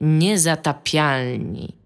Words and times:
Niezatapialni. 0.00 1.76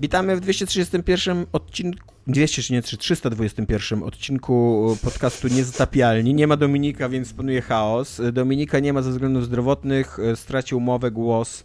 Witamy 0.00 0.36
w 0.36 0.40
231 0.40 1.46
odcinku, 1.52 2.14
233, 2.26 2.96
321 2.96 4.02
odcinku 4.02 4.96
podcastu 5.02 5.48
Niezatapialni. 5.48 6.34
Nie 6.34 6.46
ma 6.46 6.56
Dominika, 6.56 7.08
więc 7.08 7.32
panuje 7.32 7.62
chaos. 7.62 8.20
Dominika 8.32 8.78
nie 8.78 8.92
ma 8.92 9.02
ze 9.02 9.10
względów 9.10 9.44
zdrowotnych, 9.44 10.18
stracił 10.34 10.80
mowę, 10.80 11.10
głos 11.10 11.64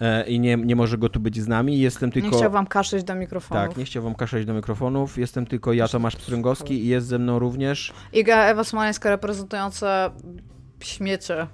e, 0.00 0.26
i 0.26 0.40
nie, 0.40 0.56
nie 0.56 0.76
może 0.76 0.98
go 0.98 1.08
tu 1.08 1.20
być 1.20 1.40
z 1.40 1.48
nami. 1.48 1.78
Jestem 1.78 2.12
tylko... 2.12 2.30
Nie 2.30 2.36
chciał 2.36 2.50
wam 2.50 2.66
kaszeć 2.66 3.04
do 3.04 3.14
mikrofonów. 3.14 3.68
Tak, 3.68 3.76
nie 3.76 3.84
chciał 3.84 4.02
wam 4.02 4.14
kaszeć 4.14 4.46
do 4.46 4.54
mikrofonów. 4.54 5.18
Jestem 5.18 5.46
tylko 5.46 5.72
ja, 5.72 5.88
Tomasz 5.88 6.16
Pstręgowski 6.16 6.84
i 6.84 6.86
jest 6.86 7.06
ze 7.06 7.18
mną 7.18 7.38
również... 7.38 7.92
Iga 8.12 8.44
Ewa 8.44 8.64
Smoleńska 8.64 9.10
reprezentująca 9.10 10.10
śmiecie 10.84 11.46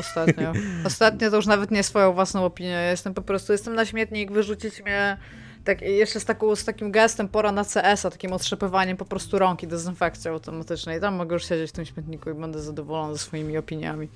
ostatnio. 0.00 0.52
Ostatnio 0.86 1.30
to 1.30 1.36
już 1.36 1.46
nawet 1.46 1.70
nie 1.70 1.82
swoją 1.82 2.12
własną 2.12 2.44
opinię. 2.44 2.70
Ja 2.70 2.90
jestem 2.90 3.14
po 3.14 3.22
prostu, 3.22 3.52
jestem 3.52 3.74
na 3.74 3.84
śmietnik, 3.84 4.32
wyrzucić 4.32 4.82
mnie 4.82 5.16
tak, 5.64 5.82
jeszcze 5.82 6.20
z, 6.20 6.24
taką, 6.24 6.56
z 6.56 6.64
takim 6.64 6.92
gestem 6.92 7.28
pora 7.28 7.52
na 7.52 7.64
CS-a, 7.64 8.10
takim 8.10 8.32
otrzepywaniem 8.32 8.96
po 8.96 9.04
prostu 9.04 9.38
rąk 9.38 9.62
i 9.62 9.66
dezynfekcją 9.66 10.32
automatycznej. 10.32 11.00
Tam 11.00 11.14
mogę 11.14 11.34
już 11.34 11.48
siedzieć 11.48 11.70
w 11.70 11.72
tym 11.72 11.84
śmietniku 11.84 12.30
i 12.30 12.34
będę 12.34 12.60
zadowolona 12.60 13.12
ze 13.12 13.18
swoimi 13.18 13.58
opiniami. 13.58 14.08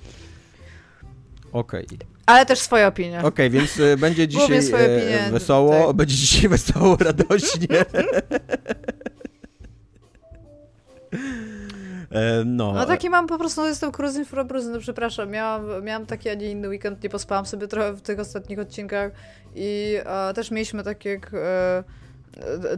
Okej. 1.51 1.85
Okay. 1.85 1.97
Ale 2.25 2.45
też 2.45 2.59
swoje 2.59 2.87
opinie. 2.87 3.19
Okej, 3.19 3.27
okay, 3.27 3.49
więc 3.49 3.79
e, 3.79 3.97
będzie 3.97 4.27
dzisiaj 4.33 4.57
e, 4.57 4.59
opinie, 4.59 5.29
wesoło, 5.31 5.87
tak. 5.87 5.95
będzie 5.95 6.15
dzisiaj 6.15 6.49
wesoło, 6.49 6.97
radośnie. 6.99 7.67
E, 12.11 12.43
no. 12.45 12.73
no 12.73 12.85
taki 12.85 13.09
mam 13.09 13.27
po 13.27 13.37
prostu, 13.37 13.65
jestem 13.65 13.91
cruzing 13.91 14.27
for 14.27 14.45
no 14.71 14.79
przepraszam, 14.79 15.29
miałam, 15.29 15.83
miałam 15.83 16.05
taki, 16.05 16.29
a 16.29 16.33
nie 16.33 16.51
inny 16.51 16.69
weekend, 16.69 17.03
nie 17.03 17.09
pospałam 17.09 17.45
sobie 17.45 17.67
trochę 17.67 17.93
w 17.93 18.01
tych 18.01 18.19
ostatnich 18.19 18.59
odcinkach 18.59 19.11
i 19.55 19.97
e, 20.05 20.33
też 20.33 20.51
mieliśmy 20.51 20.83
takie 20.83 21.09
jak 21.09 21.31
e, 21.33 21.83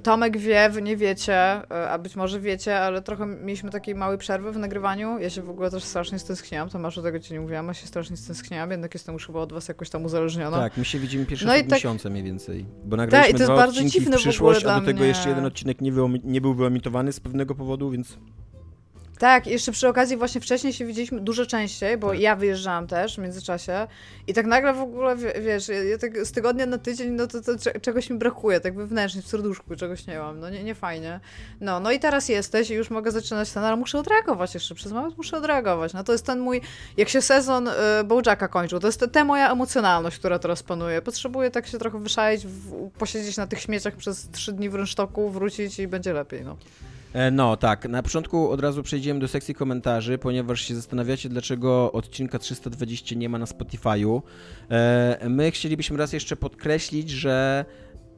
Tomek 0.04 0.38
wie, 0.38 0.70
wy 0.70 0.82
nie 0.82 0.98
wiecie, 0.98 1.36
e, 1.36 1.90
a 1.90 1.98
być 1.98 2.16
może 2.16 2.40
wiecie, 2.40 2.80
ale 2.80 3.02
trochę 3.02 3.26
mieliśmy 3.26 3.70
takiej 3.70 3.96
małej 3.96 4.18
przerwy 4.18 4.52
w 4.52 4.58
nagrywaniu. 4.58 5.20
Ja 5.20 5.30
się 5.30 5.42
w 5.42 5.50
ogóle 5.50 5.72
też 5.72 5.84
strasznie 5.84 6.20
stęskniłam, 6.20 6.70
to 6.70 6.80
masz 6.80 6.98
o 6.98 7.02
tego 7.02 7.20
ci 7.20 7.34
nie 7.34 7.40
mówiłam, 7.40 7.68
ja 7.68 7.74
się 7.74 7.88
strasznie 7.88 8.18
stęskniłam, 8.18 8.72
jednak 8.72 8.94
jestem 8.94 9.14
już 9.14 9.28
chyba 9.28 9.40
od 9.40 9.54
was 9.54 9.68
jakoś 9.68 9.90
tam 9.90 10.06
uzależniona. 10.06 10.58
Tak, 10.58 10.78
my 10.78 10.86
się 10.86 11.00
widzimy 11.00 11.26
pierwsze 11.26 11.46
no 11.46 11.54
tak... 11.54 11.72
miesiące 11.72 12.10
mniej 12.10 12.24
więcej, 12.24 12.66
bo 12.86 12.98
nagraliśmy 12.98 13.40
tak, 13.40 13.48
dwa 13.48 13.66
odcinki 13.66 14.02
w 14.02 14.16
przyszłość, 14.16 14.66
a 14.66 14.80
do 14.80 14.86
tego 14.86 15.00
mnie. 15.00 15.08
jeszcze 15.08 15.30
jeden 15.30 15.46
odcinek 15.46 15.82
nie, 15.82 15.92
nie 16.24 16.42
był 16.42 16.54
wyemitowany 16.54 17.14
z 17.14 17.20
pewnego 17.20 17.56
powodu, 17.56 17.90
więc... 17.90 18.18
Tak, 19.20 19.48
jeszcze 19.48 19.72
przy 19.72 19.88
okazji 19.88 20.18
właśnie 20.18 20.42
wcześniej 20.42 20.74
się 20.74 20.86
widzieliśmy 20.86 21.22
dużo 21.22 21.46
częściej, 21.46 21.98
bo 21.98 22.10
tak. 22.10 22.20
ja 22.20 22.36
wyjeżdżałam 22.36 22.88
też 22.88 23.16
w 23.16 23.18
międzyczasie 23.18 23.88
i 24.28 24.34
tak 24.34 24.46
nagle 24.46 24.74
w 24.74 24.80
ogóle, 24.80 25.16
wiesz, 25.16 25.68
ja 25.68 25.98
tak 25.98 26.26
z 26.26 26.32
tygodnia 26.32 26.66
na 26.66 26.78
tydzień, 26.78 27.10
no 27.10 27.28
to, 27.28 27.42
to 27.42 27.80
czegoś 27.82 28.10
mi 28.10 28.18
brakuje, 28.18 28.60
tak 28.60 28.76
wewnętrznie, 28.76 29.22
w 29.22 29.28
serduszku 29.28 29.76
czegoś 29.76 30.08
nie 30.08 30.20
mam, 30.20 30.40
no 30.40 30.50
nie, 30.50 30.64
nie 30.64 30.76
fajnie. 30.76 31.20
No, 31.62 31.80
no 31.80 31.92
i 31.92 32.00
teraz 32.00 32.30
jesteś 32.30 32.70
i 32.70 32.74
już 32.74 32.90
mogę 32.90 33.12
zaczynać 33.12 33.52
ten, 33.52 33.64
ale 33.64 33.76
muszę 33.76 34.00
odreagować 34.00 34.54
jeszcze, 34.54 34.76
przez 34.76 34.92
moment 34.92 35.18
muszę 35.18 35.38
odreagować. 35.38 35.94
No 35.94 36.04
to 36.04 36.12
jest 36.12 36.26
ten 36.26 36.40
mój, 36.40 36.62
jak 36.98 37.10
się 37.10 37.22
sezon 37.22 37.68
y, 37.68 37.72
Bojacka 38.06 38.48
kończył, 38.48 38.80
to 38.80 38.88
jest 38.88 39.06
ta 39.12 39.24
moja 39.24 39.52
emocjonalność, 39.52 40.20
która 40.20 40.40
teraz 40.40 40.64
panuje. 40.64 41.02
Potrzebuję 41.02 41.52
tak 41.52 41.68
się 41.68 41.80
trochę 41.80 42.00
wyszalić, 42.00 42.46
w, 42.46 42.90
posiedzieć 42.90 43.38
na 43.38 43.48
tych 43.48 43.60
śmieciach 43.60 43.96
przez 43.96 44.30
trzy 44.32 44.54
dni 44.54 44.70
w 44.70 44.76
rynsztoku, 44.76 45.30
wrócić 45.30 45.80
i 45.80 45.88
będzie 45.88 46.14
lepiej, 46.14 46.46
no. 46.46 46.58
E, 47.14 47.32
no 47.32 47.58
tak, 47.58 47.90
na 47.90 48.04
początku 48.04 48.50
od 48.50 48.62
razu 48.62 48.84
przejdziemy 48.84 49.20
do 49.20 49.28
sekcji 49.28 49.56
komentarzy, 49.56 50.18
ponieważ 50.18 50.62
się 50.62 50.76
zastanawiacie, 50.76 51.30
dlaczego 51.30 51.92
odcinka 51.92 52.40
320 52.40 53.16
nie 53.16 53.30
ma 53.30 53.38
na 53.38 53.46
Spotify'u. 53.46 54.22
E, 54.72 55.30
my 55.30 55.52
chcielibyśmy 55.52 55.98
raz 55.98 56.14
jeszcze 56.14 56.36
podkreślić, 56.36 57.10
że 57.10 57.66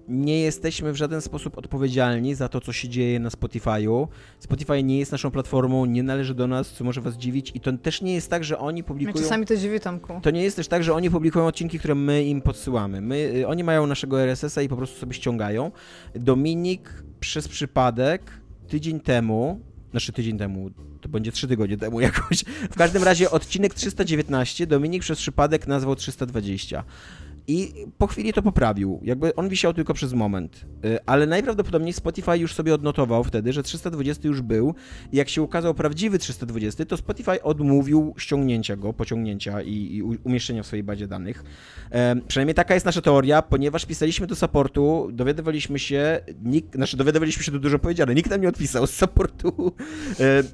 nie 0.07 0.39
jesteśmy 0.39 0.91
w 0.91 0.95
żaden 0.95 1.21
sposób 1.21 1.57
odpowiedzialni 1.57 2.35
za 2.35 2.49
to, 2.49 2.61
co 2.61 2.73
się 2.73 2.89
dzieje 2.89 3.19
na 3.19 3.29
Spotify'u. 3.29 4.07
Spotify 4.39 4.83
nie 4.83 4.99
jest 4.99 5.11
naszą 5.11 5.31
platformą, 5.31 5.85
nie 5.85 6.03
należy 6.03 6.35
do 6.35 6.47
nas, 6.47 6.69
co 6.69 6.83
może 6.83 7.01
was 7.01 7.15
dziwić 7.15 7.51
i 7.55 7.59
to 7.59 7.73
też 7.73 8.01
nie 8.01 8.13
jest 8.13 8.29
tak, 8.29 8.43
że 8.43 8.59
oni 8.59 8.83
publikują... 8.83 9.13
Mnie 9.13 9.23
czasami 9.23 9.45
to 9.45 9.55
dziwi, 9.55 9.79
Tomku. 9.79 10.19
To 10.21 10.31
nie 10.31 10.43
jest 10.43 10.55
też 10.55 10.67
tak, 10.67 10.83
że 10.83 10.93
oni 10.93 11.09
publikują 11.09 11.47
odcinki, 11.47 11.79
które 11.79 11.95
my 11.95 12.25
im 12.25 12.41
podsyłamy. 12.41 13.01
My, 13.01 13.15
y, 13.35 13.47
oni 13.47 13.63
mają 13.63 13.87
naszego 13.87 14.21
RSS-a 14.21 14.61
i 14.61 14.69
po 14.69 14.77
prostu 14.77 14.99
sobie 14.99 15.13
ściągają. 15.13 15.71
Dominik 16.15 17.03
przez 17.19 17.47
przypadek 17.47 18.44
tydzień 18.67 18.99
temu, 18.99 19.59
znaczy 19.91 20.13
tydzień 20.13 20.37
temu, 20.37 20.69
to 21.01 21.09
będzie 21.09 21.31
trzy 21.31 21.47
tygodnie 21.47 21.77
temu 21.77 21.99
jakoś. 22.09 22.43
W 22.71 22.75
każdym 22.77 23.03
razie 23.03 23.31
odcinek 23.31 23.73
319 23.73 24.67
Dominik 24.67 25.01
przez 25.01 25.19
przypadek 25.19 25.67
nazwał 25.67 25.95
320. 25.95 26.83
I 27.47 27.73
po 27.97 28.07
chwili 28.07 28.33
to 28.33 28.41
poprawił. 28.41 28.99
Jakby 29.03 29.35
on 29.35 29.49
wisiał 29.49 29.73
tylko 29.73 29.93
przez 29.93 30.13
moment. 30.13 30.65
Y, 30.85 30.99
ale 31.05 31.27
najprawdopodobniej 31.27 31.93
Spotify 31.93 32.37
już 32.37 32.53
sobie 32.53 32.73
odnotował 32.73 33.23
wtedy, 33.23 33.53
że 33.53 33.63
320 33.63 34.27
już 34.27 34.41
był. 34.41 34.75
I 35.11 35.17
jak 35.17 35.29
się 35.29 35.41
ukazał 35.41 35.73
prawdziwy 35.73 36.19
320, 36.19 36.85
to 36.85 36.97
Spotify 36.97 37.43
odmówił 37.43 38.13
ściągnięcia 38.17 38.75
go, 38.75 38.93
pociągnięcia 38.93 39.61
i, 39.61 39.95
i 39.95 40.03
umieszczenia 40.03 40.63
w 40.63 40.67
swojej 40.67 40.83
bazie 40.83 41.07
danych. 41.07 41.43
E, 41.91 42.15
przynajmniej 42.27 42.55
taka 42.55 42.73
jest 42.73 42.85
nasza 42.85 43.01
teoria, 43.01 43.41
ponieważ 43.41 43.85
pisaliśmy 43.85 44.27
do 44.27 44.35
supportu, 44.35 45.09
dowiadywaliśmy 45.11 45.79
się, 45.79 46.19
nikt, 46.43 46.75
znaczy 46.75 46.97
dowiadywaliśmy 46.97 47.43
się, 47.43 47.51
to 47.51 47.59
dużo 47.59 47.79
powiedziane, 47.79 48.15
nikt 48.15 48.29
nam 48.29 48.41
nie 48.41 48.49
odpisał 48.49 48.87
z 48.87 48.91
supportu. 48.91 49.73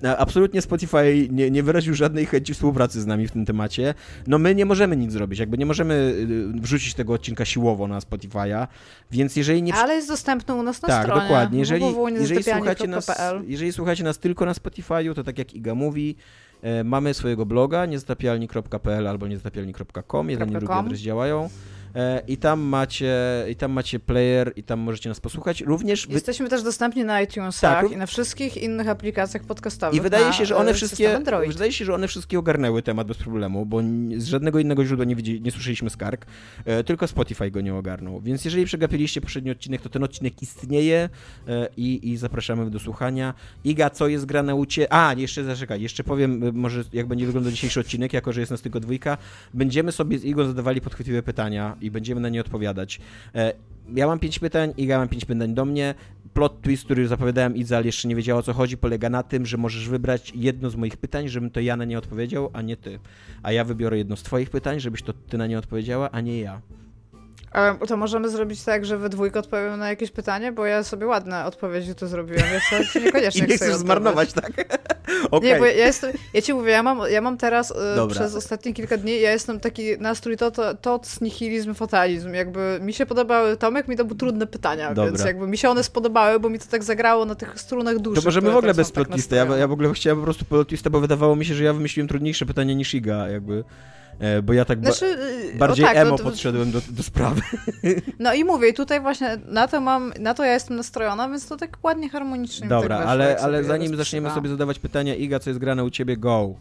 E, 0.04 0.18
absolutnie 0.18 0.62
Spotify 0.62 1.28
nie, 1.32 1.52
nie 1.52 1.64
wyraził 1.64 1.94
żadnej 1.94 2.26
chęci 2.26 2.54
współpracy 2.54 3.02
z 3.02 3.06
nami 3.06 3.28
w 3.28 3.32
tym 3.32 3.46
temacie. 3.46 3.94
No 4.28 4.40
my 4.40 4.56
nie 4.56 4.66
możemy 4.66 4.98
nic 4.98 5.12
zrobić, 5.12 5.40
jakby 5.40 5.58
nie 5.58 5.66
możemy 5.66 5.94
y, 5.94 6.62
wrzucić 6.62 6.81
wrzucić 6.82 6.96
tego 6.96 7.14
odcinka 7.14 7.46
siłowo 7.46 7.88
na 7.88 8.00
Spotify'a, 8.00 8.68
więc 9.12 9.36
jeżeli 9.36 9.64
nie... 9.64 9.74
Ale 9.74 9.96
jest 9.96 10.08
dostępny 10.08 10.54
u 10.54 10.64
nas 10.64 10.82
na 10.82 10.88
tak, 10.88 11.04
stronie. 11.04 11.22
Tak, 11.22 11.30
dokładnie. 11.30 11.60
Jeżeli, 11.60 11.86
jeżeli, 12.20 12.44
słuchacie 12.44 12.88
nas, 12.88 13.12
jeżeli 13.48 13.74
słuchacie 13.74 14.04
nas 14.04 14.20
tylko 14.20 14.46
na 14.46 14.54
Spotify'u, 14.54 15.16
to 15.16 15.24
tak 15.24 15.38
jak 15.38 15.54
Iga 15.54 15.76
mówi, 15.76 16.16
e, 16.62 16.84
mamy 16.84 17.14
swojego 17.14 17.46
bloga 17.46 17.86
niezatapialni.pl 17.86 19.08
albo 19.08 19.28
niezatapialni.com, 19.28 20.30
jeden 20.30 20.50
i 20.50 20.52
drugi 20.52 20.74
adres 20.74 21.00
działają. 21.00 21.50
E, 21.96 22.22
i 22.28 22.38
tam 22.38 22.60
macie, 22.60 23.16
i 23.50 23.56
tam 23.56 23.72
macie 23.72 24.00
player 24.00 24.54
i 24.56 24.64
tam 24.64 24.80
możecie 24.80 25.10
nas 25.10 25.20
posłuchać. 25.20 25.62
Również 25.62 26.08
wy... 26.08 26.14
Jesteśmy 26.14 26.50
też 26.50 26.64
dostępni 26.64 27.04
na 27.04 27.22
iTunesach 27.22 27.82
tak, 27.84 27.92
i 27.92 27.98
na 27.98 28.06
wszystkich 28.06 28.58
innych 28.58 28.90
aplikacjach 28.90 29.44
podcastowych. 29.44 29.98
I 29.98 30.02
wydaje 30.02 30.34
się, 30.34 30.46
że 30.46 30.56
one 30.56 30.74
wszystkie 30.74 31.20
wydaje 31.48 31.72
się, 31.72 31.86
że 31.86 31.94
one 31.94 32.08
wszystkie 32.08 32.40
ogarnęły 32.40 32.82
temat 32.82 33.08
bez 33.08 33.18
problemu, 33.18 33.66
bo 33.66 33.82
z 34.18 34.26
żadnego 34.26 34.60
innego 34.60 34.86
źródła 34.86 35.06
nie, 35.06 35.16
widzi, 35.16 35.42
nie 35.42 35.52
słyszeliśmy 35.52 35.90
skarg, 35.90 36.26
e, 36.66 36.84
tylko 36.84 37.08
Spotify 37.08 37.52
go 37.52 37.62
nie 37.62 37.76
ogarnął. 37.76 38.22
Więc 38.22 38.46
jeżeli 38.46 38.66
przegapiliście 38.66 39.22
poprzedni 39.22 39.52
odcinek, 39.52 39.82
to 39.82 39.90
ten 39.90 40.04
odcinek 40.04 40.42
istnieje 40.42 41.10
e, 41.48 41.68
i, 41.78 42.10
i 42.12 42.18
zapraszamy 42.18 42.70
do 42.70 42.80
słuchania. 42.80 43.34
Iga, 43.64 43.90
co 43.90 44.08
jest 44.08 44.26
grane 44.26 44.56
u 44.56 44.66
Ciebie? 44.66 44.94
A, 44.94 45.14
jeszcze 45.18 45.44
zaczekaj, 45.44 45.82
jeszcze 45.82 46.04
powiem 46.04 46.52
może 46.54 46.84
jak 46.94 47.08
będzie 47.08 47.26
wyglądał 47.26 47.52
dzisiejszy 47.52 47.80
odcinek, 47.80 48.14
jako 48.14 48.34
że 48.34 48.40
jest 48.40 48.52
nas 48.52 48.62
tylko 48.62 48.80
dwójka. 48.80 49.18
Będziemy 49.54 49.92
sobie 49.92 50.20
z 50.20 50.26
Igą 50.26 50.46
zadawali 50.46 50.82
podchwytliwe 50.82 51.24
pytania 51.24 51.78
i 51.82 51.92
będziemy 51.92 52.22
na 52.22 52.30
nie 52.30 52.42
odpowiadać. 52.42 53.00
E, 53.36 53.54
ja 53.96 54.08
mam 54.08 54.20
pięć 54.20 54.40
pytań, 54.40 54.74
Iga 54.78 54.98
mam 54.98 55.08
pięć 55.08 55.26
pytań 55.26 55.54
do 55.54 55.66
mnie. 55.66 55.96
Plot 56.34 56.62
twist, 56.62 56.86
który 56.86 57.08
zapowiadałem 57.08 57.56
Idza, 57.56 57.78
ale 57.78 57.86
jeszcze 57.86 58.08
nie 58.08 58.16
wiedziała 58.16 58.40
o 58.40 58.44
co 58.44 58.54
chodzi, 58.54 58.78
polega 58.78 59.10
na 59.10 59.24
tym, 59.24 59.46
że 59.46 59.58
możesz 59.58 59.90
wybrać 59.90 60.32
jedno 60.36 60.70
z 60.70 60.76
moich 60.76 60.98
pytań, 60.98 61.28
żebym 61.28 61.50
to 61.50 61.60
ja 61.60 61.76
na 61.76 61.86
nie 61.86 61.98
odpowiedział, 61.98 62.50
a 62.54 62.62
nie 62.62 62.78
ty. 62.78 63.00
A 63.44 63.52
ja 63.52 63.64
wybiorę 63.64 63.98
jedno 63.98 64.16
z 64.16 64.24
twoich 64.24 64.50
pytań, 64.50 64.80
żebyś 64.80 65.04
to 65.04 65.14
ty 65.14 65.38
na 65.38 65.48
nie 65.48 65.60
odpowiedziała, 65.60 66.12
a 66.12 66.22
nie 66.22 66.40
ja. 66.40 66.62
To 67.88 67.98
możemy 67.98 68.30
zrobić 68.30 68.64
tak, 68.64 68.86
że 68.86 68.98
we 68.98 69.10
dwójkę 69.10 69.40
odpowiemy 69.40 69.78
na 69.78 69.90
jakieś 69.90 70.12
pytanie, 70.12 70.52
bo 70.52 70.66
ja 70.66 70.84
sobie 70.84 71.08
ładne 71.08 71.46
odpowiedzi 71.46 71.96
tu 71.96 72.08
zrobiłem, 72.08 72.44
więc 72.52 72.96
niekoniecznie 73.06 73.46
I 73.46 73.50
nie 73.50 73.56
chcesz 73.56 73.76
zmarnować, 73.76 74.34
tak? 74.34 74.52
okay. 75.32 75.50
Nie, 75.50 75.60
bo 75.60 75.66
ja, 75.66 75.72
jestem, 75.72 76.12
ja 76.34 76.42
ci 76.42 76.54
mówię, 76.54 76.72
ja 76.72 76.84
mam, 76.84 77.00
ja 77.10 77.22
mam 77.22 77.38
teraz 77.38 77.72
y, 77.72 77.76
przez 78.10 78.36
ostatnie 78.36 78.74
kilka 78.74 78.98
dni, 78.98 79.22
ja 79.22 79.32
jestem 79.32 79.60
taki 79.60 79.98
nastrój 80.00 80.38
to, 80.38 80.52
to, 80.52 80.74
to 80.74 81.02
nihilizm, 81.22 81.74
fatalizm, 81.74 82.34
jakby 82.34 82.80
mi 82.82 82.94
się 82.94 83.06
podobały, 83.06 83.58
Tomek 83.58 83.88
mi 83.88 83.98
to 83.98 84.06
były 84.06 84.18
trudne 84.18 84.48
pytania, 84.48 84.94
Dobra. 84.94 85.12
więc 85.12 85.26
jakby 85.26 85.48
mi 85.48 85.58
się 85.58 85.70
one 85.70 85.84
spodobały, 85.84 86.40
bo 86.40 86.50
mi 86.50 86.60
to 86.60 86.66
tak 86.66 86.84
zagrało 86.84 87.26
na 87.26 87.36
tych 87.36 87.60
strunach 87.60 88.00
duszy. 88.00 88.22
To 88.22 88.28
możemy 88.28 88.52
w 88.52 88.58
ogóle 88.58 88.74
bez 88.74 88.92
tak 88.92 89.08
plotista, 89.08 89.36
ja, 89.36 89.46
ja 89.58 89.68
w 89.68 89.72
ogóle 89.72 89.94
chciałem 89.94 90.20
po 90.20 90.24
prostu 90.24 90.46
plotista, 90.46 90.90
bo 90.90 91.00
wydawało 91.00 91.36
mi 91.36 91.46
się, 91.46 91.54
że 91.54 91.64
ja 91.64 91.74
wymyśliłem 91.74 92.08
trudniejsze 92.08 92.46
pytanie 92.46 92.76
niż 92.76 92.94
Iga, 92.94 93.30
jakby. 93.30 93.64
E, 94.22 94.42
bo 94.42 94.54
ja 94.54 94.66
tak 94.66 94.80
znaczy, 94.80 95.18
ba 95.54 95.68
bardziej 95.68 95.86
tak, 95.86 95.98
emo 95.98 96.18
to, 96.18 96.24
podszedłem 96.24 96.72
do, 96.72 96.82
do 96.90 97.04
sprawy. 97.04 97.42
No 98.20 98.34
i 98.34 98.44
mówię, 98.44 98.74
tutaj 98.74 99.02
właśnie 99.02 99.38
na 99.48 99.68
to 99.68 99.82
mam, 99.82 100.14
na 100.20 100.34
to 100.34 100.46
ja 100.46 100.54
jestem 100.54 100.78
nastrojona, 100.78 101.30
więc 101.30 101.48
to 101.48 101.58
tak 101.58 101.78
ładnie 101.84 102.10
harmonicznie 102.10 102.68
Dobra, 102.68 102.98
tak 102.98 103.08
ale, 103.08 103.38
ale 103.42 103.64
zanim 103.64 103.96
zaczniemy 103.96 104.30
sobie 104.30 104.50
zadawać 104.50 104.80
pytania, 104.80 105.16
Iga, 105.16 105.40
co 105.40 105.50
jest 105.50 105.60
grane 105.60 105.84
u 105.84 105.90
ciebie, 105.90 106.18
go. 106.18 106.56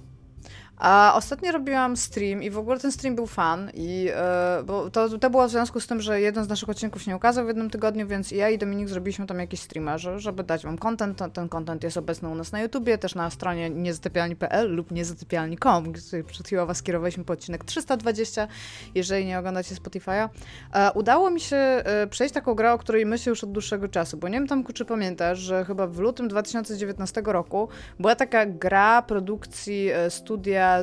A 0.81 1.13
ostatnio 1.15 1.53
robiłam 1.53 1.97
stream 1.97 2.43
i 2.43 2.51
w 2.51 2.59
ogóle 2.59 2.79
ten 2.79 2.93
stream 2.93 3.15
był 3.17 3.27
fan 3.27 3.71
i 3.75 4.09
e, 4.15 4.63
bo 4.67 4.91
to, 4.91 5.19
to 5.19 5.31
było 5.31 5.49
w 5.49 5.51
związku 5.51 5.81
z 5.81 5.87
tym, 5.87 6.01
że 6.01 6.21
jeden 6.21 6.45
z 6.45 6.49
naszych 6.49 6.69
odcinków 6.69 7.03
się 7.03 7.11
nie 7.11 7.17
ukazał 7.17 7.45
w 7.45 7.49
jednym 7.49 7.71
tygodniu, 7.71 8.07
więc 8.07 8.31
ja 8.31 8.51
i 8.51 8.59
Dominik 8.59 8.89
zrobiliśmy 8.89 9.27
tam 9.27 9.39
jakiś 9.39 9.61
streamer, 9.61 10.01
żeby 10.17 10.45
dać 10.45 10.65
wam 10.65 10.79
content. 10.79 11.19
Ten, 11.19 11.31
ten 11.31 11.49
content 11.49 11.83
jest 11.83 11.97
obecny 11.97 12.29
u 12.29 12.35
nas 12.35 12.53
na 12.53 12.61
YouTubie, 12.61 12.99
też 12.99 13.15
na 13.15 13.31
stronie 13.31 13.71
niezatypialni.pl 13.71 14.75
lub 14.75 14.91
niezatypialni.com, 14.91 15.93
gdzie 15.93 16.25
przed 16.25 16.47
chwilą 16.47 16.67
was 16.67 16.83
kierowaliśmy 16.83 17.25
po 17.25 17.33
odcinek 17.33 17.65
320, 17.65 18.49
jeżeli 18.95 19.27
nie 19.27 19.39
oglądacie 19.39 19.75
Spotify'a. 19.75 20.29
E, 20.73 20.93
udało 20.93 21.31
mi 21.31 21.41
się 21.41 21.57
e, 21.57 22.07
przejść 22.07 22.35
taką 22.35 22.55
grę, 22.55 22.73
o 22.73 22.79
której 22.79 23.07
myślę 23.07 23.31
już 23.31 23.45
od 23.45 23.53
dłuższego 23.53 23.89
czasu, 23.89 24.17
bo 24.17 24.29
nie 24.29 24.39
wiem 24.39 24.49
tam, 24.49 24.65
czy 24.65 24.85
pamiętasz, 24.85 25.39
że 25.39 25.65
chyba 25.65 25.87
w 25.87 25.99
lutym 25.99 26.29
2019 26.29 27.23
roku 27.25 27.69
była 27.99 28.15
taka 28.15 28.47
gra 28.47 29.03
produkcji 29.03 29.91
e, 29.91 30.11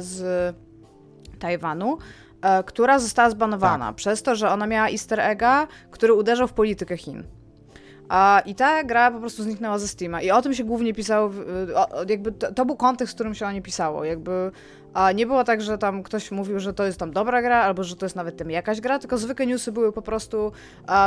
z 0.02 0.56
Tajwanu, 1.40 1.98
e, 2.42 2.64
która 2.64 3.00
została 3.00 3.30
zbanowana 3.30 3.88
tak. 3.88 3.96
przez 3.96 4.24
to, 4.24 4.36
że 4.36 4.50
ona 4.50 4.68
miała 4.68 4.90
easter 4.90 5.20
egga, 5.20 5.68
który 5.92 6.14
uderzał 6.14 6.48
w 6.48 6.54
politykę 6.54 6.98
Chin. 6.98 7.24
A, 8.10 8.42
I 8.46 8.56
ta 8.56 8.84
gra 8.84 9.12
po 9.12 9.20
prostu 9.20 9.44
zniknęła 9.44 9.80
ze 9.80 9.88
Steama. 9.88 10.22
I 10.22 10.32
o 10.32 10.42
tym 10.42 10.54
się 10.54 10.64
głównie 10.64 10.94
pisało, 10.94 11.32
jakby 12.10 12.32
to, 12.32 12.54
to, 12.54 12.66
był 12.66 12.76
kontekst, 12.76 13.14
w 13.14 13.16
którym 13.16 13.36
się 13.36 13.48
o 13.48 13.52
niej 13.52 13.62
pisało. 13.62 14.04
Jakby 14.06 14.52
a 14.98 15.12
nie 15.12 15.26
było 15.26 15.44
tak, 15.44 15.62
że 15.62 15.78
tam 15.78 16.04
ktoś 16.04 16.32
mówił, 16.32 16.60
że 16.60 16.74
to 16.74 16.86
jest 16.86 17.00
tam 17.00 17.12
dobra 17.12 17.42
gra, 17.42 17.62
albo 17.62 17.84
że 17.84 17.96
to 17.96 18.06
jest 18.06 18.16
nawet 18.16 18.38
tym 18.38 18.52
jakaś 18.52 18.82
gra, 18.82 19.00
tylko 19.00 19.18
zwykłe 19.18 19.46
newsy 19.46 19.72
były 19.72 19.94
po 19.94 20.02
prostu, 20.02 20.52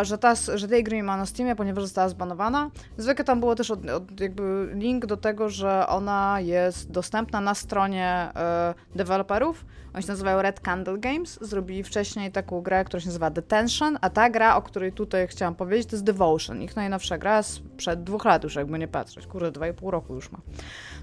że, 0.02 0.18
ta, 0.18 0.34
że 0.54 0.68
tej 0.68 0.84
gry 0.84 0.96
nie 0.96 1.02
ma 1.02 1.16
na 1.16 1.26
Steamie, 1.26 1.56
ponieważ 1.56 1.84
została 1.84 2.08
zbanowana. 2.08 2.70
Zwykle 2.96 3.24
tam 3.24 3.40
było 3.40 3.54
też 3.54 3.70
od, 3.70 3.90
od, 3.90 4.20
jakby 4.20 4.70
link 4.74 5.06
do 5.06 5.16
tego, 5.16 5.48
że 5.48 5.86
ona 5.86 6.40
jest 6.40 6.90
dostępna 6.90 7.40
na 7.40 7.54
stronie 7.54 8.28
e, 8.36 8.74
deweloperów. 8.94 9.64
Oni 9.94 10.02
się 10.02 10.08
nazywają 10.08 10.42
Red 10.42 10.60
Candle 10.60 10.98
Games. 10.98 11.38
Zrobili 11.40 11.82
wcześniej 11.82 12.32
taką 12.32 12.60
grę, 12.60 12.84
która 12.84 13.00
się 13.00 13.06
nazywa 13.06 13.30
Detention, 13.30 13.98
a 14.00 14.10
ta 14.10 14.30
gra, 14.30 14.56
o 14.56 14.62
której 14.62 14.92
tutaj 14.92 15.28
chciałam 15.28 15.54
powiedzieć, 15.54 15.86
to 15.86 15.96
jest 15.96 16.04
Devotion. 16.04 16.62
Ich 16.62 16.76
najnowsza 16.76 17.18
gra 17.18 17.42
sprzed 17.42 18.04
dwóch 18.04 18.24
lat 18.24 18.44
już, 18.44 18.54
jakby 18.54 18.78
nie 18.78 18.88
patrzeć. 18.88 19.26
Kurde, 19.26 19.52
dwa 19.52 19.68
i 19.68 19.72
pół 19.72 19.90
roku 19.90 20.14
już 20.14 20.32
ma. 20.32 20.38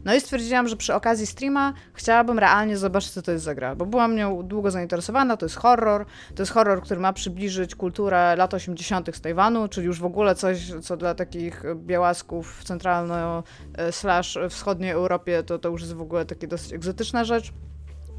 No 0.08 0.16
i 0.16 0.22
stwierdziłam, 0.22 0.68
że 0.68 0.78
przy 0.78 0.94
okazji 0.94 1.28
streama 1.28 1.74
chciałabym 1.94 2.40
realnie 2.40 2.78
zobaczyć, 2.78 3.12
co 3.12 3.22
to 3.22 3.32
jest 3.32 3.44
za 3.44 3.56
gra, 3.56 3.76
bo 3.76 3.86
byłam 3.86 4.16
nią 4.16 4.44
długo 4.44 4.72
zainteresowana, 4.72 5.38
to 5.38 5.46
jest 5.46 5.56
horror, 5.56 6.06
to 6.36 6.42
jest 6.42 6.52
horror, 6.52 6.82
który 6.82 7.00
ma 7.00 7.14
przybliżyć 7.14 7.76
kulturę 7.76 8.36
lat 8.36 8.54
80. 8.54 9.16
z 9.16 9.22
Tajwanu, 9.22 9.68
czyli 9.68 9.88
już 9.88 10.00
w 10.00 10.06
ogóle 10.06 10.36
coś, 10.36 10.72
co 10.84 10.98
dla 10.98 11.16
takich 11.16 11.64
białasków 11.76 12.60
w 12.60 12.64
centralno-wschodniej 12.64 14.92
Europie 14.92 15.44
to, 15.44 15.60
to 15.60 15.70
już 15.70 15.82
jest 15.82 15.94
w 15.94 16.02
ogóle 16.02 16.26
taka 16.26 16.48
dosyć 16.48 16.74
egzotyczna 16.74 17.24
rzecz. 17.24 17.54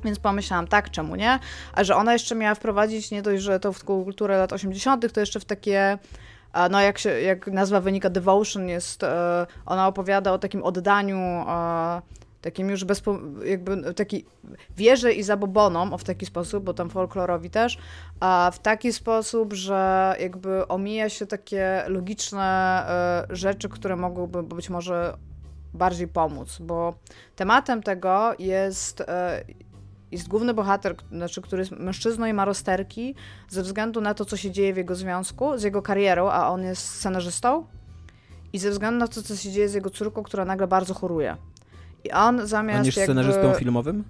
Więc 0.04 0.18
pomyślałam, 0.18 0.66
tak, 0.66 0.90
czemu 0.90 1.16
nie? 1.16 1.38
A 1.72 1.84
że 1.84 1.96
ona 1.96 2.12
jeszcze 2.12 2.34
miała 2.34 2.54
wprowadzić 2.54 3.10
nie 3.10 3.22
dość, 3.22 3.42
że 3.42 3.60
to 3.60 3.72
w 3.72 3.84
kulturę 3.84 4.38
lat 4.38 4.52
80., 4.52 5.12
to 5.12 5.20
jeszcze 5.20 5.40
w 5.40 5.44
takie 5.44 5.98
no 6.70 6.80
jak, 6.80 6.98
się, 6.98 7.20
jak 7.20 7.46
nazwa 7.46 7.80
wynika, 7.80 8.10
devotion 8.10 8.68
jest, 8.68 9.02
e, 9.02 9.46
ona 9.66 9.88
opowiada 9.88 10.32
o 10.32 10.38
takim 10.38 10.62
oddaniu, 10.62 11.18
e, 11.48 12.02
takim 12.40 12.70
już 12.70 12.84
bez, 12.84 13.02
jakby 13.44 13.94
taki 13.94 14.24
wierzy 14.76 15.12
i 15.12 15.22
zabobonom, 15.22 15.92
o 15.94 15.98
w 15.98 16.04
taki 16.04 16.26
sposób, 16.26 16.64
bo 16.64 16.74
tam 16.74 16.90
folklorowi 16.90 17.50
też, 17.50 17.78
a 18.20 18.50
w 18.54 18.58
taki 18.58 18.92
sposób, 18.92 19.52
że 19.52 20.14
jakby 20.20 20.68
omija 20.68 21.08
się 21.08 21.26
takie 21.26 21.84
logiczne 21.86 22.84
e, 23.30 23.36
rzeczy, 23.36 23.68
które 23.68 23.96
mogłyby 23.96 24.42
być 24.42 24.70
może 24.70 25.16
bardziej 25.74 26.08
pomóc, 26.08 26.58
bo 26.60 26.94
tematem 27.36 27.82
tego 27.82 28.32
jest 28.38 29.02
jest 30.12 30.28
główny 30.28 30.54
bohater, 30.54 30.94
znaczy, 31.12 31.42
który 31.42 31.62
jest 31.62 31.72
mężczyzną 31.72 32.26
i 32.26 32.32
ma 32.32 32.44
rozterki 32.44 33.14
ze 33.48 33.62
względu 33.62 34.00
na 34.00 34.14
to, 34.14 34.24
co 34.24 34.36
się 34.36 34.50
dzieje 34.50 34.74
w 34.74 34.76
jego 34.76 34.94
związku, 34.94 35.58
z 35.58 35.62
jego 35.62 35.82
karierą, 35.82 36.30
a 36.30 36.48
on 36.48 36.62
jest 36.62 36.88
scenarzystą 36.88 37.66
i 38.52 38.58
ze 38.58 38.70
względu 38.70 38.98
na 39.00 39.08
to, 39.08 39.22
co 39.22 39.36
się 39.36 39.50
dzieje 39.50 39.68
z 39.68 39.74
jego 39.74 39.90
córką, 39.90 40.22
która 40.22 40.44
nagle 40.44 40.66
bardzo 40.66 40.94
choruje. 40.94 41.36
I 42.04 42.10
on 42.10 42.46
zamiast 42.46 42.78
On 42.78 42.86
jest 42.86 42.98
jakby... 42.98 43.12
scenarzystą 43.12 43.54
filmowym? 43.54 44.04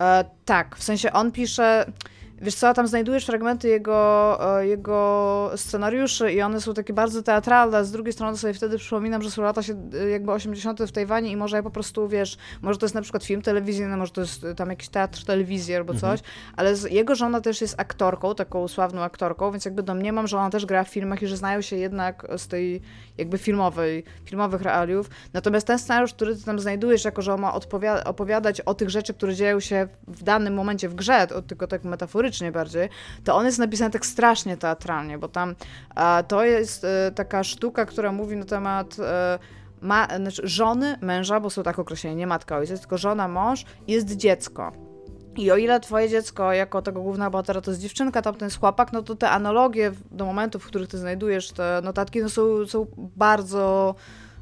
E, 0.00 0.24
tak, 0.44 0.76
w 0.76 0.82
sensie 0.82 1.12
on 1.12 1.32
pisze 1.32 1.92
wiesz 2.40 2.54
co, 2.54 2.74
tam 2.74 2.86
znajdujesz 2.86 3.26
fragmenty 3.26 3.68
jego, 3.68 4.38
e, 4.58 4.66
jego 4.66 5.50
scenariuszy 5.56 6.32
i 6.32 6.42
one 6.42 6.60
są 6.60 6.74
takie 6.74 6.92
bardzo 6.92 7.22
teatralne, 7.22 7.84
z 7.84 7.92
drugiej 7.92 8.12
strony 8.12 8.36
sobie 8.36 8.54
wtedy 8.54 8.78
przypominam, 8.78 9.22
że 9.22 9.30
są 9.30 9.42
lata 9.42 9.62
się, 9.62 9.90
jakby 10.10 10.32
80. 10.32 10.80
w 10.82 10.92
Tajwanie 10.92 11.30
i 11.30 11.36
może 11.36 11.56
ja 11.56 11.62
po 11.62 11.70
prostu, 11.70 12.08
wiesz, 12.08 12.36
może 12.62 12.78
to 12.78 12.86
jest 12.86 12.94
na 12.94 13.02
przykład 13.02 13.24
film 13.24 13.42
telewizyjny, 13.42 13.96
może 13.96 14.12
to 14.12 14.20
jest 14.20 14.44
e, 14.44 14.54
tam 14.54 14.70
jakiś 14.70 14.88
teatr 14.88 15.24
telewizji 15.24 15.74
albo 15.74 15.92
mhm. 15.92 16.18
coś, 16.18 16.28
ale 16.56 16.74
jego 16.90 17.14
żona 17.14 17.40
też 17.40 17.60
jest 17.60 17.80
aktorką, 17.80 18.34
taką 18.34 18.68
sławną 18.68 19.02
aktorką, 19.02 19.50
więc 19.50 19.64
jakby 19.64 19.82
domniemam, 19.82 20.26
że 20.26 20.38
ona 20.38 20.50
też 20.50 20.66
gra 20.66 20.84
w 20.84 20.88
filmach 20.88 21.22
i 21.22 21.26
że 21.26 21.36
znają 21.36 21.60
się 21.60 21.76
jednak 21.76 22.26
z 22.36 22.48
tej 22.48 22.82
jakby 23.18 23.38
filmowej, 23.38 24.04
filmowych 24.24 24.62
realiów. 24.62 25.10
Natomiast 25.32 25.66
ten 25.66 25.78
scenariusz, 25.78 26.14
który 26.14 26.36
ty 26.36 26.44
tam 26.44 26.60
znajdujesz, 26.60 27.04
jako 27.04 27.22
że 27.22 27.34
on 27.34 27.40
ma 27.40 27.54
opowiadać 28.04 28.60
o 28.60 28.74
tych 28.74 28.90
rzeczy, 28.90 29.14
które 29.14 29.34
dzieją 29.34 29.60
się 29.60 29.88
w 30.08 30.22
danym 30.22 30.54
momencie 30.54 30.88
w 30.88 30.94
grze, 30.94 31.26
tylko 31.46 31.66
tak 31.66 31.84
metaforycznie 31.84 32.29
bardziej, 32.52 32.88
to 33.24 33.36
on 33.36 33.46
jest 33.46 33.58
napisany 33.58 33.90
tak 33.90 34.06
strasznie 34.06 34.56
teatralnie, 34.56 35.18
bo 35.18 35.28
tam 35.28 35.54
to 36.28 36.44
jest 36.44 36.84
e, 36.84 37.12
taka 37.14 37.44
sztuka, 37.44 37.86
która 37.86 38.12
mówi 38.12 38.36
na 38.36 38.44
temat 38.44 38.96
e, 38.98 39.38
ma, 39.80 40.08
znaczy 40.16 40.42
żony, 40.44 40.98
męża, 41.00 41.40
bo 41.40 41.50
są 41.50 41.62
tak 41.62 41.78
określeni, 41.78 42.16
nie 42.16 42.26
matka, 42.26 42.56
ojciec, 42.56 42.80
tylko 42.80 42.98
żona, 42.98 43.28
mąż, 43.28 43.64
jest 43.88 44.16
dziecko. 44.16 44.72
I 45.36 45.50
o 45.50 45.56
ile 45.56 45.80
twoje 45.80 46.08
dziecko 46.08 46.52
jako 46.52 46.82
tego 46.82 47.02
głównego 47.02 47.30
bohatera 47.30 47.60
to 47.60 47.70
jest 47.70 47.80
dziewczynka, 47.80 48.22
tamten 48.22 48.46
jest 48.46 48.60
chłopak, 48.60 48.92
no 48.92 49.02
to 49.02 49.16
te 49.16 49.30
analogie 49.30 49.92
do 50.10 50.24
momentów, 50.24 50.62
w 50.62 50.66
których 50.66 50.88
ty 50.88 50.98
znajdujesz 50.98 51.50
te 51.50 51.80
notatki, 51.84 52.20
no 52.20 52.28
są, 52.28 52.66
są 52.66 52.86
bardzo 52.96 53.94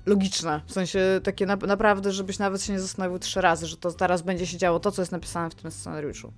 logiczne. 0.06 0.60
W 0.66 0.72
sensie 0.72 1.20
takie 1.24 1.46
na, 1.46 1.56
naprawdę, 1.56 2.12
żebyś 2.12 2.38
nawet 2.38 2.62
się 2.62 2.72
nie 2.72 2.80
zastanowił 2.80 3.18
trzy 3.18 3.40
razy, 3.40 3.66
że 3.66 3.76
to 3.76 3.92
teraz 3.92 4.22
będzie 4.22 4.46
się 4.46 4.56
działo 4.56 4.80
to, 4.80 4.92
co 4.92 5.02
jest 5.02 5.12
napisane 5.12 5.50
w 5.50 5.54
tym 5.54 5.70
scenariuszu. 5.70 6.32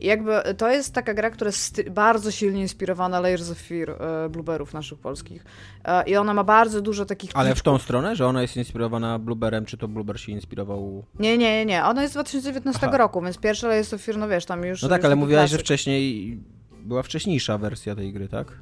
I 0.00 0.06
jakby 0.06 0.32
to 0.56 0.70
jest 0.70 0.94
taka 0.94 1.14
gra, 1.14 1.30
która 1.30 1.48
jest 1.48 1.82
bardzo 1.90 2.30
silnie 2.30 2.60
inspirowana 2.60 3.20
Layers 3.20 3.50
of 3.50 3.58
Fear 3.58 3.90
e, 3.90 4.28
Blueberów 4.28 4.74
naszych 4.74 4.98
polskich. 4.98 5.44
E, 5.84 6.04
I 6.08 6.16
ona 6.16 6.34
ma 6.34 6.44
bardzo 6.44 6.80
dużo 6.80 7.04
takich 7.04 7.30
Ale 7.34 7.48
kiczków. 7.50 7.60
w 7.60 7.64
tą 7.64 7.78
stronę, 7.78 8.16
że 8.16 8.26
ona 8.26 8.42
jest 8.42 8.56
inspirowana 8.56 9.18
Blueberem, 9.18 9.64
czy 9.64 9.76
to 9.76 9.88
Blueber 9.88 10.20
się 10.20 10.32
inspirował? 10.32 11.04
Nie, 11.18 11.38
nie, 11.38 11.56
nie, 11.56 11.66
nie. 11.66 11.84
Ona 11.84 12.02
jest 12.02 12.12
z 12.12 12.16
2019 12.16 12.86
Aha. 12.88 12.96
roku, 12.98 13.22
więc 13.22 13.38
pierwsza 13.38 13.68
Layers 13.68 13.94
of 13.94 14.02
Fear, 14.02 14.18
no 14.18 14.28
wiesz, 14.28 14.46
tam 14.46 14.64
już... 14.64 14.82
No 14.82 14.88
tak, 14.88 15.04
ale 15.04 15.16
mówiłaś, 15.16 15.50
że 15.50 15.58
wcześniej 15.58 16.38
była 16.84 17.02
wcześniejsza 17.02 17.58
wersja 17.58 17.94
tej 17.94 18.12
gry, 18.12 18.28
tak? 18.28 18.52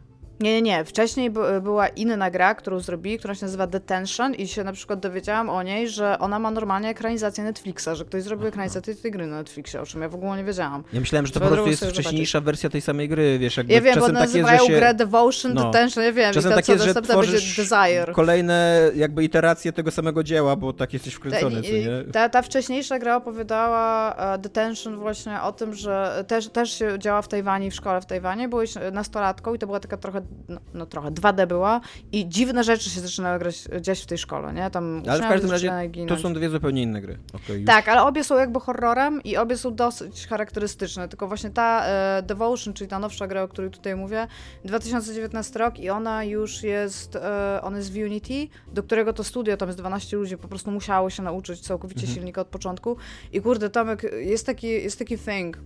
Nie, 0.40 0.52
nie, 0.52 0.62
nie. 0.62 0.84
Wcześniej 0.84 1.30
była 1.62 1.88
inna 1.88 2.30
gra, 2.30 2.54
którą 2.54 2.78
zrobili, 2.78 3.18
która 3.18 3.34
się 3.34 3.46
nazywa 3.46 3.66
Detention 3.66 4.34
i 4.34 4.48
się 4.48 4.64
na 4.64 4.72
przykład 4.72 5.00
dowiedziałam 5.00 5.50
o 5.50 5.62
niej, 5.62 5.88
że 5.88 6.18
ona 6.18 6.38
ma 6.38 6.50
normalnie 6.50 6.88
ekranizację 6.88 7.44
Netflixa, 7.44 7.88
że 7.92 8.04
ktoś 8.04 8.22
zrobił 8.22 8.46
ekranizację 8.46 8.94
tej 8.94 9.10
gry 9.10 9.26
na 9.26 9.36
Netflixie, 9.36 9.80
o 9.80 9.86
czym 9.86 10.02
ja 10.02 10.08
w 10.08 10.14
ogóle 10.14 10.36
nie 10.36 10.44
wiedziałam. 10.44 10.84
Ja 10.92 11.00
myślałem, 11.00 11.26
że 11.26 11.32
to 11.32 11.40
po 11.40 11.46
prostu 11.46 11.70
jest 11.70 11.86
wcześniejsza 11.86 12.38
zobaczyć. 12.38 12.46
wersja 12.46 12.70
tej 12.70 12.80
samej 12.80 13.08
gry, 13.08 13.38
wiesz, 13.38 13.56
jakby 13.56 13.72
Ja 13.72 13.80
wiem, 13.80 13.94
czasem 13.94 14.14
bo 14.14 14.20
nazywają 14.20 14.54
jest, 14.54 14.66
się... 14.66 14.76
grę 14.76 14.94
Devotion, 14.94 15.54
no. 15.54 15.64
Detention, 15.64 16.04
ja 16.04 16.12
wiem. 16.12 16.34
Czasem 16.34 16.52
i 16.52 16.54
tak 16.54 16.68
jest, 16.68 16.84
że 16.84 16.94
tworzysz 16.94 17.56
Desire. 17.56 18.12
kolejne 18.14 18.90
jakby 18.94 19.24
iteracje 19.24 19.72
tego 19.72 19.90
samego 19.90 20.22
dzieła, 20.22 20.56
bo 20.56 20.72
tak 20.72 20.92
jesteś 20.92 21.14
wkręcony, 21.14 21.56
ta, 21.56 21.68
co 21.68 21.74
nie? 21.74 22.12
Ta, 22.12 22.28
ta 22.28 22.42
wcześniejsza 22.42 22.98
gra 22.98 23.16
opowiadała 23.16 24.14
uh, 24.34 24.40
Detention 24.40 24.96
właśnie 24.96 25.42
o 25.42 25.52
tym, 25.52 25.74
że 25.74 26.24
też, 26.28 26.48
też 26.48 26.78
się 26.78 26.98
działa 26.98 27.22
w 27.22 27.28
Tajwanie, 27.28 27.70
w 27.70 27.74
szkole 27.74 28.00
w 28.00 28.06
Tajwanie, 28.06 28.48
byłeś 28.48 28.74
nastolatką 28.92 29.54
i 29.54 29.58
to 29.58 29.66
była 29.66 29.80
taka 29.80 29.96
trochę, 29.96 30.22
no, 30.48 30.60
no 30.74 30.86
trochę 30.86 31.10
2D 31.10 31.46
była 31.46 31.80
i 32.12 32.28
dziwne 32.28 32.64
rzeczy 32.64 32.90
się 32.90 33.00
zaczynały 33.00 33.38
grać, 33.38 33.68
dziać 33.80 34.00
w 34.00 34.06
tej 34.06 34.18
szkole, 34.18 34.52
nie? 34.52 34.70
Tam 34.70 35.02
ale 35.08 35.18
w 35.18 35.28
każdym 35.28 35.50
razie 35.50 35.90
to 36.08 36.16
są 36.16 36.34
dwie 36.34 36.50
zupełnie 36.50 36.82
inne 36.82 37.00
gry. 37.00 37.18
Okay, 37.32 37.64
tak, 37.64 37.88
ale 37.88 38.02
obie 38.02 38.24
są 38.24 38.38
jakby 38.38 38.60
horrorem 38.60 39.22
i 39.22 39.36
obie 39.36 39.56
są 39.56 39.74
dosyć 39.74 40.26
charakterystyczne, 40.26 41.08
tylko 41.08 41.28
właśnie 41.28 41.50
ta 41.50 41.86
e, 41.86 42.22
Devotion, 42.22 42.74
czyli 42.74 42.88
ta 42.88 42.98
nowsza 42.98 43.26
gra, 43.26 43.42
o 43.42 43.48
której 43.48 43.70
tutaj 43.70 43.96
mówię, 43.96 44.26
2019 44.64 45.58
rok 45.58 45.78
i 45.78 45.90
ona 45.90 46.24
już 46.24 46.62
jest, 46.62 47.16
e, 47.16 47.60
on 47.62 47.76
jest 47.76 47.92
w 47.92 47.96
Unity, 47.96 48.48
do 48.72 48.82
którego 48.82 49.12
to 49.12 49.24
studio, 49.24 49.56
tam 49.56 49.68
jest 49.68 49.78
12 49.78 50.16
ludzi, 50.16 50.36
po 50.36 50.48
prostu 50.48 50.70
musiało 50.70 51.10
się 51.10 51.22
nauczyć 51.22 51.60
całkowicie 51.60 52.00
mhm. 52.00 52.14
silnika 52.14 52.40
od 52.40 52.48
początku 52.48 52.96
i 53.32 53.40
kurde, 53.40 53.70
Tomek, 53.70 54.02
jest 54.20 54.46
taki, 54.46 54.66
jest 54.66 54.98
taki 54.98 55.18
thing, 55.18 55.58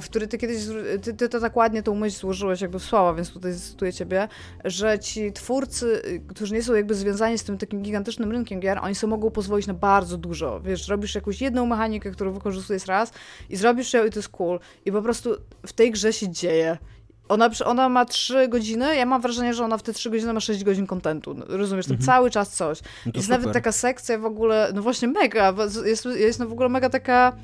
w 0.00 0.04
który 0.04 0.28
ty 0.28 0.38
kiedyś, 0.38 0.58
ty, 1.02 1.14
ty 1.14 1.28
to 1.28 1.40
tak 1.40 1.56
ładnie 1.56 1.82
tą 1.82 1.94
myśl 1.94 2.20
złożyłeś 2.20 2.60
jakby 2.60 2.78
w 2.78 2.84
słowa, 2.84 3.14
więc 3.14 3.30
tutaj 3.30 3.54
cytuję 3.54 3.92
ciebie, 3.92 4.28
że 4.64 4.98
ci 4.98 5.32
twórcy, 5.32 6.02
którzy 6.28 6.54
nie 6.54 6.62
są 6.62 6.74
jakby 6.74 6.94
związani 6.94 7.38
z 7.38 7.44
tym 7.44 7.58
takim 7.58 7.82
gigantycznym 7.82 8.32
rynkiem 8.32 8.60
gier, 8.60 8.78
oni 8.82 8.94
sobie 8.94 9.10
mogą 9.10 9.30
pozwolić 9.30 9.66
na 9.66 9.74
bardzo 9.74 10.18
dużo. 10.18 10.60
Wiesz, 10.60 10.88
robisz 10.88 11.14
jakąś 11.14 11.40
jedną 11.40 11.66
mechanikę, 11.66 12.10
którą 12.10 12.32
wykorzystujesz 12.32 12.86
raz 12.86 13.12
i 13.50 13.56
zrobisz 13.56 13.92
ją 13.92 14.04
i 14.04 14.10
to 14.10 14.18
jest 14.18 14.28
cool. 14.28 14.60
I 14.84 14.92
po 14.92 15.02
prostu 15.02 15.36
w 15.66 15.72
tej 15.72 15.90
grze 15.90 16.12
się 16.12 16.28
dzieje. 16.28 16.78
Ona, 17.28 17.50
ona 17.64 17.88
ma 17.88 18.04
3 18.04 18.48
godziny, 18.48 18.96
ja 18.96 19.06
mam 19.06 19.22
wrażenie, 19.22 19.54
że 19.54 19.64
ona 19.64 19.78
w 19.78 19.82
te 19.82 19.92
3 19.92 20.10
godziny 20.10 20.32
ma 20.32 20.40
6 20.40 20.64
godzin 20.64 20.86
kontentu. 20.86 21.36
Rozumiesz, 21.48 21.86
tam 21.86 21.96
mhm. 21.96 22.06
cały 22.06 22.30
czas 22.30 22.50
coś. 22.50 22.80
No 22.82 23.12
jest 23.14 23.26
super. 23.26 23.40
nawet 23.40 23.54
taka 23.54 23.72
sekcja 23.72 24.18
w 24.18 24.24
ogóle, 24.24 24.70
no 24.74 24.82
właśnie 24.82 25.08
mega, 25.08 25.54
jest, 25.84 26.04
jest 26.04 26.38
no 26.38 26.46
w 26.48 26.52
ogóle 26.52 26.68
mega 26.68 26.90
taka 26.90 27.36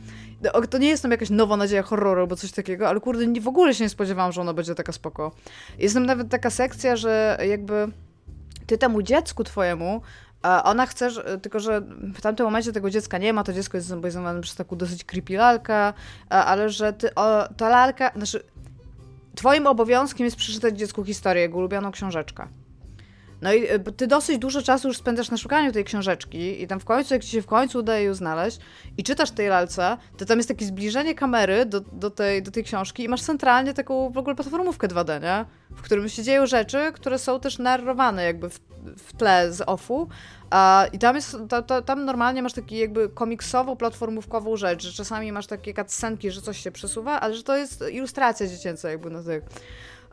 to 0.71 0.79
nie 0.79 0.89
jest 0.89 1.03
tam 1.03 1.11
jakaś 1.11 1.31
nowa 1.31 1.57
nadzieja 1.57 1.83
horroru 1.83 2.21
albo 2.21 2.37
coś 2.37 2.53
takiego, 2.53 2.89
ale 2.89 3.01
kurde, 3.01 3.27
nie, 3.27 3.41
w 3.41 3.49
ogóle 3.49 3.75
się 3.75 3.85
nie 3.85 3.91
spodziewałam, 3.91 4.33
że 4.33 4.41
ona 4.41 4.55
będzie 4.55 4.75
taka 4.75 4.93
spoko. 4.93 5.33
Jest 5.79 5.95
tam 5.95 6.07
nawet 6.07 6.29
taka 6.29 6.51
sekcja, 6.51 6.97
że 6.97 7.39
jakby 7.49 7.89
ty 8.67 8.79
temu 8.79 9.03
dziecku 9.03 9.45
twojemu 9.45 10.03
ona 10.65 10.87
chce, 10.87 11.11
tylko 11.43 11.61
że 11.61 11.81
w 12.15 12.21
tamtym 12.21 12.47
momencie 12.47 12.73
tego 12.73 12.91
dziecka 12.91 13.19
nie 13.19 13.33
ma, 13.33 13.45
to 13.45 13.53
dziecko 13.53 13.77
jest 13.77 13.87
zombolizowane 13.87 14.41
przez 14.41 14.57
taką 14.57 14.77
dosyć 14.77 15.05
creepy 15.05 15.37
lalkę, 15.37 15.93
ale 16.29 16.71
że 16.71 16.93
ty, 16.93 17.15
o, 17.15 17.49
ta 17.57 17.69
lalka, 17.69 18.11
znaczy 18.17 18.43
twoim 19.35 19.67
obowiązkiem 19.67 20.25
jest 20.25 20.37
przeczytać 20.37 20.79
dziecku 20.79 21.05
historię, 21.05 21.43
jego 21.43 21.59
ulubioną 21.59 21.91
książeczkę. 21.91 22.49
No 23.43 23.53
i 23.53 23.67
e, 23.67 23.79
ty 23.79 24.07
dosyć 24.07 24.39
dużo 24.39 24.63
czasu 24.63 24.89
już 24.89 24.97
spędzasz 24.97 25.31
na 25.31 25.37
szukaniu 25.37 25.73
tej 25.73 25.85
książeczki 25.85 26.63
i 26.63 26.67
tam 26.67 26.81
w 26.81 26.85
końcu, 26.85 27.15
jak 27.15 27.25
ci 27.25 27.31
się 27.31 27.43
w 27.43 27.47
końcu 27.47 27.79
udaje 27.79 28.05
ją 28.05 28.15
znaleźć 28.15 28.59
i 28.99 29.03
czytasz 29.03 29.31
tej 29.31 29.49
lalce, 29.49 29.97
to 30.17 30.25
tam 30.25 30.39
jest 30.39 30.49
takie 30.49 30.65
zbliżenie 30.65 31.15
kamery 31.15 31.67
do, 31.67 31.81
do, 31.81 32.11
tej, 32.11 32.43
do 32.43 32.51
tej 32.51 32.65
książki 32.65 33.05
i 33.05 33.09
masz 33.09 33.23
centralnie 33.23 33.75
taką 33.75 34.11
w 34.11 34.19
ogóle 34.19 34.35
platformówkę 34.35 34.89
2D, 34.89 35.23
nie? 35.23 35.45
W 35.71 35.83
którym 35.83 36.09
się 36.09 36.23
dzieją 36.23 36.47
rzeczy, 36.47 36.93
które 36.93 37.19
są 37.19 37.41
też 37.41 37.59
narrowane 37.59 38.25
jakby 38.25 38.51
w, 38.51 38.61
w 38.99 39.13
tle 39.17 39.53
z 39.53 39.63
offu. 39.67 40.09
A, 40.51 40.87
I 40.93 40.99
tam 40.99 41.17
jest, 41.17 41.37
ta, 41.49 41.63
ta, 41.63 41.83
tam 41.83 42.05
normalnie 42.05 42.43
masz 42.43 42.53
taki 42.53 42.79
jakby 42.79 43.09
komiksową, 43.09 43.77
platformówkową 43.77 44.57
rzecz, 44.57 44.83
że 44.83 44.93
czasami 44.93 45.33
masz 45.33 45.47
takie 45.47 45.75
cutscenki, 45.75 46.31
że 46.31 46.43
coś 46.43 46.61
się 46.61 46.71
przesuwa, 46.71 47.21
ale 47.21 47.35
że 47.35 47.43
to 47.43 47.57
jest 47.57 47.85
ilustracja 47.93 48.47
dziecięca 48.47 48.91
jakby 48.91 49.11
na 49.11 49.23
tych. 49.23 49.43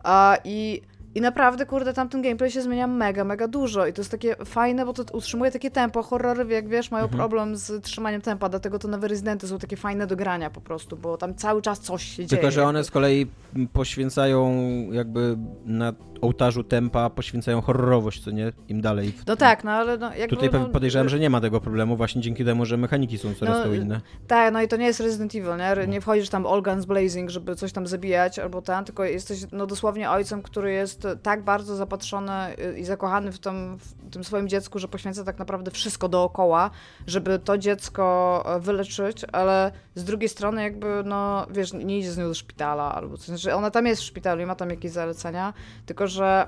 A, 0.04 0.38
I 0.44 0.82
i 1.16 1.22
naprawdę, 1.22 1.66
kurde, 1.66 1.94
tamten 1.94 2.22
gameplay 2.22 2.52
się 2.52 2.62
zmienia 2.62 2.88
mega, 2.88 3.24
mega 3.24 3.48
dużo. 3.48 3.88
I 3.88 3.94
to 3.94 4.02
jest 4.02 4.12
takie 4.12 4.36
fajne, 4.46 4.86
bo 4.86 4.94
to 4.94 5.04
utrzymuje 5.18 5.52
takie 5.52 5.72
tempo. 5.72 6.04
Horrory, 6.04 6.54
jak 6.54 6.68
wiesz, 6.70 6.92
mają 6.92 7.04
mhm. 7.04 7.18
problem 7.18 7.56
z 7.56 7.84
trzymaniem 7.84 8.22
tempa, 8.22 8.50
dlatego 8.50 8.80
to 8.80 8.88
nowe 8.88 9.08
Rezydenty 9.08 9.48
są 9.48 9.60
takie 9.60 9.78
fajne 9.78 10.08
do 10.08 10.16
grania 10.16 10.50
po 10.50 10.62
prostu, 10.62 10.98
bo 10.98 11.18
tam 11.18 11.36
cały 11.36 11.62
czas 11.62 11.80
coś 11.80 12.04
się 12.04 12.16
Tylko, 12.16 12.30
dzieje. 12.30 12.42
Tylko, 12.42 12.52
że 12.52 12.64
one 12.64 12.84
z 12.84 12.92
kolei 12.92 13.28
poświęcają 13.74 14.52
jakby 14.92 15.38
na 15.66 15.94
ołtarzu 16.22 16.64
tempa 16.64 17.10
poświęcają 17.10 17.62
horrorowość, 17.62 18.24
co 18.24 18.32
nie? 18.32 18.52
Im 18.70 18.82
dalej. 18.82 19.14
No 19.28 19.36
tak, 19.36 19.64
no 19.64 19.72
ale 19.72 19.98
no, 19.98 20.16
jakby, 20.16 20.36
Tutaj 20.36 20.50
no, 20.60 20.70
podejrzewam, 20.70 21.10
że 21.10 21.20
nie 21.20 21.30
ma 21.30 21.42
tego 21.42 21.62
problemu 21.62 21.98
właśnie 21.98 22.22
dzięki 22.22 22.46
temu, 22.46 22.66
że 22.66 22.78
mechaniki 22.78 23.18
są 23.18 23.34
coraz 23.34 23.58
no, 23.58 23.64
to 23.64 23.74
inne. 23.74 24.02
Tak, 24.28 24.54
no 24.54 24.62
i 24.62 24.68
to 24.68 24.78
nie 24.78 24.86
jest 24.86 25.00
Resident 25.00 25.36
Evil, 25.36 25.58
nie? 25.58 25.74
No. 25.76 25.86
Nie 25.86 26.02
wchodzisz 26.02 26.30
tam 26.30 26.48
all 26.48 26.62
guns 26.62 26.86
blazing, 26.86 27.30
żeby 27.30 27.56
coś 27.56 27.72
tam 27.72 27.88
zabijać 27.88 28.40
albo 28.40 28.62
ten, 28.62 28.86
tylko 28.86 29.04
jesteś 29.04 29.40
no 29.52 29.66
dosłownie 29.66 30.10
ojcem, 30.10 30.42
który 30.42 30.72
jest 30.72 30.97
tak 31.24 31.44
bardzo 31.44 31.76
zapatrzony 31.76 32.56
i 32.78 32.84
zakochany 32.84 33.32
w 33.32 33.40
tym, 33.40 33.78
w 33.78 34.10
tym 34.12 34.24
swoim 34.24 34.48
dziecku, 34.48 34.80
że 34.80 34.88
poświęca 34.88 35.24
tak 35.24 35.40
naprawdę 35.40 35.72
wszystko 35.72 36.10
dookoła, 36.10 36.70
żeby 37.08 37.40
to 37.40 37.58
dziecko 37.58 38.44
e, 38.46 38.60
wyleczyć, 38.60 39.26
ale 39.32 39.72
z 39.96 40.04
drugiej 40.04 40.30
strony 40.30 40.64
jakby, 40.64 41.02
no 41.06 41.48
wiesz, 41.50 41.74
nie 41.74 42.00
idzie 42.00 42.12
z 42.12 42.18
nią 42.18 42.28
do 42.28 42.34
szpitala 42.34 42.96
albo 42.96 43.18
coś. 43.18 43.28
Znaczy 43.28 43.56
ona 43.56 43.72
tam 43.72 43.86
jest 43.86 44.02
w 44.02 44.06
szpitalu 44.06 44.42
i 44.42 44.46
ma 44.46 44.56
tam 44.56 44.70
jakieś 44.70 44.92
zalecenia, 44.92 45.54
tylko 45.86 46.08
że 46.08 46.48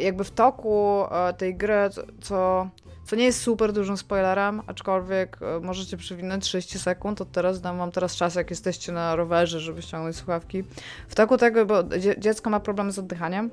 jakby 0.00 0.24
w 0.24 0.30
toku 0.30 1.04
e, 1.10 1.32
tej 1.32 1.56
gry, 1.56 1.90
co, 2.20 2.68
co 3.04 3.16
nie 3.16 3.24
jest 3.24 3.40
super 3.40 3.72
dużym 3.72 3.96
spoilerem, 3.96 4.62
aczkolwiek 4.66 5.38
e, 5.42 5.60
możecie 5.60 5.96
przewinąć 5.96 6.44
30 6.44 6.78
sekund, 6.78 7.18
to 7.18 7.24
teraz 7.24 7.60
dam 7.60 7.78
wam 7.78 7.90
teraz 7.90 8.16
czas, 8.16 8.34
jak 8.34 8.50
jesteście 8.50 8.92
na 8.92 9.16
rowerze, 9.16 9.60
żeby 9.60 9.82
ściągnąć 9.82 10.16
słuchawki. 10.16 10.64
W 11.08 11.14
toku 11.14 11.36
tego, 11.36 11.66
bo 11.66 11.82
dziecko 12.18 12.50
ma 12.50 12.60
problemy 12.60 12.92
z 12.92 12.98
oddychaniem, 12.98 13.50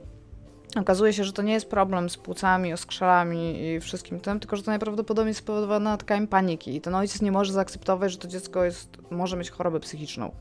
Okazuje 0.75 1.13
się, 1.13 1.23
że 1.23 1.33
to 1.33 1.41
nie 1.41 1.53
jest 1.53 1.69
problem 1.69 2.09
z 2.09 2.17
płucami, 2.17 2.73
oskrzelami 2.73 3.63
i 3.63 3.79
wszystkim 3.79 4.19
tym, 4.19 4.39
tylko 4.39 4.55
że 4.55 4.63
to 4.63 4.71
najprawdopodobniej 4.71 5.33
spowodowane 5.33 5.91
atakami 5.91 6.27
paniki. 6.27 6.75
I 6.75 6.81
ten 6.81 6.95
ojciec 6.95 7.21
nie 7.21 7.31
może 7.31 7.53
zaakceptować, 7.53 8.11
że 8.11 8.17
to 8.17 8.27
dziecko 8.27 8.63
jest, 8.63 8.97
może 9.09 9.37
mieć 9.37 9.49
chorobę 9.49 9.79
psychiczną. 9.79 10.31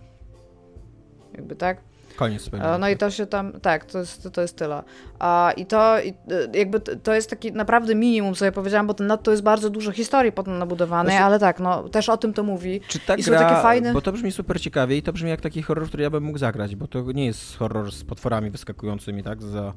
Jakby 1.35 1.57
tak? 1.57 1.81
Koniec. 2.21 2.50
E, 2.53 2.79
no 2.79 2.89
i 2.89 2.97
to 2.97 3.11
się 3.11 3.27
tam, 3.27 3.53
tak, 3.53 3.85
to 3.85 3.99
jest, 3.99 4.29
to 4.33 4.41
jest 4.41 4.57
tyle. 4.57 4.83
A, 5.19 5.53
I 5.57 5.67
to 5.67 6.00
i, 6.00 6.09
e, 6.09 6.15
jakby 6.59 6.81
to 6.81 7.15
jest 7.15 7.31
taki 7.31 7.53
naprawdę 7.53 7.95
minimum, 7.95 8.35
co 8.35 8.45
ja 8.45 8.53
powiedziałam, 8.53 8.87
bo 8.87 8.95
ten 8.95 9.12
to 9.23 9.31
jest 9.31 9.43
bardzo 9.43 9.71
dużo 9.71 9.93
historii 9.93 10.33
potem 10.33 10.59
nabudowanej, 10.59 11.17
ale 11.17 11.39
tak, 11.39 11.61
no 11.61 11.89
też 11.89 12.09
o 12.09 12.17
tym 12.17 12.33
to 12.33 12.43
mówi. 12.43 12.81
Czy 12.89 12.99
ta 12.99 13.15
I 13.15 13.23
gra, 13.23 13.39
są 13.39 13.45
takie 13.45 13.62
fajne... 13.62 13.93
bo 13.93 14.00
to 14.00 14.12
brzmi 14.12 14.33
super 14.33 14.61
ciekawie 14.61 14.97
i 14.97 15.03
to 15.03 15.12
brzmi 15.12 15.31
jak 15.31 15.41
taki 15.41 15.62
horror, 15.62 15.89
który 15.89 16.03
ja 16.03 16.11
bym 16.11 16.25
mógł 16.25 16.39
zagrać, 16.39 16.77
bo 16.77 16.87
to 16.87 17.12
nie 17.12 17.27
jest 17.27 17.57
horror 17.57 17.93
z 17.93 18.05
potworami 18.05 18.50
wyskakującymi, 18.50 19.23
tak, 19.23 19.43
za 19.43 19.73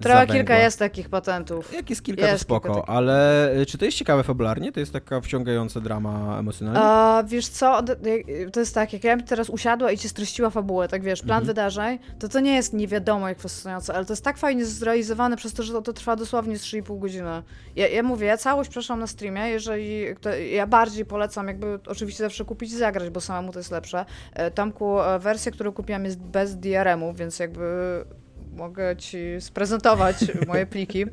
Trochę 0.00 0.26
kilka 0.26 0.58
jest 0.58 0.78
takich 0.78 1.08
patentów. 1.08 1.74
Jak 1.74 1.90
jest 1.90 2.02
kilka, 2.02 2.22
jest 2.22 2.32
to 2.32 2.38
spoko, 2.38 2.74
kilka 2.74 2.92
ale 2.92 3.48
y, 3.56 3.66
czy 3.66 3.78
to 3.78 3.84
jest 3.84 3.96
ciekawe 3.96 4.22
fabularnie? 4.22 4.72
To 4.72 4.80
jest 4.80 4.92
taka 4.92 5.20
wciągająca 5.20 5.80
drama 5.80 6.38
emocjonalna? 6.38 6.80
A, 6.84 7.22
wiesz 7.26 7.48
co, 7.48 7.82
to 8.52 8.60
jest 8.60 8.74
tak, 8.74 8.92
jak 8.92 9.04
ja 9.04 9.16
bym 9.16 9.26
teraz 9.26 9.50
usiadła 9.50 9.92
i 9.92 9.98
ci 9.98 10.08
streściła 10.08 10.50
fabułę, 10.50 10.88
tak 10.88 11.02
wiesz, 11.02 11.22
plan 11.22 11.38
mhm. 11.38 11.46
wydarzeń, 11.46 11.98
to 12.18 12.28
to 12.28 12.40
nie 12.40 12.54
jest 12.54 12.72
nie 12.72 12.88
wiadomo 12.88 13.28
jak 13.28 13.38
fascynujące, 13.38 13.94
ale 13.94 14.04
to 14.04 14.12
jest 14.12 14.24
tak 14.24 14.38
fajnie 14.38 14.64
zrealizowane 14.64 15.36
przez 15.36 15.52
to, 15.54 15.62
że 15.62 15.72
to, 15.72 15.82
to 15.82 15.92
trwa 15.92 16.16
dosłownie 16.16 16.56
3,5 16.56 16.98
godziny. 16.98 17.42
Ja, 17.76 17.88
ja 17.88 18.02
mówię, 18.02 18.26
ja 18.26 18.36
całość 18.36 18.70
przeszłam 18.70 19.00
na 19.00 19.06
streamie, 19.06 19.48
jeżeli, 19.48 20.04
ja 20.52 20.66
bardziej 20.66 21.04
polecam 21.04 21.48
jakby 21.48 21.78
oczywiście 21.86 22.24
zawsze 22.24 22.44
kupić 22.44 22.72
i 22.72 22.76
zagrać, 22.76 23.10
bo 23.10 23.20
samemu 23.20 23.52
to 23.52 23.58
jest 23.58 23.70
lepsze. 23.70 24.04
E, 24.32 24.50
Tomku, 24.50 25.00
e, 25.00 25.18
wersja, 25.18 25.52
którą 25.52 25.72
kupiłam 25.72 26.04
jest 26.04 26.18
bez 26.18 26.56
DRM-u, 26.56 27.12
więc 27.12 27.38
jakby 27.38 27.64
mogę 28.56 28.96
ci 28.96 29.18
sprezentować 29.40 30.16
moje 30.46 30.66
pliki. 30.66 31.06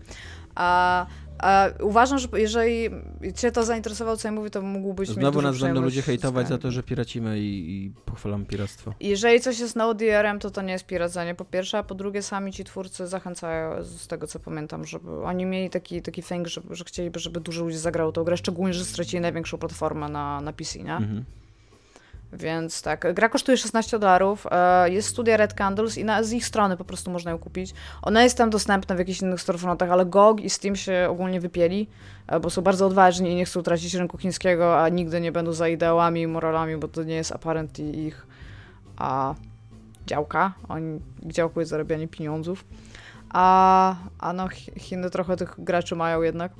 A, 0.56 1.06
a 1.40 1.70
uważam, 1.82 2.20
że 2.20 2.28
jeżeli 2.34 2.90
cię 3.36 3.52
to 3.52 3.66
zainteresowało, 3.66 4.18
co 4.18 4.28
ja 4.28 4.32
mówię, 4.32 4.50
to 4.50 4.62
mógłbyś 4.62 5.10
Znowu 5.10 5.38
mieć 5.38 5.44
nas 5.44 5.60
będą 5.60 5.82
ludzie 5.82 6.02
hejtować 6.02 6.48
za 6.48 6.58
to, 6.58 6.72
że 6.72 6.84
piracimy 6.84 7.40
i, 7.40 7.86
i 7.86 7.92
pochwalam 8.06 8.46
piractwo. 8.46 8.94
Jeżeli 9.00 9.42
coś 9.42 9.60
jest 9.60 9.76
no 9.76 9.94
DRM, 9.94 10.40
to 10.40 10.52
to 10.52 10.62
nie 10.62 10.74
jest 10.74 10.86
piracenie, 10.86 11.36
po 11.36 11.46
pierwsze, 11.46 11.78
a 11.78 11.84
po 11.84 11.96
drugie 11.96 12.22
sami 12.22 12.54
ci 12.54 12.64
twórcy 12.64 13.08
zachęcają, 13.08 13.84
z 13.84 14.08
tego 14.08 14.28
co 14.28 14.40
pamiętam, 14.40 14.86
żeby 14.86 15.24
oni 15.24 15.46
mieli 15.46 15.70
taki, 15.70 16.02
taki 16.02 16.24
thing, 16.24 16.48
że, 16.48 16.62
że 16.70 16.84
chcieliby, 16.84 17.20
żeby 17.20 17.40
dużo 17.40 17.64
ludzi 17.64 17.78
zagrało 17.78 18.12
tą 18.12 18.24
grę, 18.24 18.38
szczególnie, 18.38 18.74
że 18.74 18.86
stracili 18.86 19.22
największą 19.22 19.58
platformę 19.58 20.10
na, 20.10 20.42
na 20.42 20.54
PC, 20.54 20.80
nie? 20.80 20.96
Mhm. 20.96 21.24
Więc 22.34 22.82
tak, 22.82 23.14
gra 23.14 23.30
kosztuje 23.30 23.58
16 23.58 24.00
dolarów, 24.00 24.48
e, 24.52 24.90
jest 24.90 25.08
studia 25.08 25.38
Red 25.38 25.54
Candles 25.54 25.98
i 25.98 26.06
na, 26.06 26.24
z 26.24 26.34
ich 26.34 26.46
strony 26.46 26.78
po 26.78 26.86
prostu 26.86 27.12
można 27.12 27.32
ją 27.32 27.40
kupić. 27.40 27.74
Ona 28.02 28.24
jest 28.24 28.38
tam 28.38 28.50
dostępna 28.50 28.96
w 28.96 29.00
jakichś 29.00 29.22
innych 29.22 29.42
storefrontach, 29.42 29.92
ale 29.92 30.06
GOG 30.06 30.42
i 30.42 30.50
Steam 30.50 30.76
się 30.76 31.08
ogólnie 31.10 31.40
wypieli, 31.40 31.88
e, 32.28 32.40
bo 32.40 32.50
są 32.50 32.62
bardzo 32.62 32.86
odważni 32.86 33.32
i 33.32 33.36
nie 33.36 33.46
chcą 33.46 33.64
tracić 33.64 33.94
rynku 33.94 34.18
chińskiego, 34.18 34.82
a 34.82 34.90
nigdy 34.90 35.22
nie 35.22 35.32
będą 35.32 35.54
za 35.54 35.68
ideałami 35.68 36.22
i 36.22 36.28
moralami, 36.28 36.78
bo 36.78 36.88
to 36.88 37.04
nie 37.04 37.16
jest 37.16 37.32
apparently 37.32 37.86
ich 37.86 38.28
a, 38.98 39.36
działka. 40.08 40.54
Oni, 40.70 41.00
ich 41.26 41.32
działką 41.32 41.60
jest 41.60 41.70
zarabianie 41.70 42.08
pieniądzów. 42.08 42.66
A, 43.30 43.96
a 44.20 44.34
no, 44.34 44.48
Chiny 44.78 45.10
trochę 45.10 45.38
tych 45.38 45.56
graczy 45.58 45.96
mają 45.96 46.22
jednak. 46.22 46.52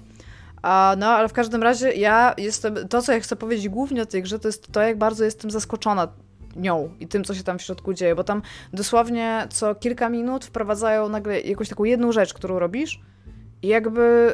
A, 0.62 0.96
no, 0.98 1.08
ale 1.08 1.30
w 1.30 1.34
każdym 1.34 1.64
razie 1.64 1.92
ja 1.94 2.34
jestem, 2.38 2.76
to 2.88 3.02
co 3.02 3.14
ja 3.14 3.20
chcę 3.20 3.36
powiedzieć 3.36 3.70
głównie 3.70 4.02
o 4.02 4.06
tej 4.06 4.24
grze, 4.24 4.40
to 4.40 4.48
jest 4.48 4.72
to, 4.72 4.82
jak 4.82 4.98
bardzo 4.98 5.24
jestem 5.24 5.52
zaskoczona 5.52 6.08
nią 6.56 6.90
i 7.00 7.08
tym, 7.08 7.24
co 7.24 7.34
się 7.34 7.44
tam 7.44 7.60
w 7.60 7.62
środku 7.62 7.94
dzieje, 7.94 8.16
bo 8.16 8.24
tam 8.24 8.42
dosłownie 8.74 9.48
co 9.50 9.76
kilka 9.76 10.10
minut 10.10 10.46
wprowadzają 10.46 11.10
nagle 11.10 11.42
jakąś 11.42 11.70
taką 11.70 11.84
jedną 11.84 12.12
rzecz, 12.12 12.34
którą 12.34 12.60
robisz 12.60 13.02
i 13.62 13.68
jakby 13.68 14.34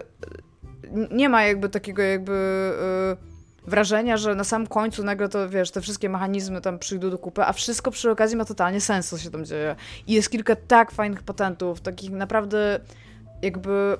nie 1.11 1.29
ma 1.29 1.43
jakby 1.43 1.69
takiego 1.69 2.01
jakby 2.01 2.31
yy, 3.21 3.33
wrażenia, 3.67 4.17
że 4.17 4.35
na 4.35 4.43
samym 4.43 4.67
końcu 4.67 5.03
nagle 5.03 5.29
to, 5.29 5.49
wiesz, 5.49 5.71
te 5.71 5.81
wszystkie 5.81 6.09
mechanizmy 6.09 6.61
tam 6.61 6.79
przyjdą 6.79 7.09
do 7.09 7.17
kupy, 7.17 7.43
a 7.43 7.53
wszystko 7.53 7.91
przy 7.91 8.11
okazji 8.11 8.37
ma 8.37 8.45
totalnie 8.45 8.81
sens, 8.81 9.09
co 9.09 9.17
się 9.17 9.31
tam 9.31 9.45
dzieje. 9.45 9.75
I 10.07 10.13
jest 10.13 10.29
kilka 10.29 10.55
tak 10.55 10.91
fajnych 10.91 11.23
patentów, 11.23 11.81
takich 11.81 12.11
naprawdę 12.11 12.79
jakby 13.41 13.97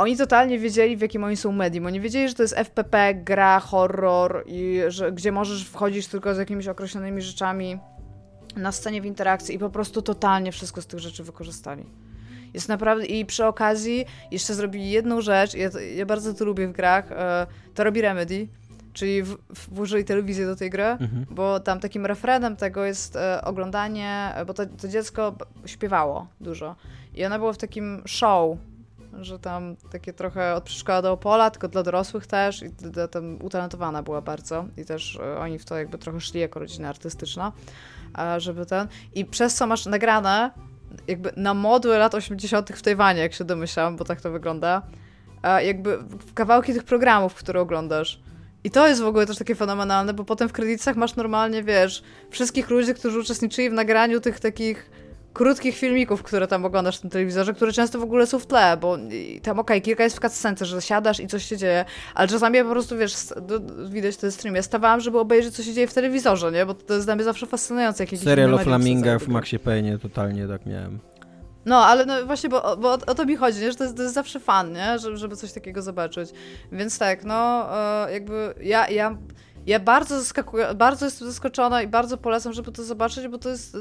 oni 0.00 0.16
totalnie 0.16 0.58
wiedzieli, 0.58 0.96
w 0.96 1.00
jakim 1.00 1.24
oni 1.24 1.36
są 1.36 1.52
medium. 1.52 1.86
Oni 1.86 2.00
wiedzieli, 2.00 2.28
że 2.28 2.34
to 2.34 2.42
jest 2.42 2.54
FPP, 2.54 3.14
gra, 3.14 3.60
horror, 3.60 4.44
i 4.46 4.80
że, 4.88 5.12
gdzie 5.12 5.32
możesz 5.32 5.64
wchodzić 5.64 6.08
tylko 6.08 6.34
z 6.34 6.38
jakimiś 6.38 6.68
określonymi 6.68 7.22
rzeczami 7.22 7.78
na 8.56 8.72
scenie 8.72 9.02
w 9.02 9.04
interakcji 9.04 9.54
i 9.54 9.58
po 9.58 9.70
prostu 9.70 10.02
totalnie 10.02 10.52
wszystko 10.52 10.82
z 10.82 10.86
tych 10.86 11.00
rzeczy 11.00 11.24
wykorzystali. 11.24 11.84
Jest 12.54 12.68
naprawdę, 12.68 13.06
i 13.06 13.26
przy 13.26 13.46
okazji 13.46 14.04
jeszcze 14.30 14.54
zrobili 14.54 14.90
jedną 14.90 15.20
rzecz, 15.20 15.54
ja, 15.54 15.70
ja 15.96 16.06
bardzo 16.06 16.34
to 16.34 16.44
lubię 16.44 16.68
w 16.68 16.72
grach, 16.72 17.12
e, 17.12 17.46
to 17.74 17.84
robi 17.84 18.00
Remedy, 18.00 18.48
czyli 18.92 19.22
w, 19.22 19.36
włożyli 19.68 20.04
telewizję 20.04 20.46
do 20.46 20.56
tej 20.56 20.70
gry, 20.70 20.84
mhm. 20.84 21.26
bo 21.30 21.60
tam 21.60 21.80
takim 21.80 22.06
refrenem 22.06 22.56
tego 22.56 22.84
jest 22.84 23.16
e, 23.16 23.44
oglądanie, 23.44 24.34
bo 24.46 24.54
to, 24.54 24.66
to 24.66 24.88
dziecko 24.88 25.34
śpiewało 25.66 26.26
dużo 26.40 26.76
i 27.14 27.24
ona 27.24 27.38
była 27.38 27.52
w 27.52 27.58
takim 27.58 28.02
show, 28.06 28.58
że 29.20 29.38
tam 29.38 29.76
takie 29.92 30.12
trochę 30.12 30.54
od 30.54 30.64
przedszkola 30.64 31.02
do 31.02 31.12
Opola, 31.12 31.50
tylko 31.50 31.68
dla 31.68 31.82
dorosłych 31.82 32.26
też 32.26 32.62
i 32.62 32.70
tam 33.10 33.38
utalentowana 33.42 34.02
była 34.02 34.20
bardzo 34.20 34.64
i 34.76 34.84
też 34.84 35.18
e, 35.22 35.38
oni 35.38 35.58
w 35.58 35.64
to 35.64 35.76
jakby 35.76 35.98
trochę 35.98 36.20
szli 36.20 36.40
jako 36.40 36.60
rodzina 36.60 36.88
artystyczna, 36.88 37.52
żeby 38.38 38.66
ten... 38.66 38.88
I 39.14 39.24
przez 39.24 39.54
co 39.54 39.66
masz 39.66 39.86
nagrane 39.86 40.50
jakby 41.08 41.32
na 41.36 41.54
modły 41.54 41.98
lat 41.98 42.14
80. 42.14 42.70
w 42.70 42.82
Tajwanie, 42.82 43.20
jak 43.20 43.32
się 43.32 43.44
domyślam, 43.44 43.96
bo 43.96 44.04
tak 44.04 44.20
to 44.20 44.30
wygląda, 44.30 44.82
jakby 45.62 45.98
kawałki 46.34 46.72
tych 46.72 46.84
programów, 46.84 47.34
które 47.34 47.60
oglądasz. 47.60 48.20
I 48.64 48.70
to 48.70 48.88
jest 48.88 49.02
w 49.02 49.06
ogóle 49.06 49.26
też 49.26 49.38
takie 49.38 49.54
fenomenalne, 49.54 50.14
bo 50.14 50.24
potem 50.24 50.48
w 50.48 50.52
kredytach 50.52 50.96
masz 50.96 51.16
normalnie, 51.16 51.62
wiesz, 51.62 52.02
wszystkich 52.30 52.70
ludzi, 52.70 52.94
którzy 52.94 53.20
uczestniczyli 53.20 53.70
w 53.70 53.72
nagraniu 53.72 54.20
tych 54.20 54.40
takich 54.40 54.90
krótkich 55.32 55.76
filmików, 55.76 56.22
które 56.22 56.46
tam 56.46 56.64
oglądasz 56.64 56.98
w 56.98 57.00
tym 57.00 57.10
telewizorze, 57.10 57.54
które 57.54 57.72
często 57.72 57.98
w 57.98 58.02
ogóle 58.02 58.26
są 58.26 58.38
w 58.38 58.46
tle, 58.46 58.76
bo 58.76 58.96
tam 59.42 59.58
okej, 59.58 59.76
okay, 59.76 59.80
kilka 59.80 60.04
jest 60.04 60.16
w 60.16 60.20
cutscence, 60.20 60.66
że 60.66 60.82
siadasz 60.82 61.20
i 61.20 61.26
coś 61.26 61.44
się 61.44 61.56
dzieje, 61.56 61.84
ale 62.14 62.28
czasami 62.28 62.56
ja 62.56 62.64
po 62.64 62.70
prostu, 62.70 62.96
wiesz, 62.96 63.14
widać 63.90 64.16
ten 64.16 64.32
stream, 64.32 64.56
ja 64.56 64.62
stawałam, 64.62 65.00
żeby 65.00 65.18
obejrzeć, 65.18 65.54
co 65.54 65.62
się 65.62 65.74
dzieje 65.74 65.86
w 65.86 65.94
telewizorze, 65.94 66.52
nie? 66.52 66.66
Bo 66.66 66.74
to 66.74 66.94
jest 66.94 67.06
dla 67.06 67.14
mnie 67.14 67.24
zawsze 67.24 67.46
fascynujące. 67.46 68.04
Jak 68.04 68.20
Serial 68.20 68.54
o 68.54 68.58
flamingach 68.58 69.22
w 69.22 69.28
Maxie 69.28 69.58
Payne 69.58 69.98
totalnie 69.98 70.48
tak 70.48 70.66
miałem. 70.66 70.98
No, 71.66 71.86
ale 71.86 72.06
no 72.06 72.26
właśnie, 72.26 72.50
bo, 72.50 72.76
bo 72.76 72.88
o, 72.90 72.98
o, 73.06 73.14
to 73.14 73.26
mi 73.26 73.36
chodzi, 73.36 73.60
nie? 73.60 73.72
że 73.72 73.78
to 73.78 73.84
jest, 73.84 73.96
to 73.96 74.02
jest 74.02 74.14
zawsze 74.14 74.40
fan, 74.40 74.72
nie? 74.72 74.98
Żeby, 74.98 75.16
żeby 75.16 75.36
coś 75.36 75.52
takiego 75.52 75.82
zobaczyć. 75.82 76.30
Więc 76.72 76.98
tak, 76.98 77.24
no, 77.24 77.68
e, 78.06 78.12
jakby 78.12 78.54
ja, 78.62 78.88
ja 78.88 79.16
ja 79.70 79.80
bardzo 79.80 80.18
zaskakuję, 80.18 80.74
bardzo 80.74 81.04
jestem 81.04 81.28
zaskoczona 81.28 81.82
i 81.82 81.88
bardzo 81.88 82.16
polecam, 82.16 82.52
żeby 82.52 82.72
to 82.72 82.84
zobaczyć, 82.84 83.28
bo 83.28 83.38
to 83.38 83.48
jest. 83.48 83.76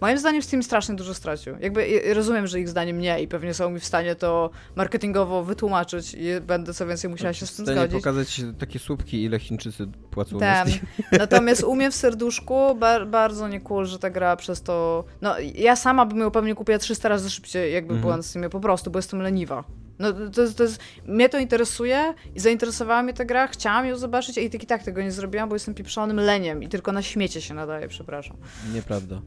Moim 0.00 0.18
zdaniem 0.18 0.42
Steam 0.42 0.62
strasznie 0.62 0.94
dużo 0.94 1.14
stracił. 1.14 1.56
Jakby 1.60 2.02
rozumiem, 2.14 2.46
że 2.46 2.60
ich 2.60 2.68
zdaniem 2.68 2.98
nie 2.98 3.22
i 3.22 3.28
pewnie 3.28 3.54
są 3.54 3.70
mi 3.70 3.80
w 3.80 3.84
stanie 3.84 4.14
to 4.14 4.50
marketingowo 4.76 5.44
wytłumaczyć 5.44 6.14
i 6.14 6.40
będę 6.40 6.74
co 6.74 6.86
więcej 6.86 7.10
musiała 7.10 7.32
się 7.32 7.46
z 7.46 7.56
tym 7.56 7.66
zgodzić. 7.66 7.92
pokazać 7.92 8.40
takie 8.58 8.78
słupki, 8.78 9.24
ile 9.24 9.38
Chińczycy 9.38 9.86
płacą 10.10 10.38
Ten. 10.38 10.68
Natomiast 11.12 11.64
u 11.64 11.76
mnie 11.76 11.90
w 11.90 11.94
serduszku 11.94 12.74
bar 12.74 13.06
bardzo 13.06 13.48
nie 13.48 13.60
cool, 13.60 13.86
że 13.86 13.98
ta 13.98 14.10
gra 14.10 14.36
przez 14.36 14.62
to. 14.62 15.04
No, 15.20 15.34
ja 15.54 15.76
sama 15.76 16.06
bym 16.06 16.18
ją 16.18 16.30
pewnie 16.30 16.54
kupiła 16.54 16.78
300 16.78 17.08
razy 17.08 17.30
szybciej, 17.30 17.72
jakby 17.72 17.94
mhm. 17.94 18.00
była 18.00 18.16
na 18.16 18.22
Steamie, 18.22 18.48
po 18.48 18.60
prostu, 18.60 18.90
bo 18.90 18.98
jestem 18.98 19.22
leniwa. 19.22 19.64
No, 20.00 20.12
to, 20.34 20.42
jest, 20.42 20.56
to 20.56 20.62
jest, 20.62 20.80
mnie 21.06 21.28
to 21.28 21.38
interesuje 21.38 22.14
i 22.34 22.40
zainteresowała 22.40 23.02
mnie 23.02 23.14
ta 23.14 23.24
gra, 23.24 23.46
chciałam 23.46 23.86
ją 23.86 23.96
zobaczyć, 23.96 24.38
i 24.38 24.50
tak 24.50 24.62
i 24.62 24.66
tak 24.66 24.82
tego 24.82 25.02
nie 25.02 25.12
zrobiłam, 25.12 25.48
bo 25.48 25.54
jestem 25.54 25.74
pieprzonym 25.74 26.16
leniem 26.16 26.62
i 26.62 26.68
tylko 26.68 26.92
na 26.92 27.02
śmiecie 27.02 27.40
się 27.40 27.54
nadaje, 27.54 27.88
przepraszam. 27.88 28.36
Nieprawda. 28.74 29.20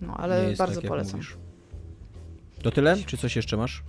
No, 0.00 0.16
ale 0.16 0.54
bardzo 0.58 0.80
tak, 0.80 0.88
polecam. 0.88 1.20
To 2.62 2.70
tyle? 2.70 2.96
Czy 3.06 3.16
coś 3.16 3.36
jeszcze 3.36 3.56
masz? 3.56 3.82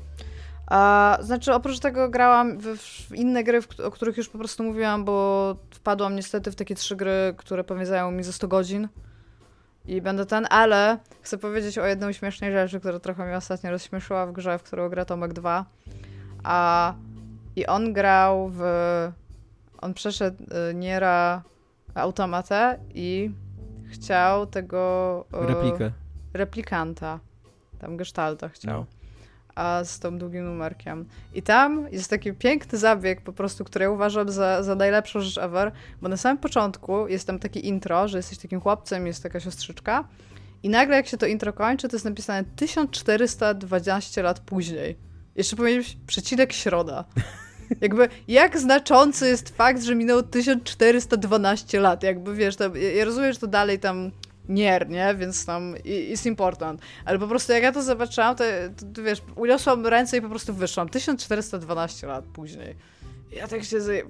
A, 0.68 1.18
znaczy, 1.22 1.54
oprócz 1.54 1.80
tego 1.80 2.10
grałam 2.10 2.60
w, 2.60 3.16
inne 3.16 3.44
gry, 3.44 3.60
o 3.84 3.92
których 3.92 4.18
już 4.18 4.30
po 4.30 4.38
prostu 4.38 4.64
mówiłam, 4.64 5.06
bo 5.06 5.56
wpadłam 5.72 6.16
niestety 6.16 6.52
w 6.52 6.56
takie 6.56 6.76
trzy 6.76 6.96
gry, 6.96 7.34
które 7.38 7.64
pewnie 7.64 7.86
zajęły 7.86 8.12
mi 8.12 8.24
ze 8.24 8.34
100 8.34 8.48
godzin. 8.48 8.88
I 9.88 10.02
będę 10.02 10.26
ten, 10.26 10.48
ale 10.50 10.98
chcę 11.22 11.38
powiedzieć 11.38 11.78
o 11.78 11.86
jednej 11.86 12.14
śmiesznej 12.14 12.52
rzeczy, 12.52 12.80
która 12.80 13.00
trochę 13.00 13.26
mnie 13.26 13.38
ostatnio 13.38 13.72
rozśmieszyła 13.72 14.26
w 14.26 14.32
grze, 14.32 14.60
w 14.60 14.64
którą 14.64 14.90
gra 14.90 15.06
Tomek 15.06 15.34
2. 15.34 15.66
A 16.44 16.94
i 17.56 17.66
on 17.66 17.94
grał 17.94 18.50
w. 18.54 18.62
On 19.82 19.94
przeszedł 19.94 20.44
y, 20.44 20.74
Niera 20.74 21.44
automatę 21.96 22.80
i 22.94 23.32
chciał 23.92 24.48
tego. 24.48 25.26
Y, 25.44 25.48
Replikę. 25.48 25.92
Replikanta. 26.34 27.20
Tam 27.80 27.98
gestalta 27.98 28.50
chciał. 28.50 28.74
No. 28.80 28.86
A 29.56 29.84
z 29.84 30.00
tą 30.00 30.18
długim 30.18 30.46
numerkiem. 30.46 31.06
I 31.34 31.42
tam 31.42 31.88
jest 31.92 32.10
taki 32.10 32.34
piękny 32.34 32.78
zabieg, 32.78 33.22
po 33.22 33.34
prostu, 33.34 33.66
który 33.66 33.84
ja 33.84 33.92
uważam 33.92 34.32
za, 34.32 34.64
za 34.64 34.76
najlepszą 34.76 35.22
rzecz 35.22 35.38
ever, 35.38 35.72
bo 36.02 36.10
na 36.10 36.18
samym 36.18 36.38
początku 36.38 37.08
jest 37.08 37.28
tam 37.28 37.40
takie 37.40 37.60
intro, 37.60 38.08
że 38.08 38.18
jesteś 38.18 38.38
takim 38.38 38.62
chłopcem, 38.62 39.08
jest 39.08 39.24
taka 39.24 39.40
siostrzyczka. 39.40 40.08
I 40.64 40.70
nagle, 40.70 40.96
jak 40.96 41.08
się 41.08 41.18
to 41.18 41.26
intro 41.26 41.54
kończy, 41.54 41.88
to 41.90 41.96
jest 41.96 42.06
napisane 42.06 42.44
1412 42.56 44.24
lat 44.24 44.40
później. 44.40 44.96
Jeszcze 45.36 45.56
być 45.56 45.98
przecinek 46.08 46.54
środa. 46.54 47.06
Jakby, 47.82 48.10
jak 48.28 48.60
znaczący 48.60 49.28
jest 49.28 49.50
fakt, 49.50 49.84
że 49.84 49.96
minęło 49.96 50.24
1412 50.24 51.80
lat, 51.80 52.04
jakby, 52.04 52.36
wiesz, 52.36 52.56
tam, 52.56 52.72
ja 52.98 53.06
rozumiem, 53.06 53.34
że 53.34 53.40
to 53.40 53.48
dalej 53.48 53.80
tam 53.80 54.12
nier, 54.50 54.90
nie, 54.90 55.16
więc 55.16 55.46
tam 55.46 55.76
jest 55.86 56.26
important, 56.26 56.82
ale 57.06 57.20
po 57.20 57.28
prostu 57.28 57.54
jak 57.54 57.64
ja 57.64 57.72
to 57.72 57.84
zobaczyłam, 57.84 58.36
to, 58.36 58.44
to, 58.78 58.86
to 58.94 59.04
wiesz, 59.04 59.22
uniosłam 59.36 59.86
ręce 59.86 60.18
i 60.18 60.22
po 60.22 60.30
prostu 60.30 60.54
wyszłam, 60.54 60.90
1412 60.90 62.08
lat 62.08 62.26
później. 62.26 62.76
Ja 63.32 63.48
tak 63.48 63.64
się 63.64 63.82
zje... 63.82 64.04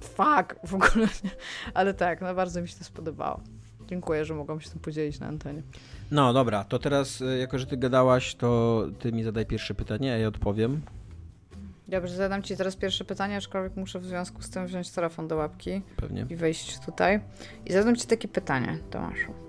fuck, 0.00 0.56
w 0.64 0.74
ogóle, 0.74 1.08
nie? 1.24 1.30
ale 1.74 1.94
tak, 1.94 2.20
no 2.20 2.34
bardzo 2.34 2.62
mi 2.62 2.68
się 2.68 2.76
to 2.76 2.84
spodobało. 2.84 3.40
Dziękuję, 3.86 4.24
że 4.24 4.34
mogłam 4.34 4.60
się 4.60 4.70
tym 4.70 4.80
podzielić 4.80 5.20
na 5.20 5.26
antenie. 5.26 5.62
No 6.10 6.32
dobra, 6.32 6.64
to 6.64 6.78
teraz, 6.78 7.22
e, 7.22 7.38
jako 7.38 7.58
że 7.58 7.66
ty 7.66 7.76
gadałaś, 7.76 8.34
to 8.34 8.82
ty 8.98 9.12
mi 9.12 9.22
zadaj 9.22 9.46
pierwsze 9.46 9.74
pytanie, 9.74 10.12
a 10.12 10.16
ja 10.16 10.28
odpowiem. 10.28 10.80
Dobrze, 11.88 12.14
zadam 12.14 12.42
ci 12.42 12.56
teraz 12.56 12.76
pierwsze 12.76 13.04
pytanie, 13.04 13.36
aczkolwiek 13.36 13.76
muszę 13.76 14.00
w 14.00 14.04
związku 14.04 14.42
z 14.42 14.50
tym 14.50 14.66
wziąć 14.66 14.90
telefon 14.90 15.28
do 15.28 15.36
łapki 15.36 15.82
Pewnie. 15.96 16.26
i 16.30 16.36
wejść 16.36 16.78
tutaj. 16.78 17.20
I 17.66 17.72
zadam 17.72 17.96
ci 17.96 18.06
takie 18.06 18.28
pytanie, 18.28 18.78
Tomaszu. 18.90 19.45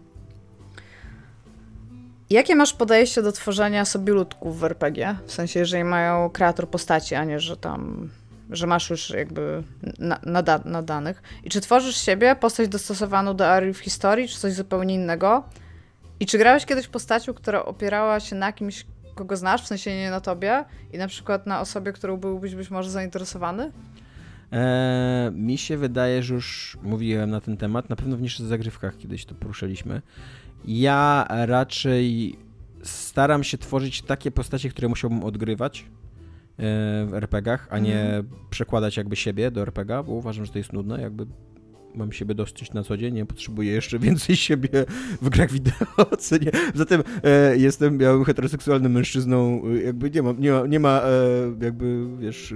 Jakie 2.29 2.55
masz 2.55 2.73
podejście 2.73 3.21
do 3.21 3.31
tworzenia 3.31 3.85
sobie 3.85 4.13
ludków 4.13 4.59
w 4.59 4.63
RPG? 4.63 5.15
W 5.25 5.31
sensie, 5.31 5.59
jeżeli 5.59 5.83
mają 5.83 6.29
kreator 6.29 6.69
postaci, 6.69 7.15
a 7.15 7.23
nie, 7.23 7.39
że 7.39 7.57
tam 7.57 8.09
że 8.49 8.67
masz 8.67 8.89
już 8.89 9.09
jakby 9.09 9.63
nada, 10.23 10.59
nadanych. 10.65 11.21
I 11.43 11.49
czy 11.49 11.61
tworzysz 11.61 11.97
siebie, 11.97 12.35
postać 12.35 12.67
dostosowaną 12.67 13.35
do 13.35 13.47
arii 13.47 13.73
w 13.73 13.79
historii, 13.79 14.27
czy 14.27 14.39
coś 14.39 14.53
zupełnie 14.53 14.95
innego? 14.95 15.43
I 16.19 16.25
czy 16.25 16.37
grałeś 16.37 16.65
kiedyś 16.65 16.87
postacią, 16.87 17.33
która 17.33 17.65
opierała 17.65 18.19
się 18.19 18.35
na 18.35 18.53
kimś, 18.53 18.85
kogo 19.15 19.37
znasz, 19.37 19.63
w 19.63 19.67
sensie 19.67 19.95
nie 19.95 20.11
na 20.11 20.21
tobie, 20.21 20.65
i 20.93 20.97
na 20.97 21.07
przykład 21.07 21.47
na 21.47 21.61
osobie, 21.61 21.93
którą 21.93 22.17
byłbyś 22.17 22.55
być 22.55 22.69
może 22.69 22.89
zainteresowany? 22.89 23.71
Eee, 24.51 25.31
mi 25.31 25.57
się 25.57 25.77
wydaje, 25.77 26.23
że 26.23 26.33
już 26.33 26.77
mówiłem 26.83 27.29
na 27.29 27.41
ten 27.41 27.57
temat, 27.57 27.89
na 27.89 27.95
pewno 27.95 28.17
w 28.17 28.21
niższych 28.21 28.45
zagrywkach 28.45 28.97
kiedyś 28.97 29.25
to 29.25 29.35
poruszyliśmy. 29.35 30.01
Ja 30.65 31.27
raczej 31.29 32.35
staram 32.83 33.43
się 33.43 33.57
tworzyć 33.57 34.01
takie 34.01 34.31
postacie, 34.31 34.69
które 34.69 34.87
musiałbym 34.87 35.23
odgrywać, 35.23 35.85
w 37.07 37.09
RPGach, 37.13 37.67
a 37.69 37.79
nie 37.79 38.01
mm. 38.01 38.29
przekładać 38.49 38.97
jakby 38.97 39.15
siebie 39.15 39.51
do 39.51 39.61
RPGa, 39.61 40.03
bo 40.03 40.13
uważam, 40.13 40.45
że 40.45 40.51
to 40.51 40.57
jest 40.57 40.73
nudne, 40.73 41.01
jakby 41.01 41.25
mam 41.95 42.11
siebie 42.11 42.35
dosyć 42.35 42.73
na 42.73 42.83
co 42.83 42.97
dzień, 42.97 43.13
nie 43.13 43.25
potrzebuję 43.25 43.71
jeszcze 43.71 43.99
więcej 44.09 44.35
siebie 44.35 44.69
w 45.21 45.29
grach 45.29 45.51
wideo, 45.51 46.05
co 46.19 46.37
nie. 46.37 46.51
Zatem 46.73 47.03
e, 47.23 47.57
jestem 47.57 47.97
białym 47.97 48.23
heteroseksualnym 48.23 48.91
mężczyzną, 48.91 49.61
jakby 49.85 50.11
nie 50.11 50.21
ma, 50.21 50.31
nie 50.31 50.51
ma, 50.51 50.67
nie 50.67 50.79
ma 50.79 51.01
e, 51.01 51.65
jakby, 51.65 52.07
wiesz, 52.19 52.53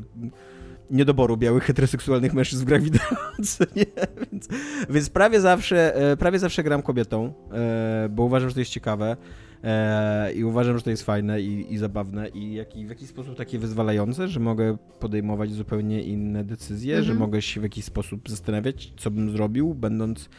niedoboru 0.92 1.38
białych 1.38 1.64
heteroseksualnych 1.64 2.34
mężczyzn 2.34 2.62
w 2.62 2.66
grach 2.66 2.82
wideo? 2.82 3.02
Więc, 4.32 4.48
więc 4.90 5.10
prawie 5.10 5.42
zawsze, 5.42 5.96
e, 5.96 6.18
prawie 6.18 6.40
zawsze 6.40 6.64
gram 6.64 6.82
kobietą, 6.82 7.34
e, 7.54 8.10
bo 8.10 8.24
uważam, 8.24 8.50
że 8.50 8.54
to 8.54 8.62
jest 8.62 8.72
ciekawe. 8.72 9.18
E, 9.64 10.34
I 10.34 10.44
uważam, 10.44 10.78
że 10.78 10.84
to 10.84 10.90
jest 10.90 11.04
fajne 11.04 11.42
i, 11.42 11.74
i 11.74 11.78
zabawne 11.78 12.30
i 12.30 12.54
jak, 12.54 12.70
w 12.74 12.90
jakiś 12.90 13.10
sposób 13.10 13.36
takie 13.36 13.60
wyzwalające, 13.60 14.28
że 14.28 14.40
mogę 14.40 14.78
podejmować 15.00 15.52
zupełnie 15.52 16.04
inne 16.04 16.44
decyzje, 16.44 16.96
że 16.96 17.12
mhm. 17.12 17.20
mogę 17.20 17.42
się 17.42 17.60
w 17.60 17.64
jakiś 17.64 17.86
sposób 17.86 18.30
zastanawiać, 18.30 18.94
co 18.98 19.12
bym 19.12 19.32
zrobił, 19.32 19.74
będąc, 19.74 20.30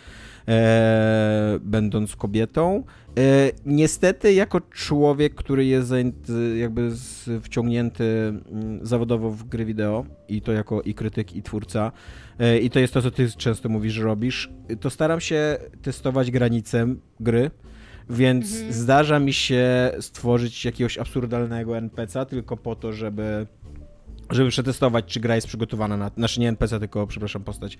e, 0.49 1.59
będąc 1.61 2.17
kobietą. 2.17 2.85
E, 3.19 3.51
niestety, 3.67 4.33
jako 4.33 4.61
człowiek, 4.61 5.35
który 5.35 5.65
jest 5.65 5.93
jakby 6.57 6.91
wciągnięty 7.43 8.05
mm, 8.05 8.87
zawodowo 8.87 9.31
w 9.31 9.45
gry 9.45 9.65
wideo 9.65 10.07
i 10.29 10.43
to 10.43 10.53
jako 10.53 10.83
i 10.83 10.95
krytyk, 10.95 11.37
i 11.37 11.43
twórca, 11.43 11.93
e, 12.39 12.59
i 12.59 12.71
to 12.71 12.79
jest 12.79 12.95
to, 12.95 13.03
co 13.03 13.11
ty 13.11 13.31
często 13.31 13.69
mówisz, 13.69 13.93
że 13.93 14.03
robisz, 14.03 14.51
to 14.81 14.91
staram 14.91 15.21
się 15.21 15.59
testować 15.83 16.31
granice 16.31 16.87
gry 17.21 17.51
więc 18.11 18.55
mhm. 18.55 18.73
zdarza 18.73 19.19
mi 19.19 19.33
się 19.33 19.93
stworzyć 20.01 20.65
jakiegoś 20.65 20.99
absurdalnego 20.99 21.73
NPC'a 21.73 22.27
tylko 22.27 22.57
po 22.57 22.77
to, 22.77 22.93
żeby 22.93 23.47
żeby 24.33 24.51
przetestować, 24.51 25.05
czy 25.05 25.21
gra 25.21 25.35
jest 25.35 25.47
przygotowana 25.47 25.97
na... 25.97 26.11
Znaczy 26.17 26.41
nie 26.41 26.49
NPC, 26.49 26.79
tylko, 26.79 27.07
przepraszam, 27.07 27.45
postać... 27.45 27.79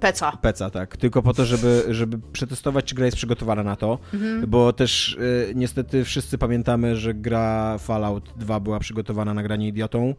Peca. 0.00 0.32
Peca, 0.32 0.70
tak. 0.70 0.96
Tylko 0.96 1.22
po 1.22 1.34
to, 1.34 1.44
żeby, 1.44 1.84
żeby 1.90 2.18
przetestować, 2.32 2.84
czy 2.84 2.94
gra 2.94 3.04
jest 3.04 3.16
przygotowana 3.16 3.62
na 3.62 3.76
to, 3.76 3.98
mhm. 4.14 4.46
bo 4.46 4.72
też 4.72 5.14
y, 5.14 5.52
niestety 5.54 6.04
wszyscy 6.04 6.38
pamiętamy, 6.38 6.96
że 6.96 7.14
gra 7.14 7.78
Fallout 7.78 8.32
2 8.36 8.60
była 8.60 8.78
przygotowana 8.78 9.34
na 9.34 9.42
granie 9.42 9.68
idiotą, 9.68 10.14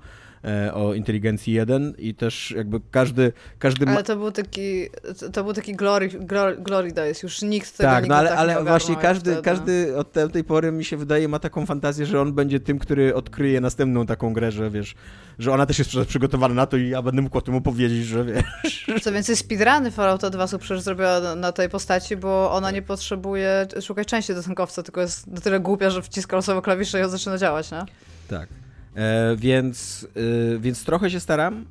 o 0.73 0.93
inteligencji 0.93 1.53
1 1.53 1.93
i 1.97 2.15
też 2.15 2.53
jakby 2.57 2.79
każdy... 2.91 3.33
każdy 3.59 3.85
ma... 3.85 3.91
Ale 3.91 4.03
to 4.03 4.15
był 4.15 4.31
taki, 4.31 4.89
to 5.33 5.43
był 5.43 5.53
taki 5.53 5.75
glory, 5.75 6.07
glory, 6.07 6.57
glory 6.57 6.91
days, 6.91 7.23
już 7.23 7.41
nikt 7.41 7.77
tego 7.77 7.89
Tak, 7.89 8.07
no 8.07 8.15
ale, 8.15 8.29
tak 8.29 8.39
ale 8.39 8.63
właśnie 8.63 8.95
każdy, 8.95 9.31
wtedy. 9.31 9.41
każdy 9.41 9.97
od 9.97 10.31
tej 10.33 10.43
pory 10.43 10.71
mi 10.71 10.85
się 10.85 10.97
wydaje 10.97 11.27
ma 11.27 11.39
taką 11.39 11.65
fantazję, 11.65 12.05
że 12.05 12.21
on 12.21 12.33
będzie 12.33 12.59
tym, 12.59 12.79
który 12.79 13.15
odkryje 13.15 13.61
następną 13.61 14.05
taką 14.05 14.33
grę, 14.33 14.51
że 14.51 14.69
wiesz, 14.69 14.95
że 15.39 15.53
ona 15.53 15.65
też 15.65 15.79
jest 15.79 15.91
przygotowana 16.07 16.53
na 16.53 16.65
to 16.65 16.77
i 16.77 16.89
ja 16.89 17.01
będę 17.01 17.21
mógł 17.21 17.37
o 17.37 17.41
tym 17.41 17.55
opowiedzieć, 17.55 18.05
że 18.05 18.25
wiesz. 18.25 18.87
Co 19.03 19.11
więcej, 19.11 19.35
speedruny 19.35 19.91
Fallouta 19.91 20.29
2 20.29 20.47
są 20.47 20.57
przecież 20.57 20.81
zrobione 20.83 21.35
na 21.35 21.51
tej 21.51 21.69
postaci, 21.69 22.17
bo 22.17 22.51
ona 22.51 22.71
nie 22.71 22.81
potrzebuje 22.81 23.67
szukać 23.81 24.07
części 24.07 24.33
do 24.33 24.43
tankowca, 24.43 24.83
tylko 24.83 25.01
jest 25.01 25.27
na 25.27 25.41
tyle 25.41 25.59
głupia, 25.59 25.89
że 25.89 26.01
wciska 26.01 26.35
losowo 26.35 26.61
klawisze 26.61 26.99
i 26.99 27.03
on 27.03 27.09
zaczyna 27.09 27.37
działać, 27.37 27.71
nie? 27.71 27.85
Tak. 28.27 28.49
E, 28.95 29.35
więc, 29.35 30.07
e, 30.55 30.59
więc 30.59 30.83
trochę 30.83 31.09
się 31.11 31.19
staram, 31.19 31.65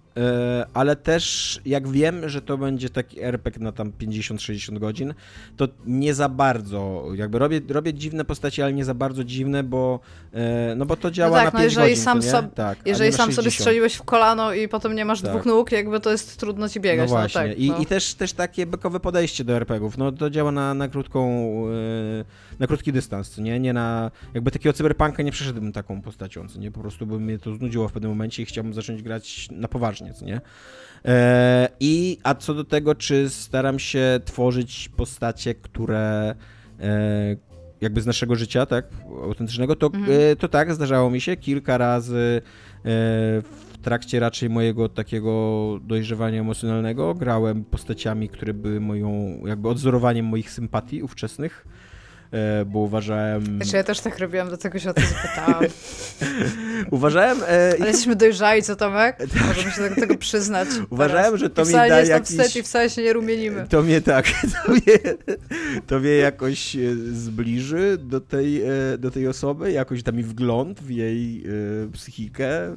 ale 0.75 0.97
też 0.97 1.61
jak 1.67 1.89
wiem, 1.89 2.29
że 2.29 2.43
to 2.43 2.59
będzie 2.59 2.91
taki 2.91 3.21
RPG 3.23 3.65
na 3.65 3.73
tam 3.73 3.93
50-60 4.01 4.79
godzin, 4.79 5.15
to 5.57 5.69
nie 5.87 6.15
za 6.15 6.29
bardzo, 6.29 7.05
jakby 7.15 7.39
robię, 7.39 7.61
robię 7.69 7.95
dziwne 7.95 8.25
postaci, 8.25 8.63
ale 8.63 8.73
nie 8.73 8.85
za 8.85 8.95
bardzo 8.95 9.25
dziwne, 9.25 9.63
bo, 9.63 10.01
e, 10.33 10.75
no 10.77 10.87
bo 10.87 10.97
to 10.97 11.11
działa 11.11 11.37
tak, 11.39 11.45
na 11.55 11.59
no 11.59 11.63
5 11.65 11.73
jeżeli 11.73 11.91
godzin, 11.91 12.05
sam 12.05 12.19
nie? 12.19 12.31
sob- 12.31 12.55
tak, 12.55 12.79
Jeżeli 12.87 13.13
sam 13.13 13.19
sobie 13.33 13.35
60. 13.35 13.55
strzeliłeś 13.61 13.95
w 13.95 14.03
kolano 14.03 14.53
i 14.55 14.69
potem 14.69 14.95
nie 14.95 15.05
masz 15.05 15.21
Tak. 15.21 15.31
dwóch 15.31 15.47
nóg, 15.47 15.73
jakby 15.73 16.01
to 16.01 16.11
jest 16.11 16.37
trudno 16.41 16.69
ci 16.69 16.81
biegać. 16.81 17.11
No 17.11 17.15
No, 17.15 17.21
właśnie. 17.21 17.41
tak, 17.49 17.59
I, 17.59 17.71
no. 17.71 17.79
I 17.79 17.87
też, 17.87 18.15
też 18.15 18.33
takie 18.33 18.67
bekowe 18.67 19.01
podejście 19.01 19.45
do 19.45 19.53
RPGów. 19.57 19.99
No 19.99 20.13
to 20.13 20.31
działa 20.31 20.53
na, 20.53 20.75
na 20.75 20.89
krótką, 20.89 21.29
e, 22.21 22.25
na 22.59 22.67
krótki 22.67 22.93
dystans, 22.93 23.39
nie? 23.39 23.61
Nie 23.61 23.73
na, 23.73 24.11
jakby 24.35 24.51
takiego 24.51 24.73
cyberpunka 24.73 25.23
nie 25.23 25.33
przeszedłbym 25.33 25.73
taką 25.73 26.03
postacią, 26.03 26.47
nie? 26.59 26.71
Po 26.71 26.81
prostu 26.81 27.07
by 27.07 27.21
mnie 27.21 27.39
to 27.39 27.55
znudziło 27.55 27.89
w 27.89 27.93
pewnym 27.93 28.11
momencie 28.11 28.43
i 28.43 28.47
chciałbym 28.47 28.75
zacząć 28.75 29.03
grać 29.03 29.49
na 29.51 29.69
poważnie, 29.69 30.04
co 30.13 30.25
nie? 30.25 30.41
E, 31.05 31.69
I, 31.81 32.19
a 32.23 32.35
co 32.35 32.55
do 32.55 32.65
tego, 32.65 32.95
czy 32.95 33.31
staram 33.31 33.79
się 33.79 34.21
tworzyć 34.25 34.89
postacie, 34.97 35.55
które 35.55 36.35
e, 36.81 37.37
jakby 37.81 38.01
z 38.01 38.07
naszego 38.07 38.35
życia, 38.37 38.67
tak, 38.67 38.87
autentycznego, 39.25 39.77
to, 39.77 39.87
Mhm. 39.87 40.19
e, 40.33 40.37
to 40.37 40.49
tak, 40.49 40.75
zdarzało 40.75 41.11
mi 41.11 41.21
się 41.21 41.37
kilka 41.37 41.79
razy 41.79 42.43
e, 42.45 42.81
w 43.43 43.79
trakcie 43.83 44.21
raczej 44.21 44.51
mojego 44.51 44.89
takiego 44.89 45.33
dojrzewania 45.83 46.41
emocjonalnego 46.41 47.15
grałem 47.15 47.65
postaciami, 47.65 48.29
które 48.29 48.55
były 48.55 48.81
moją, 48.81 49.41
jakby 49.47 49.69
odzorowaniem 49.69 50.27
moich 50.27 50.51
sympatii 50.51 51.03
ówczesnych, 51.03 51.67
bo 52.67 52.79
uważałem... 52.79 53.45
Znaczy, 53.57 53.77
ja 53.77 53.85
też 53.85 54.01
tak 54.01 54.19
robiłam, 54.19 54.49
dlatego 54.49 54.79
się 54.79 54.91
o 54.91 54.95
to 54.95 55.01
zapytałam. 55.01 55.65
Uważałem... 56.91 57.39
e, 57.43 57.75
Ale 57.81 57.87
jesteśmy 57.89 58.17
dojrzali, 58.17 58.63
co 58.63 58.77
Tomek? 58.77 59.17
Możemy 59.49 59.71
się 59.71 59.89
do 59.91 59.95
tego 59.95 60.17
przyznać. 60.19 60.69
Uważałem, 60.91 61.25
teraz. 61.25 61.41
że 61.41 61.51
to 61.51 61.63
mi 61.63 61.69
wcale 61.69 61.89
da 61.89 61.95
nie 61.95 62.01
jest 62.01 62.11
jakiś- 62.11 62.39
wstyd 62.39 62.57
i 62.57 62.63
wcale 62.63 62.91
się 62.91 63.03
nie 63.03 63.13
rumienimy. 63.13 63.67
To 63.69 63.83
mnie 63.83 64.01
tak, 64.01 64.27
to 64.67 64.73
mnie, 64.73 64.99
to 65.87 65.99
mnie 66.01 66.11
jakoś 66.11 66.77
e, 66.77 66.79
zbliży 67.13 67.99
do 68.01 68.21
tej, 68.21 68.63
e, 68.63 68.69
do 68.99 69.11
tej 69.11 69.29
osoby, 69.29 69.73
jakoś 69.73 70.03
da 70.03 70.13
mi 70.13 70.23
wgląd 70.23 70.81
w 70.81 70.91
jej 70.91 71.45
e, 71.89 71.93
psychikę, 71.93 72.75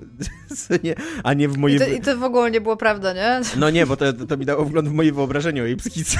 a 1.24 1.34
nie 1.34 1.50
w 1.50 1.58
moje... 1.58 1.76
I 1.76 1.80
to, 1.80 1.86
I 1.88 2.02
to 2.02 2.18
w 2.18 2.24
ogóle 2.24 2.52
nie 2.52 2.62
było 2.62 2.78
prawda, 2.78 3.14
nie? 3.14 3.42
No 3.58 3.70
nie, 3.70 3.86
bo 3.86 3.98
to, 3.98 4.14
to 4.14 4.38
mi 4.38 4.46
dało 4.46 4.66
wgląd 4.66 4.90
w 4.90 4.94
moje 4.94 5.14
wyobrażenie 5.14 5.62
o 5.64 5.66
jej 5.66 5.78
psychice, 5.78 6.18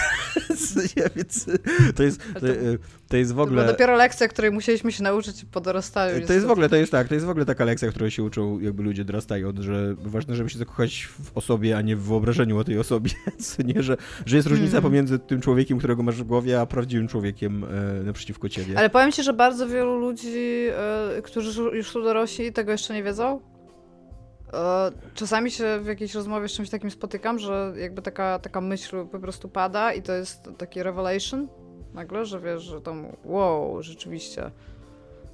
więc 1.16 1.46
to 1.96 2.04
jest, 2.04 2.22
to, 2.34 2.40
to- 2.40 2.48
e, 2.48 2.78
to 3.08 3.18
jest 3.28 3.34
w 3.34 3.38
To 3.38 3.44
ogóle... 3.44 3.66
dopiero 3.66 3.96
lekcja, 3.96 4.28
której 4.28 4.52
musieliśmy 4.52 4.92
się 4.92 5.04
nauczyć 5.04 5.46
po 5.52 5.62
dorastaniu. 5.62 6.28
To 6.28 6.34
jest 6.34 6.46
w 6.46 6.52
ogóle, 6.52 6.70
to 6.70 6.76
jest 6.76 6.92
tak, 6.92 7.08
to 7.08 7.14
jest 7.14 7.26
w 7.26 7.30
ogóle 7.30 7.46
taka 7.46 7.66
lekcja, 7.66 7.90
którą 7.90 8.10
się 8.10 8.24
uczą 8.24 8.60
jakby 8.60 8.84
ludzie 8.84 9.06
dorastając, 9.06 9.60
że 9.60 9.96
ważne, 9.98 10.36
żeby 10.36 10.50
się 10.50 10.60
zakochać 10.60 11.08
w 11.24 11.38
osobie, 11.38 11.78
a 11.78 11.82
nie 11.82 11.96
w 11.96 12.02
wyobrażeniu 12.04 12.58
o 12.58 12.64
tej 12.64 12.80
osobie, 12.80 13.12
co 13.40 13.64
nie, 13.64 13.84
że, 13.84 13.98
że 14.26 14.36
jest 14.36 14.48
różnica 14.48 14.78
Mhm. 14.78 14.84
pomiędzy 14.92 15.20
tym 15.20 15.42
człowiekiem, 15.42 15.78
którego 15.78 16.04
masz 16.04 16.16
w 16.16 16.24
głowie, 16.24 16.62
a 16.62 16.66
prawdziwym 16.66 17.08
człowiekiem 17.08 17.64
e, 17.64 18.04
naprzeciwko 18.04 18.50
ciebie. 18.50 18.78
Ale 18.78 18.90
powiem 18.90 19.12
ci, 19.12 19.24
że 19.24 19.34
bardzo 19.34 19.68
wielu 19.68 19.98
ludzi, 19.98 20.68
e, 21.18 21.22
którzy 21.22 21.62
już 21.62 21.92
są 21.92 22.02
dorośli, 22.04 22.54
tego 22.54 22.72
jeszcze 22.72 22.94
nie 22.94 23.04
wiedzą. 23.04 23.40
E, 24.54 24.92
czasami 25.14 25.52
się 25.52 25.80
w 25.82 25.86
jakiejś 25.86 26.14
rozmowie 26.16 26.48
z 26.48 26.52
czymś 26.52 26.70
takim 26.70 26.92
spotykam, 26.92 27.40
że 27.40 27.74
jakby 27.78 28.02
taka, 28.02 28.40
taka 28.40 28.62
myśl 28.62 29.06
po 29.06 29.20
prostu 29.20 29.50
pada 29.50 29.94
i 29.94 30.02
to 30.02 30.14
jest 30.14 30.50
taki 30.58 30.84
revelation 30.84 31.48
nagle, 31.98 32.26
że 32.26 32.40
wiesz, 32.40 32.64
że 32.64 32.82
tam 32.82 33.06
wow, 33.26 33.84
rzeczywiście. 33.84 34.52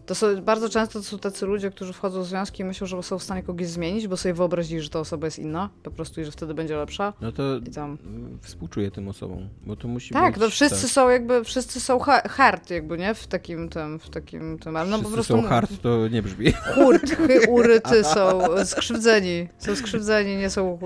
To 0.06 0.16
są, 0.16 0.42
bardzo 0.42 0.70
często 0.70 1.00
to 1.00 1.06
są 1.06 1.20
tacy 1.20 1.46
ludzie, 1.46 1.72
którzy 1.72 1.94
wchodzą 1.94 2.22
w 2.22 2.26
związki 2.26 2.62
i 2.62 2.66
myślą, 2.66 2.88
że 2.88 3.04
są 3.04 3.20
w 3.20 3.24
stanie 3.24 3.44
kogoś 3.44 3.68
zmienić, 3.68 4.08
bo 4.08 4.18
sobie 4.18 4.34
wyobrazili, 4.34 4.82
że 4.82 4.90
ta 4.90 5.00
osoba 5.00 5.28
jest 5.28 5.40
inna, 5.40 5.70
po 5.84 5.92
prostu 5.92 6.22
i 6.22 6.26
że 6.26 6.32
wtedy 6.32 6.54
będzie 6.54 6.78
lepsza. 6.78 7.14
No 7.22 7.32
to 7.32 7.58
I 7.58 7.72
tam. 7.72 7.98
mm, 8.06 8.40
współczuję 8.42 8.92
tym 8.92 9.08
osobom, 9.08 9.50
bo 9.66 9.76
to 9.76 9.88
musi 9.88 10.14
Tak, 10.14 10.34
być... 10.34 10.44
to 10.44 10.50
wszyscy 10.50 10.82
tak. 10.82 10.92
są 10.92 11.10
jakby, 11.10 11.44
wszyscy 11.44 11.80
są 11.80 12.00
ha- 12.00 12.28
hard 12.30 12.70
jakby, 12.70 12.98
nie? 12.98 13.14
W 13.14 13.28
takim 13.28 13.70
tym, 13.70 14.00
w 14.00 14.10
takim 14.10 14.60
tym, 14.60 14.76
ale 14.76 14.90
no 14.90 14.98
Wszyscy 14.98 15.10
po 15.10 15.16
prostu... 15.16 15.34
są 15.34 15.44
hard, 15.44 15.82
to 15.82 16.08
nie 16.08 16.22
brzmi. 16.22 16.52
Hurt, 16.76 17.16
uryty 17.50 18.04
są 18.04 18.42
skrzywdzeni. 18.66 19.48
Są 19.58 19.76
skrzywdzeni, 19.76 20.36
nie 20.36 20.50
są... 20.50 20.80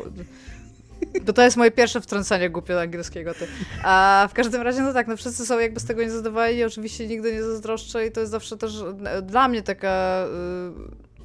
Bo 1.26 1.34
to 1.34 1.44
jest 1.44 1.58
moje 1.58 1.72
pierwsze 1.72 2.02
wtrącenie 2.02 2.50
głupie 2.50 2.74
do 2.74 2.82
angielskiego. 2.82 3.34
Ty. 3.34 3.48
A 3.84 4.28
w 4.32 4.34
każdym 4.34 4.62
razie, 4.62 4.82
no 4.82 4.94
tak, 4.94 5.08
no 5.08 5.18
wszyscy 5.18 5.46
są 5.46 5.60
jakby 5.60 5.80
z 5.80 5.86
tego 5.86 6.02
niezadowoleni, 6.02 6.64
oczywiście 6.64 7.08
nigdy 7.08 7.34
nie 7.34 7.44
zazdroszczę 7.44 8.08
i 8.08 8.12
to 8.12 8.20
jest 8.20 8.32
zawsze 8.32 8.58
też 8.58 8.84
dla 9.24 9.48
mnie 9.48 9.64
taka 9.64 10.26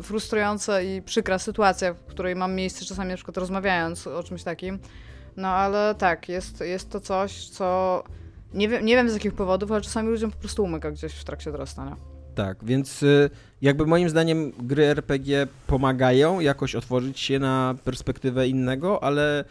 y, 0.01 0.03
frustrująca 0.03 0.81
i 0.81 1.03
przykra 1.03 1.39
sytuacja, 1.39 1.95
w 1.95 2.05
której 2.05 2.37
mam 2.37 2.55
miejsce 2.55 2.85
czasami 2.85 3.11
na 3.11 3.17
przykład 3.17 3.37
rozmawiając 3.37 4.07
o 4.07 4.23
czymś 4.23 4.43
takim. 4.43 4.79
No 5.37 5.49
ale 5.49 5.95
tak, 5.95 6.29
jest, 6.29 6.61
jest 6.61 6.91
to 6.91 7.01
coś, 7.01 7.49
co 7.49 8.05
nie 8.55 8.69
wiem, 8.69 8.85
nie 8.85 8.97
wiem 8.97 9.11
z 9.11 9.15
jakich 9.15 9.35
powodów, 9.35 9.73
ale 9.73 9.81
czasami 9.81 10.09
ludziom 10.09 10.31
po 10.31 10.39
prostu 10.39 10.65
umyka 10.65 10.91
gdzieś 10.91 11.13
w 11.13 11.25
trakcie 11.25 11.53
dorastania. 11.53 11.97
Tak, 12.35 12.65
więc 12.65 13.03
y, 13.03 13.31
jakby 13.63 13.87
moim 13.87 14.09
zdaniem 14.09 14.53
gry 14.59 14.85
RPG 14.85 15.47
pomagają 15.67 16.41
jakoś 16.41 16.75
otworzyć 16.75 17.21
się 17.21 17.39
na 17.39 17.75
perspektywę 17.85 18.49
innego, 18.49 19.05
ale 19.05 19.45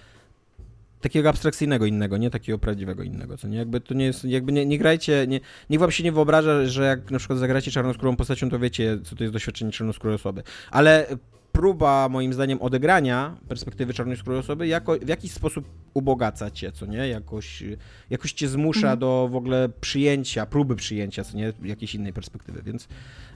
takiego 1.01 1.29
abstrakcyjnego 1.29 1.85
innego, 1.85 2.17
nie 2.17 2.29
takiego 2.29 2.59
prawdziwego 2.59 3.03
innego, 3.03 3.37
co 3.37 3.47
nie? 3.47 3.57
Jakby 3.57 3.81
to 3.81 3.93
nie 3.93 4.05
jest, 4.05 4.25
jakby 4.25 4.51
nie, 4.51 4.65
nie 4.65 4.77
grajcie, 4.77 5.25
nie, 5.27 5.39
niech 5.69 5.79
wam 5.79 5.91
się 5.91 6.03
nie 6.03 6.11
wyobraża, 6.11 6.65
że 6.65 6.83
jak 6.83 7.11
na 7.11 7.19
przykład 7.19 7.39
zagracie 7.39 7.71
czarnoskórą 7.71 8.15
postacią, 8.15 8.49
to 8.49 8.59
wiecie, 8.59 8.97
co 9.03 9.15
to 9.15 9.23
jest 9.23 9.33
doświadczenie 9.33 9.71
czarnoskórej 9.71 10.15
osoby. 10.15 10.43
Ale 10.71 11.07
próba, 11.51 12.09
moim 12.09 12.33
zdaniem, 12.33 12.61
odegrania 12.61 13.37
perspektywy 13.47 13.93
czarnoskórej 13.93 14.39
osoby 14.39 14.67
jako, 14.67 14.95
w 15.01 15.07
jakiś 15.07 15.31
sposób 15.31 15.65
ubogaca 15.93 16.51
cię, 16.51 16.71
co 16.71 16.85
nie? 16.85 17.07
Jakoś, 17.07 17.63
jakoś 18.09 18.33
cię 18.33 18.47
zmusza 18.47 18.79
Mhm. 18.79 18.99
do 18.99 19.29
w 19.31 19.35
ogóle 19.35 19.69
przyjęcia, 19.81 20.45
próby 20.45 20.75
przyjęcia, 20.75 21.23
co 21.23 21.37
nie? 21.37 21.53
Jakiejś 21.63 21.95
innej 21.95 22.13
perspektywy, 22.13 22.61
więc, 22.65 22.87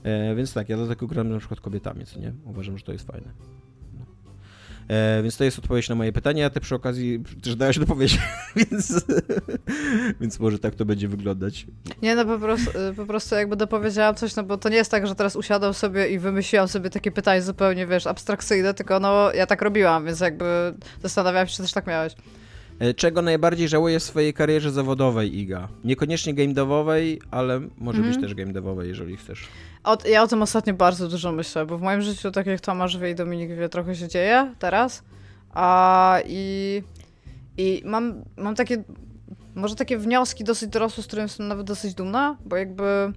e, 0.03 0.35
więc 0.35 0.53
tak, 0.53 0.69
ja 0.69 0.77
dlatego 0.77 1.07
gram 1.07 1.29
na 1.29 1.39
przykład 1.39 1.59
kobietami, 1.59 2.05
co 2.05 2.19
nie? 2.19 2.33
Uważam, 2.45 2.77
że 2.77 2.83
to 2.83 2.91
jest 2.91 3.07
fajne. 3.07 3.31
E, 4.89 5.23
więc 5.23 5.37
to 5.37 5.43
jest 5.43 5.59
odpowiedź 5.59 5.89
na 5.89 5.95
moje 5.95 6.11
pytanie, 6.13 6.45
a 6.45 6.49
ty 6.49 6.59
przy 6.59 6.75
okazji 6.75 7.23
też 7.43 7.55
dałeś 7.55 7.79
dopowiedź, 7.79 8.19
więc, 8.55 9.05
więc 10.21 10.39
może 10.39 10.59
tak 10.59 10.75
to 10.75 10.85
będzie 10.85 11.07
wyglądać. 11.07 11.67
Nie, 12.01 12.15
no 12.15 12.25
po 12.25 12.39
prostu, 12.39 12.69
y, 12.91 12.93
po 12.93 13.05
prostu 13.05 13.35
jakby 13.35 13.55
dopowiedziałam 13.55 14.15
coś, 14.15 14.35
no 14.35 14.43
bo 14.43 14.57
to 14.57 14.69
nie 14.69 14.75
jest 14.75 14.91
tak, 14.91 15.07
że 15.07 15.15
teraz 15.15 15.35
usiadam 15.35 15.73
sobie 15.73 16.07
i 16.07 16.19
wymyśliłam 16.19 16.67
sobie 16.67 16.89
takie 16.89 17.11
pytanie 17.11 17.41
zupełnie, 17.41 17.87
wiesz, 17.87 18.07
abstrakcyjne, 18.07 18.73
tylko 18.73 18.99
no 18.99 19.33
ja 19.33 19.45
tak 19.47 19.61
robiłam, 19.61 20.05
więc 20.05 20.19
jakby 20.19 20.45
zastanawiałam 21.03 21.47
się, 21.47 21.55
czy 21.55 21.61
też 21.63 21.71
tak 21.73 21.87
miałeś. 21.87 22.13
E, 22.79 22.93
Czego 22.93 23.21
najbardziej 23.21 23.67
żałuję 23.69 23.99
w 23.99 24.03
swojej 24.03 24.33
karierze 24.33 24.71
zawodowej, 24.71 25.39
Iga? 25.39 25.67
Niekoniecznie 25.83 26.33
game 26.33 26.53
devowej, 26.53 27.21
ale 27.31 27.59
może 27.77 27.97
Mhm. 27.97 28.13
być 28.15 28.23
też 28.23 28.35
game 28.35 28.53
devowej, 28.53 28.89
jeżeli 28.89 29.17
chcesz. 29.17 29.47
O, 29.85 29.97
ja 30.09 30.23
o 30.23 30.27
tym 30.27 30.41
ostatnio 30.41 30.73
bardzo 30.73 31.07
dużo 31.07 31.31
myślę, 31.31 31.65
bo 31.65 31.77
w 31.77 31.81
moim 31.81 32.01
życiu, 32.01 32.31
tak 32.31 32.45
jak 32.45 32.61
Tomasz 32.61 32.97
wie 32.97 33.09
i 33.09 33.15
Dominik 33.15 33.49
wie, 33.49 33.69
trochę 33.69 33.95
się 33.95 34.07
dzieje 34.07 34.53
teraz. 34.59 35.03
A 35.53 36.19
i, 36.25 36.83
i 37.57 37.81
mam, 37.85 38.23
mam 38.37 38.55
takie, 38.55 38.83
może 39.55 39.75
takie 39.75 39.97
wnioski 39.97 40.43
dosyć 40.43 40.69
dorosłe, 40.69 41.03
z 41.03 41.07
których 41.07 41.23
jestem 41.23 41.47
nawet 41.47 41.67
dosyć 41.67 41.93
dumna, 41.93 42.37
bo 42.45 42.55
jakby 42.55 43.13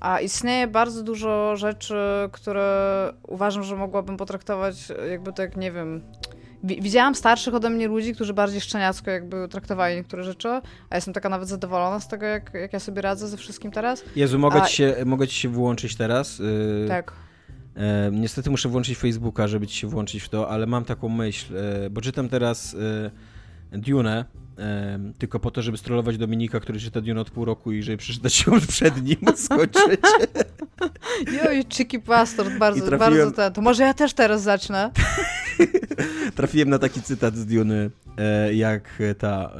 a 0.00 0.20
istnieje 0.20 0.66
bardzo 0.66 1.02
dużo 1.02 1.56
rzeczy, 1.56 1.94
które 2.32 3.12
uważam, 3.26 3.62
że 3.62 3.76
mogłabym 3.76 4.16
potraktować 4.16 4.92
jakby 5.10 5.32
tak, 5.32 5.56
nie 5.56 5.72
wiem... 5.72 6.02
wi- 6.64 6.82
Widziałam 6.82 7.14
starszych 7.14 7.54
ode 7.54 7.70
mnie 7.70 7.88
ludzi, 7.88 8.14
którzy 8.14 8.34
bardziej 8.34 8.60
szczeniacko 8.60 9.10
jakby 9.10 9.48
traktowali 9.48 9.96
niektóre 9.96 10.24
rzeczy, 10.24 10.48
a 10.90 10.94
jestem 10.94 11.14
taka 11.14 11.28
nawet 11.28 11.48
zadowolona 11.48 12.00
z 12.00 12.08
tego, 12.08 12.26
jak, 12.26 12.50
jak 12.54 12.72
ja 12.72 12.80
sobie 12.80 13.02
radzę 13.02 13.28
ze 13.28 13.36
wszystkim 13.36 13.70
teraz. 13.70 14.04
Jezu, 14.16 14.38
mogę, 14.38 14.62
A- 14.62 14.66
ci, 14.66 14.76
się, 14.76 14.94
mogę 15.06 15.28
ci 15.28 15.34
się 15.34 15.48
włączyć 15.48 15.96
teraz? 15.96 16.38
Yy, 16.38 16.84
Tak. 16.88 17.12
E, 17.76 18.10
niestety 18.12 18.50
muszę 18.50 18.68
włączyć 18.68 18.98
Facebooka, 18.98 19.48
żeby 19.48 19.66
ci 19.66 19.76
się 19.78 19.86
włączyć 19.88 20.22
w 20.22 20.28
to, 20.28 20.50
ale 20.50 20.66
mam 20.66 20.84
taką 20.84 21.08
myśl, 21.08 21.56
e, 21.56 21.90
bo 21.90 22.00
czytam 22.00 22.28
teraz 22.28 22.76
e, 23.72 23.78
Dune, 23.78 24.24
tylko 25.18 25.40
po 25.40 25.50
to, 25.50 25.62
żeby 25.62 25.78
strollować 25.78 26.18
Dominika, 26.18 26.60
który 26.60 26.80
czyta 26.80 27.00
Dune 27.00 27.20
od 27.20 27.30
pół 27.30 27.44
roku 27.44 27.72
i 27.72 27.82
żeby 27.82 27.96
przeczytać 27.96 28.46
ją 28.46 28.60
przed 28.68 29.02
nim, 29.04 29.18
skończyć. 29.36 30.00
Joj, 31.44 31.64
Chicky 31.72 31.98
Bastard, 31.98 32.58
bardzo, 32.58 32.86
trafiłem- 32.86 32.98
bardzo 32.98 33.30
ten. 33.30 33.52
To 33.52 33.60
może 33.60 33.82
ja 33.82 33.94
też 33.94 34.12
teraz 34.12 34.42
zacznę. 34.42 34.90
Trafiłem 36.36 36.68
na 36.68 36.78
taki 36.78 37.02
cytat 37.02 37.36
z 37.36 37.46
Duny, 37.46 37.90
e, 38.18 38.54
jak 38.54 38.98
ta, 39.18 39.52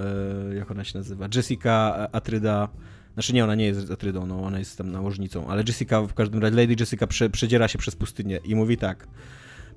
e, 0.50 0.54
jak 0.54 0.70
ona 0.70 0.84
się 0.84 0.98
nazywa, 0.98 1.28
Jessica 1.34 2.08
Atryda, 2.12 2.68
znaczy 3.14 3.32
nie, 3.32 3.44
ona 3.44 3.54
nie 3.54 3.66
jest 3.66 3.90
Atrydą, 3.90 4.26
no, 4.26 4.42
ona 4.42 4.58
jest 4.58 4.78
tam 4.78 4.92
nałożnicą, 4.92 5.48
ale 5.48 5.62
Jessica 5.68 6.02
w 6.02 6.14
każdym 6.14 6.42
razie, 6.42 6.56
Lady 6.56 6.76
Jessica 6.80 7.06
prze, 7.06 7.30
przedziera 7.30 7.68
się 7.68 7.78
przez 7.78 7.96
pustynię 7.96 8.40
i 8.44 8.54
mówi 8.54 8.76
tak, 8.76 9.06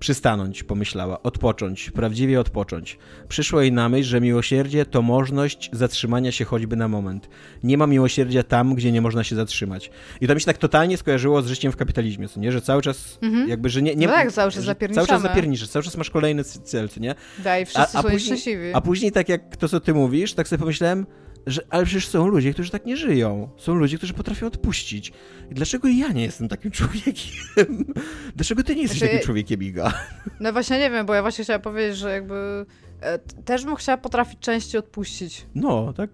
Przystanąć, 0.06 0.64
pomyślała, 0.64 1.24
odpocząć, 1.24 1.92
prawdziwie 1.92 2.40
odpocząć. 2.40 2.98
Przyszło 3.30 3.62
jej 3.62 3.72
na 3.72 3.90
myśl, 3.90 4.10
że 4.10 4.22
miłosierdzie 4.22 4.86
to 4.86 5.02
możliwość 5.02 5.70
zatrzymania 5.74 6.32
się 6.32 6.46
choćby 6.46 6.76
na 6.76 6.88
moment. 6.88 7.30
Nie 7.64 7.78
ma 7.78 7.88
miłosierdzia 7.88 8.44
tam, 8.44 8.76
gdzie 8.76 8.92
nie 8.92 9.02
można 9.02 9.24
się 9.24 9.36
zatrzymać. 9.36 9.92
I 10.22 10.28
to 10.28 10.36
mi 10.36 10.42
się 10.42 10.46
tak 10.46 10.58
totalnie 10.58 10.98
skojarzyło 10.98 11.42
z 11.42 11.48
życiem 11.48 11.72
w 11.72 11.76
kapitalizmie, 11.76 12.28
co 12.28 12.40
nie? 12.40 12.52
Że 12.52 12.62
cały 12.62 12.82
czas 12.82 13.18
Mhm. 13.22 13.50
jakby, 13.50 13.70
że 13.70 13.82
nie... 13.82 13.96
nie 13.96 14.08
No 14.08 14.14
tak, 14.14 14.32
cały 14.32 14.52
czas 14.52 14.64
zapierniczamy. 14.64 15.08
Cały 15.08 15.20
czas 15.20 15.30
zapierniczysz, 15.32 15.70
cały 15.70 15.84
czas 15.84 15.98
masz 15.98 16.10
kolejny 16.10 16.44
cel, 16.44 16.90
co 16.90 17.00
nie? 17.00 17.16
Daj, 17.44 17.66
wszyscy 17.66 17.82
A- 17.82 18.00
a 18.00 18.02
są 18.02 18.02
później- 18.04 18.20
szczęśliwi. 18.20 18.74
A 18.74 18.82
później 18.82 19.12
tak 19.12 19.30
jak 19.30 19.56
to, 19.58 19.68
co 19.70 19.80
ty 19.80 19.94
mówisz, 19.94 20.34
tak 20.34 20.48
sobie 20.48 20.60
pomyślałem, 20.60 21.06
że 21.48 21.62
ale 21.70 21.86
przecież 21.86 22.08
są 22.08 22.28
ludzie, 22.28 22.54
którzy 22.54 22.70
tak 22.72 22.86
nie 22.86 22.98
żyją. 22.98 23.50
Są 23.58 23.76
ludzie, 23.76 23.98
którzy 23.98 24.14
potrafią 24.14 24.48
odpuścić. 24.48 25.14
I 25.52 25.54
dlaczego 25.54 25.88
ja 25.88 26.08
nie 26.12 26.24
jestem 26.24 26.48
takim 26.48 26.72
człowiekiem? 26.78 27.94
Dlaczego 28.36 28.64
ty 28.64 28.76
nie 28.76 28.82
jesteś 28.82 29.00
Znaczy- 29.00 29.14
takim 29.14 29.26
człowiekiem, 29.26 29.64
Iga? 29.64 29.94
No 30.40 30.54
właśnie 30.54 30.80
nie 30.80 30.90
wiem, 30.90 31.06
bo 31.06 31.14
ja 31.14 31.22
właśnie 31.22 31.44
chciałam 31.44 31.62
powiedzieć, 31.62 31.98
że 31.98 32.12
jakby 32.12 32.66
e, 33.02 33.20
też 33.20 33.66
bym 33.66 33.76
chciała 33.76 33.98
potrafić 33.98 34.40
częściej 34.40 34.80
odpuścić. 34.80 35.46
No, 35.56 35.94
tak. 35.94 36.10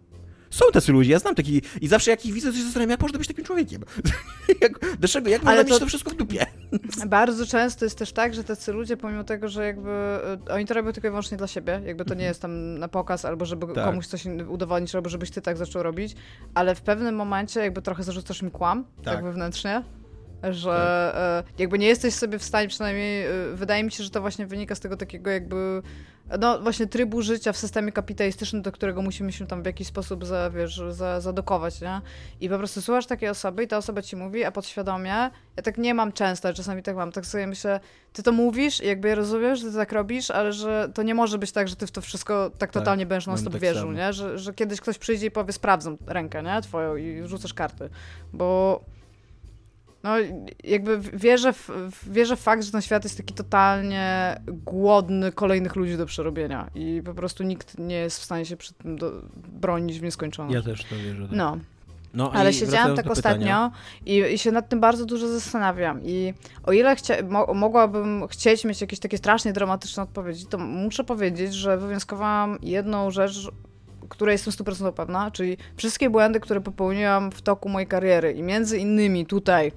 Są 0.49 0.65
tacy 0.73 0.91
ludzie, 0.91 1.11
ja 1.11 1.19
znam 1.19 1.35
taki 1.35 1.61
i 1.81 1.87
zawsze 1.87 2.11
jak 2.11 2.25
ich 2.25 2.33
widzę, 2.33 2.51
to 2.51 2.57
się 2.57 2.63
zastanawiam, 2.63 2.89
jak 2.89 3.01
można 3.01 3.17
być 3.19 3.27
takim 3.27 3.43
człowiekiem. 3.45 3.81
jak, 4.61 4.79
dlaczego, 4.99 5.29
jak 5.29 5.41
można 5.41 5.51
Ale 5.51 5.63
mieć 5.63 5.73
to- 5.73 5.79
to 5.79 5.85
wszystko 5.85 6.11
w 6.11 6.15
dupie? 6.15 6.45
Bardzo 7.07 7.45
często 7.45 7.85
jest 7.85 7.97
też 7.97 8.11
tak, 8.13 8.33
że 8.33 8.43
tacy 8.43 8.73
ludzie, 8.73 8.97
pomimo 8.97 9.23
tego, 9.23 9.47
że 9.49 9.65
jakby 9.65 9.89
e, 9.89 10.37
oni 10.53 10.65
to 10.65 10.73
robią 10.73 10.91
tylko 10.91 11.07
i 11.07 11.11
wyłącznie 11.11 11.37
dla 11.37 11.47
siebie, 11.47 11.81
jakby 11.85 12.05
to 12.05 12.13
nie 12.13 12.25
jest 12.25 12.41
tam 12.41 12.79
na 12.79 12.87
pokaz, 12.87 13.25
albo 13.25 13.45
żeby 13.45 13.67
Tak. 13.73 13.85
komuś 13.85 14.07
coś 14.07 14.25
udowodnić, 14.47 14.95
albo 14.95 15.09
żebyś 15.09 15.31
ty 15.31 15.41
tak 15.41 15.57
zaczął 15.57 15.83
robić, 15.83 16.15
ale 16.53 16.75
w 16.75 16.81
pewnym 16.81 17.15
momencie 17.15 17.59
jakby 17.59 17.81
trochę 17.81 18.03
zarzucasz 18.03 18.41
mi 18.41 18.51
kłam, 18.51 18.83
tak, 19.03 19.15
Tak. 19.15 19.23
wewnętrznie, 19.23 19.83
że 20.53 21.43
e, 21.47 21.61
jakby 21.61 21.79
nie 21.79 21.87
jesteś 21.87 22.13
sobie 22.13 22.39
w 22.39 22.43
stanie, 22.43 22.67
przynajmniej 22.67 23.25
e, 23.25 23.29
wydaje 23.53 23.83
mi 23.83 23.91
się, 23.91 24.03
że 24.03 24.09
to 24.09 24.21
właśnie 24.21 24.47
wynika 24.47 24.75
z 24.75 24.79
tego 24.79 24.97
takiego 24.97 25.29
jakby 25.31 25.81
no 26.39 26.59
właśnie 26.59 26.87
trybu 26.87 27.21
życia 27.21 27.53
w 27.53 27.57
systemie 27.57 27.91
kapitalistycznym, 27.91 28.61
do 28.61 28.71
którego 28.71 29.01
musimy 29.01 29.31
się 29.31 29.47
tam 29.47 29.63
w 29.63 29.65
jakiś 29.65 29.87
sposób 29.87 30.25
za, 30.25 30.49
wiesz, 30.49 30.81
za, 30.89 31.21
zadokować, 31.21 31.81
nie? 31.81 32.01
I 32.41 32.49
po 32.49 32.57
prostu 32.57 32.81
słuchasz 32.81 33.05
takiej 33.05 33.29
osoby 33.29 33.63
i 33.63 33.67
ta 33.67 33.77
osoba 33.77 34.01
ci 34.01 34.15
mówi, 34.15 34.43
a 34.43 34.51
podświadomie, 34.51 35.09
ja 35.57 35.63
tak 35.63 35.77
nie 35.77 35.93
mam 35.93 36.11
często, 36.11 36.53
czasami 36.53 36.83
tak 36.83 36.95
mam, 36.95 37.11
tak 37.11 37.25
sobie 37.25 37.47
myślę, 37.47 37.79
ty 38.13 38.23
to 38.23 38.31
mówisz 38.31 38.83
i 38.83 38.87
jakby 38.87 39.07
ja 39.07 39.15
rozumiem, 39.15 39.55
że 39.55 39.63
ty 39.71 39.75
tak 39.75 39.91
robisz, 39.91 40.31
ale 40.31 40.53
że 40.53 40.89
to 40.93 41.03
nie 41.03 41.15
może 41.15 41.37
być 41.37 41.51
tak, 41.51 41.67
że 41.67 41.75
ty 41.75 41.87
w 41.87 41.91
to 41.91 42.01
wszystko 42.01 42.51
tak 42.57 42.71
totalnie 42.71 43.05
będziesz 43.05 43.27
non 43.27 43.35
mam 43.35 43.41
stop 43.41 43.53
tak 43.53 43.61
wierzył, 43.61 43.91
nie? 43.91 44.13
Że, 44.13 44.37
że 44.37 44.53
kiedyś 44.53 44.81
ktoś 44.81 44.97
przyjdzie 44.97 45.25
i 45.25 45.31
powie, 45.31 45.53
sprawdzam 45.53 45.97
rękę, 46.07 46.43
nie? 46.43 46.61
Twoją 46.61 46.95
i 46.95 47.21
rzucasz 47.25 47.53
karty, 47.53 47.89
bo 48.33 48.81
no, 50.03 50.11
jakby 50.63 50.99
wierzę 50.99 51.53
w, 51.53 51.69
wierzę 52.07 52.35
w 52.35 52.39
fakt, 52.39 52.63
że 52.63 52.71
ten 52.71 52.81
świat 52.81 53.03
jest 53.03 53.17
taki 53.17 53.33
totalnie 53.33 54.35
głodny 54.47 55.31
kolejnych 55.31 55.75
ludzi 55.75 55.97
do 55.97 56.05
przerobienia 56.05 56.69
i 56.75 57.01
po 57.05 57.13
prostu 57.13 57.43
nikt 57.43 57.79
nie 57.79 57.95
jest 57.95 58.19
w 58.19 58.23
stanie 58.23 58.45
się 58.45 58.57
przed 58.57 58.77
tym 58.77 58.97
do, 58.97 59.11
bronić 59.35 59.99
w 59.99 60.03
nieskończoność. 60.03 60.53
też 60.63 60.83
to 60.83 60.95
wierzę. 60.95 61.27
No, 61.31 61.57
no 62.13 62.31
ale 62.31 62.53
siedziałam 62.53 62.95
tak 62.95 63.11
ostatnio 63.11 63.71
i, 64.05 64.17
i 64.17 64.37
się 64.37 64.51
nad 64.51 64.69
tym 64.69 64.79
bardzo 64.79 65.05
dużo 65.05 65.27
zastanawiam. 65.27 65.99
I 66.03 66.33
o 66.63 66.71
ile 66.71 66.95
chcia, 66.95 67.15
mo, 67.29 67.53
mogłabym 67.53 68.27
chcieć 68.27 68.65
mieć 68.65 68.81
jakieś 68.81 68.99
takie 68.99 69.17
strasznie 69.17 69.53
dramatyczne 69.53 70.03
odpowiedzi, 70.03 70.45
to 70.45 70.57
muszę 70.57 71.03
powiedzieć, 71.03 71.53
że 71.53 71.77
wywnioskowałam 71.77 72.57
jedną 72.61 73.11
rzecz, 73.11 73.49
której 74.09 74.33
jestem 74.33 74.53
100% 74.53 74.93
pewna, 74.93 75.31
czyli 75.31 75.57
wszystkie 75.75 76.09
błędy, 76.09 76.39
które 76.39 76.61
popełniłam 76.61 77.31
w 77.31 77.41
toku 77.41 77.69
mojej 77.69 77.87
kariery 77.87 78.33
i 78.33 78.43
między 78.43 78.77
innymi 78.77 79.25
tutaj. 79.25 79.71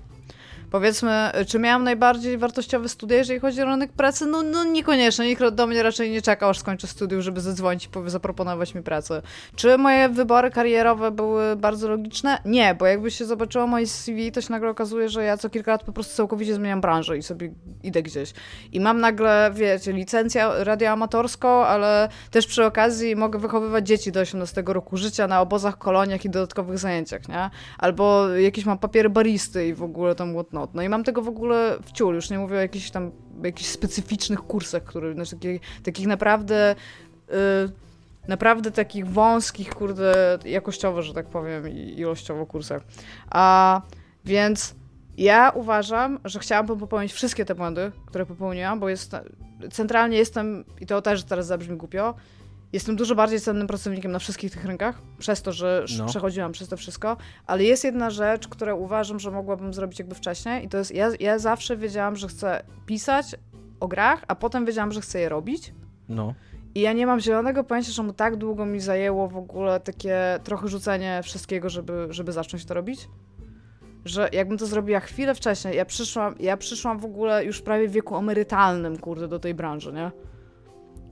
Powiedzmy, 0.70 1.30
czy 1.46 1.58
miałam 1.58 1.84
najbardziej 1.84 2.38
wartościowe 2.38 2.88
studia, 2.88 3.16
jeżeli 3.16 3.40
chodzi 3.40 3.62
o 3.62 3.64
rynek 3.64 3.92
pracy? 3.92 4.26
No, 4.26 4.42
no 4.42 4.64
niekoniecznie. 4.64 5.26
Nikt 5.26 5.48
do 5.48 5.66
mnie 5.66 5.82
raczej 5.82 6.10
nie 6.10 6.22
czekał, 6.22 6.50
aż 6.50 6.58
skończę 6.58 6.86
studiów, 6.86 7.22
żeby 7.22 7.40
zadzwonić 7.40 7.88
i 8.06 8.10
zaproponować 8.10 8.74
mi 8.74 8.82
pracę. 8.82 9.22
Czy 9.56 9.78
moje 9.78 10.08
wybory 10.08 10.50
karierowe 10.50 11.10
były 11.10 11.56
bardzo 11.56 11.88
logiczne? 11.88 12.38
Nie, 12.44 12.74
bo 12.74 12.86
jakby 12.86 13.10
się 13.10 13.24
zobaczyło 13.24 13.66
moje 13.66 13.86
CV, 13.86 14.32
to 14.32 14.40
się 14.40 14.52
nagle 14.52 14.70
okazuje, 14.70 15.08
że 15.08 15.24
ja 15.24 15.36
co 15.36 15.50
kilka 15.50 15.72
lat 15.72 15.84
po 15.84 15.92
prostu 15.92 16.16
całkowicie 16.16 16.54
zmieniam 16.54 16.80
branżę 16.80 17.18
i 17.18 17.22
sobie 17.22 17.52
idę 17.82 18.02
gdzieś. 18.02 18.32
I 18.72 18.80
mam 18.80 19.00
nagle, 19.00 19.50
wiecie, 19.54 19.92
licencję 19.92 20.48
radioamatorską, 20.58 21.48
ale 21.48 22.08
też 22.30 22.46
przy 22.46 22.64
okazji 22.64 23.16
mogę 23.16 23.38
wychowywać 23.38 23.86
dzieci 23.86 24.12
do 24.12 24.20
18 24.20 24.62
roku 24.66 24.96
życia 24.96 25.26
na 25.26 25.40
obozach, 25.40 25.78
koloniach 25.78 26.24
i 26.24 26.30
dodatkowych 26.30 26.78
zajęciach, 26.78 27.28
nie? 27.28 27.50
Albo 27.78 28.28
jakieś 28.28 28.64
mam 28.64 28.78
papiery 28.78 29.10
baristy 29.10 29.68
i 29.68 29.74
w 29.74 29.82
ogóle 29.82 30.14
tam 30.14 30.32
No 30.74 30.82
i 30.82 30.88
mam 30.88 31.04
tego 31.04 31.22
w 31.22 31.28
ogóle 31.28 31.78
w 31.82 31.92
ciul, 31.92 32.14
już 32.14 32.30
nie 32.30 32.38
mówię 32.38 32.56
o 32.56 32.60
jakichś 32.60 32.90
tam 32.90 33.10
jakichś 33.44 33.70
specyficznych 33.70 34.40
kursach, 34.40 34.84
które, 34.84 35.14
znaczy 35.14 35.36
takich, 35.36 35.60
takich 35.82 36.06
naprawdę 36.06 36.74
y, 37.30 37.34
naprawdę 38.28 38.70
takich 38.70 39.06
wąskich, 39.06 39.74
kurde, 39.74 40.38
jakościowo, 40.44 41.02
że 41.02 41.14
tak 41.14 41.26
powiem, 41.26 41.68
ilościowo 41.68 42.46
kursach. 42.46 42.82
A 43.30 43.82
więc 44.24 44.74
ja 45.16 45.50
uważam, 45.54 46.18
że 46.24 46.38
chciałabym 46.38 46.78
popełnić 46.78 47.12
wszystkie 47.12 47.44
te 47.44 47.54
błędy, 47.54 47.92
które 48.06 48.26
popełniłam, 48.26 48.80
bo 48.80 48.88
jest, 48.88 49.16
centralnie 49.70 50.16
jestem, 50.16 50.64
i 50.80 50.86
to 50.86 51.02
też 51.02 51.24
teraz 51.24 51.46
zabrzmi 51.46 51.76
głupio, 51.76 52.14
jestem 52.72 52.96
dużo 52.96 53.14
bardziej 53.14 53.40
cennym 53.40 53.66
pracownikiem 53.66 54.12
na 54.12 54.18
wszystkich 54.18 54.52
tych 54.52 54.64
rynkach, 54.64 55.02
przez 55.18 55.42
to, 55.42 55.52
że 55.52 55.84
No. 55.98 56.06
przechodziłam 56.06 56.52
przez 56.52 56.68
to 56.68 56.76
wszystko, 56.76 57.16
ale 57.46 57.64
jest 57.64 57.84
jedna 57.84 58.10
rzecz, 58.10 58.48
którą 58.48 58.76
uważam, 58.76 59.20
że 59.20 59.30
mogłabym 59.30 59.74
zrobić 59.74 59.98
jakby 59.98 60.14
wcześniej 60.14 60.64
i 60.64 60.68
to 60.68 60.78
jest, 60.78 60.94
ja, 60.94 61.08
ja 61.20 61.38
zawsze 61.38 61.76
wiedziałam, 61.76 62.16
że 62.16 62.28
chcę 62.28 62.62
pisać 62.86 63.36
o 63.80 63.88
grach, 63.88 64.24
a 64.28 64.34
potem 64.34 64.66
wiedziałam, 64.66 64.92
że 64.92 65.00
chcę 65.00 65.20
je 65.20 65.28
robić. 65.28 65.72
No. 66.08 66.34
I 66.74 66.80
ja 66.80 66.92
nie 66.92 67.06
mam 67.06 67.20
zielonego 67.20 67.64
pojęcia, 67.64 67.92
czemu 67.92 68.12
tak 68.12 68.36
długo 68.36 68.66
mi 68.66 68.80
zajęło 68.80 69.28
w 69.28 69.36
ogóle 69.36 69.80
takie 69.80 70.16
trochę 70.44 70.68
rzucenie 70.68 71.20
wszystkiego, 71.22 71.68
żeby, 71.70 72.06
żeby 72.10 72.32
zacząć 72.32 72.64
to 72.64 72.74
robić. 72.74 73.08
Że 74.04 74.28
jakbym 74.32 74.58
to 74.58 74.66
zrobiła 74.66 75.00
chwilę 75.00 75.34
wcześniej, 75.34 75.76
ja 75.76 75.84
przyszłam, 75.84 76.34
ja 76.40 76.56
przyszłam 76.56 76.98
w 76.98 77.04
ogóle 77.04 77.44
już 77.44 77.62
prawie 77.62 77.88
w 77.88 77.92
wieku 77.92 78.16
emerytalnym, 78.16 78.96
kurde, 78.98 79.28
do 79.28 79.38
tej 79.38 79.54
branży, 79.54 79.92
nie? 79.92 80.10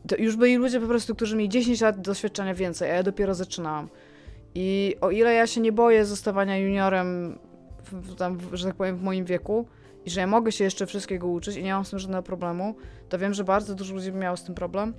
To 0.08 0.16
już 0.16 0.36
byli 0.36 0.56
ludzie 0.56 0.80
po 0.80 0.86
prostu, 0.86 1.14
którzy 1.14 1.36
mieli 1.36 1.48
10 1.48 1.80
lat 1.80 2.00
doświadczenia 2.00 2.54
więcej, 2.54 2.90
a 2.90 2.94
ja 2.94 3.02
dopiero 3.02 3.34
zaczynałam. 3.34 3.88
I 4.54 4.96
o 5.00 5.10
ile 5.10 5.34
ja 5.34 5.46
się 5.46 5.60
nie 5.60 5.72
boję 5.72 6.04
zostawania 6.04 6.58
juniorem, 6.58 7.38
w, 7.92 8.14
tam, 8.14 8.38
że 8.52 8.66
tak 8.66 8.76
powiem, 8.76 8.96
w 8.96 9.02
moim 9.02 9.24
wieku, 9.24 9.66
i 10.04 10.10
że 10.10 10.20
ja 10.20 10.26
mogę 10.26 10.52
się 10.52 10.64
jeszcze 10.64 10.86
wszystkiego 10.86 11.28
uczyć 11.28 11.56
i 11.56 11.62
nie 11.62 11.72
mam 11.72 11.84
z 11.84 11.90
tym 11.90 11.98
żadnego 11.98 12.22
problemu, 12.22 12.74
to 13.08 13.18
wiem, 13.18 13.34
że 13.34 13.44
bardzo 13.44 13.74
dużo 13.74 13.94
ludzi 13.94 14.12
miało 14.12 14.36
z 14.36 14.44
tym 14.44 14.54
problem 14.54 14.94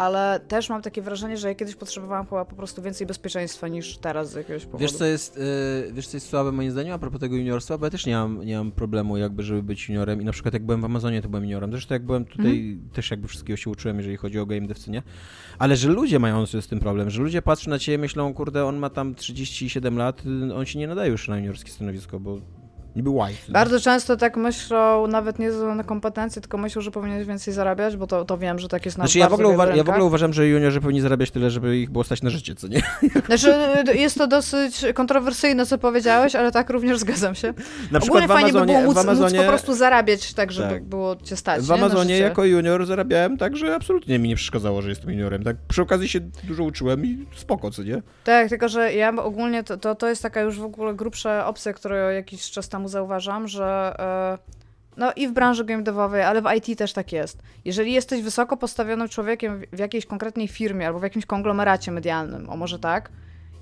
ale 0.00 0.40
też 0.48 0.68
mam 0.68 0.82
takie 0.82 1.02
wrażenie, 1.02 1.36
że 1.36 1.48
ja 1.48 1.54
kiedyś 1.54 1.76
potrzebowałam 1.76 2.26
chyba 2.26 2.44
po 2.44 2.56
prostu 2.56 2.82
więcej 2.82 3.06
bezpieczeństwa 3.06 3.68
niż 3.68 3.98
teraz 3.98 4.30
z 4.30 4.34
jakiegoś 4.34 4.64
powodu. 4.64 4.82
Wiesz 4.82 4.92
co, 4.92 5.04
jest, 5.04 5.36
y, 5.36 5.92
wiesz, 5.92 6.06
co 6.06 6.16
jest 6.16 6.28
słabe 6.28 6.52
moim 6.52 6.70
zdaniem 6.70 6.92
a 6.92 6.98
propos 6.98 7.20
tego 7.20 7.36
juniorstwa? 7.36 7.78
Bo 7.78 7.86
ja 7.86 7.90
też 7.90 8.06
nie 8.06 8.16
mam, 8.16 8.46
nie 8.46 8.56
mam 8.56 8.72
problemu 8.72 9.16
jakby, 9.16 9.42
żeby 9.42 9.62
być 9.62 9.88
juniorem 9.88 10.22
i 10.22 10.24
na 10.24 10.32
przykład 10.32 10.54
jak 10.54 10.66
byłem 10.66 10.80
w 10.80 10.84
Amazonie, 10.84 11.22
to 11.22 11.28
byłem 11.28 11.44
juniorem. 11.44 11.70
Zresztą 11.70 11.94
jak 11.94 12.04
byłem 12.04 12.24
tutaj, 12.24 12.78
też 12.92 13.10
jakby 13.10 13.28
wszystkiego 13.28 13.56
się 13.56 13.70
uczyłem, 13.70 13.96
jeżeli 13.96 14.16
chodzi 14.16 14.38
o 14.38 14.46
game 14.46 14.66
nie? 14.88 15.02
Ale 15.58 15.76
że 15.76 15.88
ludzie 15.88 16.18
mają 16.18 16.46
z 16.46 16.68
tym 16.68 16.80
problem, 16.80 17.10
że 17.10 17.22
ludzie 17.22 17.42
patrzą 17.42 17.70
na 17.70 17.78
ciebie 17.78 17.98
myślą, 17.98 18.34
kurde, 18.34 18.64
on 18.64 18.76
ma 18.76 18.90
tam 18.90 19.14
37 19.14 19.98
lat, 19.98 20.22
on 20.54 20.66
się 20.66 20.78
nie 20.78 20.88
nadaje 20.88 21.10
już 21.10 21.28
na 21.28 21.36
juniorskie 21.36 21.70
stanowisko, 21.70 22.20
bo 22.20 22.40
niby 22.96 23.10
co 23.10 23.26
nie? 23.28 23.52
Bardzo 23.52 23.80
często 23.80 24.16
tak 24.16 24.36
myślą, 24.36 25.06
nawet 25.06 25.38
nie 25.38 25.52
ze 25.52 25.74
na 25.74 25.84
kompetencje, 25.84 26.42
tylko 26.42 26.58
myślą, 26.58 26.82
że 26.82 26.90
powinieneś 26.90 27.26
więcej 27.26 27.54
zarabiać, 27.54 27.96
bo 27.96 28.06
to, 28.06 28.24
to 28.24 28.38
wiem, 28.38 28.58
że 28.58 28.68
tak 28.68 28.84
jest 28.84 28.98
na 28.98 29.04
Znaczy 29.04 29.18
ja 29.18 29.28
w, 29.28 29.32
ogóle 29.32 29.48
uwa- 29.48 29.76
ja 29.76 29.84
w 29.84 29.88
ogóle 29.88 30.04
uważam, 30.04 30.32
że 30.32 30.48
juniorzy 30.48 30.80
powinni 30.80 31.00
zarabiać 31.00 31.30
tyle, 31.30 31.50
żeby 31.50 31.78
ich 31.78 31.90
było 31.90 32.04
stać 32.04 32.22
na 32.22 32.30
życie, 32.30 32.54
co 32.54 32.68
nie? 32.68 32.82
Znaczy, 33.26 33.54
jest 33.94 34.18
to 34.18 34.26
dosyć 34.26 34.84
kontrowersyjne, 34.94 35.66
co 35.66 35.78
powiedziałeś, 35.78 36.34
ale 36.34 36.52
tak 36.52 36.70
również 36.70 36.98
zgadzam 36.98 37.34
się. 37.34 37.54
Na 37.90 37.98
Ogólnie 37.98 38.26
w 38.26 38.30
fajnie 38.30 38.52
by 38.52 38.58
Amazonie, 38.58 38.72
było 38.72 38.86
móc, 38.86 38.94
w 38.94 38.98
Amazonie, 38.98 39.38
móc 39.38 39.46
po 39.46 39.52
prostu 39.52 39.74
zarabiać 39.74 40.34
tak, 40.34 40.52
żeby 40.52 40.68
Tak. 40.68 40.84
było 40.84 41.16
cię 41.16 41.36
stać. 41.36 41.62
w 41.62 41.62
nie? 41.62 41.68
Na 41.68 41.74
Amazonie 41.74 42.18
jako 42.18 42.44
junior 42.44 42.86
zarabiałem 42.86 43.38
tak, 43.38 43.56
że 43.56 43.74
absolutnie 43.74 44.18
mi 44.18 44.28
nie 44.28 44.36
przeszkadzało, 44.36 44.82
że 44.82 44.88
jestem 44.88 45.10
juniorem. 45.10 45.42
Tak 45.44 45.56
przy 45.68 45.82
okazji 45.82 46.08
się 46.08 46.20
dużo 46.20 46.64
uczyłem 46.64 47.06
i 47.06 47.26
spoko, 47.36 47.70
co 47.70 47.82
nie? 47.82 48.02
Tak, 48.24 48.48
tylko 48.48 48.68
że 48.68 48.92
ja 48.94 49.12
ogólnie 49.16 49.64
to, 49.64 49.76
to, 49.76 49.94
to 49.94 50.08
jest 50.08 50.22
taka 50.22 50.40
już 50.40 50.58
w 50.58 50.64
ogóle 50.64 50.94
grubsza 50.94 51.46
opcja, 51.46 51.72
którą 51.72 52.10
jakiś 52.10 52.50
czas 52.50 52.68
zauważam, 52.88 53.48
że 53.48 53.94
e, 53.98 54.38
no 54.96 55.12
i 55.16 55.28
w 55.28 55.32
branży 55.32 55.64
game 55.64 55.82
devowej, 55.82 56.22
ale 56.22 56.42
w 56.42 56.44
IT 56.56 56.78
też 56.78 56.92
tak 56.92 57.12
jest. 57.12 57.42
Jeżeli 57.64 57.92
jesteś 57.92 58.22
wysoko 58.22 58.56
postawionym 58.56 59.08
człowiekiem 59.08 59.62
w- 59.72 59.78
jakiejś 59.78 60.06
konkretnej 60.06 60.48
firmie 60.48 60.86
albo 60.86 60.98
w 60.98 61.02
jakimś 61.02 61.26
konglomeracie 61.26 61.92
medialnym, 61.92 62.50
o 62.50 62.56
może 62.56 62.78
tak, 62.78 63.10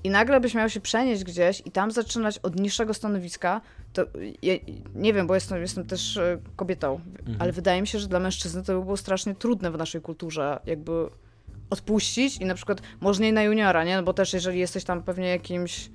i 0.03 0.09
nagle 0.09 0.39
byś 0.39 0.53
miał 0.55 0.69
się 0.69 0.79
przenieść 0.81 1.23
gdzieś 1.23 1.61
i 1.65 1.71
tam 1.71 1.91
zaczynać 1.91 2.37
od 2.39 2.59
niższego 2.59 2.93
stanowiska, 2.93 3.61
to 3.93 4.05
ja, 4.41 4.53
nie 4.95 5.13
wiem, 5.13 5.27
bo 5.27 5.35
jestem, 5.35 5.61
jestem 5.61 5.85
też 5.87 6.17
e, 6.17 6.37
kobietą, 6.55 6.99
ale 7.39 7.51
wydaje 7.51 7.81
mi 7.81 7.87
się, 7.87 7.99
że 7.99 8.07
dla 8.07 8.19
mężczyzny 8.19 8.63
to 8.63 8.73
by 8.79 8.85
było 8.85 8.97
strasznie 8.97 9.35
trudne 9.35 9.71
w 9.71 9.77
naszej 9.77 10.01
kulturze, 10.01 10.59
jakby 10.65 10.91
odpuścić 11.69 12.37
i 12.37 12.45
na 12.45 12.55
przykład 12.55 12.81
może 13.01 13.23
nie 13.23 13.33
na 13.33 13.43
juniora, 13.43 13.83
nie? 13.83 13.95
No 13.95 14.03
bo 14.03 14.13
też 14.13 14.33
jeżeli 14.33 14.59
jesteś 14.59 14.83
tam 14.83 15.03
pewnie 15.03 15.27
jakimś 15.27 15.89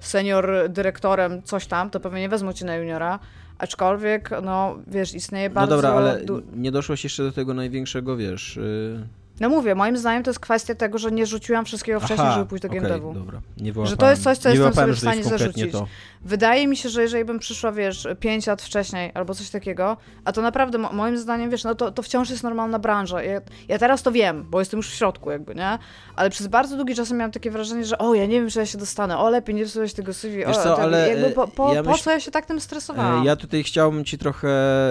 senior 0.00 0.50
dyrektorem, 0.68 1.42
coś 1.42 1.66
tam, 1.66 1.90
to 1.90 2.00
pewnie 2.00 2.20
nie 2.20 2.28
wezmą 2.28 2.52
cię 2.52 2.64
na 2.66 2.76
juniora, 2.76 3.18
Aczkolwiek, 3.58 4.30
no 4.42 4.76
wiesz, 4.86 5.14
istnieje 5.14 5.48
No 5.48 5.54
bardzo... 5.54 5.74
dobra, 5.76 5.90
ale 5.90 6.24
du- 6.24 6.42
nie 6.56 6.72
doszłaś 6.72 7.04
jeszcze 7.04 7.22
do 7.22 7.32
tego 7.32 7.54
największego, 7.54 8.16
wiesz... 8.16 8.56
y, 8.56 9.06
No 9.40 9.48
mówię, 9.48 9.74
moim 9.74 9.96
zdaniem 9.96 10.22
to 10.22 10.30
jest 10.30 10.40
kwestia 10.40 10.74
tego, 10.74 10.98
że 10.98 11.10
nie 11.10 11.26
rzuciłam 11.26 11.64
wszystkiego 11.64 12.00
wcześniej, 12.00 12.26
Aha, 12.26 12.34
żeby 12.34 12.46
pójść 12.46 12.62
do 12.62 12.68
game 12.68 12.80
okej, 12.80 12.90
devu. 12.92 13.14
dobra. 13.14 13.40
Nie 13.56 13.72
wyłapałem, 13.72 13.90
Że 13.90 13.96
to 13.96 14.10
jest 14.10 14.22
coś, 14.22 14.38
co 14.38 14.48
nie 14.48 14.54
jestem 14.54 14.74
sobie 14.74 14.92
w 14.92 14.98
stanie 14.98 15.24
zarzucić. 15.24 15.72
To. 15.72 15.86
Wydaje 16.22 16.66
mi 16.68 16.76
się, 16.76 16.88
że 16.88 17.02
jeżeli 17.02 17.24
bym 17.24 17.38
przyszła, 17.38 17.72
wiesz, 17.72 18.08
5 18.20 18.46
lat 18.46 18.62
wcześniej 18.62 19.10
albo 19.14 19.34
coś 19.34 19.50
takiego, 19.50 19.96
a 20.24 20.32
to 20.32 20.42
naprawdę 20.42 20.78
mo- 20.78 20.92
moim 20.92 21.18
zdaniem, 21.18 21.50
wiesz, 21.50 21.64
no 21.64 21.74
to, 21.74 21.90
to 21.92 22.02
wciąż 22.02 22.30
jest 22.30 22.42
normalna 22.42 22.78
branża. 22.78 23.22
Ja, 23.22 23.40
ja 23.68 23.78
teraz 23.78 24.02
to 24.02 24.12
wiem, 24.12 24.46
bo 24.50 24.58
jestem 24.58 24.78
już 24.78 24.90
w 24.90 24.94
środku 24.94 25.30
jakby, 25.30 25.54
nie? 25.54 25.78
Ale 26.16 26.30
przez 26.30 26.46
bardzo 26.46 26.76
długi 26.76 26.94
czas 26.94 27.10
miałam 27.10 27.30
takie 27.32 27.50
wrażenie, 27.50 27.84
że 27.84 27.98
o, 27.98 28.14
ja 28.14 28.26
nie 28.26 28.40
wiem, 28.40 28.50
czy 28.50 28.58
ja 28.58 28.66
się 28.66 28.78
dostanę, 28.78 29.18
o, 29.18 29.30
lepiej 29.30 29.54
nie 29.54 29.62
rysować 29.62 29.94
tego 29.94 30.14
CV, 30.14 30.44
o, 30.44 30.52
co, 30.52 30.62
tak, 30.76 30.78
ale, 30.84 31.08
jakby 31.08 31.30
po, 31.30 31.48
po, 31.48 31.74
ja 31.74 31.82
po 31.82 31.90
myśl- 31.90 32.02
co 32.02 32.10
ja 32.10 32.20
się 32.20 32.30
tak 32.30 32.46
tym 32.46 32.60
stresowałam? 32.60 33.22
E, 33.22 33.26
Ja 33.26 33.36
tutaj 33.36 33.62
chciałbym 33.62 34.04
ci 34.04 34.18
trochę 34.18 34.48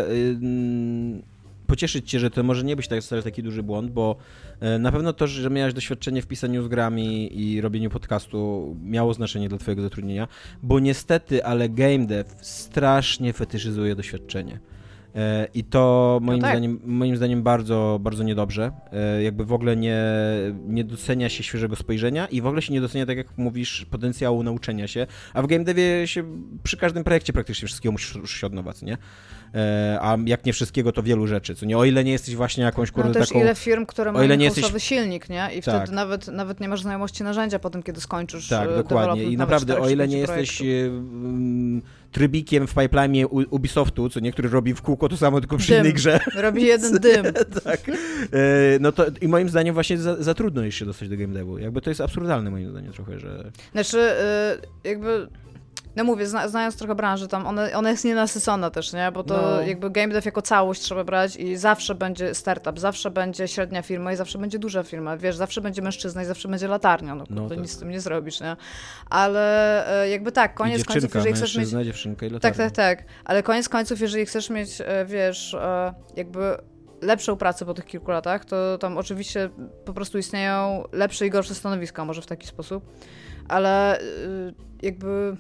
y, 0.09 0.37
mm, 0.41 1.21
pocieszyć 1.67 2.09
cię, 2.09 2.19
że 2.19 2.29
to 2.29 2.43
może 2.43 2.63
nie 2.63 2.75
być 2.75 2.87
tak, 2.87 3.01
wcale 3.01 3.23
taki 3.23 3.43
duży 3.43 3.63
błąd, 3.63 3.91
bo 3.91 4.15
e, 4.59 4.79
na 4.79 4.91
pewno 4.91 5.13
to, 5.13 5.27
że 5.27 5.49
miałeś 5.49 5.73
doświadczenie 5.73 6.21
w 6.21 6.27
pisaniu 6.27 6.63
z 6.63 6.67
grami 6.67 7.39
i 7.41 7.61
robieniu 7.61 7.89
podcastu 7.89 8.75
miało 8.83 9.13
znaczenie 9.13 9.49
dla 9.49 9.57
twojego 9.57 9.81
zatrudnienia, 9.81 10.27
bo 10.63 10.79
niestety, 10.79 11.45
ale 11.45 11.69
game 11.69 12.05
dev 12.05 12.29
strasznie 12.41 13.33
fetyszyzuje 13.33 13.95
doświadczenie. 13.95 14.59
E, 15.17 15.47
I 15.53 15.63
to 15.63 16.19
moim, 16.21 16.41
tak. 16.41 16.51
zdaniem, 16.51 16.79
moim 16.85 17.17
zdaniem 17.17 17.43
bardzo, 17.43 17.99
bardzo 18.01 18.23
niedobrze. 18.23 18.71
E, 18.93 19.23
Jakby 19.23 19.45
w 19.45 19.53
ogóle 19.53 19.77
nie, 19.77 20.03
nie 20.67 20.83
docenia 20.83 21.29
się 21.29 21.43
świeżego 21.43 21.75
spojrzenia 21.75 22.27
i 22.27 22.41
w 22.41 22.47
ogóle 22.47 22.61
się 22.61 22.73
nie 22.73 22.81
docenia, 22.81 23.05
tak 23.05 23.17
jak 23.17 23.37
mówisz, 23.37 23.85
potencjału 23.85 24.43
nauczenia 24.43 24.87
się. 24.87 25.07
A 25.33 25.41
w 25.41 25.47
game 25.47 25.63
devie 25.63 26.07
się 26.07 26.23
przy 26.63 26.77
każdym 26.77 27.03
projekcie 27.03 27.33
praktycznie 27.33 27.67
wszystkiego 27.67 27.91
musisz 27.91 28.31
się 28.31 28.47
od 28.47 28.53
nowa, 28.53 28.73
nie? 28.81 28.97
E, 29.55 29.97
A 30.01 30.17
jak 30.25 30.45
nie 30.45 30.53
wszystkiego, 30.53 30.91
to 30.91 31.03
wielu 31.03 31.27
rzeczy, 31.27 31.55
co 31.55 31.65
nie? 31.65 31.77
O 31.77 31.85
ile 31.85 32.03
nie 32.03 32.11
jesteś 32.11 32.35
właśnie 32.35 32.63
jakąś, 32.63 32.89
No 32.95 33.03
kurde, 33.03 33.19
też 33.19 33.29
taką... 33.29 33.41
ile 33.41 33.55
firm, 33.55 33.85
które 33.85 34.11
mają 34.11 34.29
house'owy 34.29 34.41
jesteś- 34.41 34.83
silnik, 34.83 35.29
nie? 35.29 35.49
I 35.55 35.61
Tak. 35.61 35.75
wtedy 35.83 35.95
nawet, 35.95 36.27
nawet 36.27 36.59
nie 36.59 36.67
masz 36.69 36.81
znajomości 36.81 37.23
narzędzia 37.23 37.59
potem, 37.59 37.83
kiedy 37.83 38.01
skończysz 38.01 38.47
Tak, 38.47 38.69
e, 38.69 38.75
dokładnie. 38.75 39.23
I 39.23 39.37
naprawdę, 39.37 39.73
o 39.73 39.77
4 39.77 39.93
ile 39.93 40.07
nie 40.07 40.15
5 40.25 40.29
jesteś 40.29 40.61
e, 40.61 40.65
mm, 40.87 41.81
trybikiem 42.11 42.67
w 42.67 42.73
pipeline 42.73 43.25
Ubisoftu, 43.49 44.09
co 44.09 44.19
niektóry 44.19 44.49
robi 44.49 44.73
w 44.73 44.81
kółko 44.81 45.09
to 45.09 45.17
samo, 45.17 45.39
tylko 45.39 45.57
przy 45.57 45.67
Dym. 45.71 45.79
innej 45.79 45.93
grze, 45.93 46.19
Robi 46.35 46.63
jeden 46.65 46.93
dym. 47.07 47.25
tak. 47.63 47.79
No 48.79 48.91
to 48.91 49.05
i 49.21 49.27
moim 49.27 49.49
zdaniem 49.49 49.73
właśnie 49.73 49.97
za, 49.97 50.23
za 50.23 50.33
trudno 50.33 50.63
jest 50.63 50.77
się 50.77 50.85
dostać 50.85 51.09
do 51.09 51.17
game 51.17 51.33
devu. 51.33 51.57
Jakby 51.57 51.81
to 51.81 51.89
jest 51.89 52.01
absurdalne 52.01 52.51
moim 52.51 52.69
zdaniem 52.71 52.93
trochę, 52.93 53.19
że... 53.19 53.51
Znaczy, 53.71 54.09
jakby. 54.83 55.27
No 55.97 56.03
mówię, 56.03 56.27
zna, 56.27 56.47
znając 56.47 56.77
trochę 56.77 56.95
branży, 56.95 57.27
tam 57.27 57.47
ona, 57.47 57.71
ona 57.73 57.89
jest 57.89 58.05
nienasycona 58.05 58.69
też, 58.69 58.93
nie? 58.93 59.11
Bo 59.13 59.23
to 59.23 59.41
No. 59.41 59.61
jakby 59.61 59.89
game 59.89 60.07
dev 60.13 60.25
jako 60.25 60.41
całość 60.41 60.81
trzeba 60.81 61.03
brać 61.03 61.35
i 61.35 61.57
zawsze 61.57 61.95
będzie 61.95 62.35
startup, 62.35 62.79
zawsze 62.79 63.11
będzie 63.11 63.47
średnia 63.47 63.81
firma 63.81 64.13
i 64.13 64.15
zawsze 64.15 64.37
będzie 64.39 64.59
duża 64.59 64.83
firma, 64.83 65.17
wiesz, 65.17 65.35
zawsze 65.35 65.61
będzie 65.61 65.81
mężczyzna 65.81 66.21
i 66.21 66.25
zawsze 66.25 66.47
będzie 66.47 66.67
latarnia, 66.67 67.15
no, 67.15 67.23
No 67.29 67.41
kurde, 67.41 67.55
tak. 67.55 67.63
nic 67.63 67.71
z 67.71 67.77
tym 67.79 67.89
nie 67.89 68.01
zrobisz, 68.01 68.41
nie? 68.41 68.55
Ale 69.09 70.03
y, 70.05 70.09
jakby 70.09 70.31
tak, 70.31 70.53
koniec 70.53 70.85
końców, 70.85 71.15
jeżeli 71.15 71.35
chcesz 71.35 71.57
mieć... 71.57 71.69
dziewczynka 71.69 72.25
i 72.25 72.29
Tak, 72.29 72.33
latarnia. 72.33 72.69
tak, 72.69 72.75
tak, 72.99 73.07
ale 73.25 73.43
koniec 73.43 73.69
końców, 73.69 74.01
jeżeli 74.01 74.25
chcesz 74.25 74.49
mieć, 74.49 74.81
e, 74.81 75.05
wiesz, 75.05 75.53
e, 75.53 75.93
jakby 76.15 76.57
lepszą 77.01 77.35
pracę 77.35 77.65
po 77.65 77.73
tych 77.73 77.85
kilku 77.85 78.11
latach, 78.11 78.45
to 78.45 78.77
tam 78.77 78.97
oczywiście 78.97 79.49
po 79.85 79.93
prostu 79.93 80.17
istnieją 80.17 80.83
lepsze 80.91 81.27
i 81.27 81.29
gorsze 81.29 81.55
stanowiska, 81.55 82.05
może 82.05 82.21
w 82.21 82.25
taki 82.25 82.47
sposób, 82.47 82.85
ale 83.47 83.99
jakby 84.81 85.37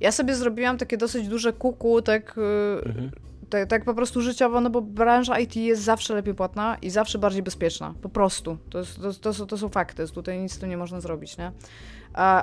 ja 0.00 0.12
sobie 0.12 0.34
zrobiłam 0.34 0.78
takie 0.78 0.96
dosyć 0.96 1.28
duże 1.28 1.52
kuku, 1.52 2.02
tak, 2.02 2.38
y, 2.38 2.86
Mhm. 2.86 3.10
tak, 3.50 3.68
tak 3.68 3.84
po 3.84 3.94
prostu 3.94 4.20
życiowo, 4.20 4.60
no 4.60 4.70
bo 4.70 4.82
branża 4.82 5.38
IT 5.38 5.56
jest 5.56 5.82
zawsze 5.82 6.14
lepiej 6.14 6.34
płatna 6.34 6.76
i 6.82 6.90
zawsze 6.90 7.18
bardziej 7.18 7.42
bezpieczna, 7.42 7.94
po 8.02 8.08
prostu. 8.08 8.58
To, 8.70 8.78
jest, 8.78 9.00
to, 9.02 9.12
to, 9.12 9.34
są, 9.34 9.46
to 9.46 9.58
są 9.58 9.68
fakty, 9.68 10.08
tutaj 10.08 10.38
nic 10.38 10.58
tym 10.58 10.70
nie 10.70 10.76
można 10.76 11.00
zrobić, 11.00 11.38
nie? 11.38 11.52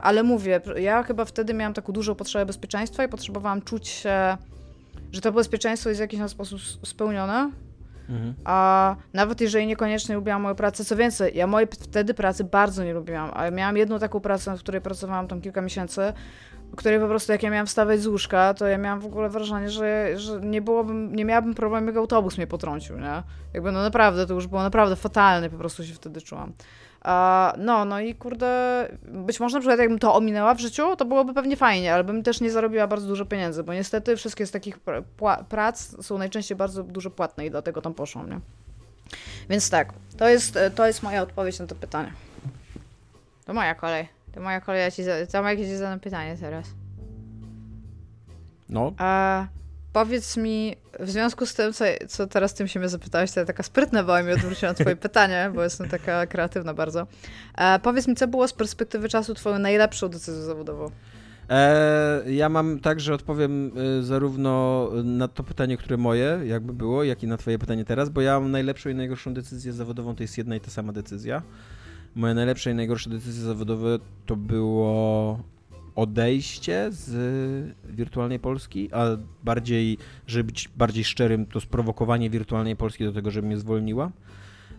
Ale 0.01 0.23
mówię, 0.23 0.61
ja 0.77 1.03
chyba 1.03 1.25
wtedy 1.25 1.53
miałam 1.53 1.73
taką 1.73 1.93
dużą 1.93 2.15
potrzebę 2.15 2.45
bezpieczeństwa 2.45 3.03
i 3.03 3.09
potrzebowałam 3.09 3.61
czuć 3.61 3.87
się, 3.87 4.37
że 5.11 5.21
to 5.21 5.31
bezpieczeństwo 5.31 5.89
jest 5.89 5.99
w 5.99 6.01
jakiś 6.01 6.19
sposób 6.27 6.59
spełnione, 6.83 7.51
Mhm. 8.09 8.33
a 8.43 8.95
nawet 9.13 9.41
jeżeli 9.41 9.67
niekoniecznie 9.67 10.15
lubiłam 10.15 10.41
moją 10.41 10.55
pracę, 10.55 10.85
co 10.85 10.95
więcej, 10.95 11.37
ja 11.37 11.47
mojej 11.47 11.67
wtedy 11.81 12.13
pracy 12.13 12.43
bardzo 12.43 12.83
nie 12.83 12.93
lubiłam, 12.93 13.31
a 13.33 13.51
miałam 13.51 13.77
jedną 13.77 13.99
taką 13.99 14.19
pracę, 14.19 14.57
w 14.57 14.59
której 14.59 14.81
pracowałam 14.81 15.27
tam 15.27 15.41
kilka 15.41 15.61
miesięcy, 15.61 16.13
której 16.75 16.99
po 16.99 17.07
prostu 17.07 17.31
jak 17.31 17.43
ja 17.43 17.49
miałam 17.49 17.67
wstawać 17.67 18.01
z 18.01 18.07
łóżka, 18.07 18.53
to 18.53 18.67
ja 18.67 18.77
miałam 18.77 18.99
w 18.99 19.05
ogóle 19.05 19.29
wrażenie, 19.29 19.69
że, 19.69 20.19
że 20.19 20.39
nie 20.39 20.61
byłobym, 20.61 21.15
nie 21.15 21.25
miałabym 21.25 21.53
problemu, 21.53 21.87
jak 21.87 21.97
autobus 21.97 22.37
mnie 22.37 22.47
potrącił, 22.47 22.99
nie? 22.99 23.23
Jakby 23.53 23.71
no 23.71 23.81
naprawdę, 23.81 24.27
to 24.27 24.33
już 24.33 24.47
było 24.47 24.63
naprawdę 24.63 24.95
fatalne, 24.95 25.49
po 25.49 25.57
prostu 25.57 25.83
się 25.83 25.93
wtedy 25.93 26.21
czułam. 26.21 26.53
A, 27.01 27.53
no, 27.57 27.85
no 27.85 27.99
i 27.99 28.15
kurde, 28.15 28.87
być 29.03 29.39
może 29.39 29.57
na 29.57 29.59
przykład 29.59 29.79
jakbym 29.79 29.99
to 29.99 30.15
ominęła 30.15 30.53
w 30.53 30.59
życiu, 30.59 30.95
to 30.95 31.05
byłoby 31.05 31.33
pewnie 31.33 31.55
fajnie, 31.55 31.93
ale 31.93 32.03
bym 32.03 32.23
też 32.23 32.41
nie 32.41 32.51
zarobiła 32.51 32.87
bardzo 32.87 33.07
dużo 33.07 33.25
pieniędzy, 33.25 33.63
bo 33.63 33.73
niestety 33.73 34.15
wszystkie 34.17 34.45
z 34.45 34.51
takich 34.51 34.79
prac 35.49 36.05
są 36.05 36.17
najczęściej 36.17 36.57
bardzo 36.57 36.83
dużo 36.83 37.09
płatne 37.09 37.45
i 37.45 37.51
dlatego 37.51 37.81
tam 37.81 37.93
poszłam, 37.93 38.29
nie? 38.29 38.39
Więc 39.49 39.69
tak, 39.69 39.93
to 40.17 40.29
jest, 40.29 40.59
to 40.75 40.87
jest 40.87 41.03
moja 41.03 41.21
odpowiedź 41.21 41.59
na 41.59 41.67
to 41.67 41.75
pytanie. 41.75 42.13
To 43.45 43.53
moja 43.53 43.75
kolej. 43.75 44.14
To 44.35 44.41
moja 44.41 44.61
kolej, 44.61 44.81
ja 44.81 44.91
ci, 44.91 45.03
za- 45.03 45.25
Tomek, 45.31 45.59
ja 45.59 45.65
ci 45.65 45.77
zadam 45.77 45.99
pytanie 45.99 46.37
teraz. 46.39 46.65
No, 48.69 48.93
A 48.97 49.47
powiedz 49.93 50.37
mi, 50.37 50.75
w 50.99 51.09
związku 51.09 51.45
z 51.45 51.53
tym, 51.53 51.73
co, 51.73 51.85
co 52.07 52.27
teraz 52.27 52.53
tym 52.53 52.67
się 52.67 52.79
mnie 52.79 52.89
zapytałeś, 52.89 53.31
to 53.31 53.39
ja 53.39 53.45
taka 53.45 53.63
sprytna 53.63 54.03
byłam 54.03 54.29
i 54.29 54.31
odwróciłam 54.31 54.75
twoje 54.75 54.95
pytanie, 55.07 55.51
bo 55.55 55.63
jestem 55.63 55.89
taka 55.89 56.27
kreatywna 56.27 56.73
bardzo. 56.73 57.07
Powiedz 57.83 58.07
mi, 58.07 58.15
co 58.15 58.27
było 58.27 58.47
z 58.47 58.53
perspektywy 58.53 59.09
czasu 59.09 59.33
twoją 59.33 59.59
najlepszą 59.59 60.07
decyzją 60.09 60.41
zawodową? 60.43 60.89
E, 61.49 62.21
ja 62.27 62.49
mam 62.49 62.79
tak, 62.79 62.99
że 62.99 63.13
odpowiem 63.13 63.71
e, 63.99 64.03
zarówno 64.03 64.89
na 65.03 65.27
to 65.27 65.43
pytanie, 65.43 65.77
które 65.77 65.97
moje, 65.97 66.39
jakby 66.45 66.73
było, 66.73 67.03
jak 67.03 67.23
i 67.23 67.27
na 67.27 67.37
twoje 67.37 67.59
pytanie 67.59 67.85
teraz, 67.85 68.09
bo 68.09 68.21
ja 68.21 68.39
mam 68.39 68.51
najlepszą 68.51 68.89
i 68.89 68.95
najgorszą 68.95 69.33
decyzję 69.33 69.73
zawodową, 69.73 70.15
to 70.15 70.23
jest 70.23 70.37
jedna 70.37 70.55
i 70.55 70.59
ta 70.59 70.71
sama 70.71 70.93
decyzja. 70.93 71.41
Moje 72.15 72.33
najlepsze 72.33 72.71
i 72.71 72.75
najgorsze 72.75 73.09
decyzje 73.09 73.43
zawodowe 73.43 73.99
to 74.25 74.35
było 74.35 75.39
odejście 75.95 76.87
z 76.91 77.75
wirtualnej 77.85 78.39
Polski, 78.39 78.89
a 78.93 79.05
bardziej, 79.43 79.97
żeby 80.27 80.43
być 80.43 80.69
bardziej 80.77 81.03
szczerym, 81.03 81.45
to 81.45 81.61
sprowokowanie 81.61 82.29
wirtualnej 82.29 82.75
Polski 82.75 83.03
do 83.03 83.13
tego, 83.13 83.31
żeby 83.31 83.47
mnie 83.47 83.57
zwolniła, 83.57 84.11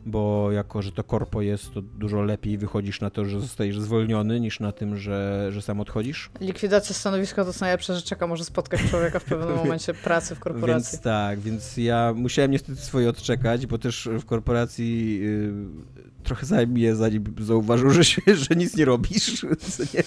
bo 0.06 0.52
jako, 0.52 0.82
że 0.82 0.92
to 0.92 1.04
korpo 1.04 1.42
jest, 1.42 1.74
to 1.74 1.82
dużo 1.82 2.22
lepiej 2.22 2.58
wychodzisz 2.58 3.00
na 3.00 3.10
to, 3.10 3.24
że 3.24 3.40
zostajesz 3.40 3.80
zwolniony, 3.80 4.40
niż 4.40 4.60
na 4.60 4.72
tym, 4.72 4.96
że, 4.96 5.48
że 5.52 5.62
sam 5.62 5.80
odchodzisz. 5.80 6.30
Likwidacja 6.40 6.94
stanowiska 6.94 7.42
to 7.42 7.48
jest 7.48 7.60
najlepsza 7.60 7.94
rzecz, 7.94 8.10
jaka 8.10 8.26
może 8.26 8.44
spotkać 8.44 8.80
człowieka 8.90 9.18
w 9.18 9.24
pewnym 9.24 9.56
momencie 9.64 9.94
pracy 9.94 10.34
w 10.34 10.40
korporacji. 10.40 10.92
Więc 10.92 11.00
tak, 11.00 11.40
więc 11.40 11.76
ja 11.76 12.12
musiałem 12.16 12.50
niestety 12.50 12.80
swoje 12.80 13.08
odczekać, 13.08 13.66
bo 13.66 13.78
też 13.78 14.08
w 14.20 14.24
korporacji 14.24 15.20
y, 15.22 16.06
trochę 16.26 16.46
zajmie, 16.46 16.96
zanim 16.96 17.24
zauważył, 17.40 17.90
że, 17.90 18.04
się, 18.04 18.22
że 18.26 18.54
nic 18.56 18.76
nie 18.76 18.84
robisz. 18.84 19.42
Nie? 19.94 20.02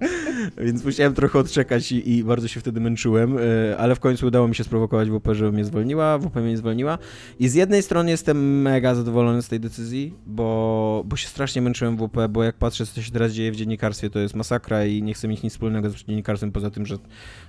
Więc 0.66 0.84
musiałem 0.84 1.14
trochę 1.14 1.38
odczekać 1.38 1.92
i, 1.92 2.10
i 2.10 2.24
bardzo 2.24 2.48
się 2.48 2.60
wtedy 2.60 2.80
męczyłem, 2.80 3.38
y, 3.38 3.74
ale 3.78 3.94
w 3.94 4.00
końcu 4.00 4.26
udało 4.26 4.48
mi 4.48 4.54
się 4.54 4.64
sprowokować 4.64 5.08
WP, 5.10 5.34
żeby 5.34 5.52
mnie 5.52 5.64
zwolniła, 5.64 6.18
WP 6.18 6.36
mnie 6.36 6.56
zwolniła. 6.56 6.98
I 7.38 7.48
z 7.48 7.54
jednej 7.54 7.82
strony 7.82 8.10
jestem 8.10 8.62
mega 8.62 8.94
zadowolony 8.94 9.42
z 9.42 9.48
tej 9.48 9.60
decyzji, 9.60 10.14
bo, 10.26 11.02
bo 11.06 11.16
się 11.16 11.28
strasznie 11.28 11.62
męczyłem 11.62 11.96
w 11.96 12.08
WP, 12.08 12.28
bo 12.28 12.44
jak 12.44 12.56
patrzę, 12.56 12.86
co 12.86 13.02
się 13.02 13.10
teraz 13.10 13.32
dzieje 13.32 13.52
w 13.52 13.56
dziennikarstwie, 13.56 14.10
to 14.10 14.18
jest 14.18 14.34
masakra 14.34 14.84
i 14.84 15.02
nie 15.02 15.14
chcę 15.14 15.28
mieć 15.28 15.42
nic 15.42 15.52
wspólnego 15.52 15.90
z 15.90 15.94
dziennikarstwem, 15.94 16.52
poza 16.52 16.70
tym, 16.70 16.86
że 16.86 16.96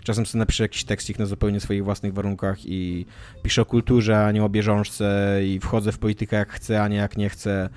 czasem 0.03 0.25
sobie 0.25 0.39
napiszę 0.39 0.63
jakiś 0.63 0.83
tekstik 0.83 1.19
na 1.19 1.25
zupełnie 1.25 1.59
swoich 1.59 1.83
własnych 1.83 2.13
warunkach 2.13 2.65
i 2.65 3.05
piszę 3.43 3.61
o 3.61 3.65
kulturze, 3.65 4.25
a 4.25 4.31
nie 4.31 4.43
o 4.43 4.49
bieżączce 4.49 5.39
i 5.45 5.59
wchodzę 5.59 5.91
w 5.91 5.97
politykę 5.97 6.35
jak 6.35 6.49
chcę, 6.49 6.83
a 6.83 6.87
nie 6.87 6.97
jak 6.97 7.17
nie 7.17 7.29
chcę 7.29 7.69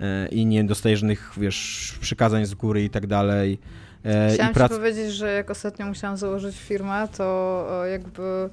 e, 0.00 0.28
i 0.28 0.46
nie 0.46 0.64
dostaję 0.64 0.96
żadnych, 0.96 1.32
wiesz, 1.36 1.98
przykazań 2.00 2.46
z 2.46 2.54
góry 2.54 2.84
i 2.84 2.90
tak 2.90 3.06
dalej. 3.06 3.58
E, 4.04 4.30
Chciałam 4.34 4.50
I 4.50 4.54
ci 4.54 4.54
prac... 4.54 4.72
powiedzieć, 4.72 5.12
że 5.12 5.32
jak 5.32 5.50
ostatnio 5.50 5.86
musiałam 5.86 6.16
założyć 6.16 6.56
firmę, 6.56 7.08
to 7.16 7.24
o, 7.70 7.84
jakby 7.84 8.50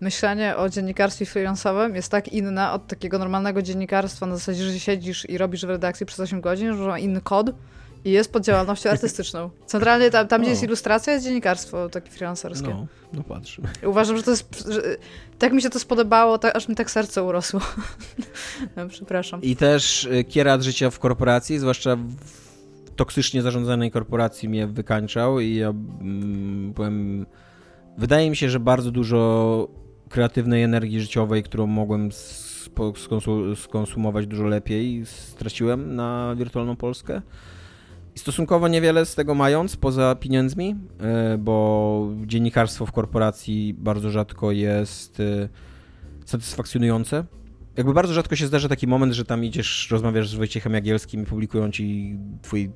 myślenie 0.00 0.56
o 0.56 0.68
dziennikarstwie 0.68 1.26
freelansowym 1.26 1.94
jest 1.94 2.10
tak 2.10 2.28
inne 2.28 2.70
od 2.70 2.86
takiego 2.86 3.18
normalnego 3.18 3.62
dziennikarstwa 3.62 4.26
na 4.26 4.36
zasadzie, 4.36 4.64
że 4.64 4.80
siedzisz 4.80 5.28
i 5.28 5.38
robisz 5.38 5.66
w 5.66 5.68
redakcji 5.68 6.06
przez 6.06 6.20
8 6.20 6.40
godzin, 6.40 6.76
że 6.76 6.82
ma 6.82 6.98
inny 6.98 7.20
kod 7.20 7.50
i 8.04 8.10
jest 8.10 8.32
pod 8.32 8.44
działalnością 8.44 8.90
artystyczną. 8.94 9.50
Centralnie 9.66 10.10
tam, 10.10 10.28
tam 10.28 10.40
gdzie 10.40 10.50
jest 10.50 10.62
ilustracja, 10.62 11.12
jest 11.12 11.24
dziennikarstwo 11.24 11.88
takie 11.88 12.10
freelancerskie. 12.10 12.68
No, 12.68 12.86
no 13.12 13.22
patrz. 13.22 13.60
I 13.82 13.86
Uważam, 13.86 14.16
że 14.16 14.22
to 14.22 14.30
jest. 14.30 14.68
Że, 14.68 14.82
tak 15.38 15.52
mi 15.52 15.62
się 15.62 15.70
to 15.70 15.78
spodobało, 15.78 16.38
tak, 16.38 16.56
aż 16.56 16.68
mi 16.68 16.74
tak 16.74 16.90
serce 16.90 17.22
urosło. 17.22 17.60
no, 18.76 18.88
przepraszam. 18.88 19.42
I 19.42 19.56
też 19.56 20.08
e, 20.10 20.24
kierat 20.24 20.62
życia 20.62 20.90
w 20.90 20.98
korporacji, 20.98 21.58
zwłaszcza 21.58 21.96
w 21.96 22.47
toksycznie 22.98 23.42
zarządzanej 23.42 23.90
korporacji 23.90 24.48
mnie 24.48 24.66
wykańczał 24.66 25.40
i 25.40 25.54
ja 25.54 25.68
mm, 25.68 26.72
byłem 26.72 27.26
wydaje 27.98 28.30
mi 28.30 28.36
się, 28.36 28.50
że 28.50 28.60
bardzo 28.60 28.90
dużo 28.90 29.68
kreatywnej 30.08 30.62
energii 30.62 31.00
życiowej, 31.00 31.42
którą 31.42 31.66
mogłem 31.66 32.08
skonsumować 33.56 34.26
dużo 34.26 34.44
lepiej, 34.44 35.06
straciłem 35.06 35.96
na 35.96 36.34
wirtualną 36.38 36.76
Polskę. 36.76 37.22
I 38.14 38.18
stosunkowo 38.18 38.68
niewiele 38.68 39.06
z 39.06 39.14
tego 39.14 39.34
mając, 39.34 39.76
poza 39.76 40.14
pieniędzmi, 40.14 40.76
e, 41.00 41.38
bo 41.38 42.08
dziennikarstwo 42.26 42.86
w 42.86 42.92
korporacji 42.92 43.74
bardzo 43.78 44.10
rzadko 44.10 44.52
jest 44.52 45.20
e, 45.20 45.48
satysfakcjonujące. 46.24 47.24
Jakby 47.78 47.94
bardzo 47.94 48.14
rzadko 48.14 48.36
się 48.36 48.46
zdarza 48.46 48.68
taki 48.68 48.86
moment, 48.86 49.12
że 49.12 49.24
tam 49.24 49.44
idziesz, 49.44 49.88
rozmawiasz 49.90 50.28
z 50.28 50.34
Wojciechem 50.34 50.74
Jagielskim 50.74 51.22
i 51.22 51.26
publikują 51.26 51.70
ci 51.70 52.16
twój 52.42 52.70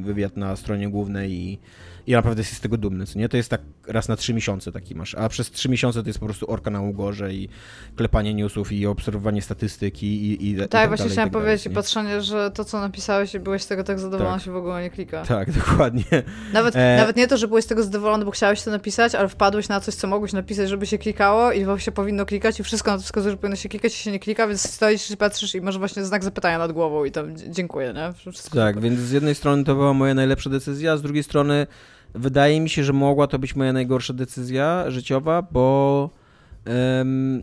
wywiad 0.00 0.36
na 0.36 0.56
stronie 0.56 0.88
głównej 0.88 1.32
i 1.32 1.58
i 2.06 2.12
naprawdę 2.12 2.40
jesteś 2.40 2.58
z 2.58 2.60
tego 2.60 2.76
dumny, 2.76 3.06
co 3.06 3.18
nie? 3.18 3.28
To 3.28 3.36
jest 3.36 3.50
tak 3.50 3.60
raz 3.86 4.08
na 4.08 4.16
trzy 4.16 4.34
miesiące 4.34 4.72
taki 4.72 4.94
masz, 4.94 5.14
a 5.14 5.28
przez 5.28 5.50
trzy 5.50 5.68
miesiące 5.68 6.02
to 6.02 6.08
jest 6.08 6.18
po 6.18 6.26
prostu 6.26 6.50
orka 6.50 6.70
na 6.70 6.80
ugorze 6.80 7.34
i 7.34 7.48
klepanie 7.96 8.34
newsów 8.34 8.72
i 8.72 8.86
obserwowanie 8.86 9.42
statystyki 9.42 10.06
i, 10.06 10.50
i, 10.50 10.56
tak, 10.56 10.66
i 10.66 10.68
tak 10.68 10.88
właśnie 10.88 11.04
dalej, 11.04 11.12
chciałem 11.12 11.30
tak 11.30 11.42
powiedzieć 11.42 11.66
i 11.66 11.70
patrzenie, 11.70 12.20
że 12.20 12.50
to, 12.50 12.64
co 12.64 12.80
napisałeś 12.80 13.34
i 13.34 13.40
byłeś 13.40 13.62
z 13.62 13.66
tego 13.66 13.84
tak 13.84 13.98
zadowolony, 13.98 14.36
tak. 14.36 14.44
się 14.44 14.50
w 14.50 14.56
ogóle 14.56 14.82
nie 14.82 14.90
klika. 14.90 15.24
Tak, 15.24 15.52
dokładnie. 15.60 16.04
Nawet, 16.52 16.76
e... 16.76 16.96
nawet 16.96 17.16
nie 17.16 17.28
to, 17.28 17.36
że 17.36 17.48
byłeś 17.48 17.64
z 17.64 17.66
tego 17.66 17.82
zadowolony, 17.82 18.24
bo 18.24 18.30
chciałeś 18.30 18.62
to 18.62 18.70
napisać, 18.70 19.14
ale 19.14 19.28
wpadłeś 19.28 19.68
na 19.68 19.80
coś, 19.80 19.94
co 19.94 20.06
mogłeś 20.06 20.32
napisać, 20.32 20.68
żeby 20.68 20.86
się 20.86 20.98
klikało 20.98 21.52
i 21.52 21.66
się 21.78 21.92
powinno 21.92 22.26
klikać 22.26 22.60
i 22.60 22.62
wszystko 22.62 22.90
na 22.90 22.96
to 22.96 23.02
wskazuje, 23.02 23.30
że 23.30 23.36
powinno 23.36 23.56
się 23.56 23.68
klikać 23.68 23.94
i 23.94 23.96
się 23.96 24.12
nie 24.12 24.18
klika, 24.18 24.46
więc 24.46 24.70
stoisz 24.70 25.10
i 25.10 25.16
patrzysz 25.16 25.54
i 25.54 25.60
masz 25.60 25.78
właśnie 25.78 26.04
znak 26.04 26.24
zapytania 26.24 26.58
nad 26.58 26.72
głową 26.72 27.04
i 27.04 27.10
tam 27.10 27.36
dziękuję, 27.36 27.92
nie? 27.92 28.32
Wszystko 28.32 28.58
tak, 28.58 28.74
super. 28.74 28.90
więc 28.90 29.00
z 29.00 29.10
jednej 29.10 29.34
strony 29.34 29.64
to 29.64 29.74
była 29.74 29.94
moja 29.94 30.14
najlepsza 30.14 30.50
decyzja, 30.50 30.92
a 30.92 30.96
z 30.96 31.02
drugiej 31.02 31.22
strony 31.22 31.66
Wydaje 32.14 32.60
mi 32.60 32.68
się, 32.70 32.84
że 32.84 32.92
mogła 32.92 33.26
to 33.26 33.38
być 33.38 33.56
moja 33.56 33.72
najgorsza 33.72 34.12
decyzja 34.12 34.90
życiowa, 34.90 35.42
bo, 35.42 36.10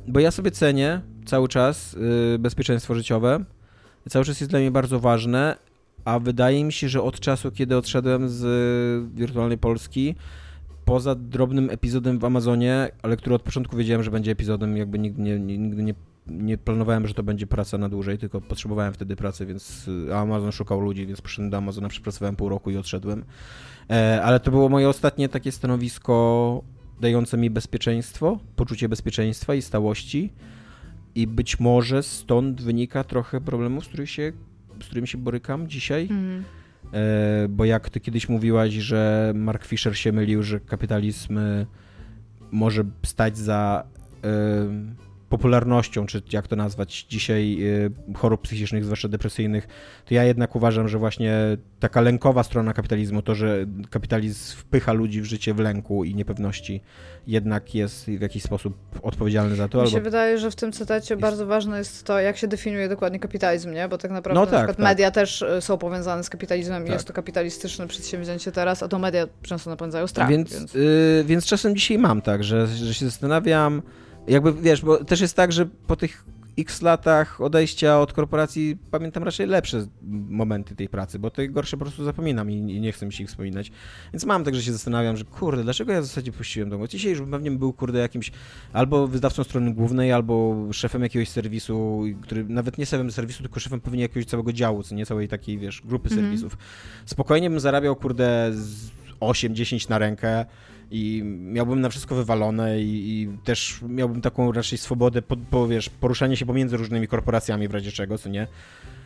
bo 0.07 0.19
ja 0.19 0.32
sobie 0.32 0.51
cenię 0.51 1.01
cały 1.26 1.47
czas 1.47 1.93
y, 2.36 2.39
bezpieczeństwo 2.39 2.95
życiowe. 2.95 3.45
Cały 4.09 4.26
czas 4.26 4.39
jest 4.39 4.51
dla 4.51 4.59
mnie 4.59 4.72
bardzo 4.72 4.99
ważne, 4.99 5.55
a 6.05 6.19
wydaje 6.19 6.63
mi 6.63 6.74
się, 6.74 6.89
że 6.89 7.01
od 7.01 7.19
czasu, 7.19 7.51
kiedy 7.51 7.78
odszedłem 7.78 8.30
z 8.30 8.43
wirtualnej 9.15 9.57
Polski, 9.57 10.15
poza 10.86 11.15
drobnym 11.15 11.69
epizodem 11.69 12.19
w 12.19 12.26
Amazonie, 12.26 12.89
ale 13.01 13.17
który 13.17 13.36
od 13.36 13.41
początku 13.41 13.78
wiedziałem, 13.78 14.03
że 14.03 14.11
będzie 14.11 14.32
epizodem, 14.32 14.78
jakby 14.78 14.99
nigdy 14.99 15.22
nie, 15.22 15.39
nigdy 15.39 15.84
nie, 15.84 15.93
nie 16.28 16.57
planowałem, 16.57 17.07
że 17.07 17.13
to 17.13 17.24
będzie 17.24 17.47
praca 17.47 17.78
na 17.78 17.89
dłużej, 17.89 18.17
tylko 18.17 18.41
potrzebowałem 18.41 18.93
wtedy 18.93 19.15
pracy, 19.15 19.45
więc 19.45 19.89
Amazon 20.15 20.51
szukał 20.51 20.82
ludzi, 20.82 21.07
więc 21.07 21.22
poszedłem 21.22 21.49
do 21.49 21.57
Amazona, 21.57 21.89
przepracowałem 21.89 22.36
pół 22.36 22.49
roku 22.49 22.72
i 22.72 22.78
odszedłem. 22.78 23.26
E, 23.89 24.22
ale 24.24 24.39
to 24.39 24.51
było 24.51 24.69
moje 24.69 24.89
ostatnie 24.89 25.30
takie 25.30 25.51
stanowisko 25.51 26.63
dające 27.01 27.38
mi 27.38 27.49
bezpieczeństwo, 27.49 28.39
poczucie 28.55 28.89
bezpieczeństwa 28.89 29.55
i 29.55 29.61
stałości. 29.61 30.34
I 31.15 31.28
być 31.28 31.59
może 31.59 32.03
stąd 32.03 32.61
wynika 32.61 33.03
trochę 33.03 33.41
problemów, 33.41 33.86
z, 33.86 33.88
których 33.88 34.09
się, 34.09 34.32
z 34.82 34.86
którymi 34.86 35.07
się 35.07 35.17
borykam 35.17 35.67
dzisiaj. 35.67 36.07
Mm. 36.11 36.43
E, 36.93 37.47
bo 37.49 37.65
jak 37.65 37.89
ty 37.89 37.99
kiedyś 37.99 38.30
mówiłaś, 38.30 38.74
że 38.74 39.32
Mark 39.36 39.65
Fisher 39.65 39.97
się 39.97 40.11
mylił, 40.11 40.43
że 40.43 40.59
kapitalizm 40.59 41.38
e, 41.38 41.65
może 42.51 42.84
stać 43.03 43.38
za 43.38 43.84
popularnością, 45.32 46.05
czy 46.05 46.21
jak 46.34 46.47
to 46.47 46.55
nazwać 46.55 47.05
dzisiaj, 47.09 47.57
y, 47.61 47.91
chorób 48.17 48.41
psychicznych, 48.41 48.86
zwłaszcza 48.86 49.07
depresyjnych, 49.07 49.67
to 50.05 50.13
ja 50.13 50.23
jednak 50.23 50.55
uważam, 50.55 50.88
że 50.88 50.97
właśnie 50.97 51.34
taka 51.79 52.01
lękowa 52.01 52.43
strona 52.43 52.73
kapitalizmu, 52.73 53.21
to, 53.21 53.36
że 53.36 53.65
kapitalizm 53.89 54.57
wpycha 54.57 54.93
ludzi 54.93 55.21
w 55.21 55.25
życie 55.25 55.53
w 55.53 55.59
lęku 55.59 56.03
i 56.03 56.15
niepewności, 56.15 56.82
jednak 57.27 57.75
jest 57.75 58.05
w 58.05 58.21
jakiś 58.21 58.43
sposób 58.43 58.77
odpowiedzialny 59.01 59.55
za 59.55 59.67
to. 59.67 59.77
Mi 59.77 59.82
albo... 59.82 59.91
się 59.91 60.01
wydaje, 60.01 60.38
że 60.38 60.51
w 60.51 60.55
tym 60.55 60.71
cytacie 60.71 61.13
jest... 61.13 61.21
bardzo 61.21 61.45
ważne 61.45 61.77
jest 61.77 62.03
to, 62.03 62.19
jak 62.19 62.38
się 62.38 62.47
definiuje 62.47 62.89
dokładnie 62.89 63.19
kapitalizm, 63.19 63.73
nie? 63.73 63.88
Bo 63.88 63.97
tak 63.97 64.11
naprawdę 64.11 64.39
no 64.39 64.45
tak, 64.45 64.53
na 64.53 64.59
przykład 64.59 64.77
tak. 64.77 64.84
media 64.84 65.11
też 65.11 65.41
y, 65.41 65.61
są 65.61 65.77
powiązane 65.77 66.23
z 66.23 66.29
kapitalizmem 66.29 66.84
tak. 66.84 66.89
i 66.89 66.93
jest 66.93 67.07
to 67.07 67.13
kapitalistyczne 67.13 67.88
przedsięwzięcie 67.88 68.51
teraz, 68.51 68.84
a 68.84 68.88
to 68.88 68.99
media 68.99 69.27
często 69.41 69.69
napędzają 69.69 70.07
strach. 70.07 70.29
Więc, 70.29 70.53
więc... 70.53 70.73
Yy, 70.73 71.23
więc 71.25 71.45
czasem 71.45 71.75
dzisiaj 71.75 71.97
mam 71.97 72.21
tak, 72.21 72.43
że, 72.43 72.67
że 72.67 72.93
się 72.93 73.05
zastanawiam, 73.05 73.82
jakby 74.28 74.53
wiesz, 74.53 74.82
bo 74.82 75.05
też 75.05 75.22
jest 75.22 75.36
tak, 75.36 75.51
że 75.51 75.65
po 75.65 75.95
tych 75.95 76.26
x 76.57 76.82
latach 76.82 77.41
odejścia 77.41 77.99
od 77.99 78.13
korporacji 78.13 78.78
pamiętam 78.91 79.24
raczej 79.24 79.47
lepsze 79.47 79.88
momenty 80.30 80.76
tej 80.76 80.89
pracy, 80.89 81.19
bo 81.19 81.30
te 81.30 81.49
gorsze 81.49 81.78
po 81.78 81.86
prostu 81.86 82.03
zapominam 82.03 82.51
i, 82.51 82.61
nie 82.61 82.91
chcę 82.91 83.05
mi 83.05 83.13
się 83.13 83.24
ich 83.24 83.30
wspominać. 83.30 83.72
Więc 84.13 84.26
mam 84.26 84.43
tak, 84.43 84.55
że 84.55 84.63
się 84.63 84.72
zastanawiam, 84.72 85.17
że 85.17 85.26
kurde, 85.26 85.63
dlaczego 85.63 85.91
ja 85.91 86.01
w 86.01 86.05
zasadzie 86.05 86.32
puściłem 86.32 86.69
dom? 86.69 86.88
Dzisiaj 86.88 87.11
już 87.11 87.22
pewnie 87.32 87.51
był 87.51 87.74
kurde 87.74 87.99
jakimś 87.99 88.32
albo 88.74 89.07
wydawcą 89.07 89.43
strony 89.43 89.74
głównej, 89.74 90.11
albo 90.11 90.65
szefem 90.72 91.03
jakiegoś 91.03 91.30
serwisu, 91.30 92.03
który 92.22 92.43
nawet 92.43 92.78
nie 92.78 92.86
szefem 92.86 93.11
serwisu, 93.11 93.43
tylko 93.43 93.59
szefem 93.59 93.82
pewnie 93.82 94.01
jakiegoś 94.01 94.26
całego 94.26 94.53
działu, 94.53 94.84
co 94.84 94.95
nie 94.95 95.05
całej 95.05 95.28
takiej, 95.28 95.57
wiesz, 95.57 95.82
grupy 95.86 96.09
mm 96.09 96.19
-hmm. 96.19 96.24
serwisów. 96.24 96.57
Spokojnie 97.05 97.49
bym 97.49 97.59
zarabiał 97.59 97.95
kurde 97.95 98.51
8-10 99.19 99.89
na 99.89 99.97
rękę 99.97 100.45
i 100.91 101.21
miałbym 101.25 101.81
na 101.81 101.89
wszystko 101.89 102.15
wywalone 102.15 102.81
i, 102.81 103.21
i 103.21 103.37
też 103.43 103.79
miałbym 103.87 104.21
taką 104.21 104.51
raczej 104.51 104.77
swobodę, 104.77 105.21
po, 105.21 105.37
po, 105.37 105.67
wiesz, 105.67 105.89
poruszanie 105.89 106.37
się 106.37 106.45
pomiędzy 106.45 106.77
różnymi 106.77 107.07
korporacjami 107.07 107.67
w 107.67 107.73
razie 107.73 107.91
czego, 107.91 108.17
co 108.17 108.29
nie? 108.29 108.47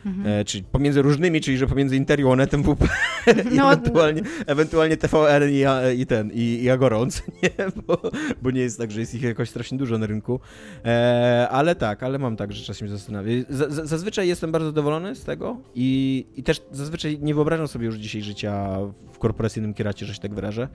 Mhm. 0.06 0.26
E, 0.26 0.44
czyli 0.44 0.64
pomiędzy 0.64 1.02
różnymi, 1.02 1.40
czyli 1.40 1.58
że 1.58 1.66
pomiędzy 1.66 1.96
Interiu, 1.96 2.30
Onetem, 2.30 2.62
WP 2.62 2.88
no, 3.56 3.72
ewentualnie, 3.72 4.22
ewentualnie 4.46 4.96
TVN 4.96 5.50
i, 5.50 5.64
i 6.00 6.06
ten, 6.06 6.30
i, 6.32 6.62
i 6.62 6.70
Agorą, 6.70 7.06
nie? 7.42 7.50
Bo, 7.86 8.02
bo, 8.42 8.50
nie 8.50 8.60
jest 8.60 8.78
tak, 8.78 8.90
że 8.90 9.00
jest 9.00 9.14
ich 9.14 9.22
jakoś 9.22 9.50
strasznie 9.50 9.78
dużo 9.78 9.98
na 9.98 10.06
rynku. 10.06 10.40
E, 10.84 11.48
ale 11.50 11.74
tak, 11.74 12.02
ale 12.02 12.18
mam 12.18 12.36
tak, 12.36 12.52
że 12.52 12.64
czasem 12.64 12.88
się 12.88 12.92
zastanawiam. 12.92 13.44
zazwyczaj 13.68 14.28
jestem 14.28 14.52
bardzo 14.52 14.66
zadowolony 14.66 15.14
z 15.14 15.24
tego 15.24 15.56
i, 15.74 16.26
i 16.36 16.42
też 16.42 16.62
zazwyczaj 16.72 17.18
nie 17.22 17.34
wyobrażam 17.34 17.68
sobie 17.68 17.86
już 17.86 17.96
dzisiaj 17.96 18.22
życia 18.22 18.78
w 19.12 19.18
korporacyjnym 19.18 19.74
kieracie, 19.74 20.06
że 20.06 20.14
się 20.14 20.20
tak 20.20 20.34
wyrażę, 20.34 20.68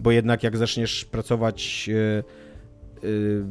bo 0.00 0.10
jednak 0.10 0.42
jak 0.42 0.56
zaczniesz 0.56 1.04
pracować... 1.04 1.88
Yy, 1.88 2.24
yy, 3.02 3.46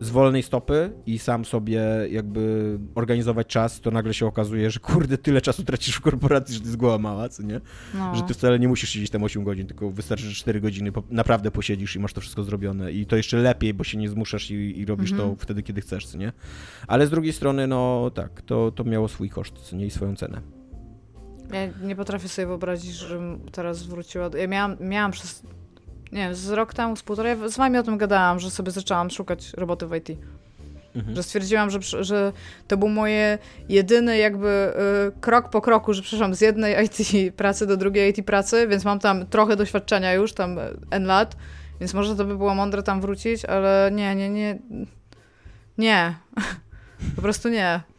z 0.00 0.10
wolnej 0.10 0.42
stopy 0.42 0.92
i 1.06 1.18
sam 1.18 1.44
sobie 1.44 1.82
jakby 2.10 2.78
organizować 2.94 3.46
czas, 3.46 3.80
to 3.80 3.90
nagle 3.90 4.14
się 4.14 4.26
okazuje, 4.26 4.70
że 4.70 4.80
kurde, 4.80 5.18
tyle 5.18 5.40
czasu 5.40 5.64
tracisz 5.64 5.96
w 5.96 6.00
korporacji, 6.00 6.54
że 6.54 6.60
to 6.60 6.66
jest 6.66 6.76
głowa 6.76 6.98
mała, 6.98 7.28
co 7.28 7.42
nie? 7.42 7.60
No. 7.94 8.14
Że 8.14 8.22
ty 8.22 8.34
wcale 8.34 8.58
nie 8.58 8.68
musisz 8.68 8.90
siedzieć 8.90 9.10
tam 9.10 9.22
8 9.22 9.44
godzin, 9.44 9.66
tylko 9.66 9.90
wystarczy, 9.90 10.24
że 10.24 10.34
4 10.34 10.60
godziny 10.60 10.92
naprawdę 11.10 11.50
posiedzisz 11.50 11.96
i 11.96 11.98
masz 11.98 12.12
to 12.12 12.20
wszystko 12.20 12.42
zrobione 12.42 12.92
i 12.92 13.06
to 13.06 13.16
jeszcze 13.16 13.36
lepiej, 13.36 13.74
bo 13.74 13.84
się 13.84 13.98
nie 13.98 14.08
zmuszasz 14.08 14.50
i, 14.50 14.80
i 14.80 14.84
robisz 14.84 15.12
mhm. 15.12 15.30
to 15.30 15.36
wtedy, 15.36 15.62
kiedy 15.62 15.80
chcesz, 15.80 16.06
co 16.06 16.18
nie? 16.18 16.32
Ale 16.86 17.06
z 17.06 17.10
drugiej 17.10 17.32
strony, 17.32 17.66
no 17.66 18.10
tak, 18.14 18.42
to, 18.42 18.70
to 18.70 18.84
miało 18.84 19.08
swój 19.08 19.30
koszt, 19.30 19.58
co 19.58 19.76
nie? 19.76 19.86
I 19.86 19.90
swoją 19.90 20.16
cenę. 20.16 20.40
Ja 21.52 21.86
nie 21.86 21.96
potrafię 21.96 22.28
sobie 22.28 22.46
wyobrazić, 22.46 22.94
żebym 22.94 23.40
teraz 23.52 23.82
wróciła. 23.82 24.30
Ja 24.38 24.46
miałam, 24.48 24.76
miałam 24.80 25.10
przez 25.10 25.42
nie 26.12 26.18
wiem, 26.18 26.34
z 26.34 26.50
rok 26.50 26.74
temu, 26.74 26.96
z 26.96 27.02
półtorej, 27.02 27.36
z 27.48 27.56
wami 27.56 27.78
o 27.78 27.82
tym 27.82 27.98
gadałam, 27.98 28.40
że 28.40 28.50
sobie 28.50 28.70
zaczęłam 28.70 29.10
szukać 29.10 29.52
roboty 29.52 29.86
w 29.86 29.94
IT. 29.94 30.08
Mhm. 30.96 31.16
Że 31.16 31.22
stwierdziłam, 31.22 31.70
że, 31.70 32.04
że 32.04 32.32
to 32.68 32.76
był 32.76 32.88
moje 32.88 33.38
jedyny 33.68 34.18
jakby 34.18 34.72
y, 35.08 35.20
krok 35.20 35.48
po 35.50 35.60
kroku, 35.60 35.94
że 35.94 36.02
przeszłam 36.02 36.34
z 36.34 36.40
jednej 36.40 36.84
IT 36.84 36.98
pracy 37.36 37.66
do 37.66 37.76
drugiej 37.76 38.10
IT 38.10 38.26
pracy, 38.26 38.68
więc 38.68 38.84
mam 38.84 38.98
tam 38.98 39.26
trochę 39.26 39.56
doświadczenia 39.56 40.12
już, 40.12 40.32
tam 40.32 40.58
N 40.90 41.04
lat, 41.04 41.36
więc 41.80 41.94
może 41.94 42.16
to 42.16 42.24
by 42.24 42.36
było 42.36 42.54
mądre 42.54 42.82
tam 42.82 43.00
wrócić, 43.00 43.44
ale 43.44 43.90
nie, 43.92 44.14
nie, 44.14 44.30
nie. 44.30 44.58
Nie. 45.78 46.14
po 47.16 47.22
prostu 47.22 47.48
nie. 47.48 47.91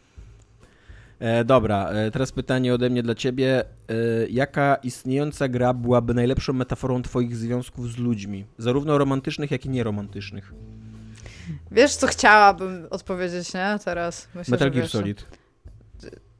E, 1.24 1.44
dobra, 1.44 1.88
e, 1.88 2.10
teraz 2.10 2.32
pytanie 2.32 2.74
ode 2.74 2.90
mnie 2.90 3.02
dla 3.02 3.14
ciebie. 3.14 3.60
E, 3.60 3.94
jaka 4.30 4.74
istniejąca 4.82 5.48
gra 5.48 5.74
byłaby 5.74 6.14
najlepszą 6.14 6.52
metaforą 6.52 7.02
twoich 7.02 7.36
związków 7.36 7.92
z 7.92 7.96
ludźmi? 7.98 8.44
Zarówno 8.58 8.98
romantycznych, 8.98 9.50
jak 9.50 9.66
i 9.66 9.68
nieromantycznych. 9.68 10.52
Wiesz, 11.70 11.94
co 11.96 12.06
chciałabym 12.06 12.86
odpowiedzieć, 12.90 13.54
nie? 13.54 13.78
Teraz. 13.84 14.28
Myślę, 14.34 14.52
Metal 14.52 14.70
Gear 14.70 14.88
Solid. 14.88 15.26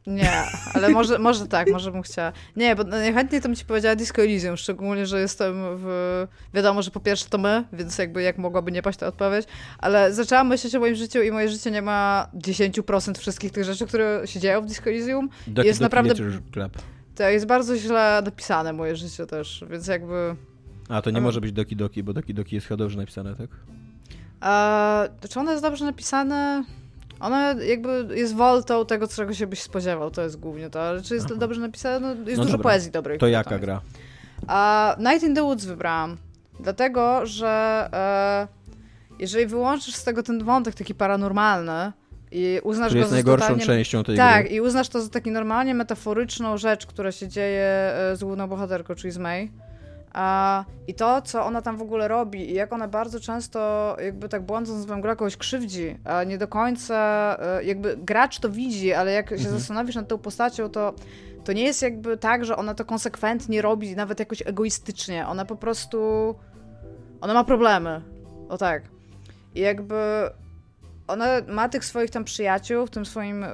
Nie, 0.07 0.33
ale 0.75 0.89
może, 0.89 1.19
może 1.19 1.47
tak, 1.47 1.71
może 1.71 1.93
bym 1.93 2.03
chciała. 2.03 2.33
Nie, 2.57 2.77
bo 2.77 2.85
najchętniej 2.85 3.41
to 3.41 3.49
bym 3.49 3.57
ci 3.57 3.65
powiedziała 3.65 3.97
Disco 3.97 4.23
Elysium, 4.23 4.57
szczególnie, 4.57 5.07
że 5.07 5.21
jestem 5.21 5.55
w... 5.59 6.27
Wiadomo, 6.55 6.83
że 6.83 6.91
po 6.91 7.01
pierwsze 7.01 7.27
to 7.29 7.39
my, 7.39 7.65
więc 7.73 7.99
jakby 7.99 8.23
jak 8.23 8.39
mogłaby 8.39 8.73
nie 8.73 8.83
paść 8.83 8.99
ta 8.99 9.07
odpowiedź, 9.07 9.47
ale 9.79 10.15
zaczęłam 10.15 10.49
myśleć 10.49 10.75
o 10.75 10.81
moim 10.81 10.95
życiu 10.95 11.23
i 11.23 11.31
moje 11.31 11.49
życie 11.49 11.71
nie 11.71 11.83
ma 11.83 12.29
10% 12.35 13.19
wszystkich 13.19 13.53
tych 13.53 13.65
rzeczy, 13.65 13.87
które 13.87 14.23
się 14.25 14.41
dzieją 14.41 14.63
w 14.63 14.67
Disco 14.67 14.91
Elysium. 14.91 15.29
Doki, 15.47 15.69
jest 15.69 15.81
naprawdę... 15.81 16.15
Club. 16.53 16.79
To 17.15 17.29
jest 17.29 17.47
bardzo 17.47 17.77
źle 17.77 18.23
napisane 18.25 18.73
moje 18.73 18.97
życie 18.97 19.27
też, 19.27 19.65
więc 19.71 19.87
jakby... 19.87 20.37
A, 20.89 21.03
to 21.03 21.11
nie 21.11 21.21
może 21.21 21.41
być 21.41 21.53
Doki 21.53 21.77
Doki, 21.77 22.03
bo 22.03 22.13
Doki 22.13 22.35
Doki 22.35 22.55
jest 22.55 22.67
chyba 22.67 22.79
dobrze 22.79 22.99
napisane, 22.99 23.35
tak? 23.37 23.51
A, 24.41 25.05
czy 25.31 25.41
ono 25.41 25.51
jest 25.51 25.63
dobrze 25.63 25.85
napisane? 25.85 26.65
Ona 27.25 27.53
jakby 27.53 28.07
jest 28.15 28.35
woltą 28.35 28.87
tego, 28.87 29.09
czego 29.09 29.35
się 29.35 29.47
byś 29.47 29.63
spodziewał, 29.63 30.11
to 30.11 30.23
jest 30.23 30.41
głównie 30.41 30.71
to. 30.71 30.83
Ale 30.83 31.03
czy 31.03 31.15
jest 31.15 31.27
Aha. 31.27 31.37
dobrze 31.39 31.61
napisane? 31.61 32.01
No, 32.01 32.09
jest 32.09 32.39
no 32.39 32.45
dużo 32.45 32.57
dobra. 32.57 32.71
poezji 32.71 32.91
dobrej. 32.91 33.19
To 33.19 33.27
jaka 33.27 33.59
gra? 33.59 33.81
A 34.47 34.97
Night 34.99 35.23
in 35.23 35.35
the 35.35 35.43
Woods 35.43 35.65
wybrałam. 35.65 36.17
Dlatego, 36.61 37.27
że 37.27 37.89
e, 37.93 38.49
jeżeli 39.19 39.47
wyłączysz 39.47 39.95
z 39.95 40.05
tego 40.05 40.23
ten 40.23 40.45
wątek 40.45 40.75
taki 40.75 40.95
paranormalny 40.95 41.93
i 42.33 42.61
uznasz 42.63 42.87
Który 42.89 43.01
go 43.01 43.03
jest 43.03 43.11
za 43.11 43.17
najgorszą 43.17 43.47
totalnie... 43.47 43.67
częścią 43.67 44.05
tej 44.05 44.17
Tak, 44.17 44.47
gry. 44.47 44.55
i 44.57 44.61
uznasz 44.61 44.89
to 44.89 45.01
za 45.03 45.09
taki 45.09 45.31
normalnie 45.31 45.75
metaforyczną 45.75 46.57
rzecz, 46.57 46.87
która 46.87 47.13
się 47.13 47.29
dzieje 47.29 47.65
e, 47.65 48.17
z 48.17 48.25
główną 48.25 48.47
bohaterką, 48.49 48.95
czyli 48.95 49.11
z 49.11 49.19
May. 49.19 49.51
A, 50.15 50.65
I 50.87 50.95
to, 50.95 51.23
co 51.23 51.45
ona 51.45 51.63
tam 51.63 51.77
w 51.77 51.83
ogóle 51.83 52.09
robi 52.09 52.51
i 52.51 52.55
jak 52.55 52.73
ona 52.73 52.89
bardzo 52.89 53.21
często 53.21 53.97
jakby 54.05 54.29
tak 54.29 54.43
błądząc 54.43 54.87
w 54.87 55.01
grę 55.01 55.17
kogoś 55.17 55.37
krzywdzi, 55.37 55.99
a 56.05 56.25
nie 56.25 56.39
do 56.39 56.49
końca 56.49 56.97
e, 57.41 57.65
jakby 57.65 57.97
gracz 57.97 58.39
to 58.39 58.51
widzi, 58.51 58.93
ale 58.93 59.13
jak 59.13 59.29
się 59.29 59.35
Mhm. 59.35 59.59
zastanowisz 59.59 59.97
nad 59.97 60.09
tą 60.09 60.19
postacią, 60.19 60.69
to 60.69 60.95
to 61.45 61.53
nie 61.53 61.63
jest 61.63 61.83
jakby 61.83 62.17
tak, 62.17 62.45
że 62.45 62.57
ona 62.57 62.75
to 62.75 62.85
konsekwentnie 62.85 63.63
robi, 63.63 63.97
nawet 63.97 64.19
jakoś 64.19 64.43
egoistycznie. 64.47 65.27
Ona 65.27 65.45
po 65.45 65.57
prostu 65.57 65.99
ona 67.21 67.35
ma 67.35 67.45
problemy. 67.45 68.03
O 68.49 68.59
tak. 68.59 68.83
I 69.55 69.61
jakby 69.61 69.95
ona 71.09 71.27
ma 71.49 71.69
tych 71.69 71.85
swoich 71.85 72.11
tam 72.11 72.25
przyjaciół 72.25 72.87
w 72.87 72.91
tym 72.91 73.07
swoim 73.07 73.45
y, 73.45 73.49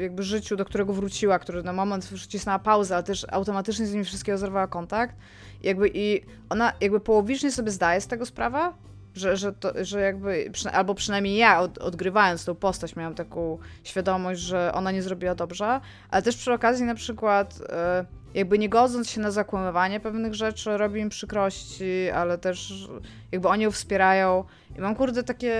jakby 0.00 0.22
życiu, 0.22 0.56
do 0.56 0.64
którego 0.64 0.92
wróciła, 0.92 1.38
który 1.38 1.62
na 1.62 1.72
moment 1.72 2.04
wcisnęła 2.04 2.58
pauzę, 2.58 2.94
ale 2.94 3.04
też 3.04 3.26
automatycznie 3.30 3.86
z 3.86 3.92
nimi 3.92 4.04
wszystkiego 4.04 4.38
zerwała 4.38 4.66
kontakt. 4.66 5.16
Jakby 5.62 5.90
i 5.94 6.22
ona 6.48 6.72
jakby 6.80 7.00
połowicznie 7.00 7.52
sobie 7.52 7.70
zdaje 7.70 8.00
z 8.00 8.06
tego 8.06 8.26
sprawę, 8.26 8.72
że, 9.14 9.36
że, 9.36 9.52
to, 9.52 9.72
że 9.84 10.00
jakby, 10.00 10.50
albo 10.72 10.94
przynajmniej 10.94 11.36
ja 11.36 11.60
od, 11.60 11.78
odgrywając 11.78 12.44
tą 12.44 12.54
postać 12.54 12.96
miałam 12.96 13.14
taką 13.14 13.58
świadomość, 13.84 14.40
że 14.40 14.72
ona 14.74 14.90
nie 14.90 15.02
zrobiła 15.02 15.34
dobrze, 15.34 15.80
ale 16.10 16.22
też 16.22 16.36
przy 16.36 16.52
okazji 16.52 16.84
na 16.84 16.94
przykład 16.94 17.60
y, 17.60 18.38
jakby 18.38 18.58
nie 18.58 18.68
godząc 18.68 19.10
się 19.10 19.20
na 19.20 19.30
zakłamywanie 19.30 20.00
pewnych 20.00 20.34
rzeczy, 20.34 20.76
robi 20.76 21.00
im 21.00 21.08
przykrości, 21.08 22.10
ale 22.14 22.38
też 22.38 22.88
jakby 23.32 23.48
oni 23.48 23.64
ją 23.64 23.70
wspierają. 23.70 24.44
I 24.78 24.80
mam 24.80 24.96
kurde 24.96 25.22
takie 25.22 25.54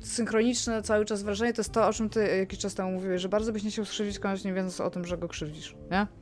synchroniczne 0.00 0.82
cały 0.82 1.04
czas 1.04 1.22
wrażenie, 1.22 1.52
to 1.52 1.60
jest 1.60 1.72
to, 1.72 1.88
o 1.88 1.92
czym 1.92 2.10
ty 2.10 2.36
jakiś 2.36 2.58
czas 2.58 2.74
temu 2.74 2.90
mówiłeś, 2.90 3.22
że 3.22 3.28
bardzo 3.28 3.52
byś 3.52 3.62
nie 3.62 3.70
chciał 3.70 3.84
skrzywdzić 3.84 4.18
kogoś, 4.18 4.44
nie 4.44 4.52
wiedząc 4.52 4.80
o 4.80 4.90
tym, 4.90 5.04
że 5.04 5.18
go 5.18 5.28
krzywdzisz, 5.28 5.76
nie? 5.90 6.19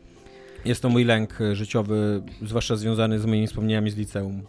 Jest 0.65 0.83
to 0.83 0.89
mój 0.89 1.05
lęk 1.05 1.41
e, 1.41 1.57
życiowy, 1.57 2.23
zwłaszcza 2.43 2.77
związany 2.77 3.19
z 3.19 3.27
moimi 3.27 3.47
wspomnieniami 3.47 3.91
z 3.91 3.97
liceum. 3.97 4.43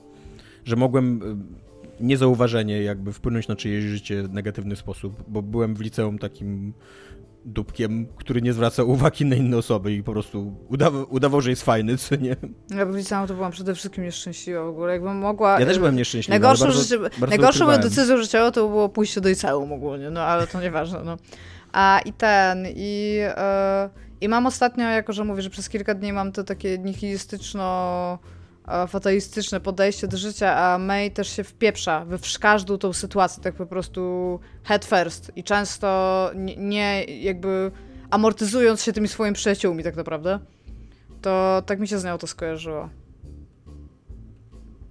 Że 0.65 0.75
mogłem 0.75 1.21
e, 1.23 2.03
niezauważenie 2.03 2.83
jakby 2.83 3.13
wpłynąć 3.13 3.47
na 3.47 3.55
czyjeś 3.55 3.83
życie 3.83 4.23
w 4.23 4.33
negatywny 4.33 4.75
sposób, 4.75 5.23
bo 5.27 5.41
byłem 5.41 5.75
w 5.75 5.81
liceum 5.81 6.19
takim 6.19 6.73
dupkiem, 7.45 8.07
który 8.15 8.41
nie 8.41 8.53
zwraca 8.53 8.83
uwagi 8.83 9.25
na 9.25 9.35
inne 9.35 9.57
osoby 9.57 9.93
i 9.93 10.03
po 10.03 10.11
prostu 10.11 10.55
udawał, 10.69 11.05
udawał 11.09 11.41
że 11.41 11.49
jest 11.49 11.63
fajny, 11.63 11.97
co 11.97 12.15
nie? 12.15 12.35
Ja 12.75 12.85
w 12.85 12.95
liceum 12.95 13.27
to 13.27 13.33
byłam 13.33 13.51
przede 13.51 13.75
wszystkim 13.75 14.03
nieszczęśliwa 14.03 14.63
w 14.63 14.67
ogóle, 14.67 14.93
jakbym 14.93 15.17
mogła... 15.17 15.59
Ja 15.59 15.65
też 15.65 15.75
e, 15.75 15.79
byłem 15.79 15.95
nieszczęśliwy, 15.95 16.35
ale 16.35 16.39
Najgorszą, 16.39 16.65
bardzo, 16.65 16.81
życie, 16.81 16.99
bardzo 16.99 17.27
najgorszą 17.27 17.65
moją 17.65 17.77
decyzją 17.77 18.17
życiową 18.17 18.51
to 18.51 18.67
było 18.67 18.89
pójście 18.89 19.21
do 19.21 19.29
liceum 19.29 19.73
ogólnie, 19.73 20.09
no 20.09 20.21
ale 20.21 20.47
to 20.47 20.61
nieważne, 20.61 21.03
no. 21.03 21.17
A 21.71 21.99
i 22.05 22.13
ten, 22.13 22.67
i, 22.75 23.19
e, 23.21 23.89
i 24.21 24.29
mam 24.29 24.45
ostatnio, 24.45 24.83
jako 24.83 25.13
że 25.13 25.23
mówię, 25.23 25.41
że 25.41 25.49
przez 25.49 25.69
kilka 25.69 25.93
dni 25.93 26.13
mam 26.13 26.31
to 26.31 26.43
takie 26.43 26.77
nihilistyczno 26.77 28.19
e, 28.67 28.87
fatalistyczne 28.87 29.59
podejście 29.59 30.07
do 30.07 30.17
życia, 30.17 30.55
a 30.57 30.77
May 30.77 31.11
też 31.11 31.29
się 31.29 31.43
wpieprza 31.43 32.05
we 32.05 32.17
każdą 32.39 32.77
tą 32.77 32.93
sytuację, 32.93 33.43
tak 33.43 33.55
po 33.55 33.65
prostu 33.65 34.39
head 34.63 34.85
first 34.85 35.31
i 35.35 35.43
często 35.43 36.31
nie 36.57 37.03
jakby 37.03 37.71
amortyzując 38.09 38.83
się 38.83 38.93
tymi 38.93 39.07
swoimi 39.07 39.35
przyjaciółmi 39.35 39.83
tak 39.83 39.95
naprawdę, 39.95 40.39
to 41.21 41.63
tak 41.65 41.79
mi 41.79 41.87
się 41.87 41.99
z 41.99 42.03
nią 42.03 42.17
to 42.17 42.27
skojarzyło. 42.27 42.89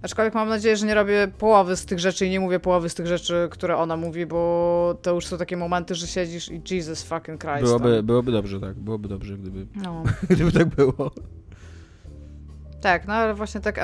Aczkolwiek 0.01 0.33
mam 0.33 0.49
nadzieję, 0.49 0.77
że 0.77 0.85
nie 0.85 0.93
robię 0.93 1.27
połowy 1.37 1.75
z 1.75 1.85
tych 1.85 1.99
rzeczy 1.99 2.25
i 2.25 2.29
nie 2.29 2.39
mówię 2.39 2.59
połowy 2.59 2.89
z 2.89 2.95
tych 2.95 3.07
rzeczy, 3.07 3.47
które 3.51 3.77
ona 3.77 3.97
mówi, 3.97 4.25
bo 4.25 4.99
to 5.01 5.13
już 5.13 5.25
są 5.25 5.37
takie 5.37 5.57
momenty, 5.57 5.95
że 5.95 6.07
siedzisz 6.07 6.51
i 6.51 6.61
Jesus 6.71 7.03
fucking 7.03 7.41
Christ. 7.41 7.63
Byłoby, 7.63 7.95
tam. 7.95 8.05
byłoby 8.05 8.31
dobrze, 8.31 8.59
tak. 8.59 8.75
Byłoby 8.79 9.07
dobrze, 9.07 9.37
gdyby, 9.37 9.67
No. 9.75 10.03
gdyby 10.29 10.51
tak 10.51 10.67
było. 10.67 11.11
Tak, 12.81 13.07
no 13.07 13.13
ale 13.13 13.33
właśnie 13.33 13.61
tak. 13.61 13.77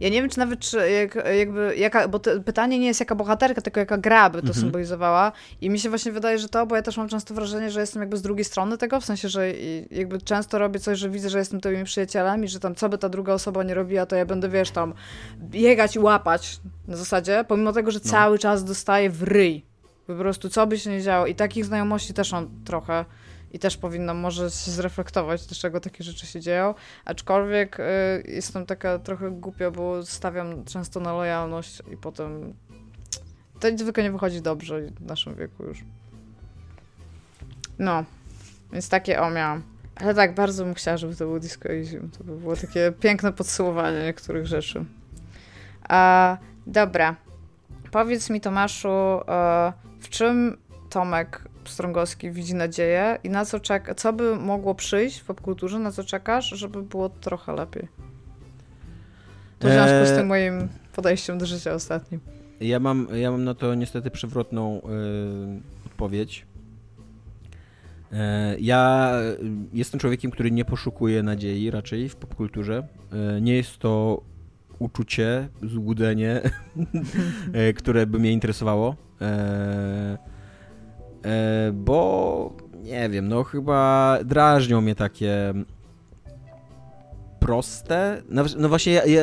Ja 0.00 0.08
nie 0.08 0.20
wiem, 0.22 0.28
czy 0.30 0.38
nawet, 0.38 0.60
czy 0.60 0.90
jak, 0.90 1.14
jakby, 1.38 1.74
jaka, 1.76 2.08
bo 2.08 2.18
to 2.18 2.30
pytanie 2.40 2.78
nie 2.78 2.86
jest 2.86 3.00
jaka 3.00 3.14
bohaterka, 3.14 3.62
tylko 3.62 3.80
jaka 3.80 3.98
gra 3.98 4.30
by 4.30 4.38
to 4.38 4.46
Mhm. 4.48 4.60
symbolizowała. 4.60 5.32
I 5.60 5.70
mi 5.70 5.78
się 5.78 5.88
właśnie 5.88 6.12
wydaje, 6.12 6.38
że 6.38 6.48
to, 6.48 6.66
bo 6.66 6.76
ja 6.76 6.82
też 6.82 6.96
mam 6.96 7.08
często 7.08 7.34
wrażenie, 7.34 7.70
że 7.70 7.80
jestem 7.80 8.02
jakby 8.02 8.16
z 8.16 8.22
drugiej 8.22 8.44
strony 8.44 8.78
tego, 8.78 9.00
w 9.00 9.04
sensie, 9.04 9.28
że 9.28 9.52
jakby 9.90 10.20
często 10.20 10.58
robię 10.58 10.80
coś, 10.80 10.98
że 10.98 11.10
widzę, 11.10 11.30
że 11.30 11.38
jestem 11.38 11.60
twoimi 11.60 11.84
przyjacielem 11.84 12.44
i 12.44 12.48
że 12.48 12.60
tam 12.60 12.74
co 12.74 12.88
by 12.88 12.98
ta 12.98 13.08
druga 13.08 13.32
osoba 13.32 13.62
nie 13.62 13.74
robiła, 13.74 14.06
to 14.06 14.16
ja 14.16 14.26
będę, 14.26 14.48
wiesz, 14.48 14.70
tam 14.70 14.94
biegać 15.40 15.96
i 15.96 15.98
łapać 15.98 16.60
na 16.88 16.96
zasadzie, 16.96 17.44
pomimo 17.48 17.72
tego, 17.72 17.90
że 17.90 18.00
No. 18.04 18.10
cały 18.10 18.38
czas 18.38 18.64
dostaję 18.64 19.10
w 19.10 19.22
ryj. 19.22 19.66
Po 20.06 20.14
prostu 20.14 20.48
co 20.48 20.66
by 20.66 20.78
się 20.78 20.90
nie 20.90 21.02
działo. 21.02 21.26
I 21.26 21.34
takich 21.34 21.64
znajomości 21.64 22.14
też 22.14 22.32
mam 22.32 22.48
trochę. 22.64 23.04
I 23.52 23.58
też 23.58 23.76
powinnam 23.76 24.18
może 24.18 24.50
się 24.50 24.70
zreflektować, 24.70 25.46
dlaczego 25.46 25.80
takie 25.80 26.04
rzeczy 26.04 26.26
się 26.26 26.40
dzieją. 26.40 26.74
Aczkolwiek 27.04 27.80
y, 27.80 27.82
jestem 28.28 28.66
taka 28.66 28.98
trochę 28.98 29.30
głupia, 29.30 29.70
bo 29.70 30.06
stawiam 30.06 30.64
często 30.64 31.00
na 31.00 31.12
lojalność 31.12 31.82
i 31.92 31.96
potem 31.96 32.54
to 33.60 33.68
zwykle 33.78 34.02
nie 34.02 34.12
wychodzi 34.12 34.42
dobrze 34.42 34.80
w 34.80 35.06
naszym 35.06 35.34
wieku 35.34 35.64
już. 35.64 35.84
No, 37.78 38.04
więc 38.72 38.88
takie 38.88 39.20
o 39.20 39.30
miałam. 39.30 39.62
Ale 39.94 40.14
tak, 40.14 40.34
bardzo 40.34 40.64
bym 40.64 40.74
chciała, 40.74 40.96
żeby 40.96 41.16
to 41.16 41.26
był 41.26 41.40
Disco 41.40 41.68
Elysium. 41.68 42.10
To 42.10 42.24
by 42.24 42.36
było 42.36 42.56
takie 42.56 42.92
piękne 43.00 43.32
podsumowanie 43.32 44.02
niektórych 44.02 44.46
rzeczy. 44.46 44.84
A, 45.88 46.36
dobra. 46.66 47.16
Powiedz 47.90 48.30
mi, 48.30 48.40
Tomaszu, 48.40 48.88
e, 48.88 49.72
w 50.00 50.08
czym 50.08 50.56
Tomek 50.90 51.42
Strągowski 51.64 52.30
widzi 52.30 52.54
nadzieję 52.54 53.18
i 53.24 53.30
na 53.30 53.44
co 53.44 53.60
czeka, 53.60 53.94
co 53.94 54.12
by 54.12 54.36
mogło 54.36 54.74
przyjść 54.74 55.18
w 55.18 55.24
popkulturze, 55.24 55.78
na 55.78 55.92
co 55.92 56.04
czekasz, 56.04 56.48
żeby 56.48 56.82
było 56.82 57.08
trochę 57.08 57.52
lepiej? 57.52 57.88
To 59.58 59.68
w 59.68 59.70
związku 59.70 60.06
z 60.06 60.10
Eee. 60.10 60.16
tym 60.18 60.26
moim 60.26 60.68
podejściem 60.92 61.38
do 61.38 61.46
życia 61.46 61.72
ostatnim. 61.74 62.20
Ja 62.60 62.80
mam, 62.80 63.08
ja 63.14 63.30
mam 63.30 63.44
na 63.44 63.54
to 63.54 63.74
niestety 63.74 64.10
przewrotną 64.10 64.78
y, 64.78 65.86
odpowiedź. 65.86 66.46
E, 68.12 68.56
Ja 68.58 69.12
y, 69.22 69.38
jestem 69.72 70.00
człowiekiem, 70.00 70.30
który 70.30 70.50
nie 70.50 70.64
poszukuje 70.64 71.22
nadziei 71.22 71.70
raczej 71.70 72.08
w 72.08 72.16
popkulturze. 72.16 72.86
E, 73.36 73.40
Nie 73.40 73.56
jest 73.56 73.78
to 73.78 74.22
uczucie, 74.78 75.48
złudzenie, 75.62 76.40
e, 77.52 77.72
które 77.72 78.06
by 78.06 78.18
mnie 78.18 78.32
interesowało. 78.32 78.96
E, 79.20 80.18
Bo 81.72 82.56
nie 82.82 83.08
wiem, 83.08 83.28
no 83.28 83.44
chyba 83.44 84.18
drażnią 84.24 84.80
mnie 84.80 84.94
takie 84.94 85.54
proste. 87.42 88.22
No, 88.28 88.44
no 88.58 88.68
właśnie, 88.68 88.92
ja, 88.92 89.06
ja, 89.06 89.22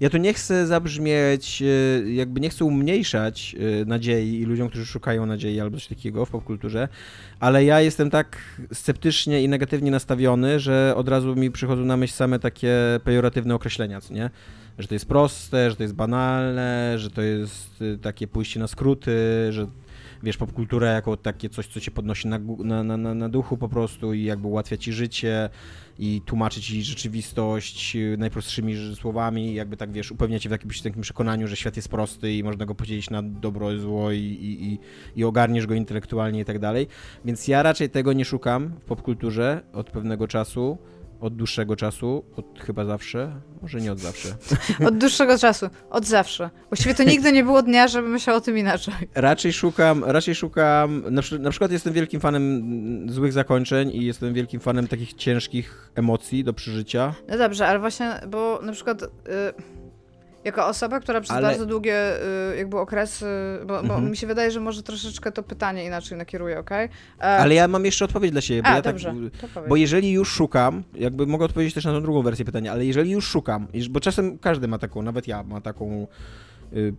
ja 0.00 0.10
tu 0.10 0.18
nie 0.18 0.34
chcę 0.34 0.66
zabrzmieć, 0.66 1.62
e, 1.62 2.12
jakby 2.12 2.40
nie 2.40 2.50
chcę 2.50 2.64
umniejszać 2.64 3.56
e, 3.82 3.84
nadziei 3.84 4.40
i 4.40 4.44
ludziom, 4.44 4.68
którzy 4.68 4.86
szukają 4.86 5.26
nadziei 5.26 5.60
albo 5.60 5.76
coś 5.76 5.86
takiego 5.86 6.26
w 6.26 6.30
popkulturze, 6.30 6.88
ale 7.40 7.64
ja 7.64 7.80
jestem 7.80 8.10
tak 8.10 8.38
sceptycznie 8.72 9.42
i 9.42 9.48
negatywnie 9.48 9.90
nastawiony, 9.90 10.60
że 10.60 10.92
od 10.96 11.08
razu 11.08 11.36
mi 11.36 11.50
przychodzą 11.50 11.84
na 11.84 11.96
myśl 11.96 12.14
same 12.14 12.38
takie 12.38 12.74
pejoratywne 13.04 13.54
określenia, 13.54 14.00
co 14.00 14.14
nie? 14.14 14.30
Że 14.78 14.88
to 14.88 14.94
jest 14.94 15.06
proste, 15.06 15.70
że 15.70 15.76
to 15.76 15.82
jest 15.82 15.94
banalne, 15.94 16.94
że 16.98 17.10
to 17.10 17.22
jest 17.22 17.82
e, 17.94 17.98
takie 17.98 18.26
pójście 18.26 18.60
na 18.60 18.66
skróty, 18.66 19.12
że 19.50 19.66
wiesz, 20.22 20.36
popkultura 20.36 20.90
jako 20.90 21.16
takie 21.16 21.48
coś, 21.48 21.66
co 21.66 21.80
cię 21.80 21.90
podnosi 21.90 22.28
na, 22.28 22.38
na, 22.38 22.82
na, 22.82 23.14
na, 23.14 23.28
duchu 23.28 23.56
po 23.56 23.68
prostu 23.68 24.14
i 24.14 24.24
jakby 24.24 24.46
ułatwia 24.46 24.76
ci 24.76 24.92
życie 24.92 25.48
i 25.98 26.22
tłumaczy 26.26 26.60
ci 26.60 26.82
rzeczywistość 26.82 27.96
y, 27.96 28.16
najprostszymi 28.18 28.96
słowami, 28.96 29.54
jakby 29.54 29.76
tak, 29.76 29.92
wiesz, 29.92 30.12
upewnia 30.12 30.38
cię 30.38 30.48
w 30.48 30.52
jakimś 30.52 30.80
takim 30.82 31.02
przekonaniu, 31.02 31.48
że 31.48 31.56
świat 31.56 31.76
jest 31.76 31.88
prosty 31.88 32.32
i 32.32 32.44
można 32.44 32.66
go 32.66 32.74
podzielić 32.74 33.10
na 33.10 33.22
dobro 33.22 33.72
i 33.72 33.78
zło 33.78 34.12
i, 34.12 34.18
i, 34.18 34.78
i 35.20 35.24
ogarniesz 35.24 35.66
go 35.66 35.74
intelektualnie 35.74 36.40
i 36.40 36.44
tak 36.44 36.58
dalej. 36.58 36.86
Więc 37.24 37.48
ja 37.48 37.62
raczej 37.62 37.90
tego 37.90 38.12
nie 38.12 38.24
szukam 38.24 38.68
w 38.68 38.84
popkulturze 38.84 39.62
od 39.72 39.90
pewnego 39.90 40.28
czasu, 40.28 40.78
od 41.22 41.36
dłuższego 41.36 41.76
czasu, 41.76 42.24
od 42.36 42.60
chyba 42.60 42.84
zawsze, 42.84 43.40
może 43.62 43.80
nie 43.80 43.92
od 43.92 43.98
zawsze. 43.98 44.28
Od 44.88 44.98
dłuższego 44.98 45.38
czasu, 45.38 45.66
od 45.90 46.06
zawsze. 46.06 46.50
Właściwie 46.70 46.94
to 46.94 47.02
nigdy 47.04 47.32
nie 47.32 47.44
było 47.44 47.62
dnia, 47.62 47.88
żebym 47.88 48.10
myślał 48.10 48.36
o 48.36 48.40
tym 48.40 48.58
inaczej. 48.58 48.94
Raczej 49.14 49.52
szukam, 49.52 50.04
raczej 50.04 50.34
szukam, 50.34 51.02
na, 51.10 51.22
na 51.40 51.50
przykład 51.50 51.72
jestem 51.72 51.92
wielkim 51.92 52.20
fanem 52.20 53.06
złych 53.10 53.32
zakończeń 53.32 53.90
i 53.90 54.04
jestem 54.04 54.34
wielkim 54.34 54.60
fanem 54.60 54.88
takich 54.88 55.14
ciężkich 55.14 55.90
emocji 55.94 56.44
do 56.44 56.52
przeżycia. 56.52 57.14
No 57.28 57.38
dobrze, 57.38 57.66
ale 57.66 57.78
właśnie, 57.78 58.20
bo 58.28 58.60
na 58.62 58.72
przykład 58.72 59.02
y, 59.02 59.08
Jako 60.44 60.66
osoba, 60.66 61.00
która 61.00 61.20
przez 61.20 61.36
Ale- 61.36 61.48
bardzo 61.48 61.66
długie 61.66 62.22
y, 62.52 62.56
jakby 62.56 62.78
okresy, 62.78 63.26
bo, 63.60 63.66
bo 63.66 63.78
Mhm. 63.80 64.10
mi 64.10 64.16
się 64.16 64.26
wydaje, 64.26 64.50
że 64.50 64.60
może 64.60 64.82
troszeczkę 64.82 65.32
to 65.32 65.42
pytanie 65.42 65.84
inaczej 65.84 66.18
nakieruję, 66.18 66.58
okej? 66.58 66.88
E, 67.18 67.22
Ale 67.22 67.54
ja 67.54 67.68
mam 67.68 67.84
jeszcze 67.84 68.04
odpowiedź 68.04 68.32
dla 68.32 68.40
siebie, 68.40 68.62
bo 68.62 68.68
A, 68.68 68.74
ja 68.74 68.82
dobrze, 68.82 69.14
tak... 69.54 69.68
Bo 69.68 69.76
jeżeli 69.76 70.12
już 70.12 70.28
szukam, 70.32 70.82
jakby 70.94 71.26
mogę 71.26 71.44
odpowiedzieć 71.44 71.74
też 71.74 71.84
na 71.84 71.92
tą 71.92 72.02
drugą 72.02 72.22
wersję 72.22 72.44
pytania, 72.44 72.72
ale 72.72 72.84
jeżeli 72.84 73.10
już 73.10 73.26
szukam, 73.28 73.66
bo 73.90 74.00
czasem 74.00 74.38
każdy 74.38 74.68
ma 74.68 74.78
taką, 74.78 75.02
nawet 75.02 75.28
ja 75.28 75.42
ma 75.42 75.60
taką 75.60 76.02
y, 76.02 76.06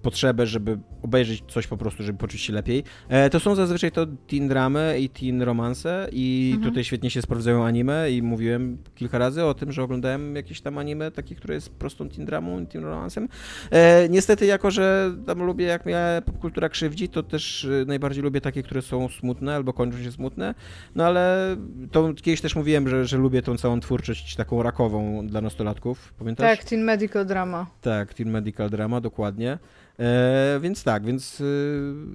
potrzebę, 0.02 0.48
żeby 0.48 0.80
obejrzeć 1.02 1.44
coś 1.48 1.68
po 1.68 1.78
prostu, 1.78 2.04
żeby 2.04 2.20
poczuć 2.20 2.42
się 2.42 2.54
lepiej, 2.54 2.84
e, 3.10 3.30
to 3.30 3.40
są 3.40 3.56
zazwyczaj 3.56 3.92
to 3.92 4.06
teen 4.28 4.48
dramy 4.48 4.98
i 5.00 5.10
teen 5.10 5.42
romanse 5.42 6.08
i 6.12 6.52
Mhm. 6.56 6.72
tutaj 6.72 6.84
świetnie 6.84 7.10
się 7.10 7.22
sprawdzają 7.22 7.66
anime 7.66 8.12
i 8.12 8.22
mówiłem 8.22 8.78
kilka 8.96 9.18
razy 9.18 9.44
o 9.44 9.54
tym, 9.54 9.72
że 9.72 9.84
oglądałem 9.84 10.36
jakieś 10.36 10.62
tam 10.62 10.78
anime 10.78 11.12
takie, 11.12 11.36
które 11.36 11.56
jest 11.56 11.70
prostą 11.70 12.10
teen 12.10 12.26
dramą 12.26 12.60
i 12.60 12.68
teen 12.68 12.84
romansem. 12.84 13.28
E, 13.72 14.10
niestety 14.10 14.46
jako, 14.46 14.72
że 14.72 15.14
tam 15.26 15.44
lubię 15.44 15.66
jak 15.66 15.86
mnie 15.86 16.22
popkultura 16.26 16.70
krzywdzi, 16.70 17.10
to 17.10 17.24
też 17.24 17.64
y, 17.64 17.86
najbardziej 17.88 18.24
lubię 18.24 18.42
takie, 18.42 18.64
które 18.64 18.82
są 18.82 19.08
smutne 19.10 19.56
albo 19.56 19.74
kończą 19.74 20.04
się 20.04 20.12
smutne, 20.12 20.56
no 20.96 21.06
ale 21.06 21.56
to 21.92 22.14
kiedyś 22.14 22.42
też 22.42 22.56
mówiłem, 22.56 22.88
że, 22.90 23.06
że 23.06 23.18
lubię 23.18 23.42
tą 23.42 23.58
całą 23.58 23.80
twórczość 23.80 24.36
taką 24.36 24.64
rakową 24.64 25.28
dla 25.28 25.42
nastolatków, 25.42 26.14
pamiętasz? 26.20 26.58
Tak, 26.58 26.70
teen 26.70 26.84
medical 26.84 27.26
drama. 27.26 27.68
Tak, 27.82 28.14
Teen 28.14 28.30
Medical 28.30 28.70
Drama, 28.70 29.02
dokładnie. 29.02 29.60
E, 30.00 30.60
więc 30.62 30.84
tak, 30.84 31.06
więc 31.06 31.42
y, 31.42 31.44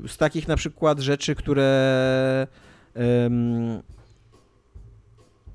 z 0.06 0.16
takich 0.16 0.48
na 0.48 0.56
przykład 0.56 0.98
rzeczy, 0.98 1.34
które 1.34 2.46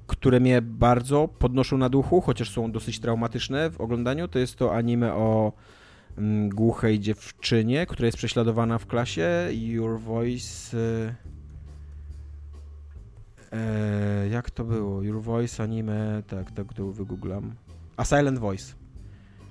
które 0.07 0.39
mnie 0.39 0.61
bardzo 0.61 1.27
podnoszą 1.27 1.77
na 1.77 1.89
duchu, 1.89 2.21
chociaż 2.21 2.49
są 2.49 2.71
dosyć 2.71 2.99
traumatyczne 2.99 3.69
w 3.69 3.81
oglądaniu, 3.81 4.27
to 4.27 4.39
jest 4.39 4.55
to 4.55 4.75
anime 4.75 5.13
o 5.13 5.53
mm, 6.17 6.49
głuchej 6.49 6.99
dziewczynie, 6.99 7.85
która 7.85 8.05
jest 8.05 8.17
prześladowana 8.17 8.77
w 8.77 8.87
klasie. 8.87 9.49
Your 9.51 9.99
Voice... 9.99 10.77
y, 10.77 11.33
E, 13.53 14.27
jak 14.27 14.51
to 14.51 14.63
było? 14.63 15.03
Your 15.03 15.21
Voice 15.21 15.63
anime, 15.63 16.23
tak, 16.27 16.51
tak 16.51 16.73
to 16.73 16.91
wygooglam. 16.91 17.55
A 17.97 18.05
Silent 18.05 18.39
Voice. 18.39 18.73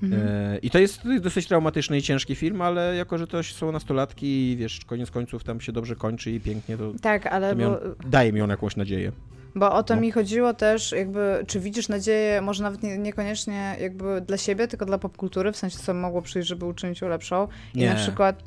Mhm. 0.02 0.22
E, 0.28 0.58
I 0.58 0.70
to 0.70 0.78
jest 0.78 1.00
dosyć 1.20 1.46
traumatyczny 1.48 1.98
i 1.98 2.02
ciężki 2.02 2.34
film, 2.34 2.62
ale 2.62 2.96
jako, 2.96 3.18
że 3.18 3.26
to 3.26 3.42
są 3.42 3.72
nastolatki 3.72 4.52
i 4.52 4.56
wiesz, 4.56 4.80
koniec 4.84 5.10
końców 5.10 5.44
tam 5.44 5.60
się 5.60 5.72
dobrze 5.72 5.96
kończy 5.96 6.30
i 6.30 6.40
pięknie, 6.40 6.76
to, 6.76 6.92
Tak, 7.02 7.26
ale 7.26 7.50
to 7.50 7.56
mi 7.56 7.64
bo, 7.64 7.70
on, 7.70 7.94
daje 8.10 8.32
mi 8.32 8.40
on 8.40 8.50
jakąś 8.50 8.76
nadzieję. 8.76 9.12
bo 9.54 9.72
o 9.72 9.82
to 9.82 9.94
no. 9.94 10.00
mi 10.00 10.10
chodziło 10.12 10.54
też, 10.54 10.92
jakby, 10.92 11.44
czy 11.46 11.60
widzisz 11.60 11.88
nadzieję, 11.88 12.40
może 12.40 12.62
nawet 12.62 12.82
nie, 12.82 12.98
niekoniecznie 12.98 13.76
jakby 13.80 14.20
dla 14.20 14.36
siebie, 14.36 14.68
tylko 14.68 14.86
dla 14.86 14.98
popkultury, 14.98 15.52
w 15.52 15.56
sensie 15.56 15.78
co 15.78 15.94
mogło 15.94 16.22
przyjść, 16.22 16.48
żeby 16.48 16.64
uczynić 16.64 17.00
ją 17.00 17.08
lepszą. 17.08 17.48
I 17.74 17.78
Nie. 17.78 17.88
na 17.88 17.94
przykład... 17.94 18.42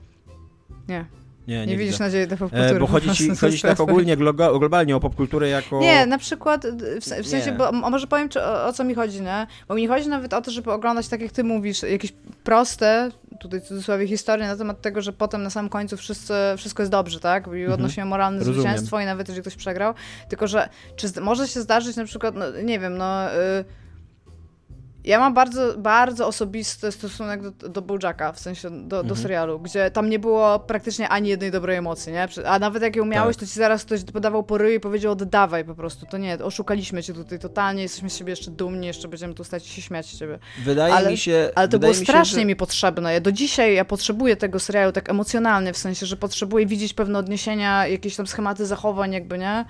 Nie, 0.88 1.06
Nie, 1.48 1.66
nie, 1.68 1.78
widzisz 1.78 1.93
widzę. 1.93 2.04
nadziei 2.04 2.28
dla 2.28 2.38
popkultury. 2.38 2.76
E, 2.76 2.80
bo 2.80 2.88
chodzi 2.88 3.12
ci, 3.12 3.36
chodzi 3.36 3.62
tak 3.62 3.80
ogólnie, 3.80 4.18
globalnie 4.60 4.96
o 4.96 5.00
popkulturę 5.00 5.50
jako... 5.50 5.80
Nie, 5.80 6.06
na 6.06 6.18
przykład, 6.18 6.66
w, 6.68 7.00
w 7.24 7.28
sensie, 7.28 7.52
Nie. 7.52 7.58
bo 7.58 7.68
a 7.68 7.72
może 7.89 8.08
powiem, 8.08 8.30
czy, 8.30 8.41
o, 8.43 8.66
o 8.66 8.74
co 8.74 8.84
mi 8.84 8.96
chodzi, 8.96 9.22
nie? 9.22 9.48
Bo 9.68 9.76
mi 9.76 9.82
nie 9.82 9.88
chodzi 9.88 10.10
nawet 10.10 10.34
o 10.34 10.41
to, 10.41 10.52
żeby 10.52 10.72
oglądać, 10.72 11.08
tak 11.08 11.22
jak 11.22 11.32
ty 11.32 11.43
mówisz, 11.43 11.84
jakieś 11.84 12.14
proste, 12.43 13.10
tutaj 13.39 13.62
w 13.62 13.64
cudzysłowie, 13.64 14.08
historie 14.08 14.48
na 14.48 14.56
temat 14.58 14.82
tego, 14.82 15.02
że 15.02 15.14
potem 15.14 15.43
na 15.43 15.50
samym 15.50 15.70
końcu 15.70 15.98
wszyscy, 15.98 16.34
wszystko 16.58 16.84
jest 16.84 16.91
dobrze, 16.91 17.20
tak? 17.20 17.48
I 17.58 17.66
odnosimy 17.66 18.06
moralne 18.06 18.38
Mhm. 18.38 18.48
Rozumiem. 18.48 18.72
zwycięstwo 18.72 19.00
i 19.00 19.06
nawet 19.06 19.28
jeżeli 19.28 19.41
ktoś 19.41 19.56
przegrał. 19.56 19.93
Tylko, 20.30 20.48
że 20.48 20.70
czy 20.96 21.08
może 21.22 21.48
się 21.48 21.62
zdarzyć 21.62 21.96
na 21.96 22.06
przykład, 22.06 22.36
no 22.36 22.46
nie 22.64 22.80
wiem, 22.80 22.98
no... 22.98 23.34
Y, 23.34 23.66
ja 25.06 25.20
mam 25.20 25.34
bardzo, 25.34 25.78
bardzo 25.78 26.28
osobisty 26.28 26.91
stosunek 26.91 27.49
do, 27.49 27.70
do 27.70 27.82
Bojacka, 27.82 28.32
w 28.32 28.39
sensie 28.39 28.70
do, 28.70 28.88
do 28.88 28.99
Mhm. 28.99 29.22
serialu, 29.22 29.60
gdzie 29.60 29.91
tam 29.91 30.10
nie 30.10 30.20
było 30.20 30.60
praktycznie 30.60 31.10
ani 31.10 31.30
jednej 31.30 31.51
dobrej 31.51 31.78
emocji, 31.78 32.14
nie? 32.14 32.28
A 32.45 32.60
nawet 32.60 32.84
jak 32.84 32.95
ją 32.95 33.06
miałeś, 33.06 33.36
Tak. 33.36 33.45
to 33.45 33.51
ci 33.53 33.60
zaraz 33.60 33.86
ktoś 33.86 34.03
podawał 34.03 34.43
po 34.43 34.58
ryju 34.58 34.76
i 34.76 34.80
powiedział 34.80 35.12
oddawaj 35.12 35.66
po 35.66 35.76
prostu. 35.76 36.06
To 36.06 36.18
nie, 36.18 36.38
oszukaliśmy 36.43 37.03
cię 37.03 37.14
tutaj 37.14 37.39
totalnie, 37.39 37.82
jesteśmy 37.82 38.10
z 38.10 38.18
siebie 38.18 38.30
jeszcze 38.30 38.51
dumni, 38.51 38.88
jeszcze 38.88 39.08
będziemy 39.08 39.34
tu 39.34 39.43
stać 39.43 39.68
i 39.68 39.70
się 39.70 39.82
śmiać 39.82 40.06
z 40.06 40.20
ciebie. 40.20 40.39
Wydaje 40.66 40.93
ale- 40.93 41.12
mi 41.12 41.18
się... 41.18 41.49
Ale 41.56 41.68
to 41.68 41.80
było 41.80 41.91
mi 41.91 41.97
się, 41.97 42.03
strasznie 42.03 42.39
że- 42.39 42.45
mi 42.45 42.56
potrzebne. 42.56 43.14
Ja 43.14 43.20
do 43.20 43.32
dzisiaj 43.32 43.76
ja 43.76 43.86
potrzebuję 43.86 44.36
tego 44.36 44.60
serialu 44.60 44.91
tak 44.91 45.10
emocjonalnie, 45.10 45.74
w 45.74 45.78
sensie, 45.78 46.06
że 46.06 46.18
potrzebuję 46.18 46.66
widzieć 46.66 46.93
pewne 46.93 47.20
odniesienia, 47.20 47.88
jakieś 47.88 48.16
tam 48.16 48.28
schematy 48.28 48.66
zachowań 48.66 49.14
jakby, 49.14 49.38
nie? 49.38 49.66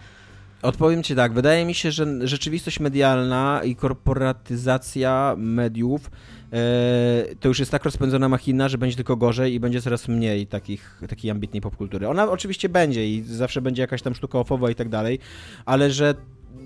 Odpowiem 0.66 1.04
ci 1.04 1.16
tak, 1.16 1.34
wydaje 1.34 1.66
mi 1.66 1.74
się, 1.74 1.92
że 1.92 2.28
rzeczywistość 2.28 2.80
medialna 2.80 3.62
i 3.64 3.76
korporatyzacja 3.76 5.36
mediów 5.38 6.12
e, 6.54 7.36
to 7.40 7.48
już 7.48 7.60
jest 7.60 7.72
tak 7.72 7.84
rozpędzona 7.84 8.30
machina, 8.30 8.70
że 8.70 8.78
będzie 8.78 8.96
tylko 8.96 9.16
gorzej 9.16 9.54
i 9.54 9.60
będzie 9.60 9.82
coraz 9.82 10.08
mniej 10.08 10.48
takich, 10.48 11.02
takiej 11.10 11.32
ambitnej 11.32 11.62
popkultury. 11.62 12.08
Ona 12.08 12.32
oczywiście 12.32 12.70
będzie 12.70 13.10
i 13.10 13.24
zawsze 13.24 13.62
będzie 13.62 13.82
jakaś 13.82 14.02
tam 14.02 14.16
sztuka 14.16 14.40
ofowa 14.40 14.72
i 14.72 14.76
tak 14.76 14.90
dalej, 14.90 15.20
ale 15.66 15.92
że 15.92 16.16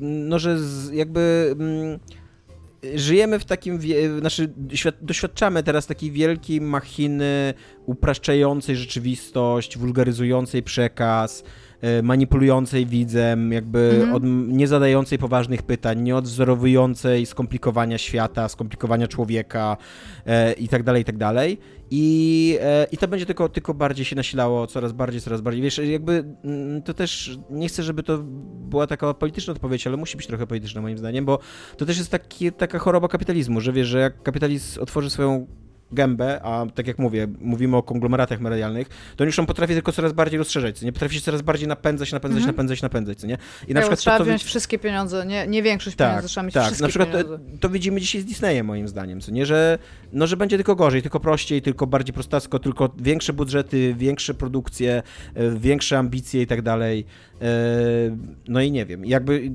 no, 0.02 0.40
że 0.40 0.58
jakby 0.94 1.56
mm, 1.60 2.00
żyjemy 2.96 3.40
w 3.40 3.46
takim, 3.46 3.80
znaczy 4.20 4.54
doświadczamy 5.02 5.64
teraz 5.64 5.88
takiej 5.88 6.12
wielkiej 6.12 6.62
machiny 6.62 7.54
upraszczającej 7.86 8.76
rzeczywistość, 8.76 9.78
wulgaryzującej 9.78 10.64
przekaz, 10.64 11.44
manipulującej 12.04 12.86
widzem, 12.86 13.52
jakby 13.52 13.80
Mhm. 13.80 14.14
od, 14.16 14.24
nie 14.58 14.68
zadającej 14.68 15.18
poważnych 15.18 15.62
pytań, 15.64 16.02
nie 16.02 16.16
odwzorowującej 16.16 17.26
skomplikowania 17.26 17.98
świata, 17.98 18.50
skomplikowania 18.50 19.08
człowieka 19.08 19.78
e, 20.26 20.54
i 20.54 20.68
tak 20.68 20.84
dalej, 20.84 21.02
i 21.02 21.06
tak 21.06 21.18
dalej. 21.18 21.58
I, 21.92 22.58
e, 22.62 22.88
I 22.92 22.98
to 22.98 23.08
będzie 23.08 23.26
tylko, 23.26 23.50
tylko 23.50 23.74
bardziej 23.74 24.06
się 24.06 24.16
nasilało, 24.16 24.68
coraz 24.68 24.92
bardziej, 24.92 25.22
coraz 25.22 25.42
bardziej. 25.42 25.64
Wiesz, 25.64 25.78
jakby 25.78 26.24
mm, 26.44 26.82
to 26.82 26.94
też, 26.94 27.40
nie 27.50 27.68
chcę, 27.68 27.84
żeby 27.84 28.04
to 28.04 28.18
była 28.70 28.88
taka 28.88 29.14
polityczna 29.14 29.54
odpowiedź, 29.54 29.88
ale 29.88 29.98
musi 29.98 30.18
być 30.18 30.28
trochę 30.28 30.48
polityczna 30.48 30.82
moim 30.82 30.98
zdaniem, 30.98 31.26
bo 31.26 31.40
to 31.78 31.86
też 31.86 31.98
jest 31.98 32.12
taki, 32.12 32.52
taka 32.52 32.80
choroba 32.80 33.08
kapitalizmu, 33.08 33.62
że 33.62 33.74
wiesz, 33.74 33.88
że 33.88 34.00
jak 34.00 34.24
kapitalizm 34.24 34.82
otworzy 34.82 35.10
swoją 35.10 35.48
gębę, 35.92 36.42
a 36.44 36.66
tak 36.76 36.88
jak 36.88 37.00
mówię, 37.00 37.28
mówimy 37.42 37.78
o 37.78 37.84
konglomeratach 37.84 38.40
medialnych, 38.40 38.88
to 39.16 39.24
już 39.26 39.40
on 39.40 39.46
potrafi 39.46 39.74
tylko 39.74 39.92
coraz 39.92 40.14
bardziej 40.14 40.38
rozszerzać, 40.38 40.80
co 40.80 40.86
nie? 40.86 40.92
Potrafi 40.94 41.16
się 41.16 41.22
coraz 41.22 41.42
bardziej 41.42 41.68
napędzać, 41.68 42.12
napędzać, 42.12 42.38
Mhm. 42.38 42.56
napędzać, 42.56 42.82
napędzać, 42.82 43.20
co 43.20 43.28
nie? 43.28 43.38
I 43.68 43.74
Tak, 43.74 43.90
bo 43.90 43.96
trzeba 43.96 44.18
to, 44.18 44.24
wziąć 44.26 44.44
wszystkie 44.44 44.80
pieniądze, 44.80 45.26
nie, 45.26 45.48
nie 45.48 45.64
większość 45.64 45.96
tak, 45.96 46.08
pieniędzy, 46.10 46.28
trzeba 46.28 46.44
mieć 46.46 46.54
tak. 46.54 46.64
wszystkie 46.64 46.84
Na 46.84 46.90
przykład 46.90 47.12
to, 47.12 47.18
pieniądze. 47.24 47.58
to 47.60 47.70
widzimy 47.70 48.02
dzisiaj 48.02 48.22
z 48.22 48.26
Disneyem 48.26 48.66
moim 48.66 48.88
zdaniem, 48.88 49.22
co 49.22 49.32
nie, 49.32 49.46
że, 49.46 49.78
no, 50.14 50.28
że 50.28 50.38
będzie 50.38 50.56
tylko 50.58 50.76
gorzej, 50.76 51.02
tylko 51.02 51.20
prościej, 51.20 51.62
tylko 51.62 51.88
bardziej 51.88 52.14
prostacko, 52.14 52.60
tylko 52.60 52.90
większe 52.98 53.34
budżety, 53.34 53.96
większe 53.98 54.34
produkcje, 54.34 55.04
e, 55.36 55.52
większe 55.60 55.98
ambicje 55.98 56.42
i 56.42 56.48
tak 56.48 56.62
dalej. 56.62 57.06
E, 57.42 57.46
No 58.48 58.62
i 58.62 58.72
nie 58.72 58.86
wiem, 58.86 59.06
jakby 59.06 59.52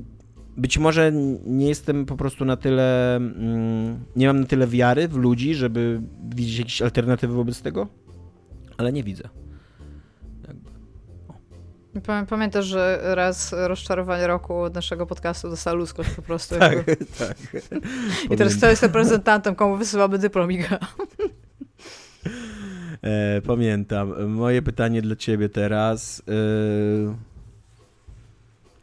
być 0.57 0.77
może 0.77 1.11
nie 1.45 1.67
jestem 1.67 2.05
po 2.05 2.17
prostu 2.17 2.45
na 2.45 2.57
tyle, 2.57 3.15
mm, 3.15 3.99
nie 4.15 4.27
mam 4.27 4.39
na 4.39 4.45
tyle 4.45 4.67
wiary 4.67 5.07
w 5.07 5.15
ludzi, 5.15 5.55
żeby 5.55 6.01
widzieć 6.35 6.57
jakieś 6.59 6.81
alternatywy 6.81 7.33
wobec 7.33 7.61
tego, 7.61 7.87
ale 8.77 8.93
nie 8.93 9.03
widzę. 9.03 9.29
Pamię- 12.01 12.25
Pamiętasz, 12.25 12.65
że 12.65 12.99
raz 13.03 13.55
rozczarowanie 13.57 14.27
roku 14.27 14.57
od 14.57 14.75
naszego 14.75 15.05
podcastu 15.05 15.49
dostał 15.49 15.75
ludzkość 15.75 16.09
po 16.09 16.21
prostu. 16.21 16.55
Tak, 16.59 16.73
jakby. 16.73 16.95
tak. 17.19 17.37
I 18.31 18.35
teraz 18.37 18.55
kto 18.55 18.69
jest 18.69 18.83
reprezentantem, 18.83 19.55
komu 19.55 19.77
wysyłamy 19.77 20.17
dyplom 20.17 20.51
Iga? 20.51 20.79
E, 23.01 23.41
pamiętam. 23.41 24.29
Moje 24.29 24.61
pytanie 24.61 25.01
dla 25.01 25.15
ciebie 25.15 25.49
teraz. 25.49 26.21
E, 26.27 27.15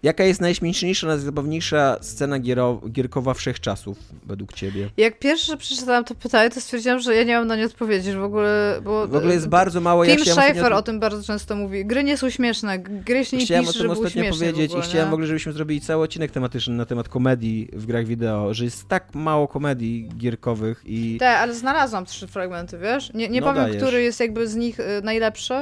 jaka 0.02 0.24
jest 0.24 0.40
najśmieszniejsza, 0.40 1.06
najzabawniejsza 1.06 1.96
scena 2.00 2.38
giero, 2.38 2.80
gierkowa 2.90 3.34
wszechczasów 3.34 3.98
według 4.26 4.52
ciebie? 4.52 4.90
Jak 4.96 5.18
pierwsze 5.18 5.56
przeczytałam 5.56 6.04
to 6.04 6.14
pytanie, 6.14 6.50
to 6.50 6.60
stwierdziłam, 6.60 6.98
że 6.98 7.14
ja 7.14 7.22
nie 7.24 7.36
mam 7.38 7.46
na 7.46 7.56
nie 7.56 7.66
odpowiedzieć 7.66 8.14
w 8.16 8.22
ogóle, 8.22 8.80
bo... 8.84 9.08
W 9.08 9.16
ogóle 9.16 9.34
jest 9.34 9.48
bardzo 9.48 9.80
mało... 9.80 10.06
Tim 10.06 10.18
ja 10.26 10.32
Schafer 10.34 10.54
tym- 10.64 10.72
o 10.72 10.82
tym 10.82 11.00
bardzo 11.00 11.22
często 11.22 11.56
mówi. 11.56 11.86
Gry 11.86 12.04
nie 12.04 12.16
są 12.16 12.30
śmieszne, 12.30 12.78
gry 12.78 13.24
się 13.24 13.36
nie 13.36 13.44
Chciałem 13.44 13.64
o 13.64 13.66
pisze, 13.68 13.78
tym 13.78 13.82
żeby 13.82 13.94
były 13.94 14.06
ostatnio 14.06 14.30
powiedzieć 14.30 14.70
ogóle, 14.70 14.86
i 14.86 14.88
chciałem 14.88 15.06
nie? 15.06 15.10
w 15.10 15.14
ogóle, 15.14 15.26
żebyśmy 15.26 15.52
zrobili 15.52 15.80
cały 15.80 16.04
odcinek 16.04 16.30
tematyczny 16.30 16.74
na 16.74 16.84
temat 16.86 17.08
komedii 17.08 17.68
w 17.72 17.86
grach 17.86 18.06
wideo, 18.06 18.54
że 18.54 18.64
jest 18.64 18.88
tak 18.88 19.14
mało 19.14 19.48
komedii 19.48 20.08
gierkowych 20.18 20.82
i... 20.86 21.16
Tak, 21.20 21.38
ale 21.38 21.54
znalazłam 21.54 22.06
trzy 22.06 22.26
fragmenty, 22.26 22.78
wiesz? 22.78 23.14
Nie, 23.14 23.28
nie 23.28 23.40
No 23.40 23.46
powiem, 23.46 23.62
dajesz. 23.62 23.82
który 23.82 24.02
jest 24.02 24.20
jakby 24.20 24.48
z 24.48 24.56
nich 24.56 24.80
y, 24.80 24.84
najlepszy, 25.02 25.54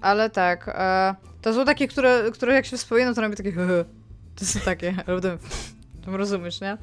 ale 0.00 0.30
tak. 0.30 0.68
E, 0.68 1.14
to 1.46 1.54
są 1.54 1.64
takie, 1.64 1.88
które, 1.88 2.30
które 2.32 2.54
jak 2.54 2.66
się 2.66 2.76
wspomina, 2.76 3.14
to 3.14 3.20
robię 3.20 3.36
takie 3.36 3.52
To 4.36 4.44
są 4.44 4.60
takie, 4.60 4.94
potem 5.06 5.38
tam 6.04 6.14
rozumiesz, 6.14 6.60
nie? 6.60 6.76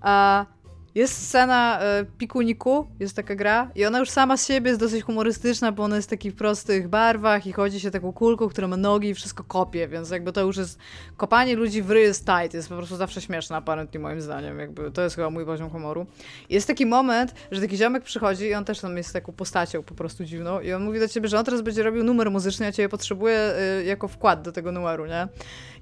A, 0.00 0.46
Jest 0.94 1.28
scena 1.28 1.80
e, 1.80 2.04
Pikuniku, 2.18 2.86
jest 3.00 3.16
taka 3.16 3.34
gra 3.34 3.70
i 3.74 3.86
ona 3.86 3.98
już 3.98 4.10
sama 4.10 4.36
z 4.36 4.46
siebie 4.46 4.68
jest 4.68 4.80
dosyć 4.80 5.04
humorystyczna, 5.04 5.72
bo 5.72 5.82
ona 5.82 5.96
jest 5.96 6.08
w 6.08 6.10
takich 6.10 6.34
prostych 6.34 6.88
barwach 6.88 7.46
i 7.46 7.52
chodzi 7.52 7.80
się 7.80 7.90
taką 7.90 8.12
kulką, 8.12 8.48
która 8.48 8.68
ma 8.68 8.76
nogi 8.76 9.08
i 9.08 9.14
wszystko 9.14 9.44
kopie, 9.44 9.88
więc 9.88 10.10
jakby 10.10 10.32
to 10.32 10.40
już 10.40 10.56
jest 10.56 10.78
kopanie 11.16 11.56
ludzi 11.56 11.82
w 11.82 11.90
ryj 11.90 12.02
jest 12.02 12.26
tight, 12.26 12.54
jest 12.54 12.68
po 12.68 12.76
prostu 12.76 12.96
zawsze 12.96 13.20
śmieszne 13.20 13.56
apparently 13.56 14.00
moim 14.00 14.20
zdaniem, 14.20 14.58
jakby 14.58 14.90
to 14.90 15.02
jest 15.02 15.16
chyba 15.16 15.30
mój 15.30 15.44
poziom 15.44 15.70
humoru. 15.70 16.06
Jest 16.50 16.66
taki 16.66 16.86
moment, 16.86 17.34
że 17.50 17.60
taki 17.60 17.76
ziomek 17.76 18.02
przychodzi 18.02 18.44
i 18.44 18.54
on 18.54 18.64
też 18.64 18.80
tam 18.80 18.96
jest 18.96 19.12
taką 19.12 19.32
postacią 19.32 19.82
po 19.82 19.94
prostu 19.94 20.24
dziwną 20.24 20.60
i 20.60 20.72
on 20.72 20.84
mówi 20.84 21.00
do 21.00 21.08
ciebie, 21.08 21.28
że 21.28 21.38
on 21.38 21.44
teraz 21.44 21.62
będzie 21.62 21.82
robił 21.82 22.04
numer 22.04 22.30
muzyczny, 22.30 22.66
ja 22.66 22.72
ciebie 22.72 22.88
potrzebuję 22.88 23.54
y, 23.80 23.84
jako 23.84 24.08
wkład 24.08 24.42
do 24.42 24.52
tego 24.52 24.72
numeru, 24.72 25.06
nie? 25.06 25.28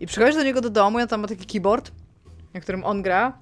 I 0.00 0.06
przychodzisz 0.06 0.36
do 0.36 0.42
niego 0.42 0.60
do 0.60 0.70
domu 0.70 0.98
on 0.98 1.08
tam 1.08 1.20
ma 1.20 1.28
taki 1.28 1.46
keyboard, 1.46 1.92
na 2.54 2.60
którym 2.60 2.84
on 2.84 3.02
gra 3.02 3.38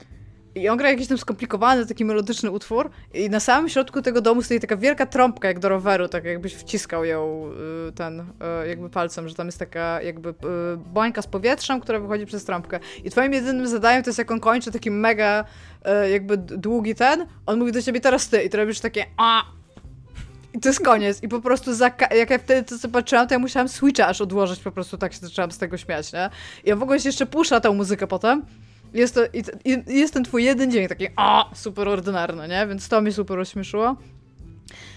i 0.55 0.69
on 0.69 0.79
gra 0.79 0.91
jakiś 0.91 1.07
tam 1.07 1.19
skomplikowany, 1.19 1.87
taki 1.87 2.05
melodyczny 2.05 2.51
utwór 2.51 2.91
i 3.15 3.31
na 3.31 3.41
samym 3.41 3.69
środku 3.69 4.03
tego 4.03 4.21
domu 4.21 4.43
stoi 4.43 4.61
taka 4.61 4.77
wielka 4.77 5.07
trąbka 5.07 5.49
jak 5.49 5.59
do 5.59 5.69
roweru, 5.69 6.09
tak 6.09 6.25
jakbyś 6.25 6.55
wciskał 6.55 7.05
ją 7.05 7.51
y, 7.89 7.93
ten, 7.93 8.21
y, 8.21 8.69
jakby 8.69 8.91
palcem, 8.91 9.29
że 9.29 9.35
tam 9.35 9.47
jest 9.47 9.59
taka 9.59 10.03
jakby 10.03 10.29
y, 10.29 10.35
bańka 10.77 11.23
z 11.23 11.27
powietrzem, 11.27 11.81
która 11.81 12.01
wychodzi 12.01 12.27
przez 12.27 12.45
trąbkę. 12.45 12.81
I 13.05 13.11
twoim 13.11 13.33
jedynym 13.33 13.69
zadaniem 13.69 14.03
to 14.03 14.09
jest 14.09 14.19
jak 14.19 14.31
on 14.31 14.41
kończy 14.41 14.73
taki 14.73 14.91
mega 14.91 15.45
jakby 16.13 16.37
długi 16.37 16.95
ten, 16.95 17.27
on 17.47 17.59
mówi 17.59 17.73
do 17.73 17.83
ciebie 17.83 18.01
teraz 18.01 18.29
ty 18.29 18.43
i 18.43 18.51
ty 18.51 18.57
robisz 18.57 18.81
takie 18.81 19.07
a 19.17 19.43
i 20.55 20.61
to 20.61 20.69
jest 20.69 20.81
koniec. 20.81 21.23
I 21.23 21.29
po 21.29 21.41
prostu 21.41 21.71
jak 22.15 22.31
ja 22.31 22.39
wtedy 22.39 22.63
to 22.63 22.77
zobaczyłam, 22.77 23.29
to 23.29 23.35
ja 23.35 23.39
musiałam 23.39 23.69
switcha 23.69 24.07
aż 24.07 24.21
odłożyć, 24.21 24.61
po 24.61 24.73
prostu 24.73 24.99
tak 24.99 25.13
się 25.13 25.19
zaczęłam 25.19 25.51
z 25.51 25.59
tego 25.59 25.77
śmiać, 25.77 26.13
nie? 26.13 26.31
I 26.65 26.73
on 26.73 26.79
w 26.79 26.83
ogóle 26.83 27.01
się 27.01 27.09
jeszcze 27.09 27.27
pusza 27.27 27.61
tą 27.61 27.75
muzykę 27.75 28.07
potem. 28.07 28.43
Jest, 28.95 29.15
to, 29.15 29.21
jest 29.87 30.15
ten 30.15 30.25
twój 30.25 30.45
jeden 30.45 30.71
dzień 30.71 30.89
taki 30.89 31.07
a 31.17 31.51
super 31.55 31.89
ordynarny, 31.89 32.49
nie? 32.49 32.67
Więc 32.67 32.89
to 32.89 33.03
mi 33.03 33.13
super 33.13 33.37
rozśmieszyło. 33.37 33.97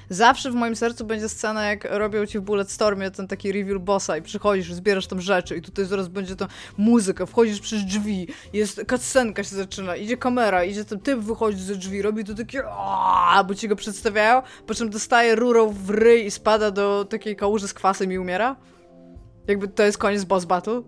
Zawsze 0.09 0.51
w 0.51 0.55
moim 0.55 0.75
sercu 0.75 1.05
będzie 1.05 1.29
scena, 1.29 1.63
jak 1.65 1.87
robią 1.91 2.25
ci 2.25 2.39
w 2.39 2.41
Bulletstormie 2.41 3.11
ten 3.11 3.27
taki 3.27 3.51
reveal 3.51 3.79
bossa 3.79 4.17
i 4.17 4.21
przychodzisz, 4.21 4.73
zbierasz 4.73 5.07
tam 5.07 5.21
rzeczy 5.21 5.55
i 5.55 5.61
tutaj 5.61 5.85
zaraz 5.85 6.07
będzie 6.07 6.35
to 6.35 6.47
muzyka, 6.77 7.25
wchodzisz 7.25 7.59
przez 7.59 7.85
drzwi, 7.85 8.27
jest 8.53 8.85
cutscenka 8.89 9.43
się 9.43 9.55
zaczyna, 9.55 9.95
idzie 9.95 10.17
kamera, 10.17 10.63
idzie 10.63 10.85
ten 10.85 10.99
typ 10.99 11.19
wychodzi 11.19 11.63
ze 11.63 11.75
drzwi, 11.75 12.01
robi 12.01 12.23
to 12.23 12.33
takie 12.33 12.63
aaa, 12.65 13.43
bo 13.43 13.55
ci 13.55 13.67
go 13.67 13.75
przedstawiają, 13.75 14.41
po 14.67 14.73
czym 14.73 14.89
dostaje 14.89 15.35
rurą 15.35 15.69
w 15.69 15.89
ryj 15.89 16.25
i 16.25 16.31
spada 16.31 16.71
do 16.71 17.05
takiej 17.05 17.35
kałuży 17.35 17.67
z 17.67 17.73
kwasem 17.73 18.11
i 18.11 18.17
umiera. 18.17 18.55
Jakby 19.47 19.67
to 19.67 19.83
jest 19.83 19.97
koniec 19.97 20.23
boss 20.23 20.45
battle. 20.45 20.81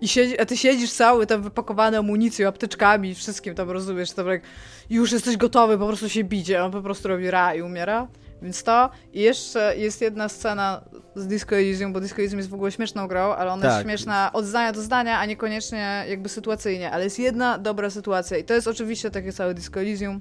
I 0.00 0.08
siedzi, 0.08 0.40
a 0.40 0.46
ty 0.46 0.56
siedzisz 0.56 0.92
cały 0.92 1.26
tam 1.26 1.42
wypakowany 1.42 1.98
amunicją, 1.98 2.48
apteczkami, 2.48 3.14
wszystkim 3.14 3.54
tam 3.54 3.70
rozumiesz, 3.70 4.10
tam 4.10 4.26
jak 4.26 4.42
już 4.90 5.12
jesteś 5.12 5.36
gotowy 5.36 5.78
po 5.78 5.86
prostu 5.86 6.08
się 6.08 6.24
bicie, 6.24 6.64
on 6.64 6.70
po 6.72 6.82
prostu 6.82 7.08
robi 7.08 7.30
ra 7.30 7.54
i 7.54 7.62
umiera. 7.62 8.08
Więc 8.42 8.62
to 8.62 8.90
i 9.12 9.20
jeszcze 9.20 9.76
jest 9.76 10.00
jedna 10.00 10.28
scena 10.28 10.84
z 11.14 11.26
Disco 11.26 11.56
Elysium, 11.56 11.92
bo 11.92 12.00
Disco 12.00 12.18
Elysium 12.18 12.38
jest 12.38 12.50
w 12.50 12.54
ogóle 12.54 12.72
śmieszną 12.72 13.08
grą, 13.08 13.32
ale 13.32 13.52
ona 13.52 13.62
tak. 13.62 13.72
jest 13.72 13.82
śmieszna 13.82 14.30
od 14.32 14.44
zdania 14.44 14.72
do 14.72 14.82
zdania, 14.82 15.18
a 15.18 15.26
niekoniecznie 15.26 16.04
jakby 16.08 16.28
sytuacyjnie, 16.28 16.90
ale 16.90 17.04
jest 17.04 17.18
jedna 17.18 17.58
dobra 17.58 17.90
sytuacja 17.90 18.36
i 18.38 18.44
to 18.44 18.54
jest 18.54 18.68
oczywiście 18.68 19.10
takie 19.10 19.32
całe 19.32 19.54
Disco 19.54 19.80
Elysium. 19.80 20.20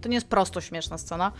To 0.00 0.08
nie 0.08 0.14
jest 0.14 0.26
prosto 0.26 0.60
śmieszna 0.60 0.98
scena, 0.98 1.32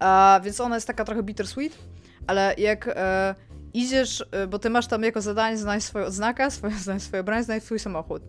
uh, 0.00 0.44
więc 0.44 0.60
ona 0.60 0.74
jest 0.74 0.86
taka 0.86 1.04
trochę 1.04 1.22
bittersweet, 1.22 1.78
ale 2.26 2.54
jak... 2.58 2.86
Uh, 2.86 3.53
idziesz, 3.74 4.24
y, 4.44 4.46
bo 4.46 4.58
ty 4.58 4.70
masz 4.70 4.86
tam 4.86 5.02
jako 5.02 5.20
zadanie 5.20 5.56
znaleźć 5.58 5.86
swoją 5.86 6.06
odznakę, 6.06 6.50
swoje, 6.50 6.74
znaleźć 6.84 7.06
swoją 7.06 7.22
broń, 7.22 7.44
znaleźć 7.44 7.66
swój 7.66 7.78
samochód. 7.78 8.22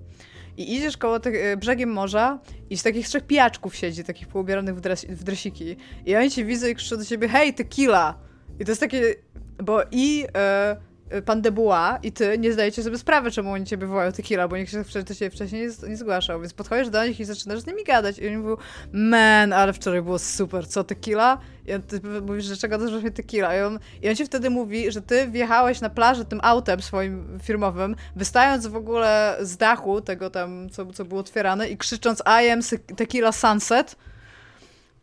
I 0.57 0.75
idziesz 0.75 0.97
koło 0.97 1.19
y, 1.25 1.57
brzegiem 1.57 1.89
morza 1.89 2.39
i 2.69 2.77
z 2.77 2.83
takich 2.83 3.07
trzech 3.07 3.23
pijaczków 3.23 3.75
siedzi, 3.75 4.03
takich 4.03 4.27
poubieranych 4.27 4.75
w, 4.75 4.81
dres, 4.81 5.05
w 5.05 5.23
dresiki. 5.23 5.77
I 6.05 6.15
oni 6.15 6.31
cię 6.31 6.45
widzą 6.45 6.67
i 6.67 6.75
krzyczą 6.75 6.97
do 6.97 7.05
ciebie, 7.05 7.27
hej, 7.27 7.53
tequila! 7.53 8.19
I 8.59 8.65
to 8.65 8.71
jest 8.71 8.81
takie, 8.81 9.15
bo 9.63 9.81
i... 9.91 10.25
E, 10.35 10.75
Y, 10.75 10.94
pan 11.21 11.41
Debuła 11.41 11.99
i 12.03 12.11
ty 12.11 12.37
nie 12.37 12.53
zdajecie 12.53 12.83
sobie 12.83 12.97
sprawy, 12.97 13.31
czemu 13.31 13.51
oni 13.51 13.65
ciebie 13.65 13.87
wołają 13.87 14.11
tequila, 14.11 14.47
bo 14.47 14.57
nikt 14.57 14.71
się 14.71 14.83
ciebie 15.15 15.29
wcześniej 15.29 15.67
nie, 15.67 15.89
nie 15.89 15.97
zgłaszał, 15.97 16.41
więc 16.41 16.53
podchodzisz 16.53 16.89
do 16.89 17.05
nich 17.05 17.19
i 17.19 17.25
zaczynasz 17.25 17.59
z 17.59 17.65
nimi 17.67 17.83
gadać 17.83 18.19
i 18.19 18.27
oni 18.27 18.37
mówią, 18.37 18.57
man, 18.93 19.53
ale 19.53 19.73
wczoraj 19.73 20.01
było 20.01 20.19
super, 20.19 20.67
co 20.67 20.83
tequila? 20.83 21.37
I 21.67 21.73
on, 21.73 21.81
ty 21.81 22.01
mówisz, 22.21 22.45
że 22.45 22.57
czego 22.57 22.77
też 22.77 22.91
właśnie 22.91 23.11
tequila? 23.11 23.57
I 23.57 23.61
on, 23.61 23.79
I 24.01 24.09
on 24.09 24.15
ci 24.15 24.25
wtedy 24.25 24.49
mówi, 24.49 24.91
że 24.91 25.01
ty 25.01 25.27
wjechałeś 25.27 25.81
na 25.81 25.89
plażę 25.89 26.25
tym 26.25 26.39
autem 26.43 26.81
swoim 26.81 27.39
firmowym, 27.43 27.95
wystając 28.15 28.67
w 28.67 28.75
ogóle 28.75 29.37
z 29.41 29.57
dachu 29.57 30.01
tego 30.01 30.29
tam, 30.29 30.69
co, 30.69 30.93
co 30.93 31.05
było 31.05 31.21
otwierane 31.21 31.69
i 31.69 31.77
krzycząc 31.77 32.23
I 32.43 32.49
am 32.49 32.59
tequila 32.95 33.31
sunset 33.31 33.95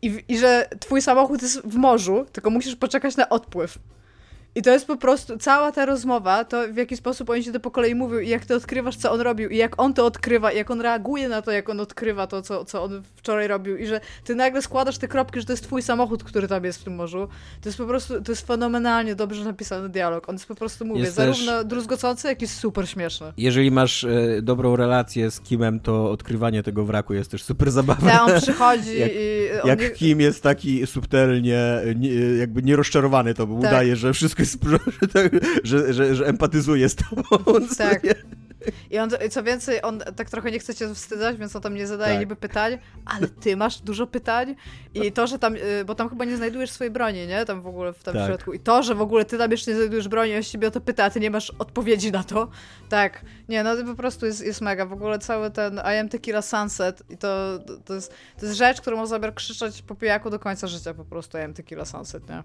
i, 0.01 0.23
i 0.27 0.37
że 0.37 0.69
twój 0.79 1.01
samochód 1.01 1.41
jest 1.41 1.61
w 1.61 1.75
morzu, 1.75 2.25
tylko 2.31 2.49
musisz 2.49 2.75
poczekać 2.75 3.17
na 3.17 3.29
odpływ. 3.29 3.79
I 4.55 4.61
to 4.61 4.69
jest 4.71 4.87
po 4.87 4.97
prostu 4.97 5.37
cała 5.37 5.71
ta 5.71 5.85
rozmowa, 5.85 6.45
to 6.45 6.73
w 6.73 6.77
jaki 6.77 6.97
sposób 6.97 7.29
oni 7.29 7.43
się 7.43 7.51
to 7.51 7.59
po 7.59 7.71
kolei 7.71 7.95
mówią 7.95 8.19
i 8.19 8.29
jak 8.29 8.45
ty 8.45 8.55
odkrywasz, 8.55 8.95
co 8.95 9.11
on 9.11 9.21
robił 9.21 9.49
i 9.49 9.57
jak 9.57 9.81
on 9.81 9.93
to 9.93 10.05
odkrywa 10.05 10.51
i 10.51 10.57
jak 10.57 10.71
on 10.71 10.81
reaguje 10.81 11.29
na 11.29 11.41
to, 11.41 11.51
jak 11.51 11.69
on 11.69 11.79
odkrywa 11.79 12.27
to, 12.27 12.41
co, 12.41 12.65
co 12.65 12.83
on 12.83 13.01
wczoraj 13.15 13.47
robił 13.47 13.77
i 13.77 13.85
że 13.85 14.01
ty 14.23 14.35
nagle 14.35 14.61
składasz 14.61 14.97
te 14.97 15.07
kropki, 15.07 15.39
że 15.39 15.45
to 15.45 15.53
jest 15.53 15.63
twój 15.63 15.81
samochód, 15.81 16.23
który 16.23 16.47
tam 16.47 16.63
jest 16.63 16.81
w 16.81 16.83
tym 16.83 16.95
morzu. 16.95 17.27
To 17.61 17.69
jest 17.69 17.77
po 17.77 17.85
prostu, 17.85 18.21
to 18.21 18.31
jest 18.31 18.47
fenomenalnie 18.47 19.15
dobrze 19.15 19.43
napisany 19.43 19.89
dialog. 19.89 20.29
On 20.29 20.35
jest 20.35 20.47
po 20.47 20.55
prostu, 20.55 20.85
mówię, 20.85 21.01
jest 21.01 21.15
zarówno 21.15 21.51
też... 21.57 21.65
druzgocący, 21.65 22.27
jak 22.27 22.41
i 22.41 22.47
super 22.47 22.89
śmieszny. 22.89 23.33
Jeżeli 23.37 23.71
masz 23.71 24.03
e, 24.03 24.41
dobrą 24.41 24.75
relację 24.75 25.31
z 25.31 25.41
Kimem, 25.41 25.79
to 25.79 26.11
odkrywanie 26.11 26.63
tego 26.63 26.85
wraku 26.85 27.13
jest 27.13 27.31
też 27.31 27.43
super 27.43 27.71
zabawne. 27.71 28.11
Tak, 28.11 28.21
on 28.21 28.41
przychodzi 28.41 28.99
jak, 28.99 29.11
i... 29.11 29.61
On 29.63 29.69
jak 29.69 29.79
nie... 29.79 29.89
Kim 29.89 30.21
jest 30.21 30.43
taki 30.43 30.87
subtelnie, 30.87 31.59
nie, 31.95 32.09
jakby 32.39 32.63
nierozczarowany, 32.63 33.33
to 33.33 33.47
tak. 33.47 33.55
udaje, 33.55 33.95
że 33.95 34.13
wszystko 34.13 34.42
że, 35.03 35.29
że, 35.63 35.93
że, 35.93 36.15
że 36.15 36.25
empatyzuje 36.25 36.89
z 36.89 36.95
tobą. 36.95 37.23
Tak. 37.77 38.01
I 38.91 38.99
on, 38.99 39.09
co 39.31 39.43
więcej, 39.43 39.81
on 39.81 39.99
tak 40.15 40.29
trochę 40.29 40.51
nie 40.51 40.59
chce 40.59 40.75
cię 40.75 40.95
wstydzać, 40.95 41.37
więc 41.37 41.55
on 41.55 41.61
tam 41.61 41.75
nie 41.75 41.87
zadaje 41.87 42.13
tak. 42.13 42.19
niby 42.19 42.35
pytań, 42.35 42.77
ale 43.05 43.27
ty 43.27 43.57
masz 43.57 43.81
dużo 43.81 44.07
pytań 44.07 44.55
i 44.93 45.11
to, 45.11 45.27
że 45.27 45.39
tam, 45.39 45.55
y, 45.55 45.85
bo 45.85 45.95
tam 45.95 46.09
chyba 46.09 46.25
nie 46.25 46.37
znajdujesz 46.37 46.71
swojej 46.71 46.91
broni, 46.91 47.27
nie? 47.27 47.45
Tam 47.45 47.61
w 47.61 47.67
ogóle 47.67 47.93
w 47.93 48.03
tam 48.03 48.13
tak. 48.13 48.27
środku. 48.27 48.53
I 48.53 48.59
to, 48.59 48.83
że 48.83 48.95
w 48.95 49.01
ogóle 49.01 49.25
ty 49.25 49.37
tam 49.37 49.51
jeszcze 49.51 49.71
nie 49.71 49.77
znajdujesz 49.77 50.07
broni, 50.07 50.35
on 50.35 50.43
ciebie 50.43 50.67
o 50.67 50.71
to 50.71 50.81
pyta, 50.81 51.03
a 51.03 51.09
ty 51.09 51.19
nie 51.19 51.31
masz 51.31 51.49
odpowiedzi 51.49 52.11
na 52.11 52.23
to. 52.23 52.49
Tak. 52.89 53.25
Nie, 53.49 53.63
no 53.63 53.75
to 53.75 53.83
po 53.83 53.95
prostu 53.95 54.25
jest, 54.25 54.45
jest 54.45 54.61
mega. 54.61 54.85
W 54.85 54.93
ogóle 54.93 55.19
cały 55.19 55.51
ten 55.51 55.75
I 55.75 55.97
am 55.99 56.09
Tequila 56.09 56.41
Sunset 56.41 57.03
i 57.09 57.17
to, 57.17 57.59
to, 57.85 57.93
jest, 57.93 58.13
to 58.39 58.45
jest 58.45 58.57
rzecz, 58.57 58.81
którą 58.81 58.97
można 58.97 59.31
krzyczeć 59.31 59.81
po 59.81 59.95
pijaku 59.95 60.29
do 60.29 60.39
końca 60.39 60.67
życia 60.67 60.93
po 60.93 61.05
prostu 61.05 61.37
I 61.37 61.41
am 61.41 61.53
Tequila 61.53 61.85
Sunset, 61.85 62.29
nie? 62.29 62.43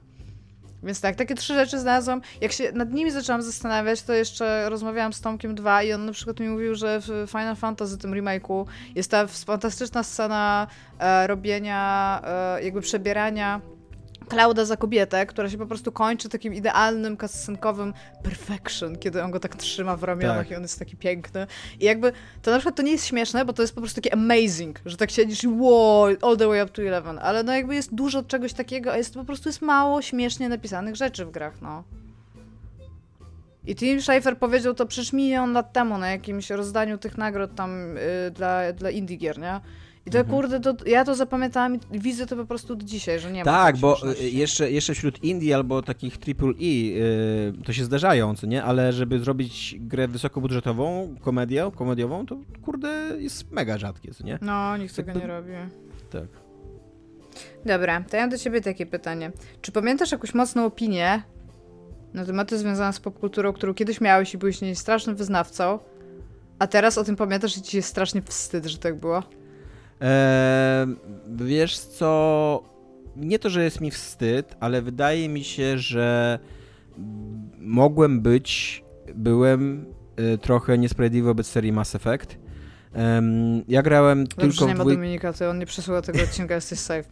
Więc 0.82 1.00
tak, 1.00 1.16
takie 1.16 1.34
trzy 1.34 1.54
rzeczy 1.54 1.78
znalazłam. 1.78 2.20
Jak 2.40 2.52
się 2.52 2.72
nad 2.72 2.92
nimi 2.92 3.10
zaczęłam 3.10 3.42
zastanawiać, 3.42 4.02
to 4.02 4.12
jeszcze 4.12 4.68
rozmawiałam 4.68 5.12
z 5.12 5.20
Tomkiem 5.20 5.54
2 5.54 5.82
i 5.82 5.92
on 5.92 6.06
na 6.06 6.12
przykład 6.12 6.40
mi 6.40 6.48
mówił, 6.48 6.74
że 6.74 7.00
w 7.00 7.26
Final 7.30 7.56
Fantasy, 7.56 7.98
tym 7.98 8.12
remake'u, 8.12 8.64
jest 8.94 9.10
ta 9.10 9.26
fantastyczna 9.26 10.02
scena 10.02 10.66
e, 10.98 11.26
robienia, 11.26 12.20
e, 12.24 12.64
jakby 12.64 12.80
przebierania 12.80 13.60
Klauda 14.28 14.64
za 14.64 14.76
kobietę, 14.76 15.26
która 15.26 15.50
się 15.50 15.58
po 15.58 15.66
prostu 15.66 15.92
kończy 15.92 16.28
takim 16.28 16.54
idealnym, 16.54 17.16
kascenkowym 17.16 17.94
perfection, 18.22 18.96
kiedy 18.96 19.22
on 19.22 19.30
go 19.30 19.40
tak 19.40 19.56
trzyma 19.56 19.96
w 19.96 20.02
ramionach 20.02 20.38
tak. 20.38 20.50
i 20.50 20.54
on 20.54 20.62
jest 20.62 20.78
taki 20.78 20.96
piękny. 20.96 21.46
I 21.80 21.84
jakby, 21.84 22.12
to 22.42 22.50
na 22.50 22.56
przykład 22.56 22.76
to 22.76 22.82
nie 22.82 22.92
jest 22.92 23.06
śmieszne, 23.06 23.44
bo 23.44 23.52
to 23.52 23.62
jest 23.62 23.74
po 23.74 23.80
prostu 23.80 24.00
takie 24.00 24.12
amazing, 24.12 24.80
że 24.86 24.96
tak 24.96 25.10
siedzisz 25.10 25.44
i 25.44 25.48
wow, 25.48 26.06
all 26.22 26.36
the 26.36 26.48
way 26.48 26.62
up 26.62 26.72
to 26.72 26.82
11, 26.82 27.22
ale 27.22 27.42
no 27.42 27.54
jakby 27.54 27.74
jest 27.74 27.94
dużo 27.94 28.22
czegoś 28.22 28.52
takiego, 28.52 28.92
a 28.92 28.96
jest 28.96 29.14
po 29.14 29.24
prostu 29.24 29.48
jest 29.48 29.62
mało 29.62 30.02
śmiesznie 30.02 30.48
napisanych 30.48 30.96
rzeczy 30.96 31.24
w 31.24 31.30
grach, 31.30 31.62
no. 31.62 31.84
I 33.66 33.74
Tim 33.74 34.02
Schafer 34.02 34.38
powiedział 34.38 34.74
to 34.74 34.86
przecież 34.86 35.12
milion 35.12 35.52
lat 35.52 35.72
temu 35.72 35.98
na 35.98 36.10
jakimś 36.10 36.50
rozdaniu 36.50 36.98
tych 36.98 37.18
nagród 37.18 37.54
tam 37.54 37.94
yy, 37.94 38.30
dla, 38.30 38.72
dla 38.72 38.90
indie 38.90 39.16
gier, 39.16 39.38
nie? 39.38 39.60
I 40.08 40.10
to 40.10 40.18
mhm. 40.18 40.36
kurde, 40.36 40.60
to, 40.60 40.74
ja 40.86 41.04
to 41.04 41.14
zapamiętałam 41.14 41.78
i 41.92 41.98
widzę 41.98 42.26
to 42.26 42.36
po 42.36 42.44
prostu 42.44 42.76
do 42.76 42.84
dzisiaj, 42.84 43.20
że 43.20 43.32
nie 43.32 43.44
ma. 43.44 43.44
Tak, 43.44 43.76
bo 43.76 44.12
y, 44.20 44.30
jeszcze, 44.30 44.70
jeszcze 44.70 44.94
wśród 44.94 45.24
indie 45.24 45.54
albo 45.54 45.82
takich 45.82 46.18
triple 46.18 46.52
E 46.60 46.64
yy, 46.64 47.52
to 47.64 47.72
się 47.72 47.84
zdarzają, 47.84 48.36
co 48.36 48.46
nie? 48.46 48.64
Ale 48.64 48.92
żeby 48.92 49.20
zrobić 49.20 49.76
grę 49.80 50.08
wysokobudżetową, 50.08 51.14
komedię, 51.20 51.70
komediową, 51.74 52.26
to 52.26 52.36
kurde 52.62 52.88
jest 53.18 53.50
mega 53.50 53.78
rzadkie, 53.78 54.14
co 54.14 54.24
nie? 54.24 54.38
No, 54.42 54.76
nikt 54.76 54.96
tego 54.96 55.12
nie 55.12 55.26
robi. 55.26 55.52
Tak. 56.10 56.28
Dobra, 57.66 58.04
to 58.10 58.16
ja 58.16 58.22
mam 58.22 58.30
do 58.30 58.38
ciebie 58.38 58.60
takie 58.60 58.86
pytanie. 58.86 59.32
Czy 59.60 59.72
pamiętasz 59.72 60.12
jakąś 60.12 60.34
mocną 60.34 60.64
opinię 60.64 61.22
na 62.14 62.24
tematy 62.24 62.58
związane 62.58 62.92
z 62.92 63.00
popkulturą, 63.00 63.52
którą 63.52 63.74
kiedyś 63.74 64.00
miałeś 64.00 64.34
i 64.34 64.38
byłeś 64.38 64.60
nie 64.60 64.76
strasznym 64.76 65.16
wyznawcą, 65.16 65.78
a 66.58 66.66
teraz 66.66 66.98
o 66.98 67.04
tym 67.04 67.16
pamiętasz 67.16 67.56
i 67.56 67.62
ci 67.62 67.76
jest 67.76 67.88
strasznie 67.88 68.22
wstyd, 68.22 68.66
że 68.66 68.78
tak 68.78 68.94
było? 68.94 69.22
Eee, 70.00 70.86
wiesz 71.36 71.78
co, 71.78 72.62
nie 73.16 73.38
to, 73.38 73.50
że 73.50 73.64
jest 73.64 73.80
mi 73.80 73.90
wstyd, 73.90 74.56
ale 74.60 74.82
wydaje 74.82 75.28
mi 75.28 75.44
się, 75.44 75.78
że 75.78 76.38
mogłem 77.58 78.20
być, 78.20 78.84
byłem 79.14 79.86
y, 80.34 80.38
trochę 80.38 80.78
niesprawiedliwy 80.78 81.26
wobec 81.26 81.46
serii 81.46 81.72
Mass 81.72 81.94
Effect, 81.94 82.38
Um, 82.94 83.62
ja 83.68 83.82
grałem 83.82 84.24
Dobrze, 84.24 84.48
tylko 84.48 84.66
nie 84.66 84.74
w 84.74 84.78
ma 84.78 84.84
dwój... 84.84 84.96
Dominika, 84.96 85.32
to 85.32 85.50
on 85.50 85.58
nie 85.58 85.66
przesyła 85.66 86.02
tego 86.02 86.22
odcinka, 86.22 86.54
jesteś 86.60 86.78
safe. 86.78 87.08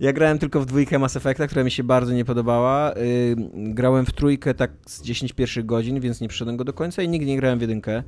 Ja 0.00 0.12
grałem 0.12 0.38
tylko 0.38 0.60
w 0.60 0.66
dwójkę 0.66 0.98
Mass 0.98 1.16
Effecta, 1.16 1.46
która 1.46 1.64
mi 1.64 1.70
się 1.70 1.84
bardzo 1.84 2.12
nie 2.12 2.24
podobała. 2.24 2.92
Yy, 2.96 3.36
grałem 3.54 4.06
w 4.06 4.12
trójkę 4.12 4.54
tak 4.54 4.70
z 4.86 5.02
10 5.02 5.32
pierwszych 5.32 5.66
godzin, 5.66 6.00
więc 6.00 6.20
nie 6.20 6.28
przyszedłem 6.28 6.56
go 6.56 6.64
do 6.64 6.72
końca 6.72 7.02
i 7.02 7.08
nigdy 7.08 7.26
nie 7.26 7.36
grałem 7.36 7.58
w 7.58 7.62
jedynkę. 7.62 8.02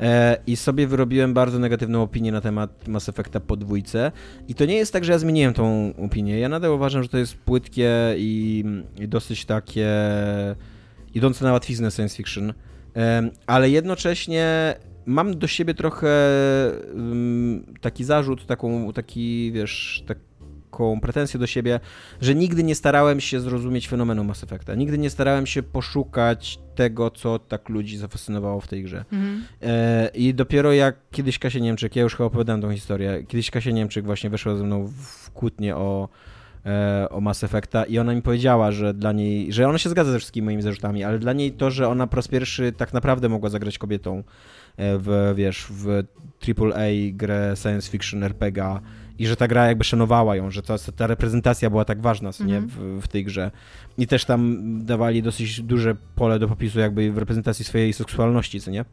E, 0.00 0.36
I 0.46 0.56
sobie 0.56 0.86
wyrobiłem 0.86 1.34
bardzo 1.34 1.58
negatywną 1.58 2.02
opinię 2.02 2.32
na 2.32 2.40
temat 2.40 2.88
Mass 2.88 3.08
Effecta 3.08 3.40
po 3.40 3.56
dwójce. 3.56 4.12
I 4.48 4.54
to 4.54 4.64
nie 4.64 4.76
jest 4.76 4.92
tak, 4.92 5.04
że 5.04 5.12
ja 5.12 5.18
zmieniłem 5.18 5.54
tą 5.54 5.92
opinię. 6.04 6.38
Ja 6.38 6.48
nadal 6.48 6.70
uważam, 6.70 7.02
że 7.02 7.08
to 7.08 7.18
jest 7.18 7.36
płytkie 7.36 8.14
i, 8.16 8.64
i 8.98 9.08
dosyć 9.08 9.44
takie 9.44 9.88
idące 11.14 11.44
na 11.44 11.52
łatwiznę 11.52 11.90
science 11.90 12.16
fiction. 12.16 12.52
Ale 13.46 13.70
jednocześnie 13.70 14.74
mam 15.06 15.38
do 15.38 15.46
siebie 15.46 15.74
trochę 15.74 16.10
taki 17.80 18.04
zarzut, 18.04 18.46
taką, 18.46 18.92
taki, 18.92 19.52
wiesz, 19.52 20.04
taką 20.06 21.00
pretensję 21.00 21.40
do 21.40 21.46
siebie, 21.46 21.80
że 22.20 22.34
nigdy 22.34 22.64
nie 22.64 22.74
starałem 22.74 23.20
się 23.20 23.40
zrozumieć 23.40 23.88
fenomenu 23.88 24.24
Mass 24.24 24.44
Effecta. 24.44 24.74
Nigdy 24.74 24.98
nie 24.98 25.10
starałem 25.10 25.46
się 25.46 25.62
poszukać 25.62 26.58
tego, 26.78 27.10
co 27.10 27.38
tak 27.38 27.68
ludzi 27.68 27.96
zafascynowało 27.96 28.60
w 28.60 28.68
tej 28.68 28.82
grze. 28.82 29.04
Mhm. 29.12 29.44
E, 29.62 30.10
I 30.14 30.34
dopiero 30.34 30.72
jak 30.72 30.96
kiedyś 31.10 31.38
Kasia 31.38 31.58
Niemczyk, 31.58 31.96
ja 31.96 32.02
już 32.02 32.16
chyba 32.16 32.26
opowiadałem 32.26 32.62
tą 32.62 32.72
historię, 32.72 33.24
kiedyś 33.28 33.50
Kasia 33.50 33.70
Niemczyk 33.70 34.04
właśnie 34.04 34.30
weszła 34.30 34.56
ze 34.56 34.64
mną 34.64 34.86
w 34.86 35.30
kłótnię 35.30 35.76
o 35.76 36.08
e, 36.66 37.06
o 37.10 37.20
Mass 37.20 37.44
Effecta 37.44 37.84
i 37.84 37.98
ona 37.98 38.14
mi 38.14 38.22
powiedziała, 38.22 38.72
że 38.72 38.94
dla 38.94 39.12
niej, 39.12 39.52
że 39.52 39.68
ona 39.68 39.78
się 39.78 39.90
zgadza 39.90 40.12
ze 40.12 40.18
wszystkimi 40.18 40.44
moimi 40.44 40.62
zarzutami, 40.62 41.04
ale 41.04 41.18
dla 41.18 41.32
niej 41.32 41.52
to, 41.52 41.70
że 41.70 41.88
ona 41.88 42.06
po 42.06 42.16
raz 42.16 42.28
pierwszy 42.28 42.72
tak 42.72 42.92
naprawdę 42.92 43.28
mogła 43.28 43.48
zagrać 43.50 43.78
kobietą 43.78 44.18
e, 44.18 44.22
w, 44.98 45.32
wiesz, 45.36 45.66
w 45.70 46.02
AAA 46.48 46.88
grę 47.12 47.54
science 47.56 47.90
fiction 47.90 48.24
RPG 48.24 48.80
i 49.18 49.26
że 49.26 49.36
ta 49.36 49.48
gra 49.48 49.66
jakby 49.66 49.84
szanowała 49.84 50.36
ją, 50.36 50.50
że 50.50 50.62
ta, 50.62 50.74
ta 50.96 51.06
reprezentacja 51.06 51.70
była 51.70 51.84
tak 51.84 52.00
ważna 52.00 52.30
nie, 52.40 52.56
mhm. 52.56 52.98
w, 53.00 53.04
w 53.04 53.08
tej 53.08 53.24
grze. 53.24 53.50
I 53.98 54.06
też 54.06 54.24
tam 54.24 54.58
dawali 54.84 55.22
dosyć 55.22 55.62
duże 55.62 55.96
pole 56.14 56.38
do 56.38 56.48
popisu 56.48 56.78
jakby 56.80 57.12
w 57.12 57.18
reprezentacji 57.18 57.64
swojej 57.64 57.92
seksualności, 57.92 58.60
co 58.60 58.70
nie? 58.70 58.84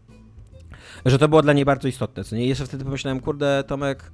Że 1.05 1.19
to 1.19 1.27
było 1.27 1.41
dla 1.41 1.53
niej 1.53 1.65
bardzo 1.65 1.87
istotne, 1.87 2.23
co 2.23 2.35
nie? 2.35 2.45
I 2.45 2.49
jeszcze 2.49 2.65
wtedy 2.65 2.83
pomyślałem, 2.83 3.19
kurde, 3.19 3.63
Tomek, 3.67 4.11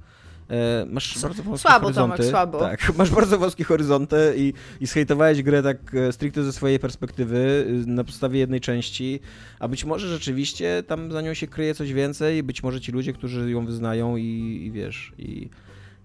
e, 0.50 0.86
masz 0.86 1.18
bardzo 1.22 1.42
wąskie 1.42 1.68
słabo, 1.68 1.82
horyzonty. 1.82 2.16
Tomek, 2.16 2.30
słabo. 2.30 2.58
Tak, 2.58 2.92
masz 2.98 3.10
bardzo 3.10 3.38
wąskie 3.38 3.64
horyzonty 3.64 4.34
i, 4.36 4.52
i 4.80 4.86
zhejtowałeś 4.86 5.42
grę 5.42 5.62
tak 5.62 5.94
e, 5.94 6.12
stricte 6.12 6.44
ze 6.44 6.52
swojej 6.52 6.78
perspektywy, 6.78 7.66
y, 7.68 7.86
na 7.86 8.04
podstawie 8.04 8.38
jednej 8.38 8.60
części, 8.60 9.20
a 9.58 9.68
być 9.68 9.84
może 9.84 10.08
rzeczywiście 10.08 10.82
tam 10.86 11.12
za 11.12 11.20
nią 11.20 11.34
się 11.34 11.46
kryje 11.46 11.74
coś 11.74 11.92
więcej, 11.92 12.42
być 12.42 12.62
może 12.62 12.80
ci 12.80 12.92
ludzie, 12.92 13.12
którzy 13.12 13.50
ją 13.50 13.66
wyznają 13.66 14.16
i, 14.16 14.62
i 14.66 14.70
wiesz, 14.70 15.12
i 15.18 15.50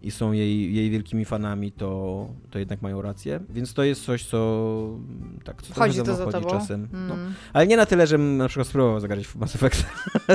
i 0.08 0.12
są 0.12 0.32
jej, 0.32 0.76
jej 0.76 0.89
wielkimi 0.89 1.26
fanami, 1.26 1.72
to, 1.72 2.28
to 2.49 2.60
jednak 2.60 2.82
mają 2.82 3.01
rację. 3.01 3.39
Więc 3.49 3.74
to 3.74 3.84
jest 3.84 4.03
coś, 4.03 4.26
co 4.26 4.99
tak, 5.43 5.62
co 5.62 5.74
chodzi 5.74 6.03
to 6.03 6.16
za 6.16 6.26
tobą. 6.26 6.49
czasem. 6.49 6.88
No. 6.91 7.14
Mm. 7.14 7.34
Ale 7.53 7.68
nie 7.68 7.78
na 7.78 7.86
tyle, 7.86 8.08
żebym 8.08 8.38
na 8.38 8.47
przykład 8.47 8.68
spróbował 8.68 8.99
zagrać 8.99 9.28
w 9.28 9.36
Mass 9.36 9.55
Effect 9.55 9.86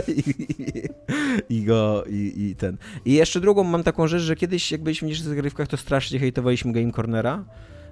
I, 0.08 0.20
i, 1.48 1.56
i, 1.56 1.64
go 1.64 2.04
i, 2.10 2.32
i, 2.36 2.56
ten. 2.56 2.76
I 3.04 3.12
jeszcze 3.12 3.40
drugą 3.40 3.64
mam 3.64 3.82
taką 3.82 4.06
rzecz, 4.06 4.22
że 4.22 4.36
kiedyś 4.36 4.72
jak 4.72 4.82
byliśmy 4.82 5.08
w 5.08 5.16
zagrywkach, 5.16 5.68
to 5.68 5.76
strasznie 5.76 6.18
hejtowaliśmy 6.18 6.72
Game 6.72 6.92
Cornera 6.92 7.44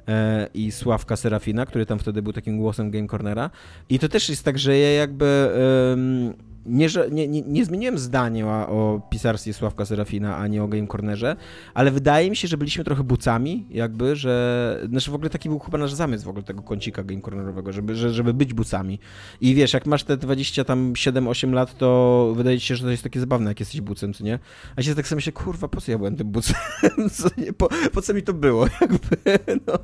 e, 0.08 0.48
i 0.54 0.72
Sławka 0.72 1.16
Serafina, 1.16 1.66
który 1.66 1.86
tam 1.86 1.98
wtedy 1.98 2.22
był 2.22 2.32
takim 2.32 2.58
głosem 2.58 2.90
Game 2.90 3.08
Cornera. 3.08 3.50
I 3.88 3.98
to 3.98 4.08
też 4.08 4.28
jest 4.28 4.44
tak, 4.44 4.58
że 4.58 4.78
ja 4.78 4.90
jakby 4.90 5.50
nie, 6.66 6.88
nie, 7.10 7.28
nie, 7.28 7.42
nie 7.42 7.64
zmieniłem 7.64 7.98
zdania 7.98 8.68
o, 8.68 9.00
pisarstwie 9.10 9.52
Sławka 9.52 9.84
Serafina, 9.84 10.36
ani 10.36 10.60
o 10.60 10.68
Game 10.68 10.86
Cornerze, 10.86 11.36
ale 11.74 11.90
wydaje 11.90 12.30
mi 12.30 12.36
się, 12.36 12.48
że 12.48 12.56
byliśmy 12.56 12.84
trochę 12.84 13.04
bucami, 13.04 13.66
jakby, 13.70 14.16
że... 14.16 14.86
Znaczy 14.88 15.10
w 15.10 15.14
ogóle 15.14 15.30
taki 15.30 15.48
był 15.48 15.58
chyba 15.58 15.78
nasz 15.78 15.92
zamysł 15.92 16.24
w 16.24 16.28
ogóle 16.28 16.42
tego 16.42 16.62
kącika 16.62 17.04
Game 17.04 17.20
Cornerowego, 17.20 17.72
żeby, 17.72 17.94
że, 17.94 18.10
żeby 18.10 18.34
być 18.34 18.54
bucami. 18.54 18.98
I 19.40 19.54
wiesz, 19.54 19.72
jak 19.72 19.86
masz 19.86 20.04
te 20.04 20.16
20 20.16 20.64
tam 20.64 20.92
7-8 20.92 21.52
lat, 21.52 21.78
to 21.78 22.32
wydaje 22.36 22.58
ci 22.58 22.66
się, 22.66 22.76
że 22.76 22.84
to 22.84 22.90
jest 22.90 23.02
takie 23.02 23.20
zabawne, 23.20 23.50
jak 23.50 23.60
jesteś 23.60 23.80
bucem, 23.80 24.14
co 24.14 24.24
nie? 24.24 24.38
A 24.76 24.82
się 24.82 24.94
tak 24.94 25.08
sobie 25.08 25.16
myślę, 25.16 25.32
kurwa, 25.32 25.68
po 25.68 25.80
co 25.80 25.92
ja 25.92 25.98
byłem 25.98 26.16
tym 26.16 26.30
bucem? 26.30 26.56
Po, 27.58 27.68
po, 27.92 28.02
co 28.02 28.14
mi 28.14 28.22
to 28.22 28.34
było? 28.34 28.66
Jakby, 28.80 29.16
no, 29.66 29.78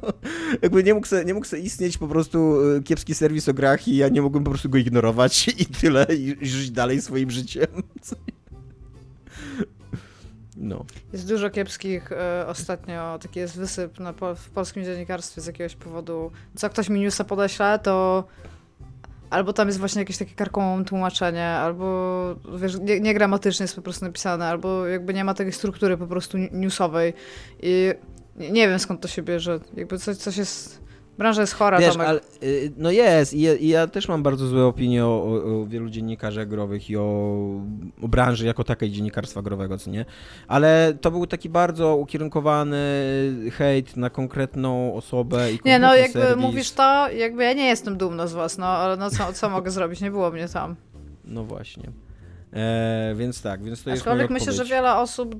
jakby 0.62 0.84
nie 0.84 0.94
mógł, 0.94 1.06
se, 1.06 1.24
nie 1.24 1.34
mógł 1.34 1.46
se 1.46 1.58
istnieć 1.58 1.98
po 1.98 2.08
prostu 2.08 2.60
e, 2.76 2.82
kiepski 2.82 3.14
serwis 3.14 3.48
o 3.48 3.54
grach 3.54 3.88
i 3.88 3.96
ja 3.96 4.08
nie 4.08 4.22
mogłem 4.22 4.44
po 4.44 4.50
prostu 4.50 4.68
go 4.68 4.78
ignorować 4.78 5.48
i 5.48 5.66
tyle, 5.66 6.06
i, 6.16 6.36
i 6.40 6.65
żyć 6.66 6.74
dalej 6.74 7.02
swoim 7.02 7.30
życiem. 7.30 7.66
No. 10.56 10.84
Jest 11.12 11.28
dużo 11.28 11.50
kiepskich 11.50 12.12
e, 12.12 12.46
ostatnio, 12.46 13.18
taki 13.18 13.38
jest 13.38 13.56
wysyp 13.56 14.00
na, 14.00 14.12
w 14.36 14.50
polskim 14.50 14.84
dziennikarstwie 14.84 15.40
z 15.40 15.46
jakiegoś 15.46 15.76
powodu. 15.76 16.30
Co 16.54 16.70
ktoś 16.70 16.88
mi 16.88 17.00
newsa 17.00 17.24
podeśle, 17.24 17.78
to 17.78 18.24
albo 19.30 19.52
tam 19.52 19.68
jest 19.68 19.78
właśnie 19.78 20.02
jakieś 20.02 20.18
takie 20.18 20.34
karkołom 20.34 20.84
tłumaczenie, 20.84 21.46
albo 21.46 22.36
wiesz, 22.58 22.78
nie, 22.80 23.00
nie 23.00 23.14
gramatycznie 23.14 23.64
jest 23.64 23.76
po 23.76 23.82
prostu 23.82 24.04
napisane, 24.04 24.46
albo 24.46 24.86
jakby 24.86 25.14
nie 25.14 25.24
ma 25.24 25.34
takiej 25.34 25.52
struktury 25.52 25.96
po 25.96 26.06
prostu 26.06 26.38
newsowej 26.52 27.14
i 27.62 27.92
nie, 28.36 28.50
nie 28.50 28.68
wiem 28.68 28.78
skąd 28.78 29.00
to 29.00 29.08
się 29.08 29.22
bierze. 29.22 29.60
Jakby 29.74 29.98
coś, 29.98 30.16
coś 30.16 30.36
jest 30.36 30.85
Branża 31.18 31.40
jest 31.40 31.54
chora, 31.54 31.78
Wiesz, 31.78 31.92
Tomek. 31.92 32.08
Ale, 32.08 32.20
y, 32.42 32.72
no 32.76 32.90
jest 32.90 33.34
I 33.34 33.40
ja, 33.40 33.54
I 33.54 33.68
ja, 33.68 33.86
też 33.86 34.08
mam 34.08 34.22
bardzo 34.22 34.46
złe 34.46 34.64
opinie 34.64 35.04
o, 35.04 35.42
o, 35.62 35.66
wielu 35.66 35.90
dziennikarzach 35.90 36.48
growych 36.48 36.90
i 36.90 36.96
o, 36.96 37.02
o, 38.02 38.08
branży 38.08 38.46
jako 38.46 38.64
takiej 38.64 38.90
dziennikarstwa 38.90 39.42
growego, 39.42 39.78
co 39.78 39.90
nie? 39.90 40.04
Ale 40.48 40.94
to 41.00 41.10
był 41.10 41.26
taki 41.26 41.48
bardzo 41.48 41.96
ukierunkowany 41.96 42.78
hejt 43.52 43.96
na 43.96 44.10
konkretną 44.10 44.94
osobę 44.94 45.52
i 45.52 45.58
Nie, 45.64 45.78
no 45.78 45.94
jakby 45.94 46.20
serwis. 46.20 46.42
mówisz 46.44 46.70
to, 46.70 47.10
jakby 47.10 47.44
ja 47.44 47.52
nie 47.52 47.66
jestem 47.66 47.96
dumna 47.96 48.26
z 48.26 48.32
was, 48.32 48.58
no 48.58 48.66
ale 48.66 48.96
no 48.96 49.10
co, 49.10 49.32
co 49.32 49.50
mogę 49.50 49.70
zrobić? 49.70 50.00
Nie 50.00 50.10
było 50.10 50.30
mnie 50.30 50.48
tam. 50.48 50.76
No 51.24 51.44
właśnie. 51.44 51.90
E, 52.52 53.14
więc 53.16 53.42
tak, 53.42 53.62
więc 53.62 53.82
to 53.82 53.92
Aczkolwiek 53.92 54.30
jest 54.30 54.32
myślę, 54.32 54.52
że 54.52 54.64
wiele 54.64 54.96
osób, 54.96 55.34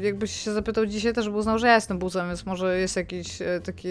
jakbyś 0.00 0.30
się 0.30 0.52
zapytał 0.52 0.86
dzisiaj, 0.86 1.12
też 1.12 1.28
by 1.28 1.36
uznał, 1.36 1.58
że 1.58 1.66
ja 1.66 1.74
jestem 1.74 1.98
bucem, 1.98 2.26
więc 2.26 2.46
może 2.46 2.78
jest 2.78 2.96
jakiś 2.96 3.42
e, 3.42 3.60
taki 3.64 3.88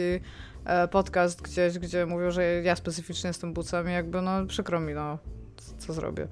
podcast 0.91 1.41
gdzieś, 1.41 1.79
gdzie 1.79 2.05
mówią, 2.05 2.31
że 2.31 2.43
ja 2.43 2.75
specyficznie 2.75 3.27
jestem 3.27 3.53
bucem 3.53 3.89
i 3.89 3.91
jakby 3.91 4.21
no 4.21 4.45
przykro 4.45 4.79
mi, 4.79 4.93
no 4.93 5.17
co 5.77 5.93
zrobię. 5.93 6.27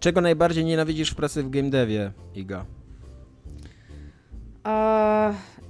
Czego 0.00 0.20
najbardziej 0.20 0.64
nienawidzisz 0.64 1.10
w 1.10 1.14
pracy 1.14 1.42
w 1.42 1.50
game 1.50 1.70
devie, 1.70 2.12
Iga? 2.34 2.64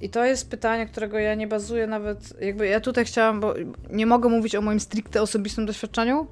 I 0.01 0.09
to 0.09 0.25
jest 0.25 0.49
pytanie, 0.49 0.85
którego 0.85 1.19
ja 1.19 1.35
nie 1.35 1.47
bazuję 1.47 1.87
nawet, 1.87 2.41
jakby 2.41 2.67
ja 2.67 2.79
tutaj 2.79 3.05
chciałam, 3.05 3.39
bo 3.39 3.53
nie 3.89 4.05
mogę 4.05 4.29
mówić 4.29 4.55
o 4.55 4.61
moim 4.61 4.79
stricte 4.79 5.21
osobistym 5.21 5.65
doświadczeniu, 5.65 6.27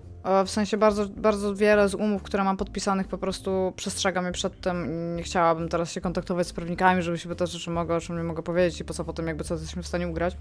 w 0.45 0.49
sensie 0.49 0.77
bardzo, 0.77 1.05
bardzo 1.05 1.55
wiele 1.55 1.89
z 1.89 1.95
umów, 1.95 2.23
które 2.23 2.43
mam 2.43 2.57
podpisanych, 2.57 3.07
po 3.07 3.17
prostu 3.17 3.73
przestrzega 3.75 4.21
mnie 4.21 4.31
przed 4.31 4.61
tym. 4.61 5.15
Nie 5.15 5.23
chciałabym 5.23 5.69
teraz 5.69 5.91
się 5.91 6.01
kontaktować 6.01 6.47
z 6.47 6.53
prawnikami, 6.53 7.01
żeby 7.01 7.17
się 7.17 7.29
pytać, 7.29 7.51
czy 7.51 7.69
mogę, 7.69 7.95
o 7.95 8.01
czym 8.01 8.17
nie 8.17 8.23
mogę 8.23 8.43
powiedzieć 8.43 8.81
i 8.81 8.85
po 8.85 8.93
co 8.93 9.05
potem, 9.05 9.27
jakby 9.27 9.43
co 9.43 9.53
jesteśmy 9.53 9.83
w 9.83 9.87
stanie 9.87 10.07
ugrać. 10.07 10.37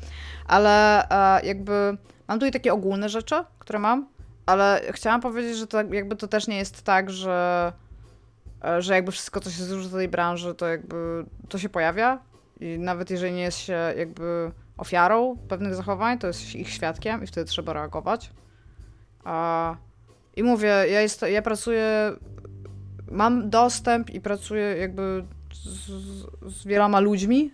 Ale 0.47 1.05
e, 1.09 1.47
jakby 1.47 1.97
mam 2.28 2.39
tutaj 2.39 2.53
takie 2.53 2.72
ogólne 2.72 3.09
rzeczy, 3.09 3.35
które 3.59 3.78
mam, 3.78 4.07
ale 4.47 4.83
chciałam 4.91 5.20
powiedzieć, 5.20 5.57
że 5.57 5.66
to 5.66 5.83
jakby 5.83 6.16
to 6.16 6.28
też 6.28 6.49
nie 6.49 6.57
jest 6.57 6.83
tak, 6.83 7.11
że, 7.11 7.72
e, 8.64 8.83
że 8.83 8.95
jakby 8.95 9.12
wszystko, 9.12 9.41
co 9.41 9.51
się 9.51 9.64
zróży 9.64 9.89
z 9.89 9.93
tej 9.93 10.09
branży, 10.09 10.55
to 10.55 10.66
jakby 10.66 11.24
to 11.49 11.59
się 11.59 11.68
pojawia. 11.68 12.18
I 12.61 12.78
nawet 12.78 13.11
jeżeli 13.11 13.33
nie 13.33 13.43
jest 13.43 13.59
się 13.59 13.78
jakby 13.97 14.53
ofiarą 14.76 15.37
pewnych 15.49 15.74
zachowań, 15.74 16.18
to 16.18 16.26
jest 16.26 16.55
ich 16.55 16.70
świadkiem 16.70 17.24
i 17.24 17.26
wtedy 17.26 17.51
trzeba 17.51 17.72
reagować. 17.72 18.30
A, 19.25 19.77
I 20.37 20.43
mówię, 20.43 20.68
ja, 20.68 21.01
jest, 21.01 21.23
ja 21.23 21.43
pracuję, 21.43 22.12
mam 23.11 23.51
dostęp 23.51 24.11
i 24.11 24.20
pracuję 24.20 24.62
jakby 24.62 25.25
z, 25.53 25.91
z 26.53 26.66
wieloma 26.66 27.01
ludźmi 27.01 27.51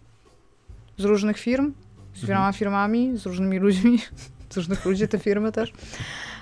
z 0.99 1.05
różnych 1.05 1.39
firm, 1.39 1.73
z 2.14 2.21
wieloma 2.21 2.47
mhm. 2.47 2.55
firmami, 2.55 3.12
z 3.16 3.27
różnymi 3.27 3.59
ludźmi, 3.59 3.99
z 4.51 4.57
różnych 4.57 4.85
ludzi 4.85 5.09
te 5.09 5.19
firmy 5.19 5.53
też. 5.53 5.73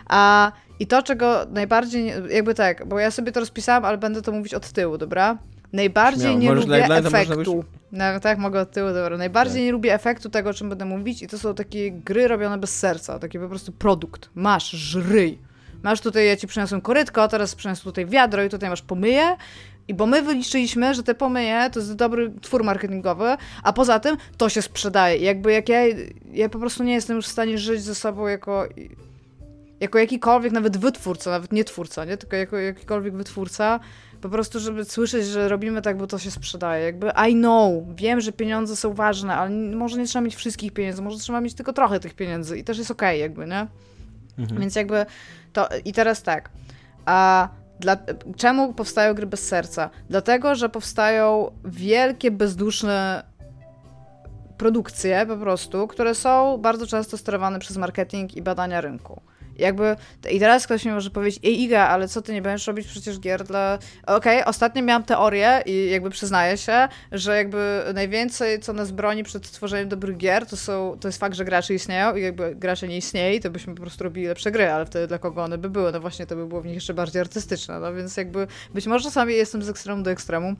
A, 0.06 0.52
I 0.78 0.86
to, 0.86 1.02
czego 1.02 1.46
najbardziej, 1.50 2.12
jakby 2.30 2.54
tak, 2.54 2.88
bo 2.88 2.98
ja 2.98 3.10
sobie 3.10 3.32
to 3.32 3.40
rozpisałam, 3.40 3.84
ale 3.84 3.98
będę 3.98 4.22
to 4.22 4.32
mówić 4.32 4.54
od 4.54 4.72
tyłu, 4.72 4.98
dobra? 4.98 5.38
Najbardziej 5.76 6.22
Śmiało. 6.22 6.38
nie 6.38 6.48
Możesz 6.48 6.64
lubię 6.64 6.84
efektu. 6.84 7.64
No, 7.92 8.20
tak, 8.20 8.38
mogę 8.38 8.60
od 8.60 8.70
tyłu, 8.70 8.88
dobra. 8.88 9.16
Najbardziej 9.16 9.56
tak. 9.56 9.64
nie 9.64 9.72
lubię 9.72 9.94
efektu 9.94 10.30
tego, 10.30 10.50
o 10.50 10.54
czym 10.54 10.68
będę 10.68 10.84
mówić 10.84 11.22
i 11.22 11.26
to 11.26 11.38
są 11.38 11.54
takie 11.54 11.92
gry 11.92 12.28
robione 12.28 12.58
bez 12.58 12.78
serca, 12.78 13.18
taki 13.18 13.38
po 13.38 13.48
prostu 13.48 13.72
produkt. 13.72 14.30
Masz, 14.34 14.70
żryj. 14.70 15.38
Masz 15.82 16.00
tutaj, 16.00 16.26
ja 16.26 16.36
ci 16.36 16.46
przyniosłem 16.46 16.80
korytko, 16.80 17.22
a 17.22 17.28
teraz 17.28 17.54
przyniosłem 17.54 17.92
tutaj 17.92 18.06
wiadro 18.06 18.44
i 18.44 18.48
tutaj 18.48 18.70
masz 18.70 18.82
pomyje. 18.82 19.36
I 19.88 19.94
bo 19.94 20.06
my 20.06 20.22
wyliczyliśmy, 20.22 20.94
że 20.94 21.02
te 21.02 21.14
pomyje 21.14 21.70
to 21.72 21.80
jest 21.80 21.94
dobry 21.94 22.32
twór 22.42 22.64
marketingowy, 22.64 23.36
a 23.62 23.72
poza 23.72 24.00
tym 24.00 24.16
to 24.36 24.48
się 24.48 24.62
sprzedaje. 24.62 25.16
I 25.16 25.24
jakby 25.24 25.52
jak 25.52 25.68
ja, 25.68 25.80
ja 26.32 26.48
po 26.48 26.58
prostu 26.58 26.82
nie 26.82 26.94
jestem 26.94 27.16
już 27.16 27.26
w 27.26 27.30
stanie 27.30 27.58
żyć 27.58 27.82
ze 27.82 27.94
sobą 27.94 28.26
jako 28.26 28.68
jako 29.80 29.98
jakikolwiek 29.98 30.52
nawet 30.52 30.76
wytwórca, 30.76 31.30
nawet 31.30 31.52
nie 31.52 31.64
twórca, 31.64 32.04
nie? 32.04 32.16
Tylko 32.16 32.36
jako 32.36 32.56
jakikolwiek 32.56 33.16
wytwórca, 33.16 33.80
po 34.26 34.32
prostu, 34.32 34.60
żeby 34.60 34.84
słyszeć, 34.84 35.26
że 35.26 35.48
robimy 35.48 35.82
tak, 35.82 35.96
bo 35.96 36.06
to 36.06 36.18
się 36.18 36.30
sprzedaje. 36.30 36.84
Jakby 36.84 37.10
I 37.30 37.34
know, 37.34 37.72
wiem, 37.94 38.20
że 38.20 38.32
pieniądze 38.32 38.76
są 38.76 38.94
ważne, 38.94 39.34
ale 39.34 39.50
może 39.50 39.98
nie 39.98 40.06
trzeba 40.06 40.22
mieć 40.22 40.36
wszystkich 40.36 40.72
pieniędzy, 40.72 41.02
może 41.02 41.18
trzeba 41.18 41.40
mieć 41.40 41.54
tylko 41.54 41.72
trochę 41.72 42.00
tych 42.00 42.14
pieniędzy 42.14 42.58
i 42.58 42.64
też 42.64 42.78
jest 42.78 42.90
okej, 42.90 43.08
okay, 43.08 43.18
jakby, 43.18 43.46
nie? 43.46 43.66
Mhm. 44.38 44.60
Więc 44.60 44.76
jakby 44.76 45.06
to. 45.52 45.68
I 45.84 45.92
teraz 45.92 46.22
tak. 46.22 46.50
A 47.04 47.48
dla, 47.80 47.96
czemu 48.36 48.74
powstają 48.74 49.14
gry 49.14 49.26
bez 49.26 49.48
serca? 49.48 49.90
Dlatego, 50.10 50.54
że 50.54 50.68
powstają 50.68 51.50
wielkie, 51.64 52.30
bezduszne 52.30 53.22
produkcje 54.58 55.26
po 55.26 55.36
prostu, 55.36 55.86
które 55.86 56.14
są 56.14 56.58
bardzo 56.58 56.86
często 56.86 57.16
sterowane 57.16 57.58
przez 57.58 57.76
marketing 57.76 58.36
i 58.36 58.42
badania 58.42 58.80
rynku. 58.80 59.20
Jakby, 59.58 59.96
i 60.30 60.40
teraz 60.40 60.66
ktoś 60.66 60.84
mi 60.84 60.92
może 60.92 61.10
powiedzieć, 61.10 61.40
ej 61.44 61.62
Iga, 61.62 61.88
ale 61.88 62.08
co 62.08 62.22
ty 62.22 62.32
nie 62.32 62.42
będziesz 62.42 62.66
robić 62.66 62.86
przecież 62.86 63.20
gier 63.20 63.44
dla... 63.44 63.78
Okej, 64.06 64.40
okay, 64.40 64.44
ostatnio 64.44 64.82
miałam 64.82 65.02
teorię 65.02 65.62
i 65.66 65.90
jakby 65.90 66.10
przyznaję 66.10 66.56
się, 66.56 66.88
że 67.12 67.36
jakby 67.36 67.82
najwięcej, 67.94 68.60
co 68.60 68.72
nas 68.72 68.90
broni 68.90 69.24
przed 69.24 69.50
tworzeniem 69.50 69.88
dobrych 69.88 70.16
gier, 70.16 70.46
to 70.46 70.56
są, 70.56 70.96
to 71.00 71.08
jest 71.08 71.18
fakt, 71.18 71.34
że 71.34 71.44
gracze 71.44 71.74
istnieją 71.74 72.16
i 72.16 72.22
jakby 72.22 72.54
gracze 72.54 72.88
nie 72.88 72.96
istnieli, 72.96 73.40
to 73.40 73.50
byśmy 73.50 73.74
po 73.74 73.82
prostu 73.82 74.04
robili 74.04 74.26
lepsze 74.26 74.50
gry, 74.50 74.70
ale 74.70 74.86
wtedy 74.86 75.06
dla 75.06 75.18
kogo 75.18 75.44
one 75.44 75.58
by 75.58 75.70
były? 75.70 75.92
No 75.92 76.00
właśnie, 76.00 76.26
to 76.26 76.36
by 76.36 76.46
było 76.46 76.60
w 76.60 76.66
nich 76.66 76.74
jeszcze 76.74 76.94
bardziej 76.94 77.20
artystyczne, 77.20 77.80
no 77.80 77.94
więc 77.94 78.16
jakby 78.16 78.46
być 78.74 78.86
może 78.86 79.04
czasami 79.04 79.34
jestem 79.34 79.62
z 79.62 79.68
ekstremu 79.68 80.02
do 80.02 80.10
ekstremu, 80.10 80.56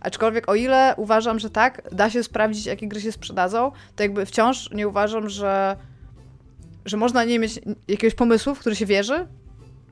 aczkolwiek 0.00 0.48
o 0.48 0.54
ile 0.54 0.94
uważam, 0.96 1.38
że 1.38 1.50
tak, 1.50 1.82
da 1.92 2.10
się 2.10 2.22
sprawdzić, 2.22 2.66
jakie 2.66 2.88
gry 2.88 3.00
się 3.00 3.12
sprzedadzą, 3.12 3.72
to 3.96 4.02
jakby 4.02 4.26
wciąż 4.26 4.70
nie 4.70 4.88
uważam, 4.88 5.28
że 5.28 5.76
że 6.86 6.96
można 6.96 7.24
nie 7.24 7.38
mieć 7.38 7.60
jakiegoś 7.88 8.14
pomysłu, 8.14 8.54
w 8.54 8.58
który 8.58 8.76
się 8.76 8.86
wierzy 8.86 9.26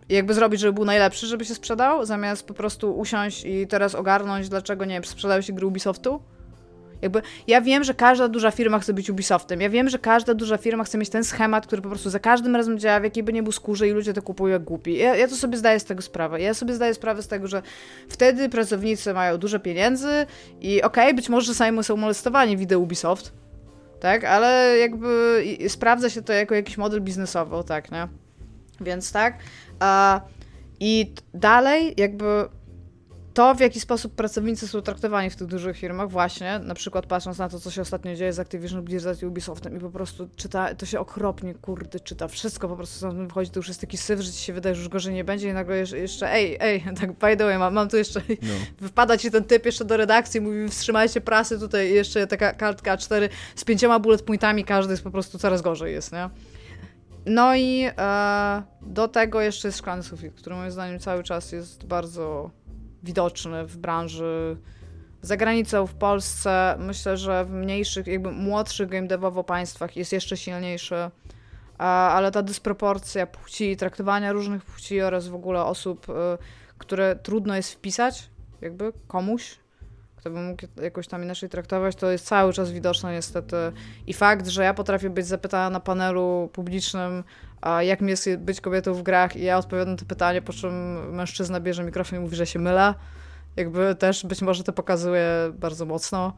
i 0.08 0.14
jakby 0.14 0.34
zrobić, 0.34 0.60
żeby 0.60 0.72
był 0.72 0.84
najlepszy, 0.84 1.26
żeby 1.26 1.44
się 1.44 1.54
sprzedał, 1.54 2.04
zamiast 2.04 2.46
po 2.46 2.54
prostu 2.54 2.98
usiąść 2.98 3.44
i 3.44 3.66
teraz 3.66 3.94
ogarnąć, 3.94 4.48
dlaczego, 4.48 4.84
nie 4.84 4.94
wiem, 4.94 5.04
sprzedają 5.04 5.40
się 5.40 5.52
gry 5.52 5.66
Ubisoftu. 5.66 6.22
Jakby, 7.02 7.22
ja 7.46 7.60
wiem, 7.60 7.84
że 7.84 7.94
każda 7.94 8.28
duża 8.28 8.50
firma 8.50 8.78
chce 8.78 8.94
być 8.94 9.10
Ubisoftem. 9.10 9.60
Ja 9.60 9.70
wiem, 9.70 9.88
że 9.88 9.98
każda 9.98 10.34
duża 10.34 10.56
firma 10.56 10.84
chce 10.84 10.98
mieć 10.98 11.08
ten 11.08 11.24
schemat, 11.24 11.66
który 11.66 11.82
po 11.82 11.88
prostu 11.88 12.10
za 12.10 12.18
każdym 12.18 12.56
razem 12.56 12.78
działa, 12.78 13.00
w 13.00 13.04
jakiej 13.04 13.22
by 13.22 13.32
nie 13.32 13.42
był 13.42 13.52
skórze 13.52 13.88
i 13.88 13.90
ludzie 13.90 14.12
to 14.12 14.22
kupują 14.22 14.52
jak 14.52 14.64
głupi. 14.64 14.96
Ja, 14.96 15.16
ja 15.16 15.28
to 15.28 15.36
sobie 15.36 15.58
zdaję 15.58 15.80
z 15.80 15.84
tego 15.84 16.02
sprawę. 16.02 16.40
Ja 16.40 16.54
sobie 16.54 16.74
zdaję 16.74 16.94
sprawę 16.94 17.22
z 17.22 17.28
tego, 17.28 17.46
że 17.46 17.62
wtedy 18.08 18.48
pracownicy 18.48 19.14
mają 19.14 19.38
dużo 19.38 19.60
pieniędzy 19.60 20.26
i 20.60 20.82
okej, 20.82 21.04
okay, 21.04 21.14
być 21.14 21.28
może 21.28 21.54
sami 21.54 21.84
są 21.84 21.96
molestowani 21.96 22.56
wideo 22.56 22.78
Ubisoft, 22.78 23.32
tak? 24.04 24.24
Ale 24.24 24.78
jakby 24.78 25.44
sprawdza 25.68 26.10
się 26.10 26.22
to 26.22 26.32
jako 26.32 26.54
jakiś 26.54 26.78
model 26.78 27.00
biznesowy, 27.00 27.64
tak, 27.66 27.92
nie? 27.92 28.08
Więc 28.80 29.12
tak. 29.12 29.38
A, 29.80 30.20
I 30.80 31.14
dalej 31.34 31.94
jakby 31.96 32.48
to, 33.34 33.54
w 33.54 33.60
jaki 33.60 33.80
sposób 33.80 34.14
pracownicy 34.14 34.68
są 34.68 34.82
traktowani 34.82 35.30
w 35.30 35.36
tych 35.36 35.46
dużych 35.46 35.78
firmach, 35.78 36.10
właśnie, 36.10 36.58
na 36.58 36.74
przykład 36.74 37.06
patrząc 37.06 37.38
na 37.38 37.48
to, 37.48 37.60
co 37.60 37.70
się 37.70 37.82
ostatnio 37.82 38.14
dzieje 38.14 38.32
z 38.32 38.38
Activision 38.38 38.82
Blizzard 38.82 39.22
i 39.22 39.26
Ubisoftem 39.26 39.76
i 39.76 39.80
po 39.80 39.90
prostu 39.90 40.28
czyta, 40.36 40.74
to 40.74 40.86
się 40.86 41.00
okropnie, 41.00 41.54
kurde, 41.54 42.00
czyta, 42.00 42.28
wszystko 42.28 42.68
po 42.68 42.76
prostu 42.76 42.96
stąd 42.96 43.28
wychodzi, 43.28 43.50
to 43.50 43.58
już 43.58 43.68
jest 43.68 43.80
taki 43.80 43.96
syf, 43.96 44.20
że 44.20 44.32
ci 44.32 44.38
się 44.38 44.52
wydaje, 44.52 44.74
że 44.74 44.80
już 44.80 44.88
gorzej 44.88 45.14
nie 45.14 45.24
będzie 45.24 45.48
i 45.48 45.52
nagle 45.52 45.76
jeszcze, 45.78 46.32
ej, 46.32 46.56
ej, 46.60 46.84
tak 47.00 47.12
by 47.12 47.36
the 47.36 47.44
way, 47.44 47.58
mam, 47.58 47.74
mam 47.74 47.88
tu 47.88 47.96
jeszcze, 47.96 48.22
no. 48.42 48.88
wpada 48.88 49.18
ci 49.18 49.30
ten 49.30 49.44
typ 49.44 49.66
jeszcze 49.66 49.84
do 49.84 49.96
redakcji, 49.96 50.40
mówi, 50.40 50.68
wstrzymajcie 50.68 51.20
prasy, 51.20 51.58
tutaj 51.58 51.92
jeszcze 51.92 52.26
taka 52.26 52.52
kartka 52.52 52.96
A4 52.96 53.28
z 53.56 53.64
pięcioma 53.64 53.98
bullet 53.98 54.22
pointami, 54.22 54.64
każdy 54.64 54.92
jest 54.92 55.04
po 55.04 55.10
prostu 55.10 55.38
coraz 55.38 55.62
gorzej 55.62 55.92
jest, 55.92 56.12
nie? 56.12 56.30
No 57.26 57.56
i 57.56 57.88
e, 57.98 58.62
do 58.82 59.08
tego 59.08 59.40
jeszcze 59.40 59.68
jest 59.68 59.78
szklany 59.78 60.02
sufit, 60.02 60.34
który 60.34 60.56
moim 60.56 60.70
zdaniem 60.70 60.98
cały 60.98 61.22
czas 61.22 61.52
jest 61.52 61.86
bardzo 61.86 62.50
widoczny 63.04 63.66
w 63.66 63.76
branży 63.76 64.56
za 65.22 65.36
granicą, 65.36 65.86
w 65.86 65.94
Polsce. 65.94 66.76
Myślę, 66.78 67.16
że 67.16 67.44
w 67.44 67.50
mniejszych, 67.50 68.06
jakby 68.06 68.32
młodszych 68.32 68.88
game 68.88 69.06
devowo 69.06 69.44
państwach 69.44 69.96
jest 69.96 70.12
jeszcze 70.12 70.36
silniejszy, 70.36 71.10
ale 71.78 72.30
ta 72.30 72.42
dysproporcja 72.42 73.26
płci, 73.26 73.76
traktowania 73.76 74.32
różnych 74.32 74.64
płci 74.64 75.00
oraz 75.00 75.28
w 75.28 75.34
ogóle 75.34 75.64
osób, 75.64 76.08
y, 76.08 76.12
które 76.78 77.16
trudno 77.16 77.56
jest 77.56 77.72
wpisać 77.72 78.30
jakby 78.60 78.92
komuś, 79.08 79.58
kto 80.16 80.30
by 80.30 80.40
mógł 80.40 80.66
jakoś 80.82 81.08
tam 81.08 81.22
inaczej 81.22 81.48
traktować, 81.48 81.96
to 81.96 82.10
jest 82.10 82.26
cały 82.26 82.52
czas 82.52 82.70
widoczne 82.70 83.12
niestety. 83.12 83.56
I 84.06 84.14
fakt, 84.14 84.46
że 84.46 84.64
ja 84.64 84.74
potrafię 84.74 85.10
być 85.10 85.26
zapytana 85.26 85.70
na 85.70 85.80
panelu 85.80 86.50
publicznym, 86.52 87.24
a 87.64 87.82
jak 87.82 88.00
mi 88.00 88.10
jest 88.10 88.36
być 88.38 88.60
kobietą 88.60 88.94
w 88.94 89.02
grach 89.02 89.36
i 89.36 89.44
ja 89.44 89.58
odpowiadam 89.58 89.94
na 89.94 89.98
to 89.98 90.04
pytanie, 90.04 90.42
po 90.42 90.52
czym 90.52 90.72
mężczyzna 91.14 91.60
bierze 91.60 91.84
mikrofon 91.84 92.18
i 92.18 92.22
mówi, 92.22 92.36
że 92.36 92.46
się 92.46 92.58
mylę, 92.58 92.94
jakby 93.56 93.94
też 93.94 94.26
być 94.26 94.42
może 94.42 94.64
to 94.64 94.72
pokazuje 94.72 95.28
bardzo 95.54 95.86
mocno. 95.86 96.32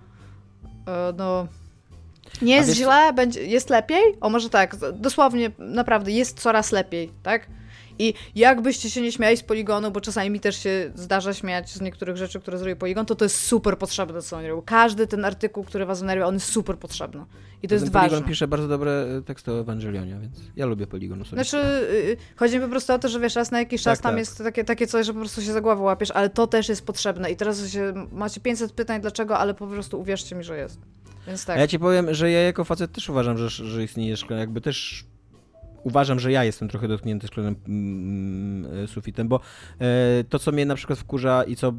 E, 0.89 1.13
no... 1.17 1.47
Nie 2.43 2.57
jest 2.57 2.75
źle, 2.75 3.13
będzie, 3.13 3.47
jest 3.47 3.71
lepiej? 3.71 4.03
O, 4.21 4.31
może 4.31 4.51
tak, 4.51 4.77
dosłownie, 4.93 5.51
naprawdę, 5.59 6.13
jest 6.13 6.41
coraz 6.41 6.73
lepiej, 6.73 7.13
tak? 7.23 7.47
I 7.99 8.15
jakbyście 8.35 8.91
się 8.91 9.03
nie 9.03 9.13
śmiali 9.13 9.37
z 9.37 9.43
poligonu, 9.43 9.91
bo 9.91 10.01
czasami 10.01 10.31
mi 10.31 10.41
też 10.41 10.57
się 10.57 10.93
zdarza 10.95 11.35
śmiać 11.35 11.71
z 11.71 11.81
niektórych 11.81 12.17
rzeczy, 12.17 12.41
które 12.41 12.59
zrobi 12.59 12.77
poligon, 12.77 13.07
to 13.07 13.15
to 13.15 13.25
jest 13.25 13.41
super 13.41 13.79
potrzebne, 13.79 14.23
co 14.23 14.37
oni 14.37 14.49
robią. 14.49 14.63
Każdy 14.67 15.07
ten 15.07 15.25
artykuł, 15.25 15.65
który 15.65 15.87
was 15.87 16.03
nerwia, 16.03 16.27
on 16.27 16.35
jest 16.35 16.47
super 16.47 16.79
potrzebny. 16.79 17.25
I 17.63 17.69
to 17.69 17.75
jest 17.75 17.89
ważne. 17.89 18.09
Poligon 18.09 18.29
pisze 18.29 18.49
bardzo 18.49 18.69
dobre 18.69 19.07
e, 19.19 19.23
teksty 19.23 19.53
o 19.53 19.61
Ewangelionie, 19.61 20.19
więc 20.21 20.35
ja 20.57 20.67
lubię 20.67 20.87
Poligon 20.87 21.23
osobiście. 21.23 21.51
Znaczy, 21.51 21.87
yy, 22.07 22.17
chodzi 22.37 22.55
mi 22.57 22.61
po 22.61 22.69
prostu 22.69 22.93
o 22.93 22.99
to, 22.99 23.09
że 23.09 23.21
wiesz, 23.21 23.35
raz 23.35 23.51
na 23.51 23.59
jakiś 23.59 23.83
czas 23.83 23.99
tak, 23.99 24.03
tam 24.03 24.13
tak. 24.13 24.19
jest 24.19 24.39
takie, 24.39 24.65
takie 24.65 24.87
coś, 24.87 25.07
że 25.07 25.13
po 25.13 25.19
prostu 25.21 25.43
się 25.43 25.53
za 25.53 25.61
głowę 25.61 25.83
łapiesz, 25.83 26.11
ale 26.11 26.31
to 26.31 26.47
też 26.47 26.69
jest 26.69 26.87
potrzebne. 26.87 27.31
I 27.31 27.37
teraz 27.37 27.69
się, 27.69 28.09
macie 28.13 28.41
500 28.41 28.73
pytań 28.73 29.01
dlaczego, 29.01 29.39
ale 29.39 29.55
po 29.55 29.67
prostu 29.67 30.01
uwierzcie 30.01 30.37
mi, 30.37 30.45
że 30.45 30.59
jest. 30.59 30.79
Więc 31.27 31.45
tak. 31.45 31.57
A 31.57 31.61
ja 31.61 31.67
ci 31.67 31.79
powiem, 31.79 32.15
że 32.15 32.31
ja 32.31 32.43
jako 32.43 32.65
facet 32.65 32.93
też 32.93 33.09
uważam, 33.09 33.39
że, 33.39 33.49
że 33.49 33.85
istnieje 33.85 34.17
szkło, 34.17 34.37
jakby 34.37 34.61
też 34.61 35.05
uważam, 35.87 36.21
że 36.21 36.33
ja 36.33 36.45
jestem 36.45 36.69
trochę 36.69 36.89
dotknięty 36.89 37.27
szklanym 37.27 37.57
mm, 37.69 38.65
mm, 38.65 38.85
e, 38.85 38.87
sufitem, 38.87 39.29
bo 39.29 39.41
e, 39.81 40.25
to, 40.25 40.39
co 40.39 40.53
mnie 40.53 40.67
na 40.67 40.75
przykład 40.75 40.99
wkurza 40.99 41.45
i 41.45 41.57
co 41.57 41.73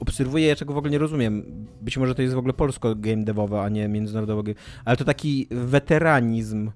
obserwuję, 0.00 0.46
ja 0.46 0.56
czego 0.56 0.74
w 0.74 0.76
ogóle 0.76 0.90
nie 0.90 0.98
rozumiem. 0.98 1.44
Być 1.80 1.98
może 1.98 2.14
to 2.14 2.22
jest 2.22 2.34
w 2.34 2.38
ogóle 2.38 2.52
polsko 2.52 2.94
game 2.94 3.24
devowe, 3.24 3.62
a 3.62 3.68
nie 3.68 3.88
międzynarodowe, 3.88 4.54
ale 4.84 4.96
to 4.96 5.04
taki 5.04 5.46
weteranizm 5.50 6.70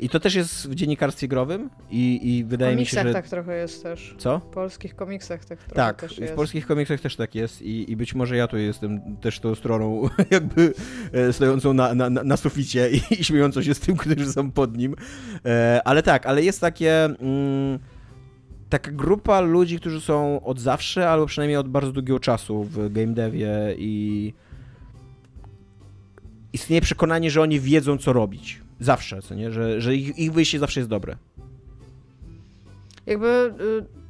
i 0.00 0.08
to 0.08 0.20
też 0.20 0.34
jest 0.34 0.68
w 0.68 0.74
dziennikarstwie 0.74 1.28
growym 1.28 1.70
i, 1.90 2.20
i 2.36 2.44
wydaje 2.44 2.76
mi 2.76 2.86
się, 2.86 3.02
że... 3.02 3.12
tak 3.12 3.28
trochę 3.28 3.56
jest 3.56 3.82
też. 3.82 4.14
Co? 4.18 4.38
W 4.38 4.46
polskich 4.46 4.96
komiksach 4.96 5.44
tak 5.44 5.58
trochę 5.58 5.74
tak, 5.74 6.00
też 6.00 6.18
jest. 6.18 6.32
w 6.32 6.36
polskich 6.36 6.66
komiksach 6.66 7.00
też 7.00 7.16
tak 7.16 7.34
jest 7.34 7.62
i, 7.62 7.92
i 7.92 7.96
być 7.96 8.14
może 8.14 8.36
ja 8.36 8.48
tu 8.48 8.58
jestem 8.58 9.16
też 9.16 9.40
tą 9.40 9.54
stroną 9.54 10.08
jakby 10.30 10.74
e, 11.12 11.32
stojącą 11.32 11.74
na, 11.74 11.94
na, 11.94 12.10
na 12.10 12.36
suficie 12.36 12.90
i, 12.90 13.20
i 13.20 13.24
śmiejącą 13.24 13.62
się 13.62 13.74
z 13.74 13.80
tym, 13.80 13.96
którzy 13.96 14.32
są 14.32 14.50
pod 14.50 14.76
nim. 14.76 14.94
E, 15.44 15.80
ale 15.84 16.02
tak, 16.02 16.26
ale 16.26 16.42
jest 16.42 16.60
takie... 16.60 17.04
Mm, 17.04 17.78
taka 18.68 18.90
grupa 18.90 19.40
ludzi, 19.40 19.80
którzy 19.80 20.00
są 20.00 20.44
od 20.44 20.60
zawsze, 20.60 21.10
albo 21.10 21.26
przynajmniej 21.26 21.56
od 21.56 21.68
bardzo 21.68 21.92
długiego 21.92 22.20
czasu 22.20 22.64
w 22.64 22.92
game 22.92 23.14
devie 23.14 23.74
i 23.78 24.32
istnieje 26.52 26.80
przekonanie, 26.80 27.30
że 27.30 27.42
oni 27.42 27.60
wiedzą, 27.60 27.98
co 27.98 28.12
robić. 28.12 28.63
Zawsze, 28.80 29.22
co 29.22 29.34
nie? 29.34 29.50
Że, 29.50 29.80
że 29.80 29.94
ich, 29.94 30.18
ich 30.18 30.32
wyjście 30.32 30.58
zawsze 30.58 30.80
jest 30.80 30.90
dobre. 30.90 31.16
Jakby... 33.06 33.54
Y 33.60 34.04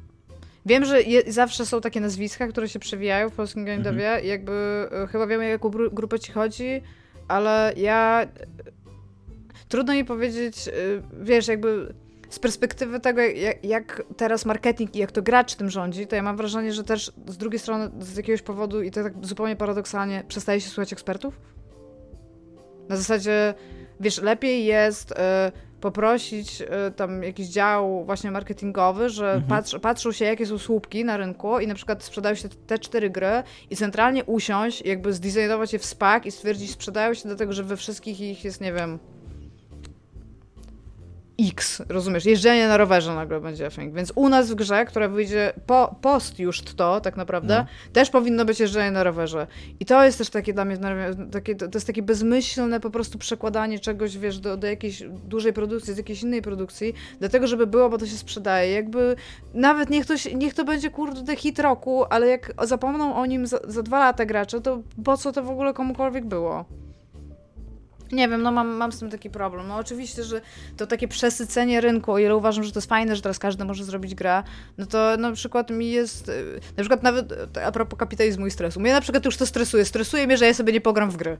Wiem, 0.65 0.85
że 0.85 1.01
je, 1.01 1.33
zawsze 1.33 1.65
są 1.65 1.81
takie 1.81 2.01
nazwiska, 2.01 2.47
które 2.47 2.69
się 2.69 2.79
przewijają 2.79 3.29
w 3.29 3.33
polskim 3.33 3.65
game 3.65 3.81
devie 3.81 4.07
mhm. 4.07 4.25
jakby 4.25 4.89
y, 5.03 5.07
chyba 5.07 5.27
wiemy, 5.27 5.45
o 5.45 5.47
jaką 5.47 5.69
grupę 5.69 6.19
ci 6.19 6.31
chodzi, 6.31 6.81
ale 7.27 7.73
ja... 7.77 8.23
Y, 8.23 9.67
trudno 9.69 9.93
mi 9.93 10.05
powiedzieć, 10.05 10.67
y, 10.67 11.01
wiesz, 11.21 11.47
jakby 11.47 11.93
z 12.29 12.39
perspektywy 12.39 12.99
tego, 12.99 13.21
jak, 13.21 13.63
jak, 13.63 14.03
teraz 14.17 14.45
marketing 14.45 14.95
i 14.95 14.99
jak 14.99 15.11
to 15.11 15.21
gracz 15.21 15.55
tym 15.55 15.69
rządzi, 15.69 16.07
to 16.07 16.15
ja 16.15 16.23
mam 16.23 16.37
wrażenie, 16.37 16.73
że 16.73 16.83
też 16.83 17.11
z 17.27 17.37
drugiej 17.37 17.59
strony 17.59 17.91
z 17.99 18.17
jakiegoś 18.17 18.41
powodu, 18.41 18.81
i 18.81 18.91
to 18.91 19.03
tak 19.03 19.13
zupełnie 19.21 19.55
paradoksalnie, 19.55 20.23
przestaje 20.27 20.61
się 20.61 20.69
słuchać 20.69 20.93
ekspertów. 20.93 21.39
Na 22.89 22.97
zasadzie 22.97 23.53
wiesz, 23.99 24.21
lepiej 24.21 24.65
jest 24.65 25.11
y, 25.11 25.15
poprosić 25.81 26.61
y, 26.61 26.67
tam 26.95 27.23
jakiś 27.23 27.47
dział 27.47 28.05
właśnie 28.05 28.31
marketingowy, 28.31 29.09
że 29.09 29.25
mhm. 29.25 29.43
patrz, 29.43 29.79
patrzą 29.79 30.11
się, 30.11 30.25
jakie 30.25 30.45
są 30.45 30.57
słupki 30.57 31.05
na 31.05 31.17
rynku 31.17 31.59
i 31.59 31.67
na 31.67 31.75
przykład 31.75 32.03
sprzedają 32.03 32.35
się 32.35 32.49
te 32.49 32.79
cztery 32.79 33.09
gry 33.09 33.43
i 33.69 33.75
centralnie 33.75 34.23
usiąść, 34.23 34.81
jakby 34.81 35.13
zdesignować 35.13 35.73
je 35.73 35.79
w 35.79 35.85
SPAC 35.85 36.25
i 36.25 36.31
stwierdzić, 36.31 36.71
sprzedają 36.71 37.13
się 37.13 37.23
dlatego, 37.25 37.53
że 37.53 37.63
we 37.63 37.77
wszystkich 37.77 38.21
ich 38.21 38.43
jest, 38.43 38.61
nie 38.61 38.73
wiem, 38.73 38.99
X, 41.39 41.81
rozumiesz? 41.89 42.25
Jeżdżenie 42.25 42.67
na 42.67 42.77
rowerze 42.77 43.15
nagle 43.15 43.41
będzie 43.41 43.69
thing. 43.71 43.93
Więc 43.93 44.11
u 44.15 44.29
nas 44.29 44.51
w 44.51 44.55
grze, 44.55 44.85
która 44.85 45.07
wyjdzie 45.07 45.53
po, 45.65 45.95
post 46.01 46.39
już 46.39 46.61
to, 46.61 47.01
tak 47.01 47.17
naprawdę, 47.17 47.57
No. 47.57 47.91
też 47.93 48.09
powinno 48.09 48.45
być 48.45 48.59
jeżdżenie 48.59 48.91
na 48.91 49.03
rowerze. 49.03 49.47
I 49.79 49.85
to 49.85 50.03
jest 50.03 50.17
też 50.17 50.29
takie 50.29 50.53
dla 50.53 50.65
mnie, 50.65 50.77
takie, 51.31 51.55
to 51.55 51.65
jest 51.73 51.87
takie 51.87 52.01
bezmyślne 52.03 52.79
po 52.79 52.89
prostu 52.89 53.17
przekładanie 53.17 53.79
czegoś, 53.79 54.17
wiesz, 54.17 54.39
do, 54.39 54.57
do 54.57 54.67
jakiejś 54.67 55.03
dużej 55.27 55.53
produkcji, 55.53 55.93
z 55.93 55.97
jakiejś 55.97 56.23
innej 56.23 56.41
produkcji, 56.41 56.93
dlatego, 57.19 57.47
żeby 57.47 57.67
było, 57.67 57.89
bo 57.89 57.97
to 57.97 58.05
się 58.05 58.17
sprzedaje. 58.17 58.71
Jakby 58.73 59.15
nawet 59.53 59.89
niech 59.89 60.05
to, 60.05 60.13
niech 60.35 60.53
to 60.53 60.63
będzie, 60.63 60.89
kurde, 60.89 61.35
hit 61.35 61.59
roku, 61.59 62.03
ale 62.09 62.27
jak 62.27 62.53
zapomną 62.63 63.15
o 63.15 63.25
nim 63.25 63.47
za, 63.47 63.59
za 63.67 63.83
dwa 63.83 63.99
lata 63.99 64.25
gracze, 64.25 64.61
to 64.61 64.81
po 65.03 65.17
co 65.17 65.31
to 65.31 65.43
w 65.43 65.49
ogóle 65.49 65.73
komukolwiek 65.73 66.25
było? 66.25 66.65
Nie 68.11 68.29
wiem, 68.29 68.41
no 68.41 68.51
mam, 68.51 68.67
mam 68.67 68.91
z 68.91 68.99
tym 68.99 69.09
taki 69.09 69.29
problem. 69.29 69.67
No 69.67 69.75
oczywiście, 69.75 70.23
że 70.23 70.41
to 70.77 70.87
takie 70.87 71.07
przesycenie 71.07 71.81
rynku, 71.81 72.11
o 72.11 72.19
ile 72.19 72.35
uważam, 72.35 72.63
że 72.63 72.71
to 72.71 72.79
jest 72.79 72.89
fajne, 72.89 73.15
że 73.15 73.21
teraz 73.21 73.39
każdy 73.39 73.65
może 73.65 73.83
zrobić 73.83 74.15
grę, 74.15 74.43
no 74.77 74.85
to 74.85 75.17
na 75.17 75.31
przykład 75.31 75.69
mi 75.69 75.91
jest, 75.91 76.29
y, 76.29 76.59
na 76.77 76.83
przykład 76.83 77.03
nawet 77.03 77.31
y, 77.31 77.65
a 77.65 77.71
propos 77.71 77.99
kapitalizmu 77.99 78.47
i 78.47 78.51
stresu, 78.51 78.79
mnie 78.79 78.93
na 78.93 79.01
przykład 79.01 79.25
już 79.25 79.37
to 79.37 79.45
stresuje, 79.45 79.85
stresuje 79.85 80.27
mnie, 80.27 80.37
że 80.37 80.45
ja 80.45 80.53
sobie 80.53 80.73
nie 80.73 80.81
pogram 80.81 81.11
w 81.11 81.17
gry, 81.17 81.37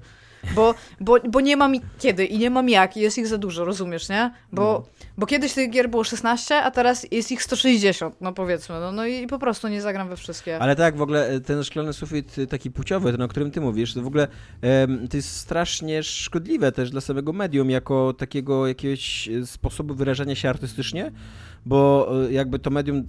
bo, 0.55 0.75
bo, 0.99 1.17
bo 1.29 1.41
nie 1.41 1.57
mam 1.57 1.73
kiedy 1.99 2.25
i 2.25 2.37
nie 2.37 2.49
mam 2.49 2.69
jak 2.69 2.97
i 2.97 2.99
jest 2.99 3.17
ich 3.17 3.27
za 3.27 3.37
dużo, 3.37 3.65
rozumiesz, 3.65 4.09
nie? 4.09 4.31
Bo, 4.51 4.61
No. 4.61 5.04
Bo 5.17 5.25
kiedyś 5.25 5.53
tych 5.53 5.69
gier 5.69 5.89
było 5.89 6.03
16, 6.03 6.55
a 6.55 6.71
teraz 6.71 7.07
jest 7.11 7.31
ich 7.31 7.43
160, 7.43 8.15
no 8.21 8.33
powiedzmy, 8.33 8.79
no, 8.79 8.91
no 8.91 9.05
i 9.05 9.27
po 9.27 9.39
prostu 9.39 9.67
nie 9.67 9.81
zagram 9.81 10.09
we 10.09 10.17
wszystkie. 10.17 10.59
Ale 10.59 10.75
tak, 10.75 10.97
w 10.97 11.01
ogóle 11.01 11.27
e, 11.27 11.39
ten 11.39 11.63
szklany 11.63 11.93
sufit 11.93 12.39
e, 12.39 12.47
taki 12.47 12.71
płciowy, 12.71 13.11
ten, 13.11 13.21
o 13.21 13.27
którym 13.27 13.51
ty 13.51 13.61
mówisz, 13.61 13.93
to 13.93 14.01
w 14.01 14.07
ogóle 14.07 14.27
em, 14.61 15.07
to 15.07 15.17
jest 15.17 15.37
strasznie 15.37 16.03
szkodliwe 16.03 16.71
też 16.71 16.91
dla 16.91 17.01
samego 17.01 17.33
medium, 17.33 17.69
jako 17.69 18.13
takiego 18.13 18.67
jakiegoś 18.67 19.27
e, 19.27 19.45
sposobu 19.45 19.95
wyrażania 19.95 20.35
się 20.35 20.49
artystycznie, 20.49 21.11
bo 21.65 22.09
jakby 22.29 22.59
to 22.59 22.69
medium 22.69 23.07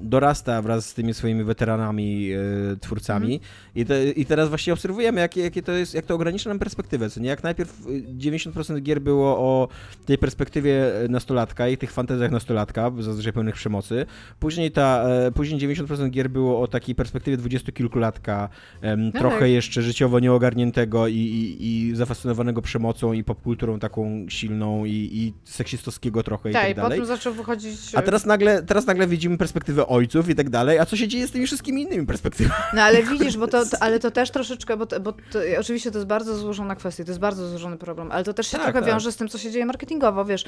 dorasta 0.00 0.62
wraz 0.62 0.88
z 0.88 0.94
tymi 0.94 1.14
swoimi 1.14 1.44
weteranami, 1.44 2.30
e, 2.32 2.76
twórcami 2.76 3.40
I, 3.74 3.84
te, 3.84 4.10
i 4.10 4.26
teraz 4.26 4.48
właśnie 4.48 4.72
obserwujemy, 4.72 5.20
jakie, 5.20 5.40
jakie 5.40 5.62
to 5.62 5.72
jest, 5.72 5.94
jak 5.94 6.06
to 6.06 6.14
ogranicza 6.14 6.50
nam 6.50 6.58
perspektywę, 6.58 7.10
co 7.10 7.20
nie? 7.20 7.28
Jak 7.28 7.42
najpierw 7.42 7.80
e, 7.86 7.90
90% 8.18 8.80
gier 8.80 9.00
było 9.00 9.38
o 9.38 9.68
tej 10.06 10.18
perspektywie 10.18 11.00
e, 11.04 11.08
nastolatka 11.08 11.68
i 11.68 11.76
tych 11.76 11.92
fantazjach 11.92 12.30
nastolatka, 12.30 12.92
zazwyczaj 13.00 13.32
pełnych 13.32 13.54
przemocy, 13.54 14.06
później 14.40 14.70
ta, 14.70 15.04
e, 15.08 15.32
później 15.32 15.60
90% 15.60 16.10
gier 16.10 16.30
było 16.30 16.60
o 16.60 16.66
takiej 16.66 16.94
perspektywie 16.94 17.36
dwudziestokilkulatka, 17.36 18.48
em, 18.82 19.04
No 19.14 19.20
trochę 19.20 19.38
tak. 19.40 19.50
jeszcze 19.50 19.82
życiowo 19.82 20.20
nieogarniętego 20.20 21.08
i, 21.08 21.14
i, 21.14 21.66
i 21.90 21.96
zafascynowanego 21.96 22.62
przemocą 22.62 23.12
i 23.12 23.24
popkulturą 23.24 23.78
taką 23.78 24.26
silną 24.28 24.84
i, 24.84 24.90
i 25.12 25.32
seksistowskiego 25.44 26.22
trochę 26.22 26.50
i 26.50 26.52
tak, 26.52 26.66
tak 26.66 26.76
dalej. 26.76 26.90
potem 26.90 27.06
zaczął 27.06 27.34
wychodzić... 27.34 27.94
A 27.94 28.02
teraz 28.02 28.26
nagle, 28.26 28.62
teraz 28.62 28.86
nagle 28.86 29.06
widzimy 29.06 29.38
perspektywę 29.38 29.83
ojców 29.86 30.28
i 30.28 30.34
tak 30.34 30.50
dalej, 30.50 30.78
a 30.78 30.86
co 30.86 30.96
się 30.96 31.08
dzieje 31.08 31.26
z 31.26 31.30
tymi 31.30 31.46
wszystkimi 31.46 31.82
innymi 31.82 32.06
perspektywami? 32.06 32.62
No 32.74 32.82
ale 32.82 33.02
widzisz, 33.12 33.36
bo 33.36 33.46
to, 33.48 33.66
to, 33.66 33.76
ale 33.80 33.98
to 33.98 34.10
też 34.10 34.30
troszeczkę, 34.30 34.76
bo, 34.76 34.86
to, 34.86 35.00
bo 35.00 35.12
to, 35.12 35.38
oczywiście 35.60 35.90
to 35.90 35.98
jest 35.98 36.08
bardzo 36.08 36.36
złożona 36.36 36.76
kwestia, 36.76 37.04
to 37.04 37.10
jest 37.10 37.20
bardzo 37.20 37.48
złożony 37.48 37.76
problem, 37.76 38.12
ale 38.12 38.24
to 38.24 38.34
też 38.34 38.46
się 38.46 38.56
Tak, 38.56 38.62
trochę 38.62 38.80
tak. 38.80 38.88
wiąże 38.88 39.12
z 39.12 39.16
tym, 39.16 39.28
co 39.28 39.38
się 39.38 39.50
dzieje 39.50 39.66
marketingowo, 39.66 40.24
wiesz, 40.24 40.44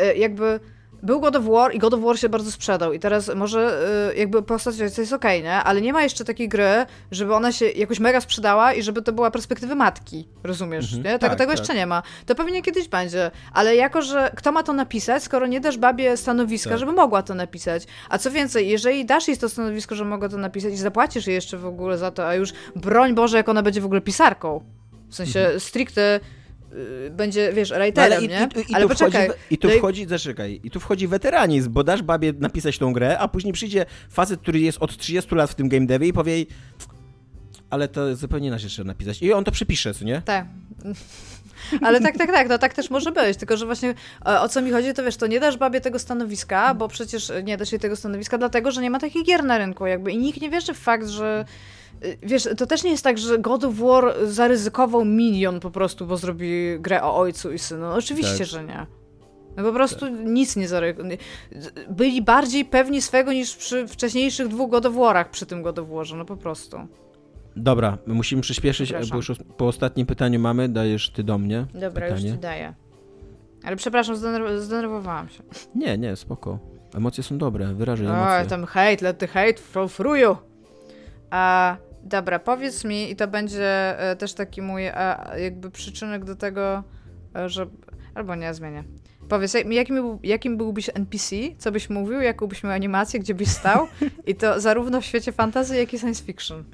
y, 0.00 0.16
jakby 0.16 0.60
był 1.02 1.20
God 1.20 1.36
of 1.36 1.44
War 1.44 1.74
i 1.74 1.78
God 1.78 1.94
of 1.94 2.00
War 2.00 2.18
się 2.18 2.28
bardzo 2.28 2.52
sprzedał 2.52 2.92
i 2.92 2.98
teraz 2.98 3.30
może 3.34 3.80
y, 4.12 4.16
jakby 4.18 4.42
postać 4.42 4.78
jest 4.78 5.12
okej, 5.12 5.42
nie? 5.42 5.54
Ale 5.54 5.80
nie 5.80 5.92
ma 5.92 6.02
jeszcze 6.02 6.24
takiej 6.24 6.48
gry, 6.48 6.86
żeby 7.10 7.34
ona 7.34 7.52
się 7.52 7.66
jakoś 7.68 8.00
mega 8.00 8.20
sprzedała 8.20 8.72
i 8.72 8.82
żeby 8.82 9.02
to 9.02 9.12
była 9.12 9.30
perspektywy 9.30 9.74
matki, 9.74 10.28
rozumiesz, 10.44 10.84
Mhm, 10.84 11.02
nie? 11.02 11.18
Tego, 11.18 11.30
tak, 11.30 11.38
tego 11.38 11.52
tak. 11.52 11.58
jeszcze 11.60 11.74
nie 11.74 11.86
ma. 11.86 12.02
To 12.26 12.34
pewnie 12.34 12.62
kiedyś 12.62 12.88
będzie, 12.88 13.30
ale 13.52 13.76
jako, 13.76 14.02
że 14.02 14.30
kto 14.36 14.52
ma 14.52 14.62
to 14.62 14.72
napisać, 14.72 15.22
skoro 15.22 15.46
nie 15.46 15.60
dasz 15.60 15.78
babie 15.78 16.16
stanowiska, 16.16 16.70
Tak. 16.70 16.78
żeby 16.78 16.92
mogła 16.92 17.22
to 17.22 17.34
napisać, 17.34 17.82
a 18.08 18.18
co 18.18 18.30
więcej, 18.30 18.68
jeżeli 18.68 19.04
dasz 19.04 19.28
jej 19.28 19.38
to 19.38 19.48
stanowisko, 19.48 19.94
że 19.94 20.04
mogła 20.04 20.28
to 20.28 20.36
napisać 20.38 20.72
i 20.72 20.76
zapłacisz 20.76 21.26
jej 21.26 21.34
jeszcze 21.34 21.56
w 21.58 21.66
ogóle 21.66 21.98
za 21.98 22.10
to, 22.10 22.28
a 22.28 22.34
już 22.34 22.52
broń 22.76 23.14
Boże, 23.14 23.36
jak 23.36 23.48
ona 23.48 23.62
będzie 23.62 23.80
w 23.80 23.84
ogóle 23.84 24.00
pisarką, 24.00 24.60
w 25.08 25.14
sensie 25.14 25.50
stricte 25.58 26.16
y, 26.16 26.20
będzie, 27.10 27.52
wiesz, 27.52 27.72
writerem, 27.72 28.10
No, 28.10 28.16
ale 28.16 28.24
i, 28.24 28.28
nie? 28.28 28.48
i, 28.68 28.72
i, 28.72 28.74
ale 28.74 28.82
tu 28.82 28.88
poczekaj, 28.88 29.28
wchodzi, 29.28 29.40
I 29.50 29.58
tu 29.58 29.68
no 29.68 29.74
i- 29.74 29.78
wchodzi, 29.78 30.06
zaczekaj, 30.06 30.60
i 30.64 30.70
tu 30.70 30.80
wchodzi 30.80 31.08
weteranizm, 31.08 31.72
bo 31.72 31.84
dasz 31.84 32.02
babie 32.02 32.32
napisać 32.38 32.78
tą 32.78 32.92
grę, 32.92 33.18
a 33.18 33.28
później 33.28 33.52
przyjdzie 33.52 33.86
facet, 34.10 34.40
który 34.40 34.60
jest 34.60 34.78
od 34.80 34.96
30 34.96 35.34
lat 35.34 35.50
w 35.50 35.54
tym 35.54 35.68
game 35.68 35.86
devie 35.86 36.08
i 36.08 36.12
powie 36.12 36.32
jej, 36.32 36.46
ale 37.70 37.88
to 37.88 38.16
zupełnie 38.16 38.48
inaczej 38.48 38.70
trzeba 38.70 38.86
napisać. 38.86 39.22
I 39.22 39.32
on 39.32 39.44
to 39.44 39.50
przypisze, 39.52 39.94
co 39.94 40.04
nie? 40.04 40.22
Tak. 40.24 40.46
Ale 41.82 42.00
tak, 42.00 42.18
tak, 42.18 42.30
tak, 42.32 42.48
no 42.48 42.58
tak 42.58 42.74
też 42.74 42.90
może 42.90 43.12
być, 43.12 43.36
tylko 43.38 43.56
że 43.56 43.66
właśnie 43.66 43.94
e, 44.26 44.40
o 44.40 44.48
co 44.48 44.62
mi 44.62 44.70
chodzi, 44.70 44.94
to 44.94 45.04
wiesz, 45.04 45.16
to 45.16 45.26
nie 45.26 45.40
dasz 45.40 45.56
babie 45.56 45.80
tego 45.80 45.98
stanowiska, 45.98 46.74
bo 46.74 46.88
przecież 46.88 47.32
nie 47.44 47.56
dasz 47.56 47.72
jej 47.72 47.80
tego 47.80 47.96
stanowiska, 47.96 48.38
dlatego, 48.38 48.70
że 48.70 48.82
nie 48.82 48.90
ma 48.90 48.98
takich 48.98 49.24
gier 49.24 49.44
na 49.44 49.58
rynku 49.58 49.86
jakby 49.86 50.12
i 50.12 50.18
nikt 50.18 50.40
nie 50.40 50.50
wierzy 50.50 50.74
w 50.74 50.78
fakt, 50.78 51.08
że 51.08 51.44
y, 51.44 51.52
Wiesz, 52.22 52.48
to 52.56 52.66
też 52.66 52.84
nie 52.84 52.90
jest 52.90 53.04
tak, 53.04 53.18
że 53.18 53.38
God 53.38 53.64
of 53.64 53.74
War 53.74 54.14
zaryzykował 54.24 55.04
milion 55.04 55.60
po 55.60 55.70
prostu, 55.70 56.06
bo 56.06 56.16
zrobi 56.16 56.76
grę 56.80 57.02
o 57.02 57.16
ojcu 57.16 57.52
i 57.52 57.58
synu. 57.58 57.86
Oczywiście, 57.92 58.38
Tak. 58.38 58.46
że 58.46 58.64
nie. 58.64 58.86
No 59.56 59.64
po 59.64 59.72
prostu 59.72 60.06
nic 60.08 60.56
nie 60.56 60.68
zaryzykował. 60.68 61.12
Byli 61.90 62.22
bardziej 62.22 62.64
pewni 62.64 63.02
swego 63.02 63.32
niż 63.32 63.56
przy 63.56 63.88
wcześniejszych 63.88 64.48
dwóch 64.48 64.70
God 64.70 64.86
of 64.86 64.94
Warach 64.94 65.30
przy 65.30 65.46
tym 65.46 65.62
God 65.62 65.78
of 65.78 65.88
Warze, 65.88 66.16
no 66.16 66.24
po 66.24 66.36
prostu. 66.36 66.76
Dobra, 67.56 67.98
my 68.06 68.14
musimy 68.14 68.42
przyspieszyć, 68.42 68.92
bo 69.10 69.16
już 69.16 69.32
po 69.56 69.66
ostatnim 69.66 70.06
pytaniu 70.06 70.40
mamy, 70.40 70.68
dajesz 70.68 71.10
ty 71.10 71.24
do 71.24 71.38
mnie 71.38 71.66
Dobra, 71.74 72.06
już 72.06 72.14
pytanie. 72.16 72.32
ci 72.34 72.38
daję. 72.40 72.74
Ale 73.64 73.76
przepraszam, 73.76 74.16
zdenerw- 74.16 74.58
zdenerwowałam 74.58 75.28
się. 75.28 75.42
Nie, 75.74 75.98
nie, 75.98 76.16
spoko. 76.16 76.58
Emocje 76.94 77.24
są 77.24 77.38
dobre, 77.38 77.74
wyrażaj 77.74 78.06
Oj, 78.06 78.12
emocje. 78.12 78.46
tam 78.50 78.64
hate, 78.64 78.96
let 79.04 79.18
the 79.18 79.26
hate 79.26 79.54
flow 79.54 79.96
through 79.96 80.18
you. 80.18 80.36
A, 81.30 81.76
dobra, 82.08 82.38
powiedz 82.38 82.84
mi, 82.84 83.10
i 83.10 83.16
to 83.16 83.28
będzie 83.28 83.98
e, 84.00 84.16
też 84.16 84.34
taki 84.34 84.62
mój 84.62 84.88
a, 84.88 85.32
jakby 85.38 85.70
przyczynek 85.70 86.24
do 86.24 86.36
tego, 86.36 86.82
e, 87.36 87.48
że... 87.48 87.66
Albo 88.14 88.34
nie, 88.34 88.54
zmienię. 88.54 88.84
Powiedz, 89.28 89.54
jak- 89.54 89.72
jakim, 89.72 89.96
był- 89.96 90.18
jakim 90.22 90.56
byłbyś 90.56 90.90
NPC, 90.94 91.36
co 91.58 91.72
byś 91.72 91.90
mówił, 91.90 92.20
jaką 92.20 92.46
byś 92.46 92.62
miał 92.64 92.72
animację, 92.72 93.20
gdzie 93.20 93.34
byś 93.34 93.48
stał 93.48 93.86
i 94.26 94.34
to 94.34 94.60
zarówno 94.60 95.00
w 95.00 95.04
świecie 95.04 95.32
fantasy, 95.32 95.76
jak 95.76 95.94
i 95.94 95.98
science 95.98 96.24
fiction. 96.24 96.64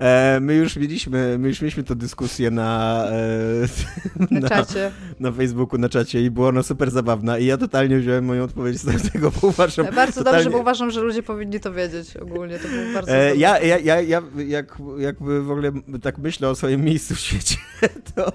E, 0.00 0.38
my 0.40 0.54
już 0.54 0.76
mieliśmy, 0.76 1.38
my 1.38 1.48
już 1.48 1.60
mieliśmy 1.60 1.82
tę 1.82 1.94
dyskusję 1.96 2.50
na, 2.50 3.04
e, 3.10 4.30
Na 4.30 4.40
na, 4.40 4.48
czacie. 4.48 4.90
na 5.20 5.32
Facebooku, 5.32 5.78
na 5.78 5.88
czacie 5.88 6.22
i 6.22 6.30
była 6.30 6.48
ona 6.48 6.62
super 6.62 6.90
zabawna 6.90 7.38
i 7.38 7.46
ja 7.46 7.56
totalnie 7.56 7.98
wziąłem 7.98 8.24
moją 8.24 8.42
odpowiedź 8.44 8.76
z 8.78 9.12
tego, 9.12 9.30
bo 9.30 9.48
uważam, 9.48 9.86
Bardzo 9.94 10.20
totalnie- 10.20 10.38
dobrze, 10.44 10.50
bo 10.50 10.58
uważam, 10.62 10.90
że 10.90 11.00
ludzie 11.00 11.22
powinni 11.22 11.60
to 11.60 11.72
wiedzieć 11.72 12.16
ogólnie. 12.16 12.58
To 12.58 12.68
było 12.68 12.82
bardzo 12.94 13.12
E, 13.12 13.36
ja, 13.36 13.58
ja, 13.60 13.78
ja, 13.78 14.00
ja 14.00 14.22
jak, 14.48 14.78
jakby 14.98 15.42
w 15.42 15.50
ogóle 15.50 15.72
tak 16.02 16.18
myślę 16.18 16.48
o 16.48 16.54
swoim 16.54 16.84
miejscu 16.84 17.14
w 17.14 17.20
świecie, 17.20 17.56
to 18.14 18.32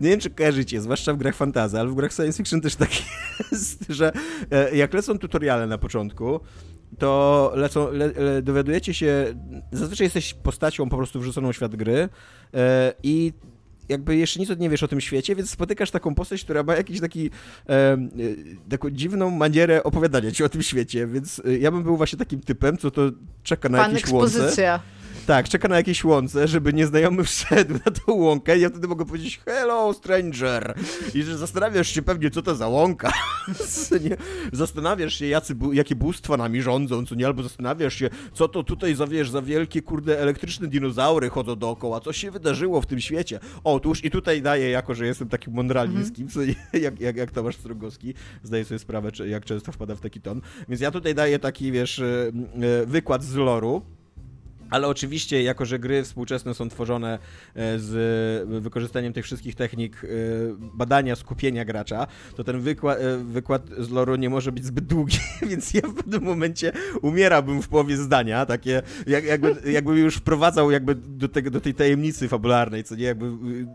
nie 0.00 0.10
wiem, 0.10 0.20
czy 0.20 0.30
kojarzycie, 0.30 0.80
zwłaszcza 0.80 1.12
w 1.14 1.16
grach 1.16 1.34
fantasy, 1.34 1.78
ale 1.80 1.88
w 1.88 1.94
grach 1.94 2.12
science 2.12 2.36
fiction 2.36 2.60
też 2.60 2.76
tak 2.76 2.90
jest, 3.52 3.84
że 3.88 4.12
e, 4.50 4.76
jak 4.76 4.94
lecą 4.94 5.18
tutoriale 5.18 5.66
na 5.66 5.78
początku, 5.78 6.40
to 6.98 7.52
lecą, 7.54 7.92
le, 7.92 8.06
le, 8.06 8.42
dowiadujecie 8.42 8.94
się, 8.94 9.34
zazwyczaj 9.72 10.04
jesteś 10.04 10.34
postacią 10.34 10.88
po 10.88 10.96
prostu 10.96 11.20
wrzuconą 11.20 11.52
w 11.52 11.56
świat 11.56 11.76
gry 11.76 12.08
e, 12.54 12.92
i 13.02 13.32
jakby 13.90 14.16
jeszcze 14.16 14.40
nic 14.40 14.58
nie 14.58 14.70
wiesz 14.70 14.82
o 14.82 14.88
tym 14.88 15.00
świecie, 15.00 15.36
więc 15.36 15.50
spotykasz 15.50 15.90
taką 15.90 16.14
postać, 16.14 16.44
która 16.44 16.62
ma 16.62 16.76
jakiś 16.76 17.00
taki 17.00 17.30
e, 17.68 17.72
e, 17.72 17.98
taką 18.70 18.90
dziwną 18.90 19.30
manierę 19.30 19.82
opowiadania 19.82 20.30
ci 20.30 20.44
o 20.44 20.48
tym 20.48 20.62
świecie, 20.62 21.06
więc 21.06 21.42
e, 21.44 21.58
ja 21.58 21.70
bym 21.70 21.82
był 21.82 21.96
właśnie 21.96 22.18
takim 22.18 22.40
typem, 22.40 22.78
co 22.78 22.90
to 22.90 23.10
czeka 23.42 23.68
na 23.68 23.78
Pan 23.78 23.92
jakiejś 23.92 24.12
łące. 24.12 24.80
Tak, 25.30 25.48
czeka 25.48 25.68
na 25.68 25.76
jakieś 25.76 26.04
łące, 26.04 26.48
żeby 26.48 26.72
nieznajomy 26.72 27.24
wszedł 27.34 27.74
na 27.74 27.92
tą 27.92 28.12
łąkę 28.12 28.58
i 28.58 28.60
ja 28.60 28.68
wtedy 28.68 28.88
mogę 28.88 29.04
powiedzieć 29.04 29.40
hello 29.44 29.92
stranger. 29.92 30.74
I 31.14 31.22
że 31.22 31.38
zastanawiasz 31.38 31.88
się 31.88 32.02
pewnie 32.02 32.30
co 32.30 32.42
to 32.42 32.54
za 32.54 32.68
łąka, 32.68 33.12
zastanawiasz 34.52 35.14
się 35.14 35.26
jacy, 35.26 35.56
jakie 35.72 35.96
bóstwa 35.96 36.36
nami 36.36 36.62
rządzą, 36.62 37.06
co 37.06 37.14
nie, 37.14 37.26
albo 37.26 37.42
zastanawiasz 37.42 37.94
się 37.94 38.10
co 38.32 38.48
to 38.48 38.62
tutaj 38.62 38.94
za, 38.94 39.06
wiesz, 39.06 39.30
za 39.30 39.42
wielkie 39.42 39.82
kurde 39.82 40.20
elektryczne 40.20 40.68
dinozaury 40.68 41.30
chodzą 41.30 41.56
dookoła, 41.56 42.00
co 42.00 42.12
się 42.12 42.30
wydarzyło 42.30 42.80
w 42.80 42.86
tym 42.86 43.00
świecie. 43.00 43.40
Otóż 43.64 44.04
i 44.04 44.10
tutaj 44.10 44.42
daję, 44.42 44.70
jako 44.70 44.94
że 44.94 45.06
jestem 45.06 45.28
takim 45.28 45.54
mądralińskim, 45.54 46.28
co 46.28 46.44
nie, 46.44 46.54
jak, 46.80 47.00
jak, 47.00 47.16
jak 47.16 47.30
Tomasz 47.30 47.56
Strogowski, 47.56 48.14
zdaję 48.42 48.64
sobie 48.64 48.78
sprawę, 48.78 49.10
jak 49.26 49.44
często 49.44 49.72
wpada 49.72 49.94
w 49.94 50.00
taki 50.00 50.20
ton, 50.20 50.40
więc 50.68 50.80
ja 50.80 50.90
tutaj 50.90 51.14
daję 51.14 51.38
taki, 51.38 51.72
wiesz, 51.72 51.98
e, 51.98 52.32
e, 52.82 52.86
wykład 52.86 53.24
z 53.24 53.34
loru, 53.34 53.82
Ale 54.70 54.88
oczywiście, 54.88 55.42
jako 55.42 55.64
że 55.64 55.78
gry 55.78 56.04
współczesne 56.04 56.54
są 56.54 56.68
tworzone 56.68 57.18
e, 57.54 57.78
z 57.78 58.62
wykorzystaniem 58.62 59.12
tych 59.12 59.24
wszystkich 59.24 59.54
technik 59.54 60.04
e, 60.04 60.08
badania 60.58 61.16
skupienia 61.16 61.64
gracza, 61.64 62.06
to 62.36 62.44
ten 62.44 62.60
wykład, 62.60 62.98
wykład 63.24 63.62
z 63.78 63.90
loru 63.90 64.16
nie 64.16 64.30
może 64.30 64.52
być 64.52 64.64
zbyt 64.64 64.84
długi, 64.84 65.18
więc 65.50 65.74
ja 65.74 65.80
w 65.80 65.94
pewnym 65.94 66.22
momencie 66.22 66.72
umierałbym 67.02 67.62
w 67.62 67.68
połowie 67.68 67.96
zdania, 67.96 68.46
takie 68.46 68.82
jak, 69.06 69.24
jakby, 69.24 69.70
jakby 69.70 69.98
już 69.98 70.16
wprowadzał 70.16 70.70
jakby 70.70 70.94
do, 70.94 71.28
tego, 71.28 71.50
do 71.50 71.60
tej 71.60 71.74
tajemnicy 71.74 72.28
fabularnej, 72.28 72.84
co 72.84 72.96
nie, 72.96 73.04
jakby 73.04 73.30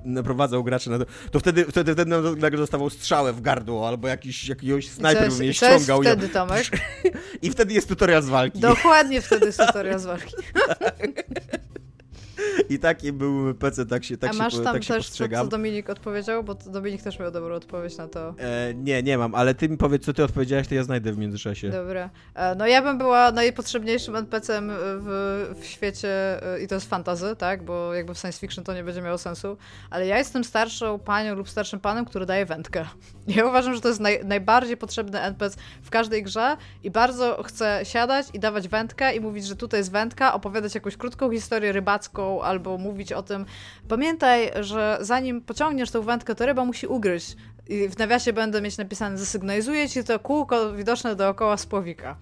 naprowadzał 0.06 0.64
graczy 0.64 0.90
na 0.90 1.00
to, 1.00 1.06
to 1.32 1.40
wtedy, 1.40 1.66
wtedy, 1.66 1.94
wtedy 1.94 2.12
nagle 2.38 2.58
dostawał 2.58 2.90
strzałę 2.90 3.34
w 3.34 3.42
gardło, 3.42 3.88
albo 3.88 4.08
jakiś, 4.08 4.50
jakiegoś 4.50 4.90
snajper 4.90 5.30
by 5.30 5.38
mnie 5.38 5.54
ściągał. 5.54 6.02
Wtedy, 6.02 6.30
Tomek? 6.30 6.66
I 7.42 7.50
wtedy 7.50 7.74
jest 7.74 7.88
tutorial 7.88 8.24
z 8.24 8.30
walki. 8.30 8.60
Dokładnie 8.60 9.22
wtedy 9.22 9.46
jest 9.46 9.60
tutorial 9.60 10.00
z 10.00 10.06
walki. 10.06 10.36
I 12.70 12.80
taki 12.80 13.12
był 13.12 13.54
PC, 13.54 13.86
tak 13.86 14.04
się 14.04 14.18
tak 14.18 14.30
A 14.30 14.34
masz 14.34 14.54
się, 14.54 14.62
tam 14.62 14.74
tak 14.74 14.84
się 14.84 14.94
też, 14.94 15.10
co, 15.10 15.28
co 15.30 15.48
Dominik 15.48 15.90
odpowiedział? 15.90 16.44
Bo 16.44 16.56
Dominik 16.56 17.02
też 17.02 17.20
miał 17.20 17.32
dobrą 17.32 17.56
odpowiedź 17.56 17.98
na 17.98 18.08
to. 18.08 18.36
E, 18.40 18.74
nie, 18.74 19.04
nie 19.04 19.18
mam, 19.18 19.36
ale 19.36 19.56
ty 19.56 19.70
mi 19.70 19.78
powiedz, 19.78 20.06
co 20.06 20.14
ty 20.14 20.24
odpowiedziałeś, 20.24 20.68
to 20.68 20.76
ja 20.76 20.84
znajdę 20.84 21.14
w 21.14 21.18
międzyczasie. 21.18 21.70
Dobra. 21.70 22.10
E, 22.36 22.56
no 22.56 22.68
ja 22.68 22.82
bym 22.82 22.98
była 22.98 23.32
najpotrzebniejszym 23.32 24.16
NPC-em 24.16 24.72
w, 24.76 25.56
w 25.62 25.66
świecie 25.66 26.44
e, 26.54 26.62
i 26.62 26.68
to 26.68 26.76
jest 26.76 26.90
fantazy, 26.90 27.36
tak? 27.36 27.64
Bo 27.64 27.94
jakby 27.94 28.14
w 28.14 28.18
science 28.18 28.40
fiction 28.40 28.64
to 28.64 28.74
nie 28.74 28.84
będzie 28.84 29.02
miało 29.02 29.18
sensu. 29.18 29.58
Ale 29.90 30.08
ja 30.08 30.18
jestem 30.18 30.44
starszą 30.44 31.00
panią 31.00 31.36
lub 31.36 31.50
starszym 31.50 31.80
panem, 31.80 32.06
który 32.06 32.26
daje 32.26 32.46
wędkę. 32.46 32.86
Ja 33.28 33.46
uważam, 33.46 33.76
że 33.76 33.82
to 33.82 33.88
jest 33.88 34.00
naj, 34.00 34.26
najbardziej 34.26 34.78
potrzebny 34.78 35.22
NPC 35.22 35.58
w 35.84 35.90
każdej 35.90 36.24
grze 36.24 36.58
i 36.84 36.92
bardzo 36.92 37.44
chcę 37.44 37.80
siadać 37.84 38.28
i 38.34 38.40
dawać 38.40 38.68
wędkę 38.68 39.16
i 39.16 39.20
mówić, 39.20 39.46
że 39.46 39.56
tutaj 39.56 39.80
jest 39.80 39.92
wędka, 39.92 40.34
opowiadać 40.34 40.76
jakąś 40.76 40.98
krótką 40.98 41.32
historię 41.32 41.72
rybacką 41.72 42.42
albo 42.42 42.78
mówić 42.78 43.14
o 43.14 43.24
tym, 43.24 43.46
pamiętaj, 43.88 44.52
że 44.60 44.98
zanim 45.02 45.42
pociągniesz 45.42 45.92
tą 45.92 46.02
wędkę, 46.02 46.36
to 46.36 46.46
ryba 46.46 46.66
musi 46.66 46.88
ugryźć. 46.88 47.36
I 47.68 47.88
w 47.90 47.98
nawiasie 47.98 48.34
będę 48.34 48.62
mieć 48.62 48.78
napisane, 48.78 49.18
zasygnalizuję 49.18 49.90
ci 49.90 50.04
to 50.04 50.20
kółko 50.20 50.74
widoczne 50.74 51.16
dookoła 51.16 51.58
spławika. 51.58 52.16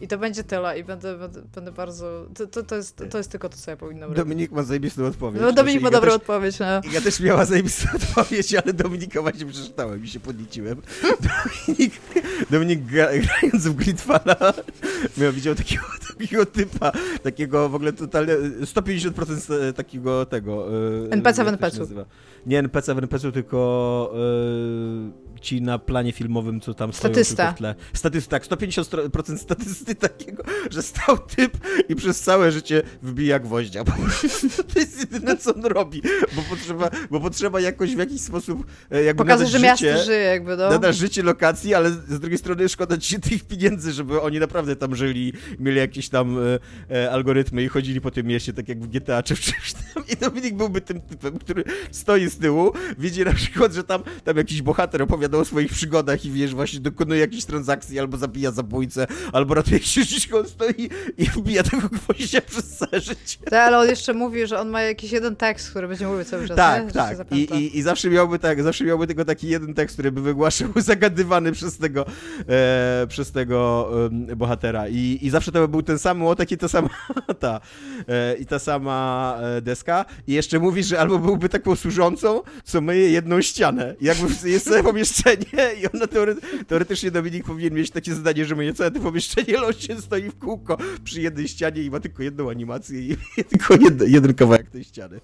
I 0.00 0.08
to 0.08 0.18
będzie 0.18 0.44
tyle 0.44 0.78
i 0.78 0.84
będę, 0.84 1.18
będę, 1.18 1.42
będę 1.54 1.72
bardzo... 1.72 2.26
To, 2.34 2.46
to, 2.46 2.62
to, 2.62 2.76
jest, 2.76 3.02
to 3.10 3.18
jest 3.18 3.30
tylko 3.30 3.48
to, 3.48 3.56
co 3.56 3.70
ja 3.70 3.76
powinnam 3.76 4.02
robić. 4.02 4.16
Dominik 4.16 4.50
ma 4.50 4.62
zajebistą 4.62 5.06
odpowiedź. 5.06 5.42
No 5.42 5.52
Dominik 5.52 5.82
ma 5.82 5.90
dobrą 5.90 6.12
odpowiedź, 6.12 6.58
no. 6.58 6.66
Ja 6.92 7.00
też 7.00 7.20
miała 7.20 7.44
zajebistą 7.44 7.88
odpowiedź, 7.96 8.54
ale 8.54 8.72
Dominika 8.72 9.22
właśnie 9.22 9.46
przeczytałem 9.46 10.04
i 10.04 10.08
się 10.08 10.20
podliczyłem. 10.20 10.82
Dominik, 11.66 11.94
Dominik 12.50 12.80
grając 12.80 13.66
w 13.66 13.74
Gridfalla 13.74 14.36
miał, 15.16 15.32
widział 15.32 15.54
takiego, 15.54 15.84
takiego 16.18 16.46
typa, 16.46 16.92
takiego 17.22 17.68
w 17.68 17.74
ogóle 17.74 17.92
totalnie 17.92 18.34
150% 18.60 19.72
takiego 19.72 20.26
tego... 20.26 20.68
E, 21.06 21.12
NPC 21.12 21.44
w 21.44 21.48
NPC-u. 21.48 21.86
Nie 22.46 22.58
NPC 22.58 22.94
w 22.94 22.98
NPC-u, 22.98 23.32
tylko... 23.32 24.12
Yy 24.14 25.27
ci 25.40 25.62
na 25.62 25.78
planie 25.78 26.12
filmowym, 26.12 26.60
co 26.60 26.74
tam 26.74 26.92
Statysta. 26.92 27.34
stoją 27.34 27.52
w 27.52 27.58
tle. 27.58 27.74
Statysta, 27.92 28.30
tak, 28.30 28.46
150% 28.46 29.38
statysty 29.38 29.94
takiego, 29.94 30.42
że 30.70 30.82
stał 30.82 31.18
typ 31.18 31.58
i 31.88 31.96
przez 31.96 32.20
całe 32.20 32.52
życie 32.52 32.82
wbija 33.02 33.38
gwoździa. 33.38 33.84
To 34.74 34.80
jest 34.80 35.00
jedyne, 35.00 35.36
co 35.36 35.54
on 35.54 35.64
robi, 35.64 36.02
bo 36.36 36.42
potrzeba, 36.42 36.90
bo 37.10 37.20
potrzeba 37.20 37.60
jakoś 37.60 37.94
w 37.94 37.98
jakiś 37.98 38.20
sposób 38.20 38.66
e, 38.90 39.02
jakby 39.02 39.24
Pokazać, 39.24 39.50
że 39.50 39.60
miasto 39.60 39.86
życie, 39.86 40.04
żyje 40.04 40.18
jakby, 40.18 40.56
no. 40.56 40.70
Nada 40.70 40.92
życie 40.92 41.22
lokacji, 41.22 41.74
ale 41.74 41.90
z 41.90 42.20
drugiej 42.20 42.38
strony 42.38 42.68
szkoda 42.68 42.98
ci 42.98 43.20
tych 43.20 43.44
pieniędzy, 43.44 43.92
żeby 43.92 44.20
oni 44.20 44.38
naprawdę 44.40 44.76
tam 44.76 44.96
żyli, 44.96 45.32
mieli 45.58 45.78
jakieś 45.78 46.08
tam 46.08 46.38
e, 46.38 46.58
e, 46.96 47.10
algorytmy 47.10 47.62
i 47.62 47.68
chodzili 47.68 48.00
po 48.00 48.10
tym 48.10 48.26
mieście, 48.26 48.52
tak 48.52 48.68
jak 48.68 48.80
w 48.80 48.86
GTA 48.86 49.22
czy 49.22 49.36
w 49.36 49.40
czymś 49.40 49.72
tam. 49.72 50.02
I 50.12 50.16
Dominik 50.16 50.54
byłby 50.54 50.80
tym 50.80 51.00
typem, 51.00 51.38
który 51.38 51.64
stoi 51.90 52.30
z 52.30 52.38
tyłu, 52.38 52.72
widzi 52.98 53.24
na 53.24 53.32
przykład, 53.32 53.72
że 53.72 53.84
tam, 53.84 54.02
tam 54.24 54.36
jakiś 54.36 54.62
bohater 54.62 55.02
opowiada 55.02 55.27
opowiada 55.28 55.38
o 55.38 55.44
swoich 55.44 55.72
przygodach 55.72 56.24
i 56.24 56.30
wiesz, 56.30 56.54
właśnie 56.54 56.80
dokonuje 56.80 57.20
jakiejś 57.20 57.44
transakcji, 57.44 57.98
albo 57.98 58.16
zabija 58.16 58.50
zabójcę, 58.50 59.06
albo 59.32 59.54
ratuje 59.54 59.80
księżniczkę, 59.80 60.38
on 60.38 60.48
stoi 60.48 60.90
i 61.18 61.24
wbija 61.24 61.62
tego 61.62 61.88
gwoździa 61.88 62.40
przez 62.40 62.76
całe 62.76 63.00
życie. 63.00 63.38
Tak, 63.44 63.68
ale 63.68 63.78
on 63.78 63.88
jeszcze 63.88 64.14
mówi, 64.14 64.46
że 64.46 64.60
on 64.60 64.68
ma 64.68 64.82
jakiś 64.82 65.12
jeden 65.12 65.36
tekst, 65.36 65.70
który 65.70 65.88
będzie 65.88 66.06
mówił 66.06 66.24
cały 66.24 66.48
czas. 66.48 66.56
Tak, 66.56 66.86
nie? 66.86 66.92
tak. 66.92 67.18
I, 67.32 67.54
i, 67.54 67.78
I, 67.78 67.82
zawsze 67.82 68.10
miałby 68.10 68.38
tak, 68.38 68.62
zawsze 68.62 68.84
miałby 68.84 69.06
tylko 69.06 69.24
taki 69.24 69.48
jeden 69.48 69.74
tekst, 69.74 69.96
który 69.96 70.12
by 70.12 70.20
wygłaszał 70.22 70.68
zagadywany 70.92 71.52
przez 71.52 71.78
tego, 71.78 72.06
e, 72.48 73.06
przez 73.08 73.32
tego 73.32 73.88
e, 74.28 74.36
bohatera. 74.36 74.88
I, 74.88 75.18
I 75.22 75.30
zawsze 75.30 75.52
to 75.52 75.60
by 75.60 75.68
był 75.68 75.82
ten 75.82 75.98
sam 75.98 76.18
młotek 76.18 76.52
i 76.52 76.58
ta 76.58 76.68
sama 76.68 76.88
ta, 77.40 77.60
e, 78.08 78.36
i 78.36 78.46
ta 78.46 78.58
sama 78.58 79.38
e, 79.40 79.60
deska. 79.60 80.04
I 80.26 80.32
jeszcze 80.32 80.58
mówi, 80.58 80.82
że 80.84 81.00
albo 81.00 81.18
byłby 81.18 81.48
taką 81.48 81.76
służącą, 81.76 82.42
co 82.64 82.80
myje 82.80 83.10
jedną 83.10 83.42
ścianę. 83.42 83.94
Jakby 84.00 84.50
jest 84.50 84.68
sobie 84.68 84.82
pomieszczenie 85.22 85.74
i 85.74 85.86
ona 85.94 86.06
teore 86.06 86.34
teoretycznie 86.66 87.10
Dominik 87.10 87.44
powinien 87.44 87.74
mieć 87.74 87.90
takie 87.90 88.14
zadanie, 88.14 88.44
że 88.44 88.54
myje 88.54 88.74
całe 88.74 88.90
to 88.90 89.00
pomieszczenie, 89.00 89.54
się 89.78 90.00
stoi 90.00 90.30
w 90.30 90.38
kółko 90.38 90.76
przy 91.04 91.20
jednej 91.20 91.48
ścianie 91.48 91.82
i 91.82 91.90
ma 91.90 92.00
tylko 92.00 92.22
jedną 92.22 92.50
animację 92.50 93.00
i 93.00 93.16
tylko 93.50 93.74
jed 93.74 94.08
jeden 94.08 94.34
kawałek 94.34 94.70
tej 94.70 94.84
ściany. 94.84 95.20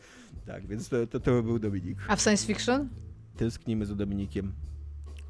Tak, 0.47 0.67
więc 0.67 0.89
to, 0.89 1.07
to, 1.07 1.21
to 1.21 1.43
był 1.43 1.59
Dominik. 1.59 1.99
A 2.09 2.17
w 2.17 2.21
science 2.21 2.47
fiction? 2.47 2.89
Tęsknimy 3.37 3.87
za 3.87 3.95
Dominikiem. 3.95 4.53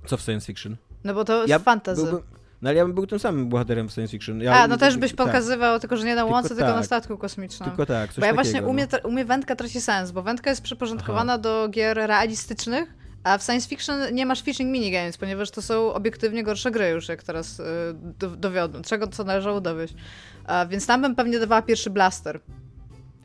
Co 0.06 0.16
w 0.16 0.22
science 0.22 0.46
fiction? 0.46 0.76
No 1.04 1.14
bo 1.14 1.24
to 1.24 1.36
jest 1.36 1.48
ja 1.48 1.58
fantasy. 1.58 2.02
Byłbym, 2.02 2.20
no 2.62 2.70
ale 2.70 2.78
ja 2.78 2.84
bym 2.84 2.94
był 2.94 3.06
tym 3.06 3.18
samym 3.18 3.48
bohaterem 3.48 3.88
w 3.88 3.92
science 3.92 4.10
fiction. 4.10 4.40
Ja, 4.40 4.62
A, 4.62 4.68
no 4.68 4.76
też 4.76 4.96
byś 4.96 5.14
tak. 5.14 5.26
pokazywał, 5.26 5.80
tylko 5.80 5.96
że 5.96 6.06
nie 6.06 6.14
na 6.14 6.24
łące, 6.24 6.48
tylko, 6.48 6.54
tylko 6.54 6.72
tak. 6.72 6.80
na 6.80 6.82
statku 6.82 7.18
kosmicznym. 7.18 7.68
Tylko 7.68 7.86
tak, 7.86 8.10
Bo 8.18 8.26
ja 8.26 8.34
właśnie 8.34 8.52
takiego, 8.52 8.70
umie, 8.70 8.86
no. 8.92 9.08
umie 9.08 9.24
wędka 9.24 9.56
traci 9.56 9.80
sens, 9.80 10.10
bo 10.10 10.22
wędka 10.22 10.50
jest 10.50 10.62
przyporządkowana 10.62 11.32
Aha. 11.32 11.42
do 11.42 11.68
gier 11.68 11.96
realistycznych, 11.96 13.03
a 13.24 13.38
w 13.38 13.42
science 13.42 13.68
fiction 13.68 14.14
nie 14.14 14.26
masz 14.26 14.42
fishing 14.42 14.70
minigames, 14.70 15.16
ponieważ 15.16 15.50
to 15.50 15.62
są 15.62 15.94
obiektywnie 15.94 16.42
gorsze 16.42 16.70
gry 16.70 16.88
już, 16.88 17.08
jak 17.08 17.22
teraz 17.22 17.62
do, 18.18 18.30
dowiodłem. 18.30 18.82
Czego 18.82 19.06
co 19.06 19.24
należało 19.24 19.60
dowieść. 19.60 19.94
A, 20.46 20.66
więc 20.66 20.86
tam 20.86 21.02
bym 21.02 21.14
pewnie 21.14 21.38
dawała 21.38 21.62
pierwszy 21.62 21.90
blaster. 21.90 22.40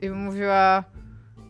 I 0.02 0.10
bym 0.10 0.18
mówiła, 0.18 0.84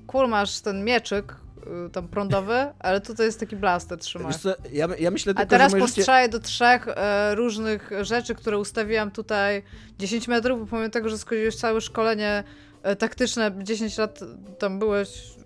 cool, 0.07 0.29
masz 0.29 0.59
ten 0.61 0.83
mieczyk, 0.83 1.35
yy, 1.65 1.89
tam 1.89 2.07
prądowy, 2.07 2.73
ale 2.79 3.01
tutaj 3.01 3.25
jest 3.25 3.39
taki 3.39 3.55
blaster, 3.55 3.99
trzymaj. 3.99 4.33
Co, 4.33 4.55
ja, 4.71 4.87
ja 4.99 5.11
myślę 5.11 5.33
tylko, 5.33 5.43
A 5.43 5.45
teraz 5.45 5.75
postrzelaj 5.75 6.25
życie... 6.25 6.31
do 6.31 6.39
trzech 6.39 6.87
e, 6.87 7.35
różnych 7.35 7.89
rzeczy, 8.01 8.35
które 8.35 8.57
ustawiłam 8.57 9.11
tutaj 9.11 9.63
10 9.99 10.27
metrów, 10.27 10.59
bo 10.59 10.65
pomimo 10.65 10.89
tego, 10.89 11.09
że 11.09 11.17
skończyłeś 11.17 11.55
całe 11.55 11.81
szkolenie 11.81 12.43
e, 12.83 12.95
taktyczne, 12.95 13.51
10 13.63 13.97
lat 13.97 14.19
tam 14.59 14.79
byłeś 14.79 15.38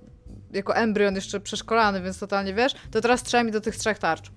jako 0.54 0.76
embrion 0.76 1.16
jeszcze 1.16 1.40
przeszkolany, 1.40 2.02
więc 2.02 2.20
totalnie 2.20 2.54
wiesz, 2.54 2.74
to 2.92 3.02
teraz 3.02 3.24
trzeba 3.24 3.44
mi 3.44 3.52
do 3.52 3.62
tych 3.62 3.76
trzech 3.76 4.00
tarcz. 4.00 4.32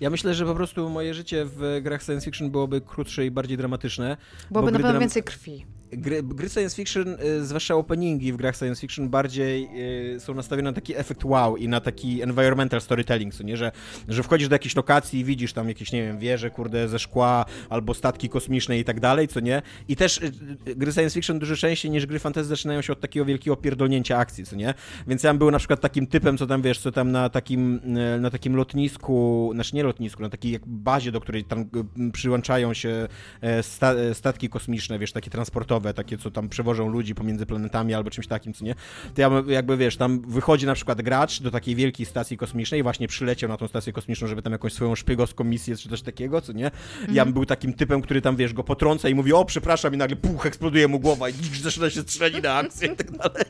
Ja 0.00 0.10
myślę, 0.10 0.34
że 0.34 0.44
po 0.46 0.54
prostu 0.54 0.88
moje 0.88 1.14
życie 1.14 1.44
w 1.44 1.80
grach 1.82 2.02
science 2.02 2.24
fiction 2.24 2.50
byłoby 2.50 2.80
krótsze 2.80 3.26
i 3.26 3.30
bardziej 3.30 3.56
dramatyczne. 3.56 4.16
Byłoby 4.50 4.72
na 4.72 4.78
pewno 4.78 5.00
więcej 5.00 5.22
krwi 5.22 5.66
gry, 5.92 6.22
gry 6.22 6.48
science 6.48 6.76
fiction, 6.76 7.08
y, 7.08 7.46
zwłaszcza 7.46 7.74
openingi 7.74 8.32
w 8.32 8.36
grach 8.36 8.56
science 8.56 8.80
fiction, 8.80 9.08
bardziej 9.08 9.68
y, 10.14 10.20
są 10.20 10.34
nastawione 10.34 10.70
na 10.70 10.74
taki 10.74 10.96
efekt 10.96 11.24
wow 11.24 11.56
i 11.56 11.68
na 11.68 11.80
taki 11.80 12.22
environmental 12.22 12.80
storytelling, 12.80 13.34
co 13.34 13.42
nie, 13.42 13.56
że, 13.56 13.72
że 14.08 14.22
wchodzisz 14.22 14.48
do 14.48 14.54
jakiejś 14.54 14.76
lokacji 14.76 15.20
i 15.20 15.24
widzisz 15.24 15.52
tam 15.52 15.68
jakieś, 15.68 15.92
nie 15.92 16.02
wiem, 16.02 16.18
wieże, 16.18 16.50
kurde, 16.50 16.88
ze 16.88 16.98
szkła, 16.98 17.44
albo 17.68 17.94
statki 17.94 18.28
kosmiczne 18.28 18.78
i 18.78 18.84
tak 18.84 19.00
dalej, 19.00 19.28
co 19.28 19.40
nie. 19.40 19.62
I 19.88 19.96
też 19.96 20.18
y, 20.18 20.32
gry 20.76 20.92
science 20.92 21.14
fiction 21.14 21.38
dużo 21.38 21.56
częściej 21.56 21.90
niż 21.90 22.06
gry 22.06 22.18
fantasy 22.18 22.48
zaczynają 22.48 22.82
się 22.82 22.92
od 22.92 23.00
takiego 23.00 23.26
wielkiego 23.26 23.56
pierdolnięcia 23.56 24.18
akcji, 24.18 24.44
co 24.44 24.56
nie. 24.56 24.74
Więc 25.06 25.22
ja 25.22 25.34
był 25.34 25.50
na 25.50 25.58
przykład 25.58 25.80
takim 25.80 26.06
typem, 26.06 26.38
co 26.38 26.46
tam, 26.46 26.62
wiesz, 26.62 26.78
co 26.78 26.92
tam 26.92 27.12
na 27.12 27.28
takim, 27.28 27.80
na 28.20 28.30
takim 28.30 28.56
lotnisku, 28.56 29.50
znaczy 29.54 29.76
nie 29.76 29.82
lotnisku, 29.82 30.22
na 30.22 30.28
takiej 30.28 30.60
bazie, 30.66 31.12
do 31.12 31.20
której 31.20 31.44
tam 31.44 31.64
przyłączają 32.12 32.74
się 32.74 33.08
e, 33.40 33.62
sta 33.62 33.94
statki 34.12 34.48
kosmiczne, 34.48 34.98
wiesz, 34.98 35.12
takie 35.12 35.30
transportowe, 35.30 35.77
takie 35.80 36.18
co 36.18 36.30
tam 36.30 36.48
przewożą 36.48 36.88
ludzi 36.88 37.14
pomiędzy 37.14 37.46
planetami 37.46 37.94
albo 37.94 38.10
czymś 38.10 38.26
takim, 38.26 38.54
co 38.54 38.64
nie, 38.64 38.74
to 39.14 39.20
ja 39.20 39.30
jakby 39.48 39.76
wiesz, 39.76 39.96
tam 39.96 40.20
wychodzi 40.20 40.66
na 40.66 40.74
przykład 40.74 41.02
gracz 41.02 41.42
do 41.42 41.50
takiej 41.50 41.74
wielkiej 41.74 42.06
stacji 42.06 42.36
kosmicznej, 42.36 42.82
właśnie 42.82 43.08
przyleciał 43.08 43.48
na 43.48 43.56
tą 43.56 43.68
stację 43.68 43.92
kosmiczną, 43.92 44.28
żeby 44.28 44.42
tam 44.42 44.52
jakąś 44.52 44.72
swoją 44.72 44.94
szpiegowską 44.94 45.44
misję 45.44 45.76
czy 45.76 45.88
coś 45.88 46.02
takiego, 46.02 46.40
co 46.40 46.52
nie, 46.52 46.66
mhm. 46.66 47.14
ja 47.14 47.24
bym 47.24 47.34
był 47.34 47.46
takim 47.46 47.72
typem, 47.74 48.02
który 48.02 48.22
tam, 48.22 48.36
wiesz, 48.36 48.52
go 48.52 48.64
potrąca 48.64 49.08
i 49.08 49.14
mówi, 49.14 49.32
o 49.32 49.44
przepraszam 49.44 49.94
i 49.94 49.96
nagle 49.96 50.16
puch, 50.16 50.46
eksploduje 50.46 50.88
mu 50.88 51.00
głowa 51.00 51.28
i 51.28 51.32
zaczyna 51.62 51.90
się 51.90 52.00
strzeli 52.00 52.42
na 52.42 52.54
akcję 52.54 52.88
i 52.92 52.96
tak 52.96 53.10
dalej? 53.10 53.44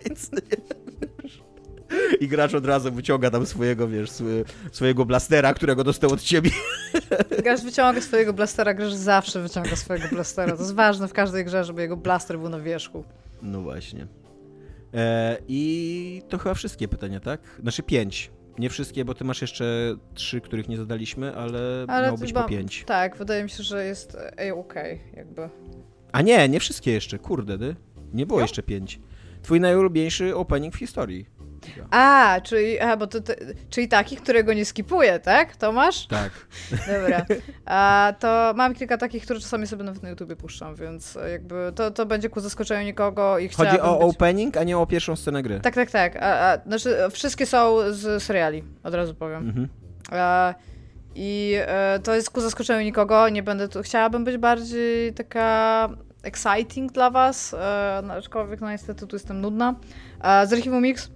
I 2.21 2.29
gracz 2.29 2.55
od 2.55 2.67
razu 2.67 2.93
wyciąga 2.93 3.31
tam 3.31 3.47
swojego, 3.47 3.89
wiesz, 3.89 4.11
swojego 4.73 5.05
blastera, 5.05 5.55
którego 5.55 5.85
dostał 5.85 6.13
od 6.13 6.23
ciebie. 6.23 6.51
Gracz 7.43 7.61
wyciąga 7.63 8.01
swojego 8.01 8.33
blastera, 8.33 8.75
gracz 8.75 8.93
zawsze 8.93 9.43
wyciąga 9.43 9.77
swojego 9.77 10.09
blastera. 10.09 10.53
To 10.57 10.63
jest 10.63 10.75
ważne 10.75 11.09
w 11.09 11.13
każdej 11.13 11.45
grze, 11.45 11.65
żeby 11.65 11.83
jego 11.83 11.97
blaster 11.97 12.39
był 12.39 12.49
na 12.49 12.61
wierzchu. 12.61 13.05
No 13.43 13.61
właśnie. 13.63 14.07
E, 14.95 15.37
I 15.49 16.23
to 16.29 16.39
chyba 16.39 16.55
wszystkie 16.55 16.89
pytania, 16.89 17.21
tak? 17.21 17.41
Znaczy 17.63 17.83
pięć. 17.83 18.31
Nie 18.59 18.71
wszystkie, 18.71 19.05
bo 19.05 19.15
ty 19.15 19.25
masz 19.25 19.41
jeszcze 19.41 19.97
trzy, 20.15 20.41
których 20.41 20.69
nie 20.69 20.77
zadaliśmy, 20.77 21.35
ale, 21.37 21.85
ale 21.89 22.07
miało 22.07 22.19
być 22.19 22.33
po 22.33 22.43
pięć. 22.45 22.85
Tak, 22.87 23.17
wydaje 23.17 23.43
mi 23.45 23.51
się, 23.51 23.63
że 23.63 23.85
jest 23.87 24.17
a 24.51 24.55
OK, 24.55 24.75
jakby. 25.17 25.49
A 26.13 26.23
nie, 26.23 26.49
nie 26.49 26.61
wszystkie 26.61 26.93
jeszcze, 26.93 27.19
kurde, 27.19 27.59
ty. 27.59 27.77
Nie 28.13 28.27
było 28.27 28.39
Jo? 28.39 28.45
jeszcze 28.45 28.63
pięć. 28.63 29.01
Twój 29.43 29.61
najulubieńszy 29.61 30.37
opening 30.37 30.75
w 30.75 30.79
historii. 30.79 31.27
A, 31.91 32.41
czyli, 32.45 32.81
a, 32.81 32.97
bo 32.97 33.07
to, 33.07 33.21
to, 33.21 33.33
czyli 33.71 33.89
taki, 33.89 34.17
którego 34.17 34.53
nie 34.53 34.65
skipuję, 34.65 35.19
tak, 35.19 35.57
Tomasz? 35.57 36.07
Tak. 36.07 36.31
Dobra. 36.71 37.25
A, 37.67 38.13
to 38.21 38.53
mam 38.57 38.75
kilka 38.75 38.99
takich, 38.99 39.25
które 39.25 39.41
czasami 39.41 39.67
sobie 39.67 39.85
nawet 39.85 40.03
na 40.03 40.09
YouTubie 40.09 40.37
puszczam, 40.37 40.75
więc 40.75 41.19
jakby 41.33 41.73
to, 41.75 41.91
to 41.91 42.07
będzie 42.07 42.29
ku 42.29 42.41
zaskoczeniu 42.41 42.85
nikogo 42.85 43.39
i 43.39 43.49
Chodzi 43.49 43.81
o 43.81 43.99
być... 43.99 44.15
opening, 44.15 44.57
a 44.57 44.65
nie 44.65 44.79
o 44.79 44.87
pierwszą 44.87 45.17
scenę 45.17 45.43
gry. 45.43 45.61
Tak, 45.61 45.75
tak, 45.75 45.91
tak. 45.91 46.17
A, 46.17 46.53
a, 46.53 46.59
znaczy, 46.67 46.97
wszystkie 47.11 47.47
są 47.47 47.77
z 47.91 48.23
seriali, 48.23 48.65
od 48.83 48.95
razu 48.95 49.15
powiem. 49.15 49.49
Mhm. 49.49 49.69
E, 50.13 50.55
I 51.15 51.55
e, 51.57 51.99
to 52.03 52.15
jest 52.15 52.31
ku 52.31 52.41
zaskoczeniu 52.41 52.85
nikogo. 52.85 53.29
Nie 53.29 53.43
będę 53.43 53.69
tu. 53.69 53.83
Chciałabym 53.83 54.25
być 54.25 54.37
bardziej 54.37 55.13
taka 55.15 55.89
exciting 56.23 56.93
dla 56.93 57.11
was, 57.11 57.55
e, 57.55 58.03
no, 58.05 58.15
aczkolwiek 58.15 58.61
no 58.61 58.71
niestety 58.71 59.07
tu 59.07 59.17
jestem 59.17 59.41
nudna. 59.41 59.75
E, 60.23 60.47
z 60.47 60.53
Archiwum 60.53 60.83
Mix. 60.83 61.11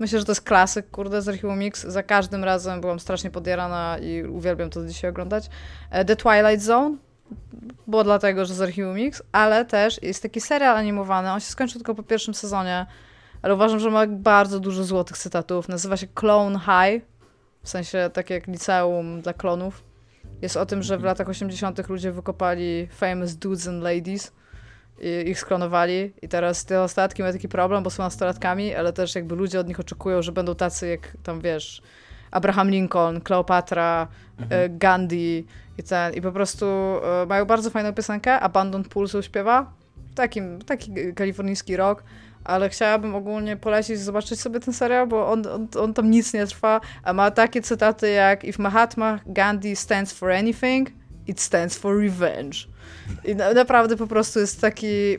Myślę, 0.00 0.18
że 0.18 0.24
to 0.24 0.32
jest 0.32 0.42
klasyk, 0.42 0.90
kurde, 0.90 1.22
z 1.22 1.28
Archiwum 1.28 1.58
Mix. 1.58 1.82
Za 1.82 2.02
każdym 2.02 2.44
razem 2.44 2.80
byłam 2.80 3.00
strasznie 3.00 3.30
podjarana 3.30 3.98
i 3.98 4.24
uwielbiam 4.24 4.70
to 4.70 4.86
dzisiaj 4.86 5.10
oglądać. 5.10 5.50
E, 5.90 6.04
The 6.04 6.16
Twilight 6.16 6.62
Zone, 6.62 6.96
było 7.86 8.04
dlatego, 8.04 8.44
że 8.44 8.54
z 8.54 8.60
Archiwum 8.60 8.94
Mix, 8.94 9.22
ale 9.32 9.64
też 9.64 10.02
jest 10.02 10.22
taki 10.22 10.40
serial 10.40 10.76
animowany, 10.76 11.30
on 11.30 11.40
się 11.40 11.46
skończył 11.46 11.78
tylko 11.78 11.94
po 11.94 12.02
pierwszym 12.02 12.34
sezonie, 12.34 12.86
ale 13.42 13.54
uważam, 13.54 13.80
że 13.80 13.90
ma 13.90 14.06
bardzo 14.06 14.60
dużo 14.60 14.84
złotych 14.84 15.18
cytatów. 15.18 15.68
Nazywa 15.68 15.96
się 15.96 16.06
Clone 16.06 16.58
High, 16.58 17.04
w 17.62 17.68
sensie 17.68 18.10
tak 18.12 18.30
jak 18.30 18.46
liceum 18.46 19.20
dla 19.20 19.32
klonów. 19.32 19.84
Jest 20.42 20.56
o 20.56 20.66
tym, 20.66 20.82
że 20.82 20.98
w 20.98 21.04
latach 21.04 21.28
80. 21.28 21.88
ludzie 21.88 22.12
wykopali 22.12 22.88
famous 22.92 23.34
dudes 23.34 23.68
and 23.68 23.82
ladies 23.82 24.32
i 25.00 25.30
ich 25.30 25.38
sklonowali. 25.38 26.12
I 26.22 26.28
teraz 26.28 26.64
te 26.64 26.82
ostatki 26.82 27.22
mają 27.22 27.32
taki 27.34 27.48
problem, 27.48 27.82
bo 27.82 27.90
są 27.90 28.02
nastolatkami, 28.02 28.74
ale 28.74 28.92
też 28.92 29.14
jakby 29.14 29.34
ludzie 29.34 29.60
od 29.60 29.68
nich 29.68 29.80
oczekują, 29.80 30.22
że 30.22 30.32
będą 30.32 30.54
tacy 30.54 30.88
jak 30.88 31.16
tam 31.22 31.40
wiesz 31.40 31.82
Abraham 32.30 32.70
Lincoln, 32.70 33.20
Kleopatra, 33.20 34.08
e, 34.50 34.68
Gandhi 34.68 35.46
i 35.78 35.82
ten. 35.82 36.14
I 36.14 36.20
po 36.20 36.32
prostu 36.32 36.66
e, 36.66 37.26
mają 37.26 37.44
bardzo 37.44 37.70
fajną 37.70 37.92
piosenkę, 37.92 38.40
Abandon 38.40 38.84
Pulsu 38.84 39.22
śpiewa, 39.22 39.72
takim, 40.14 40.62
taki 40.62 41.14
kalifornijski 41.14 41.76
rock, 41.76 42.02
ale 42.44 42.68
chciałabym 42.68 43.14
ogólnie 43.14 43.56
polecić 43.56 43.98
zobaczyć 43.98 44.40
sobie 44.40 44.60
ten 44.60 44.74
serial, 44.74 45.06
bo 45.06 45.28
on, 45.28 45.46
on, 45.46 45.68
on 45.80 45.94
tam 45.94 46.10
nic 46.10 46.32
nie 46.32 46.46
trwa, 46.46 46.80
a 47.02 47.12
ma 47.12 47.30
takie 47.30 47.62
cytaty 47.62 48.10
jak 48.10 48.44
If 48.44 48.62
Mahatma 48.62 49.20
Gandhi 49.26 49.76
stands 49.76 50.12
for 50.12 50.30
anything, 50.30 50.90
it 51.26 51.40
stands 51.40 51.78
for 51.78 51.98
revenge. 51.98 52.68
I 53.24 53.34
na, 53.34 53.52
naprawdę 53.52 53.96
po 53.96 54.06
prostu 54.06 54.40
jest 54.40 54.60
taki 54.60 55.18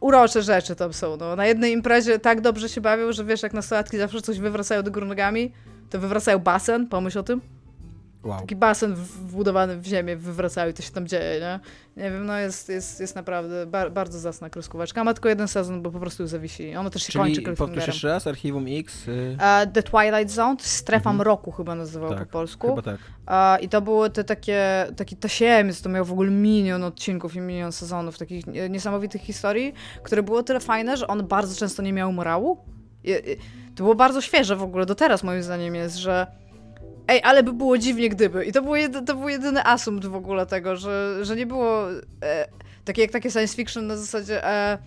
urocze 0.00 0.42
rzeczy 0.42 0.74
tam 0.74 0.92
są. 0.92 1.16
No. 1.16 1.36
Na 1.36 1.46
jednej 1.46 1.72
imprezie 1.72 2.18
tak 2.18 2.40
dobrze 2.40 2.68
się 2.68 2.80
bawią, 2.80 3.12
że 3.12 3.24
wiesz, 3.24 3.42
jak 3.42 3.52
nastolatki 3.52 3.98
zawsze 3.98 4.22
coś 4.22 4.38
wywracają 4.38 4.82
do 4.82 4.90
góry 4.90 5.06
nogami, 5.06 5.52
to 5.90 5.98
wywracają 5.98 6.38
basen, 6.38 6.86
pomyśl 6.86 7.18
o 7.18 7.22
tym. 7.22 7.40
Wow. 8.24 8.40
Taki 8.40 8.56
basen 8.56 8.94
wbudowany 8.94 9.76
w 9.76 9.86
ziemię 9.86 10.16
wywracają 10.16 10.70
i 10.70 10.74
to 10.74 10.82
się 10.82 10.90
tam 10.90 11.06
dzieje, 11.08 11.40
nie? 11.40 11.60
Nie 12.02 12.10
wiem, 12.10 12.26
no 12.26 12.38
jest, 12.38 12.68
jest, 12.68 13.00
jest 13.00 13.14
naprawdę 13.16 13.66
bar 13.66 13.92
bardzo 13.92 14.18
zacna 14.18 14.50
kreskóweczka. 14.50 15.04
Ma 15.04 15.14
tylko 15.14 15.28
jeden 15.28 15.48
sezon, 15.48 15.82
bo 15.82 15.90
po 15.90 16.00
prostu 16.00 16.22
już 16.22 16.30
zawisili. 16.30 16.76
Ono 16.76 16.90
też 16.90 17.02
się 17.02 17.18
kończy 17.18 17.34
Czyli 17.34 17.46
powtórz 17.46 17.56
cliffhangerem. 17.58 17.86
jeszcze 17.92 18.08
raz, 18.08 18.26
Archiwum 18.26 18.64
X. 18.68 19.08
Y... 19.08 19.36
E, 19.40 19.66
The 19.66 19.82
Twilight 19.82 20.30
Zone, 20.30 20.56
strefa 20.60 21.10
Mhm. 21.10 21.16
mroku 21.16 21.50
chyba 21.52 21.74
nazywał 21.74 22.10
Tak, 22.10 22.18
po 22.26 22.32
polsku. 22.32 22.68
Chyba 22.68 22.82
tak. 22.82 22.98
A, 23.26 23.58
I 23.60 23.68
to 23.68 23.80
były 23.80 24.10
te 24.10 24.24
takie, 24.24 24.86
taki 24.96 25.16
tasiemiec, 25.16 25.82
to 25.82 25.88
miał 25.88 26.04
w 26.04 26.12
ogóle 26.12 26.30
milion 26.30 26.84
odcinków 26.84 27.36
i 27.36 27.40
milion 27.40 27.72
sezonów 27.72 28.18
takich 28.18 28.46
nie- 28.46 28.68
niesamowitych 28.68 29.22
historii, 29.22 29.74
które 30.02 30.22
było 30.22 30.42
tyle 30.42 30.60
fajne, 30.60 30.96
że 30.96 31.06
on 31.06 31.26
bardzo 31.26 31.56
często 31.56 31.82
nie 31.82 31.92
miał 31.92 32.12
morału. 32.12 32.58
I, 33.04 33.10
i, 33.10 33.36
to 33.74 33.82
było 33.82 33.94
bardzo 33.94 34.20
świeże 34.20 34.56
w 34.56 34.62
ogóle, 34.62 34.86
do 34.86 34.94
teraz 34.94 35.22
moim 35.22 35.42
zdaniem 35.42 35.74
jest, 35.74 35.96
że 35.96 36.26
ej, 37.08 37.20
ale 37.24 37.42
by 37.42 37.52
było 37.52 37.78
dziwnie 37.78 38.08
gdyby. 38.08 38.44
I 38.44 38.52
to, 38.52 38.76
jedy, 38.76 39.02
to 39.02 39.14
był 39.14 39.28
jedyny 39.28 39.64
asumpt 39.64 40.06
w 40.06 40.14
ogóle 40.14 40.46
tego, 40.46 40.76
że, 40.76 41.24
że 41.24 41.36
nie 41.36 41.46
było 41.46 41.90
e, 42.22 42.48
takie 42.84 43.02
jak 43.02 43.10
takie 43.10 43.30
science 43.30 43.56
fiction 43.56 43.86
na 43.86 43.96
zasadzie 43.96 44.44
e, 44.44 44.78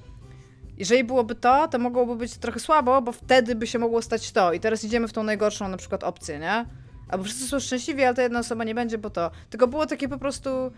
jeżeli 0.77 1.03
byłoby 1.03 1.35
to, 1.35 1.67
to 1.67 1.79
mogłoby 1.79 2.15
być 2.15 2.37
trochę 2.37 2.59
słabo, 2.59 3.01
bo 3.01 3.11
wtedy 3.11 3.55
by 3.55 3.67
się 3.67 3.79
mogło 3.79 4.01
stać 4.01 4.31
to. 4.31 4.53
I 4.53 4.59
teraz 4.59 4.83
idziemy 4.83 5.07
w 5.07 5.13
tą 5.13 5.23
najgorszą 5.23 5.67
na 5.67 5.77
przykład 5.77 6.03
opcję, 6.03 6.39
nie? 6.39 6.65
Albo 7.09 7.23
wszyscy 7.23 7.47
są 7.47 7.59
szczęśliwi, 7.59 8.03
ale 8.03 8.15
ta 8.15 8.21
jedna 8.21 8.39
osoba 8.39 8.63
nie 8.63 8.75
będzie, 8.75 8.97
bo 8.97 9.09
to. 9.09 9.31
Tylko 9.49 9.67
było 9.67 9.85
takie 9.85 10.09
po 10.09 10.17
prostu 10.17 10.71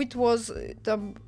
it 0.00 0.16
was 0.16 0.52
tam, 0.82 1.14
t- 1.14 1.20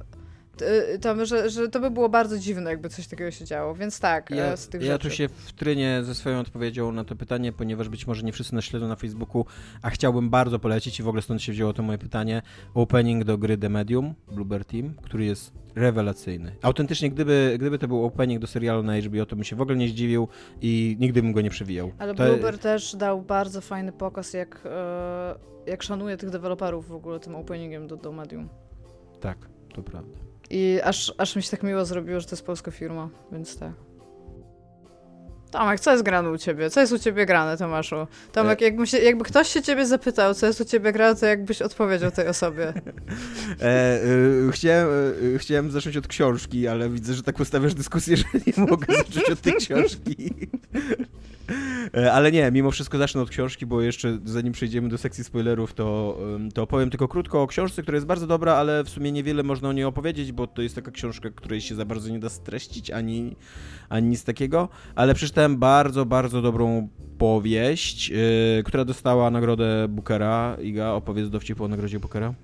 tam 1.01 1.25
że, 1.25 1.51
że 1.51 1.69
to 1.69 1.81
by 1.81 1.91
było 1.91 2.09
bardzo 2.09 2.39
dziwne, 2.39 2.71
jakby 2.71 2.89
coś 2.89 3.07
takiego 3.07 3.31
się 3.31 3.45
działo. 3.45 3.75
Więc 3.75 4.01
tak, 4.01 4.31
Ja, 4.31 4.45
e, 4.45 4.57
z 4.57 4.69
tych 4.69 4.83
ja 4.83 4.93
rzeczy. 4.93 5.09
tu 5.09 5.15
się 5.15 5.29
wtrynię 5.29 6.01
ze 6.05 6.15
swoją 6.15 6.39
odpowiedzią 6.41 6.93
na 6.93 7.05
to 7.05 7.17
pytanie, 7.17 7.53
ponieważ 7.53 7.89
być 7.89 8.07
może 8.07 8.23
nie 8.23 8.33
wszyscy 8.33 8.55
nas 8.55 8.65
śledzą 8.65 8.89
na 8.89 8.97
Facebooku, 8.97 9.45
a 9.83 9.91
chciałbym 9.91 10.31
bardzo 10.31 10.59
polecić 10.59 11.01
i 11.01 11.03
w 11.03 11.09
ogóle 11.09 11.23
stąd 11.23 11.43
się 11.43 11.53
wzięło 11.53 11.73
to 11.73 11.83
moje 11.83 11.99
pytanie, 11.99 12.43
opening 12.75 13.25
do 13.25 13.39
gry 13.39 13.59
The 13.59 13.69
Medium, 13.69 14.15
Bluebird 14.33 14.69
Team, 14.69 14.95
który 15.03 15.25
jest 15.25 15.53
rewelacyjny. 15.75 16.57
Autentycznie, 16.63 17.11
gdyby, 17.11 17.57
gdyby 17.61 17.79
to 17.79 17.89
był 17.89 18.05
opening 18.05 18.41
do 18.41 18.47
serialu 18.47 18.83
na 18.83 18.97
HBO, 19.01 19.27
to 19.27 19.37
bym 19.37 19.45
się 19.45 19.57
w 19.57 19.61
ogóle 19.61 19.77
nie 19.77 19.89
zdziwił 19.89 20.29
i 20.63 20.97
nigdy 21.01 21.23
bym 21.23 21.33
go 21.33 21.41
nie 21.41 21.51
przewijał. 21.51 21.93
Ale 21.99 22.15
to, 22.15 22.25
Blueber 22.25 22.59
też 22.59 22.97
dał 22.97 23.23
bardzo 23.23 23.61
fajny 23.61 23.93
pokaz, 23.93 24.33
jak, 24.33 24.61
e, 24.65 25.35
jak 25.67 25.83
szanuje 25.83 26.17
tych 26.17 26.31
deweloperów 26.31 26.89
w 26.89 26.93
ogóle 26.93 27.21
tym 27.21 27.35
openingiem 27.35 27.87
do, 27.87 27.97
do 27.97 28.13
Medium. 28.13 28.49
Tak, 29.21 29.39
to 29.75 29.83
prawda. 29.83 30.30
I 30.51 30.81
aż, 30.85 31.13
aż 31.19 31.37
mi 31.37 31.43
się 31.43 31.51
tak 31.51 31.63
miło 31.63 31.85
zrobiło, 31.85 32.21
że 32.21 32.27
to 32.27 32.33
jest 32.33 32.47
polska 32.47 32.71
firma, 32.71 33.09
więc 33.33 33.59
tak. 33.59 33.73
Tomek, 35.51 35.81
co 35.81 35.91
jest 35.91 36.03
grane 36.03 36.31
u 36.31 36.39
ciebie? 36.39 36.71
Co 36.71 36.81
jest 36.81 36.93
u 36.93 36.99
ciebie 36.99 37.27
grane, 37.27 37.57
Tomaszu? 37.57 38.07
Tomek, 38.33 38.61
jakby, 38.61 38.87
się, 38.87 38.99
jakby 38.99 39.25
ktoś 39.25 39.49
się 39.49 39.63
ciebie 39.63 39.87
zapytał, 39.87 40.35
co 40.35 40.47
jest 40.47 40.61
u 40.61 40.65
ciebie 40.65 40.93
grane, 40.93 41.17
to 41.17 41.27
jakbyś 41.27 41.63
odpowiedział 41.63 42.11
tej 42.11 42.29
osobie. 42.29 42.73
E, 43.63 44.05
y, 44.05 44.53
chciałem, 44.53 44.89
y, 45.35 45.39
chciałem 45.39 45.71
zacząć 45.71 45.97
od 45.97 46.09
książki, 46.09 46.69
ale 46.69 46.91
widzę, 46.91 47.15
że 47.15 47.23
tak 47.23 47.41
ustawiasz 47.41 47.75
dyskusję, 47.75 48.17
że 48.17 48.25
nie 48.47 48.67
mogę 48.67 48.97
zacząć 48.97 49.31
od 49.31 49.41
tej 49.41 49.53
książki. 49.53 50.35
E, 51.97 52.13
ale 52.13 52.33
nie, 52.33 52.51
mimo 52.51 52.71
wszystko 52.71 52.99
zacznę 52.99 53.23
od 53.23 53.31
książki, 53.31 53.67
bo 53.67 53.83
jeszcze 53.83 54.19
zanim 54.25 54.53
przejdziemy 54.53 54.89
do 54.89 54.99
sekcji 54.99 55.25
spoilerów, 55.25 55.75
to, 55.75 56.19
to 56.55 56.63
opowiem 56.63 56.91
tylko 56.91 57.09
krótko 57.09 57.43
o 57.43 57.47
książce, 57.47 57.83
która 57.83 57.97
jest 57.97 58.07
bardzo 58.07 58.27
dobra, 58.27 58.55
ale 58.55 58.85
w 58.85 58.89
sumie 58.89 59.13
niewiele 59.13 59.43
można 59.43 59.69
o 59.69 59.73
niej 59.73 59.85
opowiedzieć, 59.85 60.33
bo 60.33 60.47
to 60.47 60.63
jest 60.63 60.75
taka 60.75 60.91
książka, 60.91 61.31
której 61.31 61.61
się 61.61 61.75
za 61.75 61.85
bardzo 61.85 62.09
nie 62.09 62.19
da 62.19 62.29
streścić, 62.29 62.91
ani, 62.91 63.37
ani 63.89 64.09
nic 64.09 64.25
takiego, 64.25 64.69
ale 64.95 65.15
przeczytałem 65.15 65.57
bardzo, 65.57 66.07
bardzo 66.07 66.43
dobrą 66.43 66.89
powieść, 67.19 68.11
y, 68.11 68.63
która 68.65 68.85
dostała 68.85 69.31
nagrodę 69.31 69.87
Bookera. 69.89 70.57
Iga, 70.63 70.91
opowiedz 70.91 71.31
dowcip 71.31 71.61
o 71.61 71.69
nagrodzie 71.69 72.01
Bookera. 72.01 72.35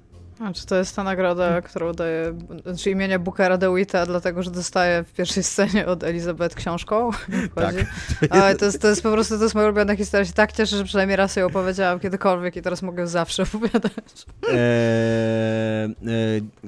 A 0.41 0.53
czy 0.53 0.67
to 0.67 0.77
jest 0.77 0.97
ta 0.97 1.05
nagroda, 1.05 1.63
którą 1.63 1.93
daje, 1.93 2.39
znaczy 2.63 2.91
imienia 2.91 3.19
Bookera 3.19 3.59
DeWitta, 3.59 4.07
dlatego, 4.07 4.43
że 4.43 4.51
dostaje 4.51 5.03
w 5.03 5.13
pierwszej 5.13 5.43
scenie 5.43 5.87
od 5.87 6.05
Elizabeth 6.05 6.55
książką? 6.55 7.11
Tak. 7.55 7.65
Chodzi? 7.65 7.87
A, 8.31 8.55
to, 8.55 8.65
jest, 8.65 8.83
to 8.83 8.89
jest 8.89 9.03
po 9.03 9.13
prostu, 9.13 9.37
to 9.37 9.43
jest 9.43 9.55
moja 9.55 9.67
ulubiona 9.67 9.97
historia. 9.97 10.25
Się 10.25 10.33
tak 10.33 10.53
cieszę, 10.53 10.77
że 10.77 10.85
przynajmniej 10.85 11.17
raz 11.17 11.37
ją 11.37 11.47
opowiedziałam 11.47 12.01
kiedykolwiek 12.01 12.57
i 12.57 12.63
teraz 12.63 12.83
mogę 12.83 13.01
ją 13.01 13.07
zawsze 13.07 13.43
opowiadać. 13.43 14.27
E, 14.49 14.55
e, 14.55 15.89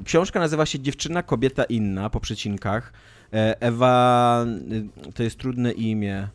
książka 0.05 0.41
nazywa 0.41 0.67
się 0.67 0.81
Dziewczyna, 0.81 1.23
kobieta 1.23 1.65
inna 1.65 2.11
po 2.11 2.21
przecinkach. 2.21 2.93
E, 3.33 3.61
Ewa, 3.61 4.45
y, 5.09 5.13
to 5.13 5.23
jest 5.23 5.39
trudne 5.39 5.73
imię. 5.73 6.29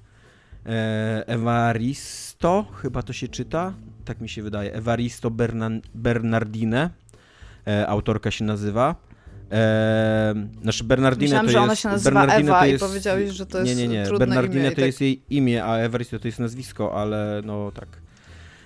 E, 0.65 1.23
Evaristo, 1.27 2.65
chyba 2.81 3.01
to 3.01 3.13
się 3.13 3.27
czyta, 3.27 3.73
tak 4.05 4.21
mi 4.21 4.29
się 4.29 4.43
wydaje. 4.43 4.73
Evaristo 4.73 5.31
Bernan, 5.31 5.81
Bernardine, 5.95 6.89
e, 7.67 7.87
autorka 7.87 8.31
się 8.31 8.45
nazywa. 8.45 8.95
E, 9.51 10.33
znaczy 10.61 10.83
Bernardine 10.83 11.25
Myślałam, 11.43 11.45
to 11.45 11.51
że 11.51 11.57
jest... 11.57 11.63
ona 11.63 11.75
się 11.75 11.89
nazywa 11.89 12.19
Bernardine 12.19 12.49
Ewa 12.49 12.59
to 12.59 12.65
i 12.65 12.71
jest, 12.71 12.83
powiedziałeś, 12.85 13.29
że 13.31 13.45
to 13.45 13.63
Nie, 13.63 13.69
jest 13.69 13.81
nie, 13.81 13.87
nie. 13.87 14.05
trudne 14.05 14.45
imię 14.45 14.67
i 14.67 14.69
to 14.69 14.75
tak- 14.75 14.85
jest 14.85 15.01
jej 15.01 15.21
imię, 15.29 15.65
a 15.65 15.77
Evaristo 15.77 16.19
to 16.19 16.27
jest 16.27 16.39
nazwisko, 16.39 17.01
ale 17.01 17.41
no 17.45 17.71
tak. 17.71 17.87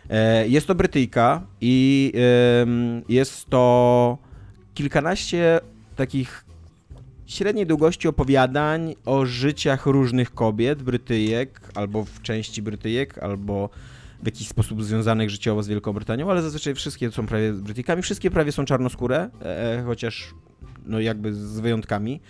E, 0.09 0.47
Jest 0.47 0.67
to 0.67 0.75
Brytyjka 0.75 1.41
i 1.61 2.13
em, 2.61 3.01
jest 3.09 3.49
to 3.49 4.17
kilkanaście 4.73 5.59
takich 5.95 6.45
średniej 7.25 7.65
długości 7.67 8.07
opowiadań 8.07 8.95
o 9.05 9.25
życiach 9.25 9.85
różnych 9.85 10.33
kobiet, 10.33 10.83
Brytyjek, 10.83 11.61
albo 11.75 12.05
w 12.05 12.21
części 12.21 12.61
Brytyjek, 12.61 13.17
albo 13.17 13.69
w 14.23 14.25
jakiś 14.25 14.47
sposób 14.47 14.83
związanych 14.83 15.29
życiowo 15.29 15.63
z 15.63 15.67
Wielką 15.67 15.93
Brytanią, 15.93 16.31
ale 16.31 16.41
zazwyczaj 16.41 16.75
wszystkie 16.75 17.11
są 17.11 17.25
prawie 17.25 17.53
Brytykami, 17.53 18.01
wszystkie 18.01 18.31
prawie 18.31 18.51
są 18.51 18.65
czarnoskóre, 18.65 19.29
e, 19.41 19.83
chociaż 19.85 20.33
no 20.85 20.99
jakby 20.99 21.33
z 21.33 21.59
wyjątkami. 21.59 22.21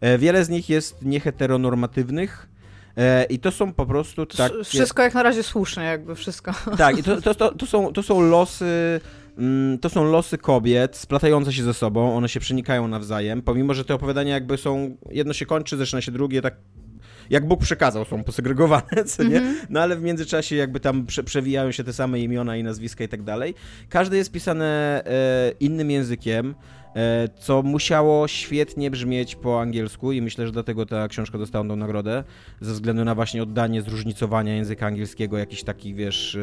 E, 0.00 0.18
wiele 0.18 0.44
z 0.44 0.48
nich 0.48 0.68
jest 0.68 1.02
nieheteronormatywnych, 1.02 2.48
E, 2.96 3.24
I 3.24 3.38
to 3.38 3.50
są 3.50 3.72
po 3.72 3.86
prostu 3.86 4.26
takie... 4.26 4.64
Wszystko 4.64 5.02
jak 5.02 5.14
na 5.14 5.22
razie 5.22 5.42
słusznie, 5.42 5.82
jakby 5.82 6.14
wszystko. 6.14 6.52
Tak, 6.78 6.98
i 6.98 7.02
to, 7.02 7.20
to, 7.20 7.34
to, 7.34 7.54
to, 7.54 7.66
są, 7.66 7.92
to 7.92 8.02
są 8.02 8.20
losy 8.20 9.00
mm, 9.38 9.78
to 9.78 9.88
są 9.88 10.04
losy 10.04 10.38
kobiet 10.38 10.96
splatające 10.96 11.52
się 11.52 11.62
ze 11.62 11.74
sobą, 11.74 12.16
one 12.16 12.28
się 12.28 12.40
przenikają 12.40 12.88
nawzajem, 12.88 13.42
pomimo, 13.42 13.74
że 13.74 13.84
te 13.84 13.94
opowiadania 13.94 14.34
jakby 14.34 14.56
są, 14.56 14.96
jedno 15.10 15.32
się 15.32 15.46
kończy, 15.46 15.76
zaczyna 15.76 16.00
się 16.00 16.12
drugie, 16.12 16.42
tak 16.42 16.56
jak 17.30 17.46
Bóg 17.46 17.60
przekazał, 17.60 18.04
są 18.04 18.24
posegregowane, 18.24 19.04
co 19.06 19.22
nie? 19.22 19.38
Mm 19.38 19.54
-hmm. 19.54 19.66
No 19.70 19.80
ale 19.80 19.96
w 19.96 20.02
międzyczasie 20.02 20.56
jakby 20.56 20.80
tam 20.80 21.06
prze, 21.06 21.24
przewijają 21.24 21.72
się 21.72 21.84
te 21.84 21.92
same 21.92 22.20
imiona 22.20 22.56
i 22.56 22.62
nazwiska 22.62 23.04
i 23.04 23.08
tak 23.08 23.22
dalej. 23.22 23.54
Każde 23.88 24.16
jest 24.16 24.32
pisane 24.32 25.02
e, 25.06 25.52
innym 25.60 25.90
językiem. 25.90 26.54
E, 26.96 27.28
co 27.38 27.62
musiało 27.62 28.28
świetnie 28.28 28.90
brzmieć 28.90 29.34
po 29.34 29.60
angielsku 29.60 30.12
i 30.12 30.22
myślę, 30.22 30.46
że 30.46 30.52
dlatego 30.52 30.86
ta 30.86 31.08
książka 31.08 31.38
dostała 31.38 31.68
tą 31.68 31.76
nagrodę, 31.76 32.24
ze 32.60 32.72
względu 32.72 33.04
na 33.04 33.14
właśnie 33.14 33.42
oddanie 33.42 33.82
zróżnicowania 33.82 34.54
języka 34.54 34.86
angielskiego, 34.86 35.38
jakichś 35.38 35.62
takich, 35.62 35.94
wiesz, 35.94 36.38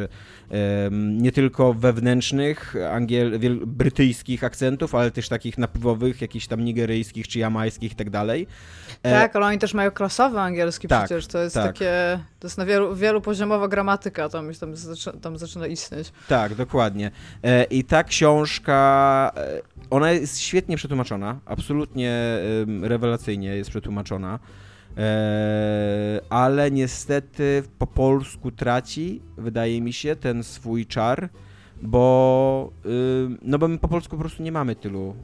nie 0.91 1.31
tylko 1.31 1.73
wewnętrznych, 1.73 2.75
angiel, 2.91 3.39
brytyjskich 3.67 4.43
akcentów, 4.43 4.95
ale 4.95 5.11
też 5.11 5.29
takich 5.29 5.57
napływowych, 5.57 6.21
jakichś 6.21 6.47
tam 6.47 6.65
nigeryjskich 6.65 7.27
czy 7.27 7.39
jamańskich 7.39 7.91
i 7.91 7.95
tak 7.95 8.09
dalej. 8.09 8.47
E, 9.03 9.11
tak, 9.11 9.35
ale 9.35 9.45
oni 9.45 9.59
też 9.59 9.73
mają 9.73 9.91
klasowy 9.91 10.39
angielski 10.39 10.87
tak, 10.87 11.05
przecież, 11.05 11.27
to 11.27 11.39
jest 11.39 11.55
tak. 11.55 11.65
takie, 11.65 12.19
to 12.39 12.47
jest 12.47 12.57
na 12.57 12.65
wielu, 12.65 12.95
wielopoziomowa 12.95 13.67
gramatyka 13.67 14.29
tam, 14.29 14.53
tam, 14.53 14.75
zaczyna, 14.75 15.19
tam 15.19 15.37
zaczyna 15.37 15.67
istnieć. 15.67 16.11
Tak, 16.27 16.55
dokładnie. 16.55 17.11
E, 17.43 17.63
I 17.63 17.83
ta 17.83 18.03
książka, 18.03 19.31
ona 19.89 20.11
jest 20.11 20.39
świetnie 20.39 20.77
przetłumaczona, 20.77 21.39
absolutnie 21.45 22.39
rewelacyjnie 22.81 23.55
jest 23.55 23.69
przetłumaczona, 23.69 24.39
e, 24.97 26.21
ale 26.29 26.71
niestety 26.71 27.63
po 27.79 27.87
polsku 27.87 28.51
traci, 28.51 29.21
wydaje 29.37 29.81
mi 29.81 29.93
się, 29.93 30.15
ten 30.15 30.43
swój 30.43 30.85
czar, 30.85 31.29
bo, 31.81 32.71
no 33.41 33.59
bo 33.59 33.67
my 33.67 33.77
po 33.77 33.87
polsku 33.87 34.15
po 34.15 34.21
prostu 34.21 34.43
nie 34.43 34.51
mamy 34.51 34.75
tylu 34.75 35.15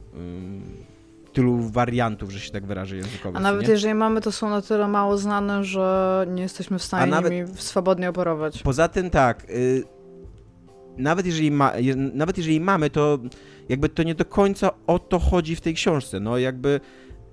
tylu 1.32 1.58
wariantów, 1.58 2.30
że 2.30 2.40
się 2.40 2.50
tak 2.50 2.66
wyrażę 2.66 2.96
językowo. 2.96 3.38
A 3.38 3.40
nawet 3.40 3.62
nie? 3.62 3.72
jeżeli 3.72 3.94
mamy, 3.94 4.20
to 4.20 4.32
są 4.32 4.50
na 4.50 4.62
tyle 4.62 4.88
mało 4.88 5.18
znane, 5.18 5.64
że 5.64 6.26
nie 6.28 6.42
jesteśmy 6.42 6.78
w 6.78 6.82
stanie 6.82 7.10
nawet, 7.10 7.32
nimi 7.32 7.48
swobodnie 7.54 8.08
operować. 8.08 8.62
Poza 8.62 8.88
tym 8.88 9.10
tak, 9.10 9.50
y, 9.50 9.84
nawet, 10.96 11.26
jeżeli 11.26 11.50
ma, 11.50 11.72
nawet 12.12 12.38
jeżeli 12.38 12.60
mamy, 12.60 12.90
to 12.90 13.18
jakby 13.68 13.88
to 13.88 14.02
nie 14.02 14.14
do 14.14 14.24
końca 14.24 14.70
o 14.86 14.98
to 14.98 15.18
chodzi 15.18 15.56
w 15.56 15.60
tej 15.60 15.74
książce. 15.74 16.20
No 16.20 16.38
jakby 16.38 16.80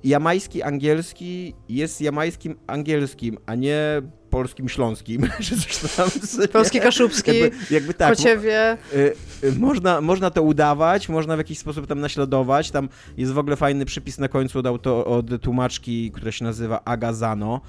jamański 0.04 0.64
angielski 0.64 1.56
jest 1.70 2.02
jamańskim 2.02 2.56
angielskim, 2.68 3.38
a 3.46 3.56
nie 3.56 4.02
polskim 4.30 4.70
śląskim, 4.70 5.30
czy 5.46 5.62
coś 5.62 5.92
tam. 5.96 6.10
Polski 6.54 6.80
kaszubski, 6.80 7.40
jakby, 7.40 7.58
jakby 7.72 7.94
tak, 7.94 8.10
Kociewie. 8.10 8.78
y, 8.94 9.14
y, 9.44 9.52
można, 9.60 10.02
można 10.02 10.32
to 10.32 10.44
udawać, 10.44 11.10
można 11.10 11.36
w 11.36 11.38
jakiś 11.38 11.60
sposób 11.60 11.88
tam 11.88 12.00
naśladować. 12.00 12.72
Tam 12.72 12.90
jest 13.18 13.32
w 13.32 13.38
ogóle 13.38 13.56
fajny 13.56 13.86
przypis 13.86 14.18
na 14.18 14.28
końcu 14.28 14.60
od, 14.60 14.66
auto, 14.66 15.06
od 15.06 15.42
tłumaczki, 15.42 16.12
która 16.12 16.32
się 16.32 16.46
nazywa 16.46 16.84
Agazano, 16.86 17.62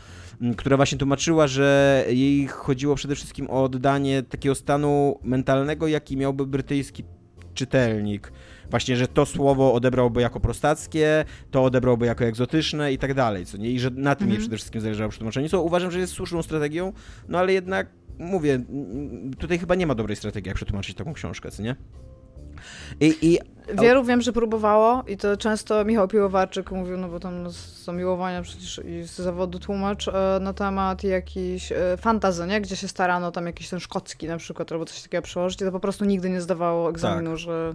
która 0.56 0.76
właśnie 0.76 0.98
tłumaczyła, 0.98 1.46
że 1.46 2.04
jej 2.08 2.46
chodziło 2.46 2.94
przede 2.94 3.14
wszystkim 3.14 3.50
o 3.50 3.64
oddanie 3.64 4.22
takiego 4.22 4.54
stanu 4.54 5.18
mentalnego, 5.22 5.86
jaki 5.86 6.16
miałby 6.16 6.46
brytyjski 6.46 7.04
czytelnik 7.54 8.32
właśnie, 8.70 8.96
że 8.96 9.08
to 9.08 9.26
słowo 9.26 9.74
odebrałby 9.74 10.22
jako 10.22 10.40
prostackie, 10.40 11.24
to 11.50 11.64
odebrałby 11.64 12.06
jako 12.06 12.24
egzotyczne 12.24 12.92
i 12.92 12.98
tak 12.98 13.14
dalej, 13.14 13.46
co 13.46 13.56
nie? 13.56 13.70
I 13.70 13.80
że 13.80 13.90
na 13.90 14.14
tym 14.14 14.24
mhm. 14.24 14.30
jej 14.30 14.38
przede 14.38 14.56
wszystkim 14.56 14.80
zależało 14.80 15.10
przy 15.10 15.18
tłumaczeniu, 15.18 15.48
co 15.48 15.62
uważam, 15.62 15.90
że 15.90 15.98
jest 15.98 16.12
słuszną 16.12 16.42
strategią, 16.42 16.92
no 17.28 17.38
ale 17.38 17.52
jednak, 17.52 17.86
mówię, 18.18 18.60
tutaj 19.38 19.58
chyba 19.58 19.74
nie 19.74 19.86
ma 19.86 19.94
dobrej 19.94 20.16
strategii, 20.16 20.48
jak 20.48 20.56
przetłumaczyć 20.56 20.96
taką 20.96 21.12
książkę, 21.12 21.50
co 21.50 21.62
nie? 21.62 21.76
I, 23.00 23.14
i... 23.22 23.38
Wielu 23.80 24.04
wiem, 24.04 24.20
że 24.20 24.32
próbowało 24.32 25.02
i 25.06 25.16
to 25.16 25.36
często 25.36 25.84
Michał 25.84 26.08
Piłowarczyk 26.08 26.70
mówił, 26.70 26.96
no 26.96 27.08
bo 27.08 27.20
tam 27.20 27.50
z 27.50 27.84
zamiłowania 27.84 28.42
przecież 28.42 28.80
i 28.84 29.02
z 29.02 29.16
zawodu 29.16 29.58
tłumacz 29.58 30.08
e, 30.08 30.38
na 30.40 30.52
temat 30.52 31.04
jakiś 31.04 31.72
e, 31.72 31.96
fantazy, 31.96 32.46
nie? 32.46 32.60
Gdzie 32.60 32.76
się 32.76 32.88
starano 32.88 33.32
tam 33.32 33.46
jakiś 33.46 33.68
ten 33.68 33.80
szkocki 33.80 34.26
na 34.26 34.36
przykład 34.36 34.72
albo 34.72 34.84
coś 34.84 35.02
takiego 35.02 35.22
przełożyć 35.22 35.62
i 35.62 35.64
to 35.64 35.72
po 35.72 35.80
prostu 35.80 36.04
nigdy 36.04 36.30
nie 36.30 36.40
zdawało 36.40 36.90
egzaminu, 36.90 37.30
tak. 37.30 37.38
że 37.38 37.74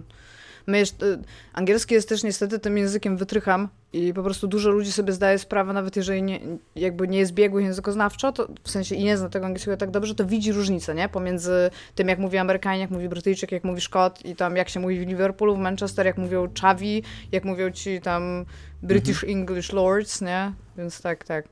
My 0.66 0.78
jeszcze, 0.78 1.06
y, 1.06 1.18
angielski 1.52 1.94
jest 1.94 2.08
też 2.08 2.22
niestety 2.22 2.58
tym 2.58 2.78
językiem 2.78 3.16
wytrycham 3.16 3.68
i 3.92 4.14
po 4.14 4.22
prostu 4.22 4.48
dużo 4.48 4.70
ludzi 4.70 4.92
sobie 4.92 5.12
zdaje 5.12 5.38
sprawę, 5.38 5.72
nawet 5.72 5.96
jeżeli 5.96 6.22
nie, 6.22 6.40
jakby 6.76 7.08
nie 7.08 7.18
jest 7.18 7.32
biegły 7.32 7.62
językoznawczo, 7.62 8.32
to 8.32 8.48
w 8.62 8.70
sensie 8.70 8.94
i 8.94 9.04
nie 9.04 9.16
zna 9.16 9.28
tego 9.28 9.46
angielskiego 9.46 9.76
tak 9.76 9.90
dobrze, 9.90 10.14
to 10.14 10.24
widzi 10.24 10.52
różnicę, 10.52 10.94
nie? 10.94 11.08
Pomiędzy 11.08 11.70
tym, 11.94 12.08
jak 12.08 12.18
mówi 12.18 12.38
Amerykanin, 12.38 12.80
jak 12.80 12.90
mówi 12.90 13.08
Brytyjczyk, 13.08 13.52
jak 13.52 13.64
mówi 13.64 13.80
Szkot 13.80 14.24
i 14.24 14.36
tam 14.36 14.56
jak 14.56 14.68
się 14.68 14.80
mówi 14.80 15.00
w 15.00 15.08
Liverpoolu, 15.08 15.56
w 15.56 15.58
Manchester, 15.58 16.06
jak 16.06 16.18
mówią 16.18 16.48
Chavi, 16.60 17.02
jak 17.32 17.44
mówią 17.44 17.70
ci 17.70 18.00
tam 18.00 18.44
British 18.82 19.24
mhm. 19.24 19.38
English 19.38 19.72
Lords, 19.72 20.20
nie? 20.20 20.52
Więc 20.76 21.02
tak, 21.02 21.24
tak. 21.24 21.48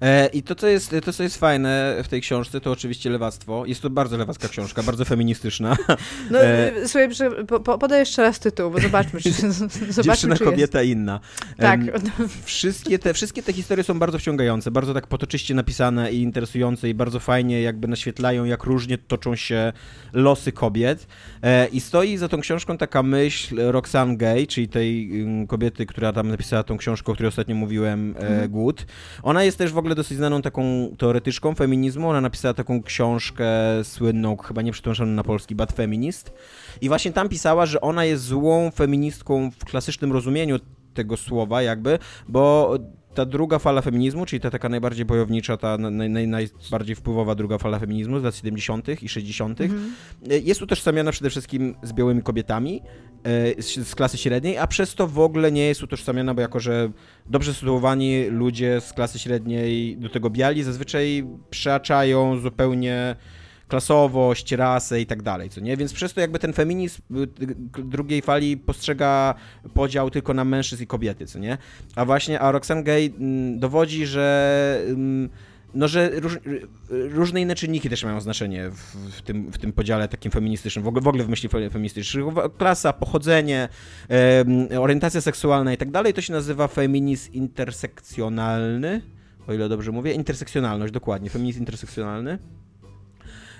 E, 0.00 0.26
I 0.26 0.42
to 0.42 0.54
co, 0.54 0.66
jest, 0.66 0.94
to, 1.04 1.12
co 1.12 1.22
jest 1.22 1.36
fajne 1.36 1.96
w 2.04 2.08
tej 2.08 2.20
książce, 2.20 2.60
to 2.60 2.72
oczywiście 2.72 3.10
lewactwo. 3.10 3.66
Jest 3.66 3.82
to 3.82 3.90
bardzo 3.90 4.16
lewacka 4.16 4.48
książka, 4.48 4.82
bardzo 4.82 5.04
feministyczna. 5.04 5.76
No, 6.30 6.40
e... 6.40 6.72
słuchaj, 6.88 7.08
po, 7.64 7.78
podaj 7.78 7.98
jeszcze 8.00 8.22
raz 8.22 8.38
tytuł, 8.40 8.70
bo 8.70 8.80
zobaczmy, 8.80 9.20
czy, 9.20 9.32
zobaczmy, 9.52 10.02
Dziewczyna, 10.02 10.36
czy 10.36 10.44
kobieta 10.44 10.82
jest. 10.82 10.92
inna. 10.92 11.20
Tak. 11.56 11.80
Wszystkie 12.44 12.98
te, 12.98 13.14
wszystkie 13.14 13.42
te 13.42 13.52
historie 13.52 13.84
są 13.84 13.98
bardzo 13.98 14.18
wciągające, 14.18 14.70
bardzo 14.70 14.94
tak 14.94 15.06
potoczyście 15.06 15.54
napisane 15.54 16.12
i 16.12 16.22
interesujące 16.22 16.88
i 16.88 16.94
bardzo 16.94 17.20
fajnie 17.20 17.62
jakby 17.62 17.88
naświetlają, 17.88 18.44
jak 18.44 18.64
różnie 18.64 18.98
toczą 18.98 19.36
się 19.36 19.72
losy 20.12 20.52
kobiet. 20.52 21.06
E, 21.42 21.66
I 21.66 21.80
stoi 21.80 22.16
za 22.16 22.28
tą 22.28 22.40
książką 22.40 22.78
taka 22.78 23.02
myśl 23.02 23.56
Roxane 23.70 24.16
Gay, 24.16 24.46
czyli 24.46 24.68
tej 24.68 25.20
mm, 25.22 25.46
kobiety, 25.46 25.86
która 25.86 26.12
tam 26.12 26.28
napisała 26.28 26.62
tą 26.62 26.76
książkę, 26.76 27.12
o 27.12 27.14
której 27.14 27.28
ostatnio 27.28 27.54
mówiłem, 27.54 28.14
mm. 28.18 28.48
Głód. 28.48 28.86
Ona 29.22 29.44
jest 29.44 29.58
też 29.58 29.72
w 29.72 29.78
ogóle 29.78 29.87
ogóle 29.88 29.96
dosyć 29.96 30.18
znaną 30.18 30.42
taką 30.42 30.62
teoretyczką 30.98 31.54
feminizmu. 31.54 32.08
Ona 32.08 32.20
napisała 32.20 32.54
taką 32.54 32.82
książkę 32.82 33.46
słynną, 33.82 34.36
chyba 34.36 34.62
nie 34.62 34.72
na 35.14 35.24
polski, 35.24 35.54
Bad 35.54 35.72
Feminist. 35.72 36.32
I 36.80 36.88
właśnie 36.88 37.12
tam 37.12 37.28
pisała, 37.28 37.66
że 37.66 37.80
ona 37.80 38.04
jest 38.04 38.24
złą 38.24 38.70
feministką 38.70 39.50
w 39.50 39.64
klasycznym 39.64 40.12
rozumieniu 40.12 40.58
tego 40.94 41.16
słowa 41.16 41.62
jakby, 41.62 41.98
bo 42.28 42.74
ta 43.14 43.24
druga 43.24 43.58
fala 43.58 43.82
feminizmu, 43.82 44.26
czyli 44.26 44.40
ta 44.40 44.50
taka 44.50 44.68
najbardziej 44.68 45.04
bojownicza, 45.04 45.56
ta 45.56 45.78
naj, 45.78 46.10
naj, 46.10 46.28
najbardziej 46.28 46.96
wpływowa 46.96 47.34
druga 47.34 47.58
fala 47.58 47.78
feminizmu 47.78 48.20
z 48.20 48.22
lat 48.22 48.36
70. 48.36 49.02
i 49.02 49.08
60., 49.08 49.60
mhm. 49.60 49.92
jest 50.44 50.62
utożsamiana 50.62 51.12
przede 51.12 51.30
wszystkim 51.30 51.74
z 51.82 51.92
białymi 51.92 52.22
kobietami 52.22 52.82
e, 53.24 53.62
z, 53.62 53.88
z, 53.88 53.94
klasy 53.94 54.18
średniej, 54.18 54.58
a 54.58 54.66
przez 54.66 54.94
to 54.94 55.06
w 55.06 55.18
ogóle 55.18 55.52
nie 55.52 55.66
jest 55.66 55.82
utożsamiana, 55.82 56.34
bo 56.34 56.40
jako, 56.40 56.60
że 56.60 56.90
dobrze 57.26 57.54
sytuowani 57.54 58.24
ludzie 58.24 58.80
z 58.80 58.92
klasy 58.92 59.18
średniej 59.18 59.96
do 59.96 60.08
tego 60.08 60.30
biali 60.30 60.62
zazwyczaj 60.62 61.26
przeaczają 61.50 62.38
zupełnie 62.38 63.16
klasowość, 63.68 64.52
rasę 64.52 65.00
i 65.00 65.06
tak 65.06 65.22
dalej, 65.22 65.50
co 65.50 65.60
nie? 65.60 65.76
Więc 65.76 65.92
przez 65.92 66.14
to 66.14 66.20
jakby 66.20 66.38
ten 66.38 66.52
feminizm 66.52 67.02
y, 67.16 67.28
drugiej 67.84 68.22
fali 68.22 68.56
postrzega 68.56 69.34
podział 69.74 70.10
tylko 70.10 70.34
na 70.34 70.44
mężczyzn 70.44 70.82
i 70.82 70.86
kobiety, 70.86 71.26
co 71.26 71.38
nie? 71.38 71.58
A 71.96 72.04
właśnie, 72.04 72.40
a 72.40 72.52
Roxane 72.52 72.82
Gay 72.82 73.10
mm, 73.18 73.58
dowodzi, 73.58 74.06
że 74.06 74.80
mm, 74.88 75.28
no, 75.74 75.88
że 75.88 76.10
róż, 76.20 76.38
różne 76.88 77.40
inne 77.40 77.54
czynniki 77.54 77.90
też 77.90 78.04
mają 78.04 78.20
znaczenie 78.20 78.70
w, 78.70 78.96
w, 79.16 79.22
tym, 79.22 79.52
w 79.52 79.58
tym 79.58 79.72
podziale 79.72 80.08
takim 80.08 80.32
feministycznym, 80.32 80.84
w 80.84 80.88
ogóle, 80.88 81.02
w 81.02 81.08
ogóle 81.08 81.24
w 81.24 81.28
myśli 81.28 81.48
feministycznej. 81.48 82.24
Klasa, 82.58 82.92
pochodzenie, 82.92 83.68
orientacja 84.78 85.20
seksualna 85.20 85.72
i 85.72 85.76
tak 85.76 85.90
dalej, 85.90 86.14
to 86.14 86.20
się 86.20 86.32
nazywa 86.32 86.68
feminizm 86.68 87.32
intersekcjonalny, 87.32 89.00
o 89.46 89.54
ile 89.54 89.68
dobrze 89.68 89.92
mówię, 89.92 90.12
intersekcjonalność, 90.12 90.92
dokładnie, 90.92 91.30
feminizm 91.30 91.60
intersekcjonalny. 91.60 92.38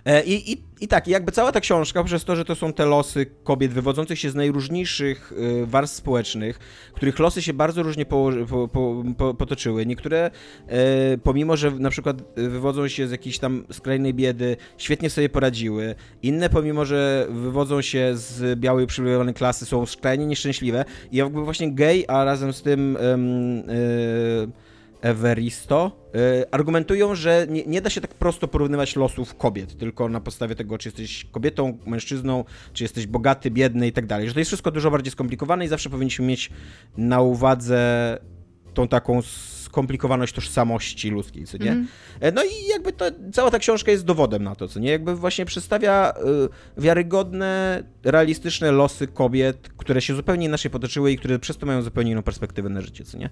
E, 0.05 0.25
I, 0.25 0.53
i, 0.53 0.63
I 0.81 0.89
tak, 0.89 1.09
jakby 1.09 1.33
cała 1.33 1.53
ta 1.53 1.61
książka, 1.61 2.05
przez 2.05 2.25
to, 2.25 2.37
że 2.37 2.45
to 2.45 2.55
są 2.55 2.73
te 2.73 2.87
losy 2.87 3.27
kobiet 3.45 3.73
wywodzących 3.73 4.19
się 4.19 4.31
z 4.31 4.35
najróżniejszych 4.35 5.33
e, 5.63 5.67
warstw 5.67 5.97
społecznych, 5.97 6.59
których 6.95 7.19
losy 7.19 7.43
się 7.43 7.53
bardzo 7.53 7.83
różnie 7.83 8.07
po, 8.07 8.31
po, 8.73 9.03
po, 9.17 9.35
potoczyły. 9.35 9.87
Niektóre, 9.87 10.31
e, 10.67 11.19
pomimo 11.19 11.57
że 11.57 11.71
na 11.71 11.91
przykład 11.91 12.23
wywodzą 12.37 12.89
się 12.89 13.09
z 13.09 13.11
jakiejś 13.11 13.39
tam 13.39 13.65
skrajnej 13.73 14.15
biedy, 14.15 14.57
świetnie 14.79 15.11
sobie 15.11 15.29
poradziły. 15.29 15.95
Inne, 16.23 16.51
pomimo 16.51 16.85
że 16.85 17.27
wywodzą 17.31 17.83
się 17.83 18.11
z 18.15 18.61
białej 18.61 18.85
uprzywilejowanej 18.85 19.35
klasy, 19.35 19.67
są 19.67 19.87
skrajnie 19.87 20.27
nieszczęśliwe. 20.27 20.85
I 21.13 21.17
jakby 21.17 21.45
właśnie 21.45 21.73
gay, 21.73 22.05
a 22.09 22.25
razem 22.25 22.53
z 22.53 22.63
tym. 22.63 22.99
Everisto 25.01 25.93
y, 26.41 26.51
argumentują, 26.51 27.15
że 27.15 27.47
nie, 27.51 27.65
nie, 27.67 27.83
da 27.83 27.91
się 27.91 28.01
tak 28.01 28.15
prosto 28.15 28.49
porównywać 28.49 28.97
losów 28.97 29.35
kobiet, 29.37 29.79
tylko 29.79 30.09
na 30.09 30.21
podstawie 30.21 30.55
tego, 30.55 30.79
czy 30.79 30.89
jesteś 30.89 31.27
kobietą, 31.33 31.79
mężczyzną, 31.87 32.45
czy 32.73 32.85
jesteś 32.85 33.07
bogaty, 33.07 33.51
biedny 33.51 33.87
i 33.87 33.93
tak 33.93 34.07
dalej. 34.07 34.29
Że 34.29 34.35
to 34.35 34.41
jest 34.41 34.49
wszystko 34.49 34.71
dużo 34.71 34.91
bardziej 34.91 35.13
skomplikowane 35.13 35.65
i 35.65 35.69
zawsze 35.69 35.91
powinniśmy 35.91 36.27
mieć 36.27 36.51
na 36.97 37.21
uwadze 37.21 38.19
tą 38.75 38.89
taką 38.89 39.23
skomplikowaność 39.23 40.35
tożsamości 40.35 41.11
ludzkiej, 41.11 41.47
co 41.47 41.59
nie? 41.59 41.85
E, 42.21 42.33
No 42.33 42.45
i 42.45 42.69
jakby 42.71 42.93
to, 42.93 43.05
cała 43.33 43.51
ta 43.51 43.59
książka 43.59 43.91
jest 43.91 44.05
dowodem 44.05 44.45
na 44.45 44.55
to, 44.55 44.69
co 44.69 44.81
nie? 44.81 44.91
Jakby 44.91 45.17
właśnie 45.17 45.45
przedstawia 45.45 46.15
y, 46.77 46.81
wiarygodne, 46.83 47.83
realistyczne 48.05 48.73
losy 48.73 49.07
kobiet, 49.07 49.69
które 49.77 50.01
się 50.01 50.15
zupełnie 50.15 50.47
inaczej 50.47 50.71
potoczyły 50.71 51.13
i 51.13 51.19
które 51.19 51.39
przez 51.39 51.57
to 51.57 51.67
mają 51.67 51.83
zupełnie 51.83 52.13
inną 52.13 52.23
perspektywę 52.23 52.69
na 52.69 52.81
życie, 52.81 53.05
co 53.05 53.19
nie? 53.19 53.31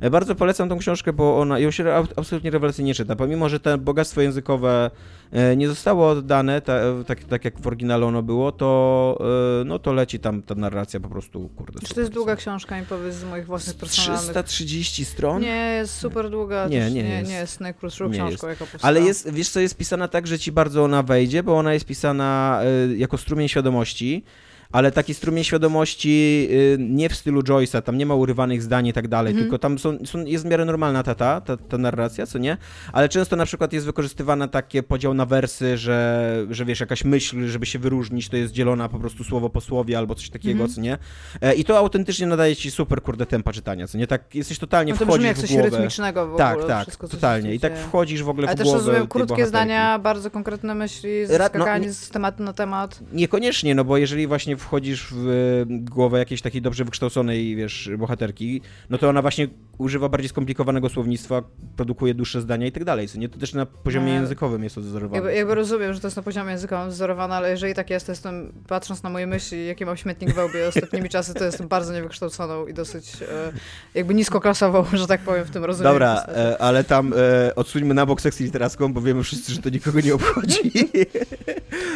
E, 0.00 0.10
Bardzo 0.10 0.34
polecam 0.34 0.68
tą 0.68 0.78
książkę, 0.78 1.12
bo 1.12 1.38
ona 1.40 1.58
ją 1.58 1.70
się 1.70 1.92
ab- 1.94 2.12
absolutnie 2.16 2.50
rewelacyjnie 2.50 2.94
czyta. 2.94 3.16
Pomimo, 3.16 3.48
że 3.48 3.60
to 3.60 3.78
bogactwo 3.78 4.20
językowe 4.20 4.90
e, 5.32 5.56
nie 5.56 5.68
zostało 5.68 6.08
oddane, 6.10 6.56
e, 6.56 7.04
tak, 7.06 7.24
tak 7.24 7.44
jak 7.44 7.60
w 7.60 7.66
oryginale 7.66 8.06
ono 8.06 8.22
było, 8.22 8.52
to, 8.52 9.18
no, 9.64 9.78
to 9.78 9.92
leci 9.92 10.18
tam 10.18 10.42
ta 10.42 10.54
narracja 10.54 11.00
po 11.00 11.08
prostu, 11.08 11.48
kurde. 11.56 11.80
Czy 11.80 11.94
to 11.94 12.00
jest 12.00 12.12
długa 12.12 12.36
książka, 12.36 12.80
mi 12.80 12.86
powiedz 12.86 13.14
z 13.14 13.24
moich 13.24 13.46
własnych 13.46 13.76
nie? 13.76 13.80
personalnych. 13.80 14.22
330 14.30 15.04
stron? 15.04 15.42
Nie, 15.42 15.72
jest 15.78 15.94
super 15.98 16.30
długa. 16.30 16.68
Nie, 16.68 16.90
nie 16.90 17.02
nie, 17.02 17.08
jest. 17.18 17.30
nie 17.30 17.36
jest 17.36 17.60
najkrótszą 17.60 18.08
Nie 18.08 18.12
książką, 18.14 18.46
jaka 18.48 18.58
powstała. 18.58 18.82
Ale 18.88 19.00
jest, 19.00 19.30
wiesz 19.32 19.48
co, 19.48 19.60
jest 19.60 19.76
pisana 19.76 20.08
tak, 20.08 20.26
że 20.26 20.38
ci 20.38 20.52
bardzo 20.52 20.84
ona 20.84 21.02
wejdzie, 21.02 21.42
bo 21.42 21.58
ona 21.58 21.72
jest 21.74 21.86
pisana 21.86 22.60
jako 22.96 23.18
strumień 23.18 23.48
świadomości, 23.48 24.24
ale 24.72 24.92
taki 24.92 25.14
strumień 25.14 25.44
świadomości 25.44 26.48
y, 26.50 26.76
nie 26.80 27.08
w 27.08 27.14
stylu 27.16 27.40
Joyce'a, 27.42 27.82
tam 27.82 27.98
nie 27.98 28.06
ma 28.06 28.14
urywanych 28.14 28.62
zdań 28.62 28.86
i 28.86 28.92
tak 28.92 29.08
dalej, 29.08 29.30
Mhm. 29.30 29.44
tylko 29.44 29.58
tam 29.58 29.78
są, 29.78 29.98
są, 30.04 30.24
jest 30.24 30.44
w 30.44 30.48
miarę 30.50 30.64
normalna 30.64 31.02
ta, 31.02 31.14
ta, 31.14 31.40
ta, 31.40 31.56
ta 31.56 31.78
narracja, 31.78 32.26
co 32.26 32.38
nie? 32.38 32.56
Ale 32.92 33.08
często 33.08 33.36
na 33.36 33.44
przykład 33.46 33.72
jest 33.72 33.86
wykorzystywana 33.86 34.48
takie 34.48 34.82
podział 34.82 35.14
na 35.14 35.26
wersy, 35.26 35.76
że, 35.76 36.46
że 36.50 36.64
wiesz, 36.64 36.80
jakaś 36.80 37.04
myśl, 37.04 37.46
żeby 37.48 37.66
się 37.66 37.78
wyróżnić, 37.78 38.28
to 38.28 38.36
jest 38.36 38.52
dzielona 38.52 38.88
po 38.88 38.98
prostu 38.98 39.24
słowo 39.24 39.50
po 39.50 39.60
słowie 39.60 39.98
albo 39.98 40.14
coś 40.14 40.30
takiego, 40.30 40.52
Mhm. 40.64 40.70
co 40.70 40.80
nie? 40.80 40.98
E, 41.40 41.54
I 41.54 41.64
to 41.64 41.78
autentycznie 41.78 42.26
nadaje 42.26 42.56
ci 42.56 42.70
super, 42.70 43.02
kurde, 43.02 43.26
tempa 43.26 43.52
czytania, 43.52 43.86
co 43.86 43.98
nie? 43.98 44.06
Tak, 44.06 44.34
jesteś 44.34 44.58
totalnie, 44.58 44.92
no 44.92 44.98
to 44.98 45.04
wchodzisz 45.06 45.26
jak 45.26 45.36
w 45.36 45.40
coś 45.40 45.50
głowę. 45.52 45.70
rytmycznego 45.70 46.34
w 46.34 46.36
Tak, 46.38 46.52
ogóle. 46.56 46.68
tak, 46.68 46.82
wszystko, 46.82 47.06
co 47.08 47.10
się 47.12 47.16
totalnie. 47.16 47.54
I 47.54 47.60
tak 47.60 47.78
wchodzisz 47.78 48.22
w 48.22 48.28
ogóle 48.28 48.46
Ale 48.46 48.54
w 48.54 48.58
też 48.58 48.64
głowę 48.64 48.78
rozumiem 48.78 49.00
tej 49.00 49.08
krótkie 49.08 49.26
bohaterki. 49.28 49.48
zdania, 49.48 49.98
bardzo 49.98 50.30
konkretne 50.30 50.74
myśli, 50.74 51.10
no, 51.38 51.46
skakanie 51.46 51.86
nie- 51.86 51.92
z 51.92 52.10
tematu 52.10 52.42
na 52.42 52.52
temat. 52.52 53.00
Niekoniecznie, 53.12 53.74
no 53.74 53.84
bo 53.84 53.96
jeżeli 53.96 54.26
właśnie 54.26 54.55
wchodzisz 54.56 55.06
w 55.10 55.28
e, 55.28 55.66
głowę 55.68 56.18
jakiejś 56.18 56.42
takiej 56.42 56.62
dobrze 56.62 56.84
wykształconej, 56.84 57.56
wiesz, 57.56 57.90
bohaterki, 57.98 58.60
no 58.90 58.98
to 58.98 59.08
ona 59.08 59.22
właśnie 59.22 59.48
używa 59.78 60.08
bardziej 60.08 60.28
skomplikowanego 60.28 60.88
słownictwa, 60.88 61.42
produkuje 61.76 62.14
dłuższe 62.14 62.40
zdania 62.40 62.66
i 62.66 62.72
tak 62.72 62.84
dalej, 62.84 63.08
co 63.08 63.18
nie? 63.18 63.28
To 63.28 63.38
też 63.38 63.54
na 63.54 63.66
poziomie 63.66 64.06
No, 64.06 64.20
językowym 64.20 64.64
jest 64.64 64.78
odzorowane. 64.78 65.16
Jakby, 65.16 65.34
jakby 65.34 65.54
rozumiem, 65.54 65.94
że 65.94 66.00
to 66.00 66.06
jest 66.06 66.16
na 66.16 66.22
poziomie 66.22 66.50
językowym 66.50 66.90
wzorowane, 66.90 67.34
ale 67.34 67.50
jeżeli 67.50 67.74
tak 67.74 67.90
jest, 67.90 68.06
to 68.06 68.12
jestem, 68.12 68.52
patrząc 68.68 69.02
na 69.02 69.10
moje 69.10 69.26
myśli, 69.26 69.66
jaki 69.66 69.86
mam 69.86 69.96
śmietnik 69.96 70.34
w 70.34 70.38
łbie 70.38 70.68
ostatnimi 70.68 71.08
czasy, 71.08 71.34
to 71.34 71.44
jestem 71.44 71.68
bardzo 71.68 71.92
niewykształconą 71.92 72.66
i 72.66 72.74
dosyć 72.74 73.22
e, 73.22 73.52
jakby 73.94 74.14
niskoklasową, 74.14 74.84
że 74.92 75.06
tak 75.06 75.20
powiem, 75.20 75.44
w 75.44 75.50
tym 75.50 75.64
rozumieniu. 75.64 75.94
Dobra, 75.94 76.26
e, 76.28 76.58
ale 76.58 76.84
tam 76.84 77.12
e, 77.16 77.54
odsuńmy 77.54 77.94
na 77.94 78.06
bok 78.06 78.20
sekcję 78.20 78.46
literacką, 78.46 78.92
bo 78.92 79.00
wiemy 79.00 79.22
wszyscy, 79.22 79.52
że 79.52 79.62
to 79.62 79.70
nikogo 79.70 80.00
nie 80.00 80.14
obchodzi. 80.14 80.72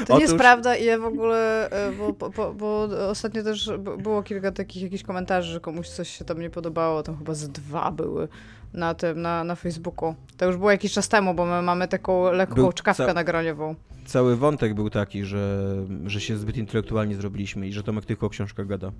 To 0.06 0.14
nie 0.14 0.22
jest 0.22 0.36
prawda 0.46 0.76
i 0.76 0.84
ja 0.84 0.98
w 0.98 1.04
ogóle, 1.04 1.70
e, 1.70 1.92
bo, 1.92 2.30
bo, 2.30 2.54
bo, 2.54 2.88
ostatnio 3.08 3.42
też 3.42 3.70
było 3.98 4.22
kilka 4.22 4.52
takich 4.52 4.82
jakichś 4.82 5.02
komentarzy, 5.02 5.52
że 5.52 5.60
komuś 5.60 5.88
coś 5.88 6.18
się 6.18 6.24
tam 6.24 6.40
nie 6.40 6.50
podobało, 6.50 7.02
tam 7.02 7.18
chyba 7.18 7.34
z 7.34 7.48
dwa 7.48 7.69
były 7.92 8.28
na 8.74 8.94
tym, 8.94 9.22
na, 9.22 9.44
na 9.44 9.54
Facebooku. 9.54 10.14
To 10.36 10.46
już 10.46 10.56
było 10.56 10.70
jakiś 10.70 10.92
czas 10.92 11.08
temu, 11.08 11.34
bo 11.34 11.46
my 11.46 11.62
mamy 11.62 11.88
taką 11.88 12.32
lekką 12.32 12.54
Był 12.54 12.72
czkawkę 12.72 13.06
ca- 13.06 13.14
nagraniową. 13.14 13.74
Cały 14.06 14.36
wątek 14.36 14.74
był 14.74 14.90
taki, 14.90 15.24
że, 15.24 15.74
że 16.06 16.20
się 16.20 16.36
zbyt 16.36 16.56
intelektualnie 16.56 17.14
zrobiliśmy 17.16 17.66
i 17.68 17.72
że 17.72 17.82
Tomek 17.82 18.04
tylko 18.04 18.26
o 18.26 18.30
książkach 18.30 18.66
gada. 18.66 18.90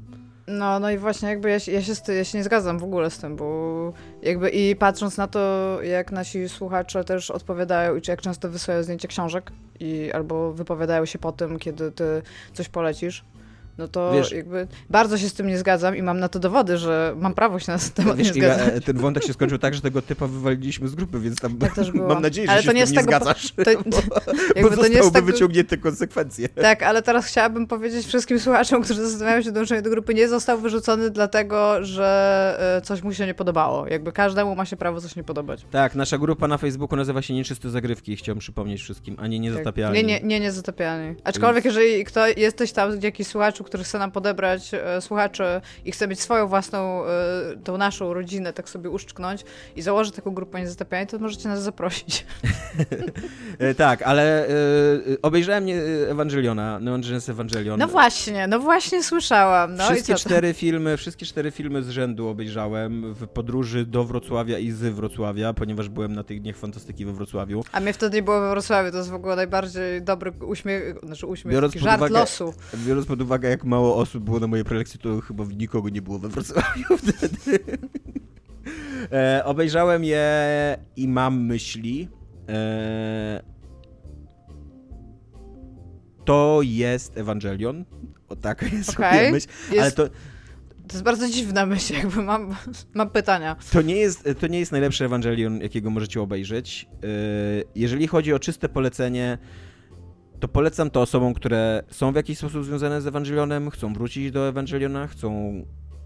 No, 0.48 0.80
no 0.80 0.90
i 0.90 0.98
właśnie 0.98 1.28
jakby 1.28 1.50
ja, 1.50 1.60
się- 1.60 1.72
ja, 1.72 1.82
się, 1.82 1.92
ja 2.14 2.24
się 2.24 2.38
nie 2.38 2.44
zgadzam 2.44 2.78
w 2.78 2.84
ogóle 2.84 3.10
z 3.10 3.18
tym, 3.18 3.36
bo 3.36 3.92
jakby 4.22 4.50
i 4.50 4.76
patrząc 4.76 5.16
na 5.16 5.26
to, 5.26 5.78
jak 5.82 6.12
nasi 6.12 6.48
słuchacze 6.48 7.04
też 7.04 7.30
odpowiadają 7.30 7.96
i 7.96 8.00
czy 8.00 8.10
jak 8.10 8.20
często 8.22 8.48
wysyłają 8.50 8.82
zdjęcia 8.82 9.08
książek 9.08 9.52
i 9.80 10.12
albo 10.12 10.52
wypowiadają 10.52 11.04
się 11.04 11.18
po 11.18 11.32
tym, 11.32 11.58
kiedy 11.58 11.92
ty 11.92 12.22
coś 12.52 12.68
polecisz, 12.68 13.24
no 13.80 13.88
to 13.88 14.12
Wiesz- 14.12 14.32
jakby 14.32 14.66
bardzo 14.90 15.18
się 15.18 15.28
z 15.28 15.34
tym 15.34 15.46
nie 15.46 15.58
zgadzam 15.58 15.96
i 15.96 16.02
mam 16.02 16.20
na 16.20 16.28
to 16.28 16.38
dowody, 16.38 16.78
że 16.78 17.14
mam 17.18 17.34
prawo 17.34 17.58
się 17.58 17.72
na 17.72 17.78
ten 17.78 17.90
temat 17.90 18.16
Wiesz, 18.16 18.34
nie 18.34 18.42
zgadzać. 18.42 18.74
e, 18.74 18.80
ten 18.80 18.96
wątek 18.98 19.24
się 19.24 19.32
skończył 19.32 19.58
tak, 19.58 19.74
że 19.74 19.80
tego 19.80 20.02
typa 20.02 20.26
wywaliliśmy 20.26 20.88
z 20.88 20.94
grupy, 20.94 21.20
więc 21.20 21.40
tam 21.40 21.58
Tak 21.58 21.72
mam 22.08 22.22
nadzieję, 22.22 22.46
że 22.46 22.52
Ale 22.52 22.62
się 22.62 22.66
to 22.68 22.72
z 22.72 22.74
nie 22.74 22.86
tym 22.86 22.94
jest 22.96 23.08
nie 23.08 23.12
tego 23.12 23.18
po- 23.18 23.24
zgadzasz. 23.24 23.52
To, 23.52 23.90
bo 23.90 23.96
jakby 24.60 24.76
to 24.76 24.88
nie 24.88 24.94
jest 24.94 25.12
tak, 25.12 25.24
wyciągnięte 25.24 25.76
konsekwencje. 25.76 26.48
Tak, 26.48 26.82
ale 26.82 27.02
teraz 27.02 27.26
chciałabym 27.26 27.66
powiedzieć 27.66 28.06
wszystkim 28.06 28.40
słuchaczom, 28.40 28.82
którzy 28.82 29.06
zastanawiają 29.08 29.42
się 29.42 29.52
dołączenia 29.52 29.82
do 29.82 29.90
grupy, 29.90 30.14
nie 30.14 30.28
został 30.28 30.58
wyrzucony 30.58 31.10
dlatego, 31.10 31.84
że 31.84 32.76
e, 32.76 32.80
coś 32.80 33.02
mu 33.02 33.12
się 33.14 33.26
nie 33.26 33.34
podobało. 33.34 33.86
Jakby 33.88 34.12
każdemu 34.12 34.54
ma 34.54 34.64
się 34.64 34.76
prawo 34.76 35.00
coś 35.00 35.16
nie 35.16 35.24
podobać. 35.24 35.64
Tak, 35.70 35.94
nasza 35.94 36.18
grupa 36.18 36.48
na 36.48 36.58
Facebooku 36.58 36.96
nazywa 36.96 37.22
się 37.22 37.34
Nieczyste 37.34 37.70
Zagrywki, 37.70 38.16
chciałem 38.16 38.38
przypomnieć 38.38 38.82
wszystkim, 38.82 39.16
a 39.18 39.26
nie 39.26 39.36
Tak. 39.38 39.42
Niezatapialni. 39.42 39.98
Nie, 39.98 40.04
nie, 40.04 40.20
nie, 40.22 40.40
nie 40.40 40.52
zatapialni. 40.52 41.14
Aczkolwiek, 41.24 41.64
jeżeli 41.64 42.04
kto, 42.04 42.26
jesteś 42.28 42.72
tam 42.72 43.00
jakiś 43.02 43.26
słuchaczu, 43.26 43.64
który 43.70 43.84
chce 43.84 43.98
nam 43.98 44.10
podebrać 44.10 44.74
e, 44.74 45.00
słuchaczy 45.00 45.44
i 45.84 45.92
chce 45.92 46.08
mieć 46.08 46.20
swoją 46.20 46.46
własną, 46.46 47.04
e, 47.04 47.08
tą 47.64 47.78
naszą 47.78 48.14
rodzinę, 48.14 48.52
tak 48.52 48.68
sobie 48.68 48.90
uszczknąć 48.90 49.44
i 49.76 49.82
założy 49.82 50.12
taką 50.12 50.34
grupę 50.34 50.60
niezatapialni, 50.60 51.06
to 51.06 51.18
możecie 51.18 51.48
nas 51.48 51.62
zaprosić. 51.62 52.24
E, 53.58 53.74
tak, 53.74 54.02
ale 54.02 54.46
e, 54.48 54.48
e, 54.48 54.52
obejrzałem 55.22 55.66
Ewangeliona, 56.08 56.78
Neon 56.80 57.00
Genesis 57.00 57.28
Evangelion. 57.28 57.78
No 57.78 57.88
właśnie, 57.88 58.46
no 58.46 58.60
właśnie 58.60 59.02
słyszałam. 59.02 59.74
No 59.74 59.84
wszystkie 59.84 60.14
cztery 60.14 60.54
filmy, 60.54 60.96
wszystkie 60.96 61.26
cztery 61.26 61.50
filmy 61.50 61.82
z 61.82 61.88
rzędu 61.88 62.28
obejrzałem 62.28 63.14
w 63.14 63.28
podróży 63.28 63.86
do 63.86 64.04
Wrocławia 64.04 64.58
i 64.58 64.70
z 64.70 64.94
Wrocławia, 64.94 65.52
ponieważ 65.52 65.88
byłem 65.88 66.12
na 66.12 66.24
tych 66.24 66.42
dniach 66.42 66.56
fantastyki 66.56 67.04
we 67.04 67.12
Wrocławiu. 67.12 67.64
A 67.72 67.80
mnie 67.80 67.92
wtedy 67.92 68.16
nie 68.16 68.22
było 68.22 68.40
we 68.40 68.50
Wrocławiu, 68.50 68.90
to 68.90 68.96
jest 68.96 69.10
w 69.10 69.14
ogóle 69.14 69.36
najbardziej 69.36 70.02
dobry 70.02 70.32
uśmiech, 70.46 70.94
znaczy 71.02 71.26
uśmiech, 71.26 71.54
Biorąc 71.54 71.74
żart 71.74 72.00
uwagę- 72.00 72.12
losu. 72.12 72.54
Biorąc 72.86 73.06
pod 73.06 73.22
uwagę, 73.22 73.49
jak 73.50 73.64
mało 73.64 73.96
osób 73.96 74.24
było 74.24 74.40
na 74.40 74.46
mojej 74.46 74.64
prelekcji, 74.64 75.00
to 75.00 75.20
chyba 75.20 75.44
nikogo 75.44 75.88
nie 75.88 76.02
było 76.02 76.18
we 76.18 76.28
Wrocławiu 76.28 76.96
wtedy. 77.02 77.58
E, 79.12 79.42
obejrzałem 79.44 80.04
je 80.04 80.28
i 80.96 81.08
mam 81.08 81.40
myśli. 81.44 82.08
E, 82.48 83.42
to 86.24 86.60
jest 86.62 87.18
Ewangelion. 87.18 87.84
O 88.28 88.36
taka 88.36 88.66
jest 88.66 88.98
moja 88.98 89.30
myśl. 89.30 89.48
Ale 89.70 89.76
Jest, 89.84 89.96
to, 89.96 90.08
to 90.08 90.92
jest 90.92 91.02
bardzo 91.02 91.28
dziwna 91.28 91.66
myśl, 91.66 91.94
jakby 91.94 92.22
mam, 92.22 92.56
mam 92.94 93.10
pytania. 93.10 93.56
To 93.72 93.82
nie, 93.82 93.96
jest, 93.96 94.28
to 94.40 94.46
nie 94.46 94.58
jest 94.58 94.72
najlepszy 94.72 95.04
Ewangelion, 95.04 95.60
jakiego 95.60 95.90
możecie 95.90 96.20
obejrzeć. 96.20 96.88
Yy, 97.02 97.08
Jeżeli 97.74 98.06
chodzi 98.06 98.32
o 98.32 98.38
czyste 98.38 98.68
polecenie, 98.68 99.38
to 100.40 100.48
polecam 100.48 100.90
to 100.90 101.00
osobom, 101.00 101.34
które 101.34 101.82
są 101.90 102.12
w 102.12 102.16
jakiś 102.16 102.38
sposób 102.38 102.64
związane 102.64 103.00
z 103.00 103.06
Ewangelionem, 103.06 103.70
chcą 103.70 103.94
wrócić 103.94 104.30
do 104.30 104.48
Ewangeliona, 104.48 105.06
chcą 105.06 105.52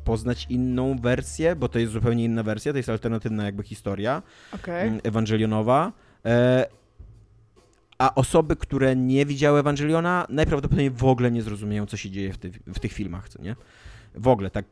poznać 0.04 0.46
inną 0.50 0.98
wersję, 0.98 1.56
bo 1.56 1.68
to 1.68 1.78
jest 1.78 1.92
zupełnie 1.92 2.24
inna 2.24 2.42
wersja, 2.42 2.72
to 2.72 2.78
jest 2.78 2.88
alternatywna 2.88 3.44
jakby 3.44 3.62
historia 3.62 4.22
Okej. 4.52 4.88
mm, 4.88 5.00
ewangelionowa. 5.04 5.92
E, 6.24 6.66
A 7.98 8.14
osoby, 8.14 8.56
które 8.56 8.96
nie 8.96 9.26
widziały 9.26 9.60
Ewangeliona, 9.60 10.26
najprawdopodobniej 10.28 10.90
w 10.90 11.04
ogóle 11.04 11.30
nie 11.30 11.42
zrozumieją, 11.42 11.86
co 11.86 11.96
się 11.96 12.10
dzieje 12.10 12.32
w, 12.32 12.38
ty, 12.38 12.50
w 12.50 12.78
tych 12.78 12.92
filmach, 12.92 13.28
co 13.28 13.42
nie? 13.42 13.56
W 14.14 14.28
ogóle, 14.28 14.50
tak 14.50 14.64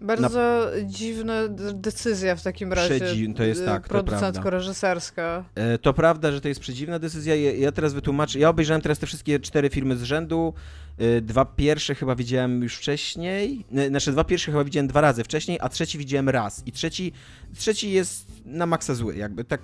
Bardzo 0.00 0.66
dziwna 0.84 1.48
d- 1.48 1.72
decyzja 1.74 2.36
w 2.36 2.42
takim 2.42 2.72
razie. 2.72 3.00
Przedzi- 3.00 3.34
to 3.34 3.44
jest 3.44 3.64
tak, 3.64 3.88
to. 3.88 3.94
Producentko-reżyserska. 3.94 5.44
E, 5.54 5.78
To 5.78 5.94
prawda, 5.94 6.32
że 6.32 6.40
to 6.40 6.48
jest 6.48 6.60
przedziwna 6.60 6.98
decyzja. 6.98 7.34
Ja, 7.34 7.72
teraz 7.72 7.92
wytłumaczę. 7.94 8.38
Ja 8.38 8.48
obejrzałem 8.48 8.82
teraz 8.82 8.98
te 8.98 9.06
wszystkie 9.06 9.40
cztery 9.40 9.70
filmy 9.70 9.96
z 9.96 10.02
rzędu. 10.02 10.54
E, 10.98 11.20
Dwa 11.20 11.44
pierwsze 11.44 11.94
chyba 11.94 12.14
widziałem 12.14 12.62
już 12.62 12.76
wcześniej. 12.76 13.64
Znaczy, 13.88 14.12
dwa 14.12 14.24
pierwsze 14.24 14.50
chyba 14.52 14.64
widziałem 14.64 14.86
dwa 14.88 15.00
razy 15.00 15.24
wcześniej, 15.24 15.58
a 15.60 15.68
trzeci 15.68 15.98
widziałem 15.98 16.28
raz. 16.28 16.62
I 16.66 16.72
trzeci, 16.72 17.12
trzeci 17.56 17.90
jest 17.92 18.26
na 18.44 18.66
maksa 18.66 18.94
zły, 18.94 19.16
jakby 19.16 19.44
tak. 19.44 19.60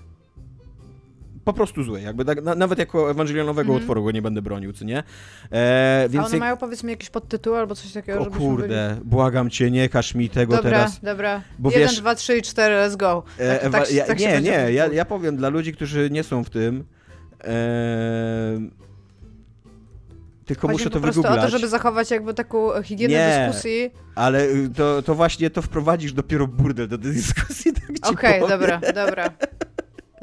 Po 1.44 1.52
prostu 1.52 1.82
zły, 1.82 2.00
jakby 2.00 2.24
tak, 2.24 2.42
na, 2.42 2.54
nawet 2.54 2.78
jako 2.78 3.10
ewangelionowego 3.10 3.68
Mhm. 3.72 3.82
utworu 3.82 4.04
go 4.04 4.10
nie 4.10 4.22
będę 4.22 4.42
bronił, 4.42 4.72
co 4.72 4.84
nie? 4.84 5.02
E, 5.52 6.02
A 6.04 6.08
więc 6.08 6.24
one 6.26 6.34
jak... 6.34 6.40
mają 6.40 6.56
powiedzmy 6.56 6.90
jakiś 6.90 7.10
podtytuł 7.10 7.54
albo 7.54 7.74
coś 7.74 7.92
takiego, 7.92 8.20
O 8.20 8.24
żebyśmy 8.24 8.44
byli... 8.46 8.56
kurde, 8.56 8.96
błagam 9.04 9.50
cię, 9.50 9.70
nie 9.70 9.88
każ 9.88 10.14
mi 10.14 10.30
tego 10.30 10.56
Dobra, 10.56 10.70
teraz. 10.70 11.00
dobra. 11.00 11.42
Bo 11.58 11.70
Jeden, 11.70 11.88
wiesz- 11.88 12.00
dwa, 12.00 12.14
trzy 12.14 12.36
i 12.38 12.42
cztery, 12.42 12.74
let's 12.74 12.96
go. 12.96 13.22
E, 13.38 13.58
Tak, 13.58 13.72
tak, 13.72 13.86
się- 13.88 13.94
ja, 13.94 14.04
tak 14.04 14.18
nie, 14.20 14.28
będzie 14.28 14.50
nie, 14.50 14.72
ja, 14.72 14.86
ja 14.86 15.04
powiem 15.04 15.36
dla 15.36 15.48
ludzi, 15.48 15.72
którzy 15.72 16.10
nie 16.10 16.22
są 16.22 16.44
w 16.44 16.50
tym. 16.50 16.84
E, 17.44 17.54
tylko 20.46 20.66
Chodzi 20.68 20.72
muszę 20.78 20.90
to 20.90 21.00
wygooglać. 21.00 21.38
o 21.38 21.42
to, 21.42 21.48
żeby 21.48 21.68
zachować 21.68 22.10
jakby 22.10 22.34
taką 22.34 22.82
higienę 22.82 23.14
Nie. 23.14 23.46
dyskusji. 23.46 23.90
Ale 24.14 24.44
y, 24.46 24.70
to, 24.76 25.02
to 25.02 25.14
właśnie 25.14 25.50
to 25.50 25.62
wprowadzisz 25.62 26.12
dopiero 26.12 26.46
burdel 26.46 26.88
do 26.88 26.98
tej 26.98 27.12
dyskusji, 27.12 27.72
tak 27.72 28.12
Okej, 28.12 28.40
powiem. 28.40 28.60
dobra, 28.60 28.80
dobra. 29.06 29.30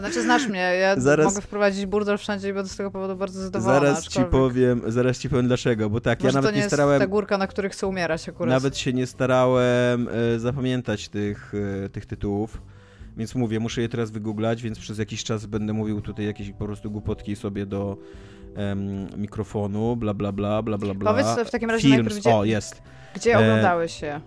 Znaczy 0.02 0.22
znasz 0.22 0.48
mnie, 0.48 0.60
ja 0.60 1.00
Zaraz- 1.00 1.26
mogę 1.26 1.42
wprowadzić 1.42 1.86
burdel 1.86 2.18
wszędzie 2.18 2.50
i 2.50 2.54
będę 2.54 2.70
z 2.70 2.76
tego 2.76 2.92
powodu 2.92 3.16
bardzo 3.16 3.42
zadowolona. 3.42 3.80
Zaraz 3.80 4.04
ci 4.04 4.08
aczkolwiek 4.08 4.32
powiem, 4.32 4.82
zaraz 4.88 5.20
ci 5.20 5.30
powiem 5.30 5.48
dlaczego, 5.48 5.90
bo 5.90 6.02
tak, 6.02 6.20
Może 6.20 6.28
ja 6.30 6.34
nawet 6.34 6.52
to 6.52 6.56
nie 6.56 6.62
nie 6.62 6.68
starałem, 6.68 7.00
ta 7.00 7.08
górka, 7.08 7.38
na 7.38 7.48
której 7.48 7.72
chcę 7.72 7.88
umierać 7.88 8.30
akurat. 8.30 8.50
nawet 8.50 8.78
się 8.78 8.94
nie 8.94 9.08
starałem 9.08 10.10
e, 10.36 10.40
zapamiętać 10.40 11.10
tych, 11.10 11.54
e, 11.86 11.90
tych 11.90 12.06
tytułów. 12.06 12.62
Więc 13.18 13.36
mówię, 13.36 13.60
muszę 13.60 13.82
je 13.82 13.90
teraz 13.90 14.12
wygooglać, 14.12 14.62
więc 14.62 14.80
przez 14.80 14.98
jakiś 14.98 15.24
czas 15.24 15.46
będę 15.46 15.74
mówił 15.74 16.02
tutaj 16.02 16.26
jakieś 16.26 16.52
po 16.52 16.66
prostu 16.66 16.92
głupotki 16.92 17.36
sobie 17.36 17.66
do 17.66 17.98
em, 18.56 19.08
mikrofonu, 19.18 19.96
bla 19.96 20.14
bla 20.14 20.32
bla, 20.32 20.62
bla 20.62 20.78
bla 20.78 20.94
bla. 20.94 21.12
Powiedz 21.12 21.48
w 21.48 21.52
takim 21.52 21.70
razie 21.70 21.82
Films, 21.82 21.96
najpierw, 21.98 22.20
gdzie, 22.20 22.36
o 22.36 22.44
jest. 22.44 22.82
gdzie 23.16 23.34
E, 23.34 23.40
oglądałeś 23.40 24.02
je? 24.02 24.22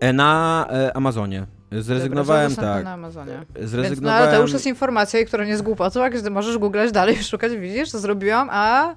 E, 0.00 0.12
na 0.12 0.66
e, 0.70 0.96
Amazonie. 0.96 1.46
Zrezygnowałem, 1.72 2.50
Dobra, 2.54 2.74
tak. 2.74 2.84
na 2.84 2.92
Amazonie. 2.92 3.32
Więc, 3.56 3.70
Zrezygnowałem. 3.70 4.20
no 4.22 4.28
ale 4.28 4.36
to 4.36 4.42
już 4.42 4.52
jest 4.52 4.66
informacja, 4.66 5.24
która 5.24 5.44
nie 5.44 5.50
jest 5.50 5.62
głupotą, 5.62 6.00
jak 6.02 6.20
ty 6.22 6.30
możesz 6.30 6.58
googlać 6.58 6.92
dalej, 6.92 7.16
szukać, 7.30 7.52
widzisz, 7.56 7.90
to 7.90 7.98
zrobiłam, 7.98 8.48
a 8.52 8.94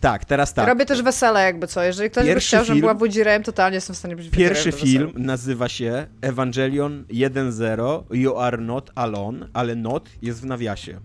Tak, 0.00 0.24
teraz 0.24 0.54
tak. 0.54 0.68
robię 0.68 0.86
też 0.86 1.02
wesele 1.02 1.44
jakby 1.44 1.66
co, 1.66 1.82
jeżeli 1.82 2.10
ktoś 2.10 2.24
by 2.24 2.28
Pierwszy 2.28 2.48
chciał, 2.48 2.64
żebym 2.64 2.74
film- 2.76 2.80
była 2.80 2.94
budzirejem, 2.94 3.42
totalnie 3.42 3.74
jestem 3.74 3.94
w 3.94 3.98
stanie 3.98 4.16
być 4.16 4.30
Pierwszy 4.30 4.70
budzirem 4.70 5.08
film 5.10 5.24
nazywa 5.26 5.68
się 5.68 6.06
Evangelion 6.20 7.04
1.0 7.10 8.02
You 8.10 8.38
are 8.38 8.58
not 8.58 8.90
alone, 8.94 9.48
ale 9.52 9.74
not 9.76 10.08
jest 10.22 10.40
w 10.42 10.46
nawiasie. 10.46 10.98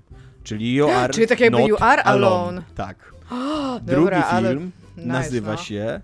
Czyli 0.44 0.76
you 0.76 0.90
are 0.98 1.14
Czyli 1.14 1.28
tak 1.28 1.40
jakby 1.40 1.62
you 1.62 1.78
are 1.80 2.04
alone. 2.04 2.62
Tak. 2.76 2.98
wesela. 3.32 3.80
Drugi 3.84 4.02
Dobra, 4.02 4.24
ale- 4.24 4.50
film 4.50 4.72
nice, 4.98 5.08
nazywa 5.10 5.52
no. 5.52 5.58
się 5.58 6.02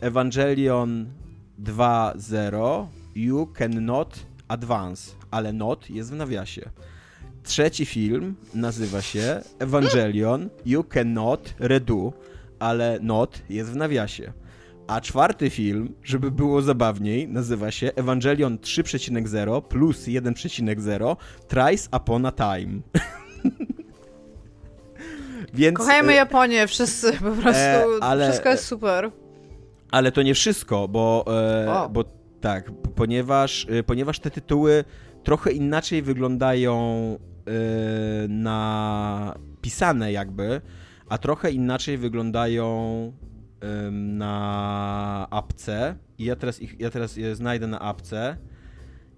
Evangelion 0.00 1.06
2.0 1.62 2.86
You 3.14 3.46
cannot 3.58 4.18
advance, 4.48 5.12
ale 5.30 5.52
not 5.52 5.90
jest 5.90 6.10
w 6.10 6.14
nawiasie. 6.16 6.70
Trzeci 7.42 7.86
film 7.86 8.34
nazywa 8.54 9.02
się 9.02 9.40
Evangelion 9.58 10.48
You 10.66 10.84
cannot 10.84 11.54
redo, 11.58 12.12
ale 12.58 12.98
not 13.02 13.42
jest 13.48 13.70
w 13.70 13.76
nawiasie. 13.76 14.32
A 14.86 15.00
czwarty 15.00 15.50
film, 15.50 15.94
żeby 16.02 16.30
było 16.30 16.62
zabawniej, 16.62 17.28
nazywa 17.28 17.70
się 17.70 17.92
Evangelion 17.96 18.58
3.0 18.58 19.62
plus 19.62 20.06
1.0 20.06 21.16
Thrice 21.48 21.88
Upon 21.96 22.26
a 22.26 22.32
Time. 22.32 22.80
Więc, 25.54 25.78
Kochajmy 25.78 26.12
e, 26.12 26.16
Japonię, 26.16 26.66
wszyscy 26.66 27.12
po 27.12 27.18
prostu, 27.30 27.50
E, 27.50 27.84
ale- 28.00 28.28
wszystko 28.28 28.48
jest 28.48 28.64
super. 28.64 29.10
Ale 29.90 30.12
to 30.12 30.22
nie 30.22 30.34
wszystko, 30.34 30.88
bo, 30.88 31.24
e, 31.28 31.88
bo 31.92 32.04
tak, 32.44 32.72
ponieważ, 32.94 33.66
e, 33.70 33.82
ponieważ 33.82 34.20
te 34.20 34.30
tytuły 34.30 34.84
trochę 35.22 35.52
inaczej 35.52 36.02
wyglądają 36.02 36.74
e, 37.46 38.28
na 38.28 39.38
pisane 39.60 40.12
jakby, 40.12 40.60
a 41.08 41.18
trochę 41.18 41.50
inaczej 41.50 41.98
wyglądają 41.98 42.66
em, 43.60 44.18
na 44.18 45.26
apce. 45.30 45.96
I 46.18 46.24
ja 46.24 46.36
teraz, 46.36 46.60
ich, 46.60 46.80
ja 46.80 46.90
teraz 46.90 47.16
je 47.16 47.34
znajdę 47.34 47.66
na 47.66 47.80
apce 47.80 48.36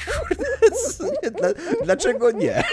dlaczego 1.84 2.32
nie? 2.32 2.64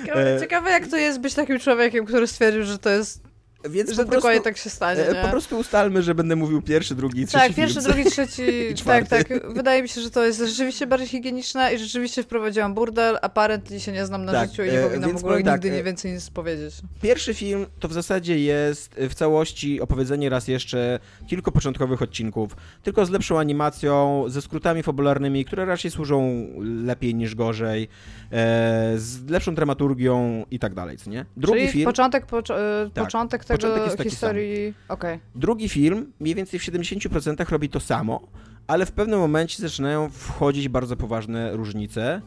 Ciekawe, 0.00 0.36
e, 0.36 0.40
ciekawe 0.40 0.70
jak 0.70 0.86
to 0.86 0.96
jest 0.96 1.20
być 1.20 1.34
takim 1.34 1.58
człowiekiem, 1.58 2.06
który 2.06 2.26
stwierdził, 2.26 2.64
że 2.64 2.78
to 2.78 2.90
jest, 2.90 3.22
Więc 3.64 3.90
że 3.90 3.96
prostu, 3.96 4.14
dokładnie 4.14 4.40
tak 4.40 4.56
się 4.56 4.70
stanie, 4.70 5.08
e, 5.08 5.14
nie? 5.14 5.22
po 5.22 5.28
prostu 5.28 5.58
ustalmy, 5.58 6.02
że 6.02 6.14
będę 6.14 6.36
mówił 6.36 6.62
pierwszy, 6.62 6.94
drugi 6.94 7.26
trzeci 7.26 7.46
Tak, 7.46 7.54
pierwszy, 7.54 7.80
film. 7.80 7.92
drugi, 7.92 8.10
trzeci, 8.10 8.42
tak, 8.84 9.08
tak. 9.08 9.28
Wydaje 9.54 9.82
mi 9.82 9.88
się, 9.88 10.00
że 10.00 10.10
to 10.10 10.24
jest 10.24 10.38
rzeczywiście 10.38 10.86
bardziej 10.86 11.08
higieniczne 11.08 11.74
i 11.74 11.78
rzeczywiście 11.78 12.22
wprowadziłam 12.22 12.74
burdel, 12.74 13.18
apparently 13.22 13.80
się 13.80 13.92
nie 13.92 14.06
znam 14.06 14.24
na 14.24 14.32
Tak, 14.32 14.50
życiu 14.50 14.62
i 14.64 14.66
nie 14.66 14.80
e, 14.80 14.82
powinnam 14.82 15.12
w 15.12 15.16
ogóle 15.16 15.42
tak, 15.42 15.54
nigdy 15.54 15.68
e, 15.68 15.76
nie 15.76 15.82
więcej 15.84 16.12
nic 16.12 16.30
powiedzieć. 16.30 16.74
Pierwszy 17.02 17.34
film 17.34 17.66
to 17.80 17.88
w 17.88 17.92
zasadzie 17.92 18.38
jest 18.38 18.94
w 18.98 19.14
całości 19.14 19.80
opowiedzenie 19.80 20.28
raz 20.30 20.48
jeszcze 20.48 20.98
kilku 21.28 21.52
początkowych 21.52 22.02
odcinków, 22.02 22.56
tylko 22.82 23.06
z 23.06 23.10
lepszą 23.10 23.38
animacją, 23.38 24.24
ze 24.28 24.42
skrótami 24.42 24.82
fabularnymi, 24.82 25.44
które 25.44 25.64
raczej 25.64 25.90
służą 25.90 26.46
lepiej 26.84 27.14
niż 27.14 27.34
gorzej, 27.34 27.88
e, 28.32 28.92
z 28.96 29.30
lepszą 29.30 29.54
dramaturgią 29.54 30.44
i 30.50 30.58
tak 30.58 30.74
dalej, 30.74 30.96
co 30.96 31.10
nie? 31.10 31.24
Drugi 31.36 31.58
Czyli 31.60 31.72
film, 31.72 31.84
początek, 31.84 32.26
pocz- 32.26 32.54
e, 32.54 32.90
Tak, 32.94 33.04
początek 33.04 33.44
tego 33.48 33.58
początek 33.58 33.84
jest 33.84 33.96
taki 33.96 34.10
historii... 34.10 34.74
Okej. 34.88 35.20
drugi 35.34 35.68
film 35.68 36.12
mniej 36.20 36.34
więcej 36.34 36.60
w 36.60 36.62
70% 36.62 37.50
robi 37.50 37.68
to 37.68 37.80
samo, 37.80 38.28
ale 38.66 38.86
w 38.86 38.92
pewnym 38.92 39.18
momencie 39.20 39.62
zaczynają 39.62 40.10
wchodzić 40.10 40.68
bardzo 40.68 40.96
poważne 40.96 41.56
różnice. 41.56 42.22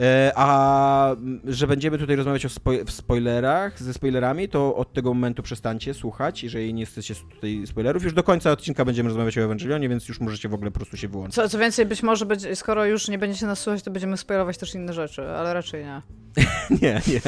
E, 0.00 0.32
A 0.36 1.16
że 1.44 1.66
będziemy 1.66 1.98
tutaj 1.98 2.16
rozmawiać 2.16 2.44
o 2.46 2.48
spo- 2.48 2.84
w 2.86 2.90
spoilerach, 2.90 3.82
ze 3.82 3.94
spoilerami, 3.94 4.48
to 4.48 4.76
od 4.76 4.92
tego 4.92 5.14
momentu 5.14 5.42
przestańcie 5.42 5.94
słuchać, 5.94 6.42
jeżeli 6.42 6.74
nie 6.74 6.86
chcecie 6.86 7.14
tutaj 7.34 7.62
spoilerów. 7.66 8.02
Już 8.04 8.12
do 8.14 8.22
końca 8.22 8.50
odcinka 8.52 8.84
będziemy 8.84 9.08
rozmawiać 9.08 9.38
o 9.38 9.42
Ewangelionie, 9.42 9.88
więc 9.88 10.08
już 10.08 10.20
możecie 10.20 10.48
w 10.48 10.54
ogóle 10.54 10.70
po 10.70 10.78
prostu 10.78 10.96
się 10.96 11.08
wyłączyć. 11.08 11.34
Co, 11.34 11.48
co 11.48 11.58
więcej, 11.58 11.86
być 11.86 12.02
może, 12.02 12.26
będzie, 12.26 12.56
skoro 12.56 12.84
już 12.84 13.08
nie 13.08 13.18
będziecie 13.18 13.46
nas 13.46 13.58
słuchać, 13.60 13.82
to 13.82 13.90
będziemy 13.90 14.16
spoilować 14.16 14.58
też 14.58 14.74
inne 14.74 14.92
rzeczy, 14.92 15.28
ale 15.28 15.54
raczej 15.54 15.84
nie. 15.84 16.02
Nie, 16.82 17.00
nie. 17.08 17.20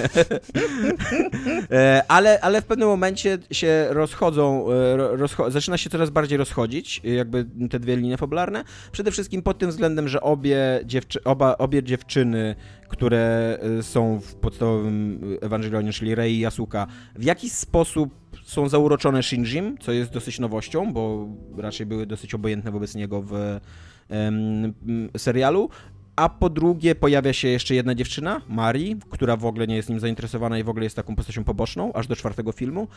E, 1.70 2.03
ale, 2.09 2.40
ale 2.40 2.62
w 2.62 2.65
pewnym 2.65 2.89
momencie 2.89 3.39
się 3.51 3.86
rozchodzą, 3.90 4.66
e, 4.73 4.97
ro- 4.97 5.16
rozcho- 5.16 5.51
zaczyna 5.51 5.78
się 5.78 5.90
coraz 5.90 6.11
bardziej 6.11 6.39
rozchodzić, 6.39 7.01
jakby 7.05 7.47
te 7.70 7.81
dwie 7.81 7.97
linie 7.97 8.16
fabularne. 8.16 8.65
Przede 8.93 9.11
wszystkim 9.11 9.43
pod 9.43 9.59
tym 9.59 9.70
względem, 9.70 10.09
że 10.09 10.20
obie, 10.20 10.81
dziewczy- 10.85 11.24
oba, 11.24 11.57
obie 11.59 11.82
dziewczyny, 11.82 12.55
które 12.89 13.59
e, 13.78 13.82
są 13.82 14.20
w 14.20 14.35
podstawowym 14.35 15.20
Ewangelionie, 15.40 15.93
czyli 15.93 16.14
Rei 16.14 16.36
i 16.36 16.47
Yasuka, 16.47 16.86
w 17.16 17.24
jakiś 17.24 17.52
sposób 17.52 18.14
są 18.44 18.68
zauroczone 18.68 19.22
Shinjim, 19.22 19.78
co 19.78 19.93
jest 19.93 20.12
dosyć 20.12 20.39
nowością, 20.39 20.93
bo 20.93 21.28
raczej 21.56 21.86
były 21.86 22.06
dosyć 22.06 22.35
obojętne 22.35 22.70
wobec 22.70 22.94
niego 22.94 23.22
w 23.22 23.60
em, 24.09 24.74
serialu. 25.16 25.70
A 26.16 26.28
po 26.28 26.51
drugie 26.51 26.94
pojawia 26.94 27.32
się 27.32 27.48
jeszcze 27.48 27.74
jedna 27.74 27.94
dziewczyna, 27.94 28.43
Mari, 28.48 28.97
która 29.10 29.36
w 29.36 29.44
ogóle 29.44 29.66
nie 29.66 29.76
jest 29.76 29.89
nim 29.89 30.01
zainteresowana 30.01 30.59
i 30.59 30.64
w 30.64 30.68
ogóle 30.68 30.85
jest 30.85 30.97
taką 30.97 31.16
postacią 31.16 31.44
poboczną, 31.44 31.93
aż 31.93 32.06
do 32.06 32.16
czwartego 32.16 32.52
filmu. 32.52 32.89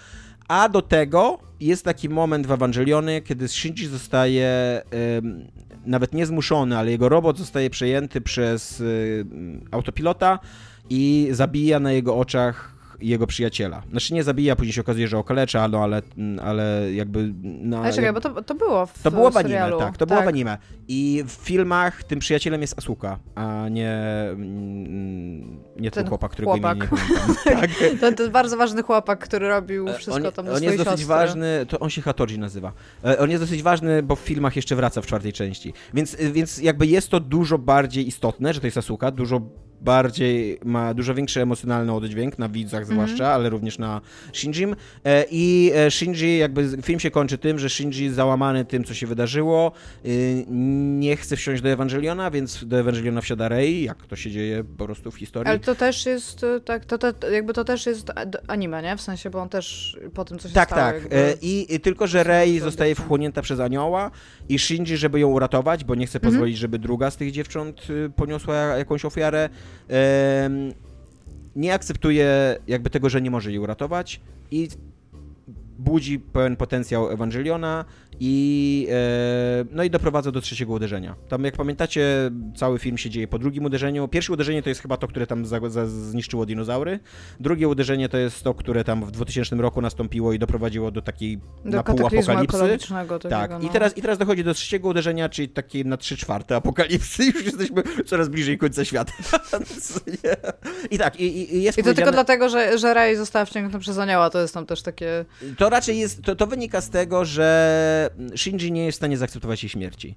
A 0.47 0.69
do 0.69 0.81
tego 0.81 1.39
jest 1.59 1.85
taki 1.85 2.09
moment 2.09 2.47
w 2.47 2.51
Ewangeliony, 2.51 3.21
kiedy 3.21 3.47
Shinji 3.47 3.87
zostaje 3.87 4.81
em, 4.91 5.47
nawet 5.85 6.13
nie 6.13 6.25
zmuszony, 6.25 6.77
ale 6.77 6.91
jego 6.91 7.09
robot 7.09 7.37
zostaje 7.37 7.69
przejęty 7.69 8.21
przez 8.21 8.81
em, 8.81 9.61
autopilota 9.71 10.39
i 10.89 11.27
zabija 11.31 11.79
na 11.79 11.91
jego 11.91 12.17
oczach 12.17 12.70
jego 13.01 13.27
przyjaciela. 13.27 13.83
Znaczy 13.91 14.13
nie 14.13 14.23
zabija, 14.23 14.55
później 14.55 14.73
się 14.73 14.81
okazuje, 14.81 15.07
że 15.07 15.17
okalecza, 15.17 15.67
no 15.67 15.83
ale, 15.83 16.01
ale 16.43 16.93
jakby... 16.93 17.33
Na, 17.43 17.79
Ale 17.81 17.93
czekaj, 17.93 18.13
bo 18.13 18.21
to, 18.21 18.41
to 18.43 18.55
było 18.55 18.85
w 18.85 19.03
to 19.03 19.11
było 19.11 19.31
w 19.31 19.37
anime, 19.37 19.49
serialu. 19.49 19.79
tak, 19.79 19.97
to 19.97 20.05
było 20.05 20.21
w 20.21 20.27
anime. 20.27 20.57
I 20.87 21.23
w 21.27 21.31
filmach 21.31 22.03
tym 22.03 22.19
przyjacielem 22.19 22.61
jest 22.61 22.77
Asuka, 22.77 23.19
a 23.35 23.69
nie, 23.69 23.91
mm, 24.31 25.41
nie 25.75 25.91
ten, 25.91 26.03
Ten 26.03 26.07
chłopak, 26.07 26.31
którego 26.31 26.51
chłopak. 26.51 26.77
imienia 26.77 26.91
nie 26.91 27.15
pamiętam. 27.45 27.61
tak. 27.61 27.99
To, 28.01 28.11
to 28.11 28.23
jest 28.23 28.33
bardzo 28.33 28.57
ważny 28.57 28.83
chłopak, 28.83 29.19
który 29.19 29.47
robił 29.47 29.87
wszystko 29.93 30.27
on, 30.27 30.33
tam 30.33 30.47
on 30.47 30.63
jest 30.63 30.77
dosyć 30.77 30.91
siostry. 30.91 31.05
ważny, 31.07 31.65
to 31.69 31.79
on 31.79 31.89
się 31.89 32.01
Hatoji 32.01 32.39
nazywa. 32.39 32.73
E, 33.05 33.19
On 33.19 33.29
jest 33.29 33.43
dosyć 33.43 33.63
ważny, 33.63 34.03
bo 34.03 34.15
w 34.15 34.19
filmach 34.19 34.55
jeszcze 34.55 34.75
wraca 34.75 35.01
w 35.01 35.05
czwartej 35.05 35.33
części. 35.33 35.73
Więc, 35.93 36.15
więc 36.15 36.57
jakby 36.57 36.87
jest 36.87 37.09
to 37.09 37.19
dużo 37.19 37.57
bardziej 37.57 38.07
istotne, 38.07 38.53
że 38.53 38.59
to 38.59 38.67
jest 38.67 38.77
Asuka, 38.77 39.11
dużo 39.11 39.41
bardziej, 39.81 40.59
ma 40.65 40.93
dużo 40.93 41.13
większy 41.15 41.41
emocjonalny 41.41 41.93
oddźwięk 41.93 42.39
na 42.39 42.49
widzach 42.49 42.81
Mhm. 42.81 42.99
zwłaszcza, 42.99 43.27
ale 43.33 43.49
również 43.49 43.77
na 43.79 44.01
Shinjim. 44.33 44.75
E, 45.05 45.25
I 45.31 45.71
e, 45.75 45.91
Shinji, 45.91 46.37
jakby 46.37 46.69
film 46.81 46.99
się 46.99 47.11
kończy 47.11 47.37
tym, 47.37 47.59
że 47.59 47.69
Shinji 47.69 48.09
załamany 48.09 48.65
tym, 48.65 48.83
co 48.83 48.93
się 48.93 49.07
wydarzyło, 49.07 49.71
y, 50.05 50.45
nie 50.99 51.15
chce 51.17 51.35
wsiąść 51.35 51.61
do 51.61 51.69
Ewangeliona, 51.69 52.31
więc 52.31 52.65
do 52.65 52.79
Ewangeliona 52.79 53.21
wsiada 53.21 53.47
Rei, 53.49 53.83
jak 53.83 54.05
to 54.07 54.15
się 54.15 54.31
dzieje 54.31 54.63
po 54.77 54.85
prostu 54.85 55.11
w 55.11 55.15
historii. 55.15 55.49
Ale 55.49 55.59
to 55.59 55.75
też 55.75 56.05
jest, 56.05 56.43
e, 56.43 56.59
tak, 56.59 56.85
to, 56.85 56.97
to, 56.97 57.29
jakby 57.31 57.53
to 57.53 57.63
też 57.63 57.85
jest 57.85 58.11
anime, 58.47 58.81
nie? 58.83 58.97
W 58.97 59.01
sensie, 59.01 59.29
bo 59.29 59.39
on 59.41 59.49
też 59.49 59.97
po 60.13 60.25
tym, 60.25 60.39
co 60.39 60.47
się 60.47 60.53
Tak, 60.53 60.69
stało, 60.69 60.81
tak. 60.91 61.01
jakby... 61.01 61.15
E, 61.15 61.33
I, 61.41 61.75
I 61.75 61.79
tylko, 61.79 62.07
że 62.07 62.25
to 62.59 62.63
zostaje 62.65 62.95
wchłonięta 62.95 63.41
przez 63.41 63.59
anioła 63.59 64.11
i 64.49 64.59
Shinji, 64.59 64.97
żeby 64.97 65.19
ją 65.19 65.27
uratować, 65.29 65.83
bo 65.83 65.95
nie 65.95 66.05
chce 66.07 66.17
Mhm. 66.17 66.33
pozwolić, 66.33 66.57
żeby 66.57 66.79
druga 66.79 67.11
z 67.11 67.17
tych 67.17 67.31
dziewcząt 67.31 67.89
y, 67.89 68.09
poniosła 68.15 68.55
jakąś 68.55 69.05
ofiarę, 69.05 69.49
nie 71.55 71.73
akceptuje 71.73 72.57
jakby 72.67 72.89
tego, 72.89 73.09
że 73.09 73.21
nie 73.21 73.31
może 73.31 73.49
jej 73.49 73.59
uratować 73.59 74.21
i 74.51 74.69
budzi 75.79 76.19
pełen 76.19 76.55
potencjał 76.55 77.09
Ewangeliona 77.09 77.85
i, 78.23 78.87
e, 78.91 79.65
no 79.71 79.83
i 79.83 79.89
doprowadza 79.89 80.31
do 80.31 80.41
trzeciego 80.41 80.73
uderzenia. 80.73 81.15
Tam, 81.27 81.43
jak 81.43 81.57
pamiętacie, 81.57 82.31
cały 82.55 82.79
film 82.79 82.97
się 82.97 83.09
dzieje 83.09 83.27
po 83.27 83.39
drugim 83.39 83.65
uderzeniu. 83.65 84.07
Pierwsze 84.07 84.33
uderzenie 84.33 84.63
to 84.63 84.69
jest 84.69 84.81
chyba 84.81 84.97
to, 84.97 85.07
które 85.07 85.27
tam 85.27 85.45
za, 85.45 85.69
za, 85.69 85.87
zniszczyło 85.87 86.45
dinozaury. 86.45 86.99
Drugie 87.39 87.67
uderzenie 87.67 88.09
to 88.09 88.17
jest 88.17 88.43
to, 88.43 88.53
które 88.53 88.83
tam 88.83 89.05
w 89.05 89.11
2000 89.11 89.55
roku 89.55 89.81
nastąpiło 89.81 90.33
i 90.33 90.39
doprowadziło 90.39 90.91
do 90.91 91.01
takiej 91.01 91.37
Do 91.37 91.77
na 91.77 91.83
pół 91.83 92.07
apokalipsy. 92.07 92.27
takiego, 92.27 93.19
Tak, 93.19 93.51
no. 93.51 93.59
i 93.59 93.69
teraz, 93.69 93.97
i 93.97 94.01
teraz 94.01 94.17
dochodzi 94.17 94.43
do 94.43 94.53
trzeciego 94.53 94.89
uderzenia, 94.89 95.29
czyli 95.29 95.49
takiej 95.49 95.85
na 95.85 95.97
trzy 95.97 96.17
czwarte 96.17 96.55
apokalipsy. 96.55 97.25
Już 97.35 97.45
jesteśmy 97.45 97.83
coraz 98.05 98.29
bliżej 98.29 98.57
końca 98.57 98.85
świata. 98.85 99.13
I 100.91 100.97
tak, 100.97 101.19
i, 101.19 101.55
i 101.55 101.63
jest 101.63 101.77
I 101.77 101.83
to 101.83 101.93
tylko 101.93 102.11
dlatego, 102.11 102.49
że, 102.49 102.77
że 102.77 102.93
Rey 102.93 103.15
została 103.15 103.45
wciągnięta 103.45 103.79
przez 103.79 103.97
anioła, 103.97 104.29
to 104.29 104.41
jest 104.41 104.53
tam 104.53 104.65
też 104.65 104.81
takie... 104.81 105.25
To 105.57 105.69
raczej 105.69 105.99
jest, 105.99 106.21
to, 106.21 106.35
to 106.35 106.47
wynika 106.47 106.81
z 106.81 106.89
tego, 106.89 107.25
że 107.25 108.10
Shinji 108.35 108.71
nie 108.71 108.85
jest 108.85 108.95
w 108.95 108.99
stanie 108.99 109.17
zaakceptować 109.17 109.63
jej 109.63 109.69
śmierci. 109.69 110.15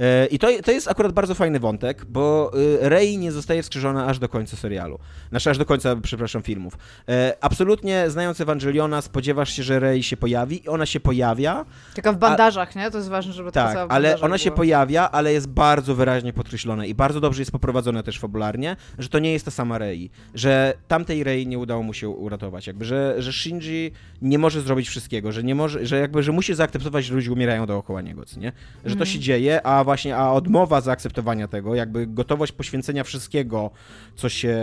E, 0.00 0.26
I 0.26 0.38
to, 0.38 0.48
to 0.64 0.72
jest 0.72 0.88
akurat 0.88 1.12
bardzo 1.12 1.34
fajny 1.34 1.60
wątek, 1.60 2.04
bo 2.04 2.50
y, 2.82 2.88
Rey 2.88 3.18
nie 3.18 3.32
zostaje 3.32 3.62
wskrzeszona 3.62 4.06
aż 4.06 4.18
do 4.18 4.28
końca 4.28 4.56
serialu. 4.56 4.98
Znaczy 5.30 5.50
aż 5.50 5.58
do 5.58 5.64
końca, 5.64 5.96
przepraszam, 6.02 6.42
filmów. 6.42 6.78
E, 7.08 7.36
Absolutnie, 7.40 8.10
znając 8.10 8.40
Ewangeliona, 8.40 9.02
spodziewasz 9.02 9.52
się, 9.52 9.62
że 9.62 9.80
Rey 9.80 10.02
się 10.02 10.16
pojawi 10.16 10.64
i 10.64 10.68
ona 10.68 10.86
się 10.86 11.00
pojawia, 11.00 11.64
Taka 11.94 12.12
w 12.12 12.18
bandażach, 12.18 12.76
nie? 12.76 12.90
To 12.90 12.98
jest 12.98 13.10
ważne, 13.10 13.32
żeby 13.32 13.52
ta 13.52 13.74
tak, 13.74 13.88
w 13.88 13.92
ale 13.92 14.20
ona 14.20 14.38
się 14.38 14.50
pojawia, 14.50 15.10
ale 15.10 15.32
jest 15.32 15.48
bardzo 15.48 15.94
wyraźnie 15.94 16.32
podkreślone 16.32 16.88
i 16.88 16.94
bardzo 16.94 17.20
dobrze 17.20 17.42
jest 17.42 17.52
poprowadzone 17.52 18.02
też 18.02 18.18
fabularnie, 18.18 18.76
że 18.98 19.08
to 19.08 19.18
nie 19.18 19.32
jest 19.32 19.44
ta 19.44 19.50
sama 19.50 19.78
Rei, 19.78 20.10
że 20.34 20.74
tamtej 20.88 21.24
Rei 21.24 21.46
nie 21.46 21.58
udało 21.58 21.82
mu 21.82 21.94
się 21.94 22.08
uratować, 22.08 22.66
jakby, 22.66 22.84
że, 22.84 23.14
że 23.18 23.32
Shinji 23.32 23.92
nie 24.22 24.38
może 24.38 24.60
zrobić 24.60 24.88
wszystkiego, 24.88 25.32
że 25.32 25.42
nie 25.42 25.54
może, 25.54 25.86
że 25.86 25.98
jakby, 25.98 26.22
że 26.22 26.32
musi 26.32 26.54
zaakceptować, 26.54 27.04
że 27.04 27.14
ludzie 27.14 27.32
umierają 27.32 27.66
dookoła 27.66 28.00
niego, 28.00 28.24
co 28.24 28.40
nie? 28.40 28.52
Że 28.84 28.96
to 28.96 29.04
się 29.04 29.18
dzieje, 29.18 29.66
a 29.66 29.84
właśnie, 29.90 30.16
a 30.16 30.32
odmowa 30.32 30.80
zaakceptowania 30.80 31.48
tego, 31.48 31.74
jakby 31.74 32.06
gotowość 32.06 32.52
poświęcenia 32.52 33.04
wszystkiego, 33.04 33.70
co 34.14 34.28
się 34.28 34.56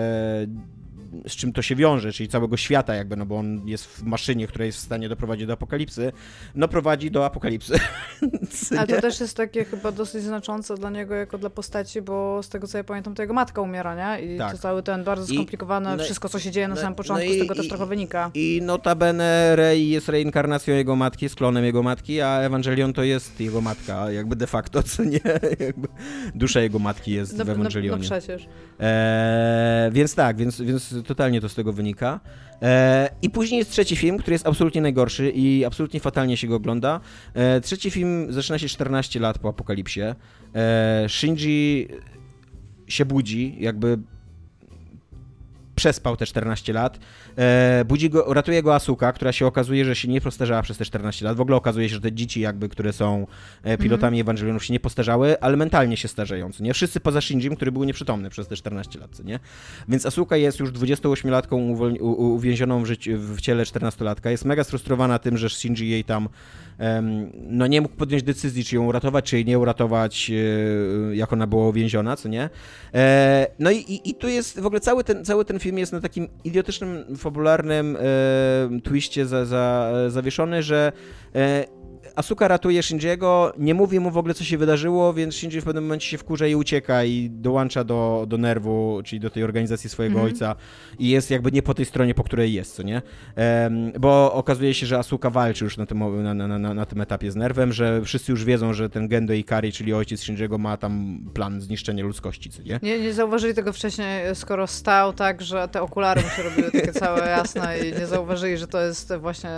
z 1.28 1.36
czym 1.36 1.54
to 1.54 1.62
się 1.62 1.76
wiąże, 1.76 2.12
czyli 2.12 2.30
całego 2.30 2.58
świata 2.58 2.96
jakby, 2.96 3.16
no 3.16 3.26
bo 3.26 3.38
on 3.38 3.68
jest 3.68 3.86
w 3.86 4.04
maszynie, 4.04 4.48
która 4.48 4.66
jest 4.66 4.78
w 4.78 4.82
stanie 4.82 5.10
doprowadzić 5.10 5.48
do 5.48 5.54
apokalipsy, 5.54 6.12
no 6.56 6.68
prowadzi 6.68 7.12
do 7.12 7.26
apokalipsy. 7.26 7.74
A 8.80 8.82
Nie? 8.82 8.88
to 8.96 9.02
też 9.02 9.20
jest 9.20 9.38
takie 9.38 9.66
chyba 9.66 9.92
dosyć 9.92 10.24
znaczące 10.24 10.76
dla 10.76 10.90
niego 10.90 11.16
jako 11.16 11.38
dla 11.38 11.50
postaci, 11.50 12.02
bo 12.02 12.44
z 12.44 12.50
tego 12.50 12.68
co 12.68 12.78
ja 12.78 12.84
pamiętam, 12.84 13.16
to 13.16 13.22
jego 13.22 13.34
matka 13.34 13.62
umiera, 13.62 14.18
nie? 14.18 14.26
I 14.36 14.38
Tak. 14.38 14.52
to 14.52 14.58
cały 14.58 14.84
ten 14.84 15.04
bardzo 15.04 15.34
I- 15.34 15.36
skomplikowane, 15.36 15.96
no- 15.98 16.04
wszystko 16.04 16.30
co 16.30 16.40
się 16.40 16.52
dzieje 16.52 16.68
na 16.68 16.76
no- 16.76 16.82
samym 16.82 16.92
no 16.92 16.96
początku, 16.96 17.28
i- 17.32 17.36
z 17.36 17.40
tego 17.40 17.56
też 17.56 17.66
i- 17.66 17.70
trochę 17.70 17.86
wynika. 17.86 18.32
I 18.34 18.60
notabene 18.64 19.56
Rey 19.56 19.90
jest 19.90 20.10
reinkarnacją 20.10 20.76
jego 20.76 20.96
matki, 20.96 21.26
jest 21.26 21.36
klonem 21.36 21.66
jego 21.66 21.84
matki, 21.84 22.22
a 22.22 22.40
Ewangelion 22.40 22.94
to 22.94 23.04
jest 23.04 23.40
jego 23.40 23.62
matka, 23.62 24.12
jakby 24.12 24.36
de 24.36 24.48
facto, 24.48 24.84
co 24.84 25.04
nie? 25.04 25.20
Jakby 25.68 25.88
dusza 26.36 26.62
jego 26.62 26.80
matki 26.80 27.12
jest 27.12 27.38
No, 27.38 27.46
w 27.46 27.48
no, 27.48 27.54
no 27.54 27.60
Ewangelionie. 27.60 28.02
przecież. 28.04 28.48
Eee, 28.80 29.92
więc 29.92 30.16
tak, 30.16 30.38
więc, 30.38 30.62
więc 30.62 30.96
totalnie 31.04 31.42
to 31.42 31.50
z 31.50 31.56
tego 31.56 31.74
wynika. 31.74 32.20
Eee, 32.62 33.10
I 33.22 33.30
później 33.30 33.58
jest 33.58 33.72
trzeci 33.72 33.96
film, 33.96 34.18
który 34.18 34.34
jest 34.34 34.48
absolutnie 34.48 34.82
najgorszy 34.82 35.30
i 35.30 35.66
absolutnie 35.66 36.00
fatalnie 36.00 36.38
się 36.38 36.48
go 36.48 36.56
ogląda. 36.56 37.00
Eee, 37.36 37.62
trzeci 37.62 37.92
film 37.92 38.34
zaczyna 38.34 38.60
się 38.60 38.68
14 38.68 39.20
lat 39.20 39.40
po 39.40 39.50
apokalipsie. 39.50 40.02
Eee, 40.02 41.10
Shinji 41.10 41.88
się 42.88 43.06
budzi, 43.06 43.56
jakby 43.60 43.98
przespał 45.78 46.18
te 46.18 46.26
14 46.26 46.74
lat. 46.74 47.00
E, 47.38 47.86
budzi 47.86 48.10
go, 48.10 48.34
ratuje 48.34 48.64
go 48.64 48.76
Asuka, 48.76 49.14
która 49.14 49.32
się 49.32 49.46
okazuje, 49.46 49.86
że 49.86 49.96
się 49.96 50.08
nie 50.08 50.22
postarzała 50.22 50.62
przez 50.62 50.78
te 50.78 50.86
14 50.86 51.26
lat. 51.26 51.38
W 51.38 51.42
ogóle 51.42 51.58
okazuje 51.58 51.90
się, 51.90 51.96
że 51.96 52.02
te 52.02 52.12
dzieci 52.12 52.42
jakby, 52.42 52.70
które 52.70 52.94
są 52.94 53.28
e, 53.64 53.78
pilotami 53.78 54.20
Ewangelionów 54.22 54.66
się 54.66 54.74
nie 54.74 54.80
postarzały, 54.80 55.40
ale 55.40 55.58
mentalnie 55.58 55.98
się 55.98 56.08
starzeją, 56.08 56.50
nie? 56.60 56.74
Wszyscy 56.74 57.00
poza 57.00 57.22
Shinjim, 57.22 57.56
który 57.56 57.72
był 57.72 57.84
nieprzytomny 57.84 58.30
przez 58.30 58.48
te 58.48 58.56
14 58.56 59.00
lat, 59.00 59.24
nie? 59.24 59.40
Więc 59.88 60.06
Asuka 60.06 60.38
jest 60.38 60.60
już 60.60 60.72
28-latką 60.72 61.76
uwol- 61.76 62.02
u- 62.02 62.34
uwięzioną 62.36 62.84
w, 62.84 62.86
życiu, 62.86 63.12
w 63.18 63.42
ciele 63.42 63.64
14-latka. 63.64 64.30
Jest 64.30 64.46
mega 64.46 64.64
sfrustrowana 64.64 65.20
tym, 65.20 65.38
że 65.38 65.50
Shinji 65.50 65.90
jej 65.90 66.04
tam 66.04 66.30
em, 66.78 67.32
no 67.50 67.68
nie 67.68 67.82
mógł 67.82 67.96
podjąć 67.96 68.24
decyzji, 68.24 68.64
czy 68.66 68.76
ją 68.76 68.86
uratować, 68.86 69.26
czy 69.26 69.36
jej 69.36 69.46
nie 69.46 69.60
uratować, 69.60 70.32
e, 70.32 71.16
jak 71.16 71.34
ona 71.34 71.48
była 71.48 71.68
uwięziona, 71.68 72.16
co 72.16 72.30
nie? 72.30 72.50
E, 72.94 73.48
no 73.60 73.72
i, 73.72 73.78
i, 73.78 74.10
i 74.10 74.16
tu 74.16 74.28
jest 74.28 74.60
w 74.60 74.66
ogóle 74.66 74.80
cały 74.82 75.04
ten, 75.04 75.26
cały 75.26 75.46
ten 75.46 75.60
film 75.60 75.67
jest 75.76 75.92
na 75.92 76.02
takim 76.02 76.28
idiotycznym, 76.44 77.18
fabularnym 77.18 77.98
e, 78.00 78.82
twiście 78.84 79.26
za, 79.26 79.46
za, 79.46 79.94
zawieszony, 80.08 80.64
że 80.64 80.92
e, 81.36 81.66
Asuka 82.18 82.48
ratuje 82.48 82.84
Shinjiego, 82.84 83.54
nie 83.58 83.74
mówi 83.74 84.00
mu 84.00 84.12
w 84.12 84.18
ogóle, 84.18 84.34
co 84.34 84.44
się 84.44 84.58
wydarzyło, 84.58 85.14
więc 85.14 85.36
Shinji 85.36 85.62
w 85.62 85.64
pewnym 85.64 85.84
momencie 85.84 86.08
się 86.08 86.18
wkurza 86.18 86.48
i 86.48 86.56
ucieka 86.56 87.04
i 87.04 87.30
dołącza 87.30 87.84
do, 87.84 88.26
do 88.28 88.38
nerwu, 88.38 89.02
czyli 89.06 89.20
do 89.20 89.30
tej 89.30 89.44
organizacji 89.44 89.90
swojego 89.90 90.14
Mhm. 90.20 90.34
ojca 90.34 90.56
i 91.00 91.10
jest 91.10 91.32
jakby 91.32 91.52
nie 91.52 91.62
po 91.62 91.74
tej 91.74 91.86
stronie, 91.86 92.14
po 92.14 92.24
której 92.24 92.54
jest, 92.54 92.76
co 92.76 92.84
nie? 92.84 93.02
Em, 93.36 93.92
bo 94.00 94.34
okazuje 94.34 94.74
się, 94.74 94.86
że 94.86 94.98
Asuka 94.98 95.30
walczy 95.30 95.64
już 95.64 95.78
na 95.78 95.86
tym, 95.86 96.24
na, 96.24 96.34
na, 96.34 96.48
na, 96.60 96.74
na 96.74 96.86
tym 96.86 97.02
etapie 97.02 97.32
z 97.32 97.36
nerwem, 97.36 97.74
że 97.74 98.02
wszyscy 98.02 98.32
już 98.32 98.46
wiedzą, 98.46 98.74
że 98.74 98.90
ten 98.90 99.08
Gendo 99.08 99.34
Ikari, 99.34 99.72
czyli 99.72 99.94
ojciec 99.94 100.22
Shinjiego 100.24 100.58
ma 100.58 100.78
tam 100.78 101.20
plan 101.34 101.62
zniszczenia 101.62 102.04
ludzkości, 102.04 102.50
co 102.50 102.62
nie? 102.64 102.80
Nie, 102.84 103.00
nie 103.00 103.14
zauważyli 103.14 103.54
tego 103.54 103.74
wcześniej, 103.74 104.36
skoro 104.36 104.68
stał 104.68 105.14
tak, 105.14 105.42
że 105.42 105.68
te 105.68 105.82
okulary 105.82 106.22
mu 106.22 106.30
się 106.30 106.44
robiły 106.44 106.72
takie 106.72 106.94
całe 106.94 107.30
jasne 107.30 107.80
i 107.80 108.00
nie 108.00 108.08
zauważyli, 108.08 108.58
że 108.58 108.68
to 108.68 108.82
jest 108.82 109.14
właśnie 109.16 109.50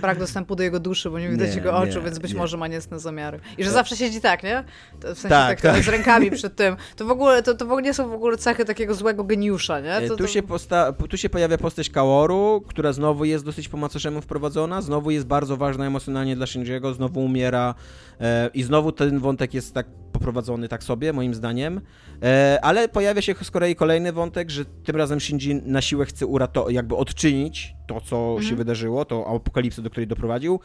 brak 0.00 0.18
dostępu 0.18 0.56
do 0.56 0.62
jego 0.62 0.80
duszy, 0.80 1.10
bo 1.10 1.18
nie 1.18 1.28
widać 1.28 1.50
Nie, 1.50 1.56
jego 1.56 1.76
oczu, 1.76 2.01
więc 2.04 2.18
być 2.18 2.32
nie. 2.32 2.38
może 2.38 2.56
ma 2.56 2.66
niecne 2.68 2.98
zamiary. 3.00 3.40
I 3.58 3.64
że 3.64 3.70
To- 3.70 3.74
zawsze 3.74 3.96
siedzi 3.96 4.20
tak, 4.20 4.42
nie? 4.42 4.64
W 5.00 5.04
sensie 5.04 5.28
Tak, 5.28 5.60
tak, 5.60 5.74
tak. 5.74 5.84
z 5.84 5.88
rękami 5.88 6.30
przed 6.30 6.56
tym. 6.56 6.76
To 6.96 7.04
w 7.06 7.10
ogóle, 7.10 7.42
to, 7.42 7.54
to 7.54 7.64
w 7.66 7.68
ogóle 7.68 7.82
nie 7.82 7.94
są 7.94 8.08
w 8.08 8.12
ogóle 8.12 8.36
cechy 8.36 8.64
takiego 8.64 8.94
złego 8.94 9.24
geniusza, 9.24 9.80
nie? 9.80 9.94
E, 9.94 10.08
To, 10.08 10.16
Tu, 10.16 10.28
się 10.28 10.42
posta- 10.42 10.92
tu 11.08 11.16
się 11.16 11.28
pojawia 11.28 11.58
postać 11.58 11.90
Kaoru, 11.90 12.62
która 12.68 12.92
znowu 12.92 13.24
jest 13.24 13.44
dosyć 13.44 13.68
po 13.68 13.76
macoszemu 13.76 14.20
wprowadzona, 14.20 14.82
znowu 14.82 15.10
jest 15.10 15.26
bardzo 15.26 15.56
ważna 15.56 15.86
emocjonalnie 15.86 16.36
dla 16.36 16.46
Shinjiego, 16.46 16.94
znowu 16.94 17.20
umiera 17.24 17.74
e, 18.20 18.50
i 18.54 18.62
znowu 18.62 18.92
ten 18.92 19.18
wątek 19.18 19.54
jest 19.54 19.74
tak 19.74 19.86
poprowadzony 20.12 20.68
tak 20.68 20.84
sobie, 20.84 21.12
moim 21.12 21.34
zdaniem. 21.34 21.80
E, 22.22 22.58
ale 22.62 22.88
pojawia 22.88 23.22
się 23.22 23.34
z 23.42 23.50
kolei 23.50 23.76
kolejny 23.76 24.12
wątek, 24.12 24.50
że 24.50 24.64
tym 24.64 24.96
razem 24.96 25.20
Shinji 25.20 25.54
na 25.54 25.80
siłę 25.82 26.06
chce 26.06 26.26
urato- 26.26 26.70
jakby 26.70 26.96
odczynić 26.96 27.74
to, 27.86 28.00
co 28.00 28.36
się 28.42 28.56
wydarzyło, 28.56 29.04
to 29.04 29.26
apokalipsę, 29.36 29.82
do 29.82 29.90
której 29.90 30.06
doprowadził. 30.06 30.60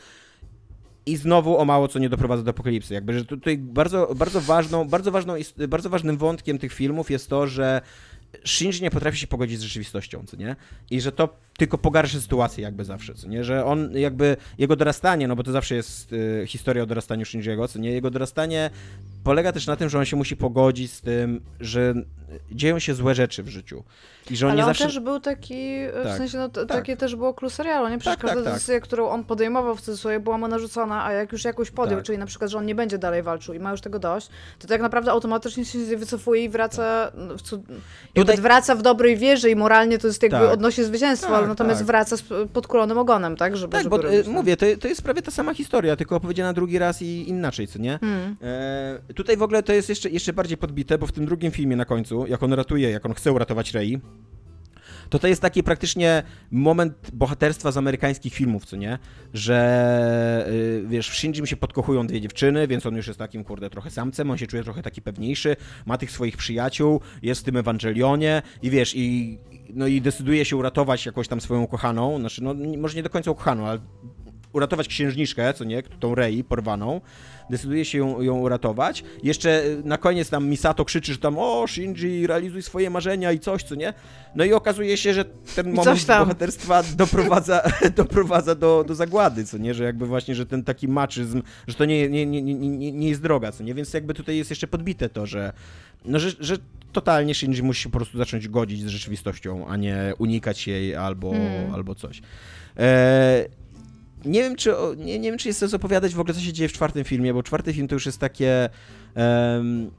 I 1.07 1.17
znowu 1.17 1.57
o 1.57 1.65
mało 1.65 1.87
co 1.87 1.99
nie 1.99 2.09
doprowadza 2.09 2.43
do 2.43 2.49
apokalipsy. 2.49 2.93
Jakby, 2.93 3.13
że 3.19 3.25
tutaj 3.25 3.57
bardzo, 3.57 4.15
bardzo, 4.15 4.41
ważną, 4.41 4.87
bardzo, 4.87 5.11
ważną, 5.11 5.33
bardzo 5.67 5.89
ważnym 5.89 6.17
wątkiem 6.17 6.57
tych 6.57 6.73
filmów 6.73 7.11
jest 7.11 7.29
to, 7.29 7.47
że 7.47 7.81
Shinji 8.45 8.81
nie 8.81 8.91
potrafi 8.91 9.17
się 9.17 9.27
pogodzić 9.27 9.59
z 9.59 9.61
rzeczywistością, 9.61 10.23
co 10.25 10.37
nie? 10.37 10.55
I 10.91 11.01
że 11.01 11.11
to 11.11 11.37
tylko 11.57 11.77
pogarsza 11.77 12.19
sytuację 12.19 12.63
jakby 12.63 12.85
zawsze, 12.85 13.13
co 13.13 13.27
nie? 13.27 13.43
Że 13.43 13.65
on 13.65 13.97
jakby, 13.97 14.37
jego 14.57 14.75
dorastanie, 14.75 15.27
no 15.27 15.35
bo 15.35 15.43
to 15.43 15.51
zawsze 15.51 15.75
jest 15.75 16.13
y, 16.13 16.43
historia 16.47 16.83
o 16.83 16.85
dorastaniu 16.85 17.25
Shinjiego, 17.25 17.67
co 17.67 17.79
nie? 17.79 17.91
Jego 17.91 18.11
dorastanie 18.11 18.69
polega 19.23 19.51
też 19.51 19.67
na 19.67 19.75
tym, 19.75 19.89
że 19.89 19.99
on 19.99 20.05
się 20.05 20.15
musi 20.15 20.35
pogodzić 20.35 20.91
z 20.91 21.01
tym, 21.01 21.41
że 21.59 21.93
dzieją 22.51 22.79
się 22.79 22.93
złe 22.93 23.15
rzeczy 23.15 23.43
w 23.43 23.49
życiu. 23.49 23.83
I 24.31 24.35
że 24.37 24.45
on 24.45 24.51
Ale 24.51 24.57
nie 24.57 24.63
on 24.63 24.69
zawsze... 24.69 24.83
też 24.83 24.99
był 24.99 25.19
taki, 25.19 25.77
w 26.01 26.03
Tak. 26.03 26.17
sensie, 26.17 26.37
no, 26.37 26.49
Tak. 26.49 26.67
takie 26.67 26.97
też 26.97 27.15
było 27.15 27.33
clue 27.33 27.49
serialu, 27.49 27.89
nie? 27.89 27.97
Przecież 27.97 28.17
Tak, 28.17 28.21
każda 28.25 28.35
tak, 28.35 28.43
tak. 28.45 28.53
decyzja, 28.53 28.79
którą 28.79 29.09
on 29.09 29.23
podejmował 29.23 29.75
w 29.75 29.81
cudzysłowie, 29.81 30.19
była 30.19 30.37
mu 30.37 30.47
narzucona, 30.47 31.05
a 31.05 31.13
jak 31.13 31.31
już 31.31 31.43
jakąś 31.43 31.71
podjął, 31.71 31.99
Tak. 31.99 32.05
czyli 32.05 32.17
na 32.17 32.25
przykład, 32.25 32.51
że 32.51 32.57
on 32.57 32.65
nie 32.65 32.75
będzie 32.75 32.97
dalej 32.97 33.23
walczył 33.23 33.53
i 33.53 33.59
ma 33.59 33.71
już 33.71 33.81
tego 33.81 33.99
dość, 33.99 34.29
to 34.59 34.67
tak 34.67 34.81
naprawdę 34.81 35.11
automatycznie 35.11 35.65
się 35.65 35.97
wycofuje 35.97 36.43
i 36.43 36.49
wraca 36.49 37.11
w, 37.37 37.41
cud... 37.41 37.61
Tutaj- 38.13 38.37
wraca 38.37 38.75
w 38.75 38.81
dobrej 38.81 39.17
wierze 39.17 39.49
i 39.49 39.55
moralnie 39.55 39.97
to 39.97 40.07
jest 40.07 40.23
jakby 40.23 40.37
Tak. 40.39 40.51
odnosi 40.51 40.83
zwycięstwo, 40.83 41.29
Tak, 41.29 41.37
ale 41.37 41.47
natomiast 41.47 41.79
tak. 41.79 41.87
wraca 41.87 42.17
z 42.17 42.23
podkulonym 42.53 42.97
ogonem, 42.97 43.35
tak? 43.35 43.57
Żeby, 43.57 43.71
Tak, 43.71 43.83
żeby 43.83 43.95
bo 43.97 44.01
robić, 44.01 44.19
y, 44.19 44.23
no. 44.23 44.31
mówię, 44.31 44.57
to, 44.57 44.65
to 44.81 44.87
jest 44.87 45.01
prawie 45.01 45.21
ta 45.21 45.31
sama 45.31 45.53
historia, 45.53 45.95
tylko 45.95 46.15
opowiedziana 46.15 46.53
drugi 46.53 46.79
raz 46.79 47.01
i 47.01 47.29
inaczej, 47.29 47.67
co 47.67 47.79
nie? 47.79 47.99
Hmm. 48.01 48.35
E, 49.07 49.13
tutaj 49.13 49.37
w 49.37 49.41
ogóle 49.43 49.63
to 49.63 49.73
jest 49.73 49.89
jeszcze, 49.89 50.09
jeszcze 50.09 50.33
bardziej 50.33 50.57
podbite, 50.57 50.97
bo 50.97 51.07
w 51.07 51.11
tym 51.11 51.25
drugim 51.25 51.51
filmie 51.51 51.75
na 51.75 51.85
końcu, 51.85 52.16
jak 52.25 52.43
on 52.43 52.53
ratuje, 52.53 52.89
jak 52.89 53.05
on 53.05 53.13
chce 53.13 53.31
uratować 53.31 53.73
Rei, 53.73 54.01
to 55.09 55.19
to 55.19 55.27
jest 55.27 55.41
taki 55.41 55.63
praktycznie 55.63 56.23
moment 56.51 57.11
bohaterstwa 57.13 57.71
z 57.71 57.77
amerykańskich 57.77 58.33
filmów, 58.33 58.65
co 58.65 58.75
nie? 58.75 58.99
Że 59.33 60.47
y, 60.49 60.87
wiesz, 60.87 61.09
w 61.09 61.15
Shinjim 61.15 61.45
się 61.45 61.57
podkochują 61.57 62.07
dwie 62.07 62.21
dziewczyny, 62.21 62.67
więc 62.67 62.85
on 62.85 62.95
już 62.95 63.07
jest 63.07 63.19
takim, 63.19 63.43
kurde, 63.43 63.69
trochę 63.69 63.91
samcem, 63.91 64.31
on 64.31 64.37
się 64.37 64.47
czuje 64.47 64.63
trochę 64.63 64.83
taki 64.83 65.01
pewniejszy, 65.01 65.55
ma 65.85 65.97
tych 65.97 66.11
swoich 66.11 66.37
przyjaciół, 66.37 67.01
jest 67.21 67.41
w 67.41 67.43
tym 67.43 67.57
Ewangelionie 67.57 68.41
i 68.61 68.69
wiesz, 68.69 68.95
i, 68.95 69.37
no 69.73 69.87
i 69.87 70.01
decyduje 70.01 70.45
się 70.45 70.55
uratować 70.55 71.05
jakąś 71.05 71.27
tam 71.27 71.41
swoją 71.41 71.61
ukochaną, 71.61 72.19
znaczy, 72.19 72.43
no 72.43 72.55
może 72.77 72.95
nie 72.95 73.03
do 73.03 73.09
końca 73.09 73.31
ukochaną, 73.31 73.67
ale 73.67 73.79
uratować 74.53 74.87
księżniczkę, 74.87 75.53
co 75.53 75.63
nie, 75.63 75.83
tą 75.83 76.15
Rei 76.15 76.43
porwaną, 76.43 77.01
decyduje 77.49 77.85
się 77.85 77.97
ją, 77.97 78.21
ją 78.21 78.39
uratować. 78.39 79.03
Jeszcze 79.23 79.63
na 79.83 79.97
koniec 79.97 80.29
tam 80.29 80.47
Misato 80.47 80.85
krzyczy, 80.85 81.13
że 81.13 81.19
tam 81.19 81.35
o, 81.37 81.67
Shinji, 81.67 82.27
realizuj 82.27 82.61
swoje 82.61 82.89
marzenia 82.89 83.31
i 83.31 83.39
coś, 83.39 83.63
co 83.63 83.75
nie? 83.75 83.93
No 84.35 84.45
i 84.45 84.53
okazuje 84.53 84.97
się, 84.97 85.13
że 85.13 85.25
ten 85.55 85.73
moment 85.73 86.07
bohaterstwa 86.07 86.83
doprowadza, 86.83 87.61
doprowadza 87.95 88.55
do, 88.55 88.83
do 88.87 88.95
zagłady, 88.95 89.45
co 89.45 89.57
nie? 89.57 89.73
Że 89.73 89.83
jakby 89.83 90.05
właśnie, 90.05 90.35
że 90.35 90.45
ten 90.45 90.63
taki 90.63 90.87
maczyzm, 90.87 91.41
że 91.67 91.73
to 91.73 91.85
nie, 91.85 92.09
nie, 92.09 92.25
nie, 92.25 92.41
nie, 92.41 92.91
nie 92.91 93.09
jest 93.09 93.21
droga, 93.21 93.51
co 93.51 93.63
nie? 93.63 93.73
Więc 93.73 93.93
jakby 93.93 94.13
tutaj 94.13 94.37
jest 94.37 94.49
jeszcze 94.49 94.67
podbite 94.67 95.09
to, 95.09 95.25
że 95.25 95.53
no, 96.05 96.19
że, 96.19 96.31
że 96.39 96.57
totalnie 96.91 97.35
Shinji 97.35 97.63
musi 97.63 97.89
po 97.89 97.97
prostu 97.97 98.17
zacząć 98.17 98.47
godzić 98.47 98.83
z 98.83 98.87
rzeczywistością, 98.87 99.67
a 99.67 99.77
nie 99.77 100.13
unikać 100.17 100.67
jej 100.67 100.95
albo, 100.95 101.31
hmm. 101.31 101.73
albo 101.73 101.95
coś. 101.95 102.21
E, 102.77 103.45
nie 104.27 104.41
wiem, 104.41 104.55
czy, 104.55 104.73
nie, 104.97 105.19
nie 105.19 105.29
wiem, 105.29 105.37
czy 105.37 105.47
jest 105.47 105.59
sens 105.59 105.73
opowiadać 105.73 106.15
w 106.15 106.19
ogóle, 106.19 106.33
co 106.33 106.41
się 106.41 106.53
dzieje 106.53 106.69
w 106.69 106.73
czwartym 106.73 107.03
filmie, 107.03 107.33
bo 107.33 107.43
czwarty 107.43 107.73
film 107.73 107.87
to 107.87 107.95
już 107.95 108.05
jest 108.05 108.19
takie... 108.19 108.69
Um, 109.15 109.91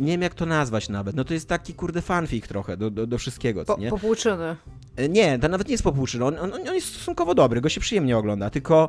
nie 0.00 0.12
wiem, 0.12 0.22
jak 0.22 0.34
to 0.34 0.46
nazwać 0.46 0.88
nawet. 0.88 1.16
No 1.16 1.24
to 1.24 1.34
jest 1.34 1.48
taki, 1.48 1.74
kurde, 1.74 2.02
fanfic 2.02 2.46
trochę 2.46 2.76
do, 2.76 2.90
do, 2.90 3.06
do 3.06 3.18
wszystkiego, 3.18 3.64
co 3.64 3.78
nie? 3.78 3.90
Popłuczyny. 3.90 4.56
E, 4.96 5.08
nie, 5.08 5.38
to 5.38 5.48
nawet 5.48 5.68
nie 5.68 5.72
jest 5.72 5.84
popłuczyny. 5.84 6.24
On, 6.24 6.38
on, 6.38 6.52
on 6.52 6.74
jest 6.74 6.86
stosunkowo 6.86 7.34
dobry, 7.34 7.60
go 7.60 7.68
się 7.68 7.80
przyjemnie 7.80 8.18
ogląda, 8.18 8.50
tylko 8.50 8.88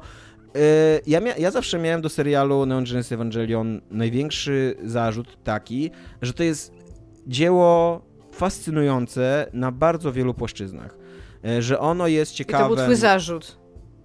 yy, 0.54 0.62
ja, 1.08 1.20
ja 1.38 1.52
zawsze 1.52 1.80
miałem 1.80 2.02
do 2.02 2.10
serialu 2.10 2.66
Neon 2.66 2.84
Genesis 2.84 3.12
Evangelion 3.12 3.82
największy 3.92 4.76
zarzut 4.84 5.44
taki, 5.44 5.92
że 6.22 6.34
to 6.34 6.44
jest 6.44 6.74
dzieło 7.28 8.02
fascynujące 8.32 9.48
na 9.54 9.72
bardzo 9.72 10.12
wielu 10.12 10.34
płaszczyznach. 10.34 11.01
E, 11.46 11.62
że 11.62 11.80
ono 11.80 12.08
jest 12.08 12.34
ciekawe. 12.34 12.64
I 12.64 12.70
to 12.70 12.76
był 12.76 12.84
twój 12.86 12.96
zarzut. 12.96 13.58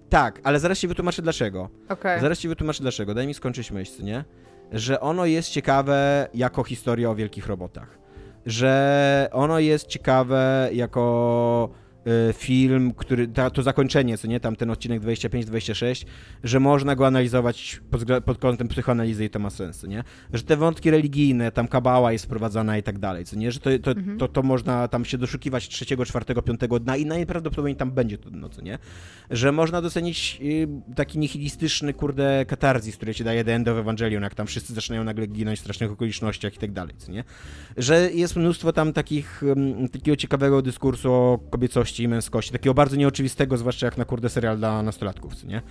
Tak, 0.09 0.41
ale 0.43 0.59
zaraz 0.59 0.79
ci 0.79 0.87
wytłumaczę 0.87 1.21
dlaczego. 1.21 1.69
Okay. 1.89 2.21
Zaraz 2.21 2.39
ci 2.39 2.47
wytłumaczę 2.47 2.81
dlaczego. 2.81 3.13
Daj 3.13 3.27
mi 3.27 3.33
skończyć 3.33 3.71
myśl, 3.71 4.03
nie? 4.03 4.25
Że 4.71 4.99
ono 4.99 5.25
jest 5.25 5.49
ciekawe 5.49 6.27
jako 6.33 6.63
historia 6.63 7.09
o 7.09 7.15
wielkich 7.15 7.47
robotach. 7.47 7.99
Że 8.45 9.29
ono 9.31 9.59
jest 9.59 9.87
ciekawe 9.87 10.69
jako 10.73 11.69
film, 12.33 12.93
który, 12.93 13.27
ta, 13.27 13.49
to 13.49 13.63
zakończenie, 13.63 14.17
co 14.17 14.27
nie, 14.27 14.39
tam 14.39 14.55
ten 14.55 14.69
odcinek 14.69 15.01
25-26, 15.01 16.05
że 16.43 16.59
można 16.59 16.95
go 16.95 17.07
analizować 17.07 17.81
pod, 17.91 18.01
pod 18.25 18.37
kątem 18.37 18.67
psychoanalizy 18.67 19.25
i 19.25 19.29
to 19.29 19.39
ma 19.39 19.49
sens, 19.49 19.83
nie? 19.83 20.03
Że 20.33 20.43
te 20.43 20.57
wątki 20.57 20.91
religijne, 20.91 21.51
tam 21.51 21.67
kabała 21.67 22.11
jest 22.11 22.25
wprowadzana 22.25 22.77
i 22.77 22.83
tak 22.83 22.99
dalej, 22.99 23.25
co 23.25 23.35
nie? 23.35 23.51
Że 23.51 23.59
to, 23.59 23.69
to, 23.83 23.91
mhm. 23.91 24.17
to, 24.17 24.27
to, 24.27 24.43
można 24.43 24.87
tam 24.87 25.05
się 25.05 25.17
doszukiwać 25.17 25.67
trzeciego, 25.67 26.05
czwartego, 26.05 26.41
piątego 26.41 26.79
dna 26.79 26.97
i 26.97 27.05
najprawdopodobniej 27.05 27.75
tam 27.75 27.91
będzie 27.91 28.17
to 28.17 28.29
dno, 28.29 28.49
co 28.49 28.61
nie? 28.61 28.77
Że 29.29 29.51
można 29.51 29.81
docenić 29.81 30.39
y, 30.41 30.67
taki 30.95 31.19
nihilistyczny, 31.19 31.93
kurde, 31.93 32.45
katarzis, 32.47 32.95
który 32.95 33.15
ci 33.15 33.23
daje 33.23 33.43
The 33.43 33.55
End 33.55 33.67
of 33.67 33.77
Evangelion, 33.77 34.23
jak 34.23 34.35
tam 34.35 34.47
wszyscy 34.47 34.73
zaczynają 34.73 35.03
nagle 35.03 35.27
ginąć 35.27 35.59
w 35.59 35.61
strasznych 35.61 35.91
okolicznościach 35.91 36.55
i 36.55 36.57
tak 36.57 36.71
dalej, 36.71 36.95
co 36.97 37.11
nie? 37.11 37.23
Że 37.77 38.11
jest 38.13 38.35
mnóstwo 38.35 38.73
tam 38.73 38.93
takich, 38.93 39.41
takiego 39.91 40.15
ciekawego 40.15 40.61
dyskursu 40.61 41.13
o 41.13 41.39
kobiecości 41.49 41.96
i 42.03 42.07
męskości, 42.07 42.51
takiego 42.51 42.73
bardzo 42.73 42.95
nieoczywistego, 42.95 43.57
zwłaszcza 43.57 43.85
jak 43.85 43.97
na 43.97 44.05
kurde 44.05 44.29
serial 44.29 44.57
dla 44.57 44.83
nastolatków, 44.83 45.43
nie? 45.43 45.61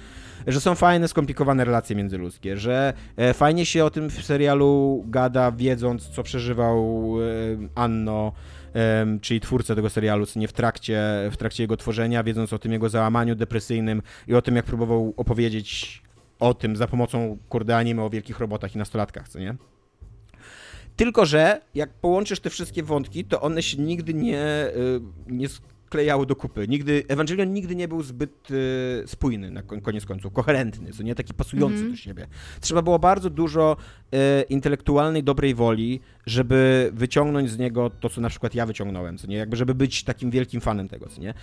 Że 0.46 0.60
są 0.60 0.74
fajne, 0.74 1.08
skomplikowane 1.08 1.64
relacje 1.64 1.96
międzyludzkie, 1.96 2.56
że 2.56 2.92
e, 3.16 3.34
fajnie 3.34 3.66
się 3.66 3.84
o 3.84 3.90
tym 3.90 4.10
w 4.10 4.24
serialu 4.24 5.04
gada, 5.08 5.52
wiedząc, 5.52 6.08
co 6.08 6.22
przeżywał 6.22 7.14
e, 7.20 7.68
Anno, 7.74 8.32
e, 8.74 9.06
czyli 9.20 9.40
twórca 9.40 9.74
tego 9.74 9.90
serialu, 9.90 10.26
co 10.26 10.40
nie 10.40 10.48
w 10.48 10.52
trakcie, 10.52 11.02
w 11.32 11.36
trakcie 11.36 11.62
jego 11.62 11.76
tworzenia, 11.76 12.24
wiedząc 12.24 12.52
o 12.52 12.58
tym 12.58 12.72
jego 12.72 12.88
załamaniu 12.88 13.34
depresyjnym 13.34 14.02
i 14.28 14.34
o 14.34 14.42
tym, 14.42 14.56
jak 14.56 14.64
próbował 14.64 15.14
opowiedzieć 15.16 16.02
o 16.40 16.54
tym 16.54 16.76
za 16.76 16.86
pomocą 16.86 17.38
kurde 17.48 17.76
anime 17.76 18.02
o 18.02 18.10
wielkich 18.10 18.38
robotach 18.38 18.74
i 18.74 18.78
nastolatkach, 18.78 19.28
co 19.28 19.38
nie? 19.38 19.54
Tylko, 20.96 21.26
że 21.26 21.60
jak 21.74 21.90
połączysz 21.90 22.40
te 22.40 22.50
wszystkie 22.50 22.82
wątki, 22.82 23.24
to 23.24 23.40
one 23.40 23.62
się 23.62 23.78
nigdy 23.78 24.14
nie, 24.14 24.44
nie 25.26 25.48
klejały 25.88 26.26
do 26.26 26.36
kupy. 26.36 26.68
Nigdy, 26.68 27.04
Evangelion 27.08 27.52
nigdy 27.52 27.76
nie 27.76 27.88
był 27.88 28.02
zbyt 28.02 28.50
y, 28.50 29.04
spójny 29.06 29.50
na 29.50 29.62
koniec 29.62 30.06
końców, 30.06 30.32
koherentny, 30.32 30.92
co 30.92 31.02
nie 31.02 31.14
taki 31.14 31.34
pasujący 31.34 31.76
mm 31.76 31.88
-hmm. 31.88 31.90
do 31.90 31.96
siebie. 31.96 32.26
Trzeba 32.60 32.82
było 32.82 32.98
bardzo 32.98 33.30
dużo 33.30 33.76
y, 34.14 34.42
intelektualnej, 34.42 35.22
dobrej 35.22 35.54
woli, 35.54 36.00
żeby 36.26 36.90
wyciągnąć 36.94 37.50
z 37.50 37.58
niego 37.58 37.90
to, 38.00 38.08
co 38.08 38.20
na 38.20 38.28
przykład 38.28 38.54
ja 38.54 38.66
wyciągnąłem, 38.66 39.18
co 39.18 39.26
nie? 39.26 39.36
Jakby, 39.36 39.56
żeby 39.56 39.74
być 39.74 40.04
takim 40.04 40.30
wielkim 40.30 40.60
fanem 40.60 40.88
tego, 40.88 41.08
co 41.08 41.20
nie? 41.20 41.34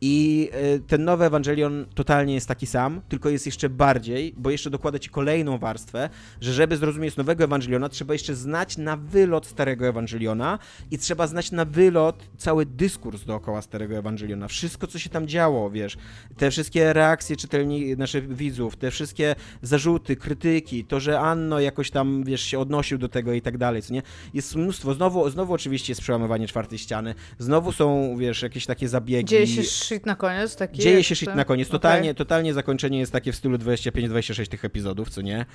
I 0.00 0.50
y, 0.76 0.80
ten 0.80 1.04
nowy 1.04 1.24
Evangelion 1.24 1.86
totalnie 1.94 2.34
jest 2.34 2.48
taki 2.48 2.66
sam, 2.66 3.00
tylko 3.08 3.28
jest 3.28 3.46
jeszcze 3.46 3.68
bardziej, 3.68 4.34
bo 4.36 4.50
jeszcze 4.50 4.70
dokłada 4.70 4.98
ci 4.98 5.10
kolejną 5.10 5.58
warstwę, 5.58 6.10
że 6.40 6.52
żeby 6.52 6.76
zrozumieć 6.76 7.16
nowego 7.16 7.44
Ewangeliona, 7.44 7.88
trzeba 7.88 8.12
jeszcze 8.12 8.34
znać 8.34 8.78
na 8.78 8.96
wylot 8.96 9.46
starego 9.46 9.86
Ewangeliona 9.86 10.58
i 10.90 10.98
trzeba 10.98 11.26
znać 11.26 11.52
na 11.52 11.64
wylot 11.64 12.28
cały 12.36 12.66
dyskurs 12.66 13.24
dookoła 13.24 13.62
starego 13.62 13.96
Ewangeliona. 13.96 14.48
Wszystko, 14.48 14.86
co 14.86 14.98
się 14.98 15.10
tam 15.10 15.28
działo, 15.28 15.70
wiesz, 15.70 15.96
te 16.36 16.50
wszystkie 16.50 16.92
reakcje 16.92 17.36
czytelni 17.36 17.96
naszych 17.96 18.36
widzów, 18.36 18.76
te 18.76 18.90
wszystkie 18.90 19.34
zarzuty, 19.62 20.16
krytyki, 20.16 20.84
to, 20.84 21.00
że 21.00 21.20
Anno 21.20 21.60
jakoś 21.60 21.90
tam, 21.90 22.24
wiesz, 22.24 22.42
się 22.42 22.58
odnosił 22.58 22.98
do 22.98 23.08
tego 23.08 23.32
i 23.32 23.42
tak 23.42 23.58
dalej, 23.58 23.82
co 23.82 23.94
nie? 23.94 24.02
Jest 24.34 24.56
mnóstwo. 24.56 24.94
Znowu, 24.94 25.30
znowu 25.30 25.52
oczywiście 25.52 25.90
jest 25.90 26.00
przełamywanie 26.00 26.48
czwartej 26.48 26.78
ściany. 26.78 27.14
Znowu 27.38 27.72
są, 27.72 28.16
wiesz, 28.16 28.42
jakieś 28.42 28.66
takie 28.66 28.88
zabiegi. 28.88 29.28
Dzieje 29.28 29.46
się 29.46 29.62
shit 29.62 30.06
na 30.06 30.14
koniec? 30.14 30.56
Taki 30.56 30.82
Dzieje 30.82 31.04
się 31.04 31.16
shit 31.16 31.34
na 31.34 31.44
koniec. 31.44 31.68
Totalnie, 31.68 32.10
okay. 32.10 32.14
totalnie 32.14 32.54
zakończenie 32.54 32.98
jest 32.98 33.12
takie 33.12 33.32
w 33.32 33.36
stylu 33.36 33.56
25-26 33.56 34.48
tych 34.48 34.64
epizodów, 34.64 35.10
co 35.10 35.22
nie? 35.22 35.46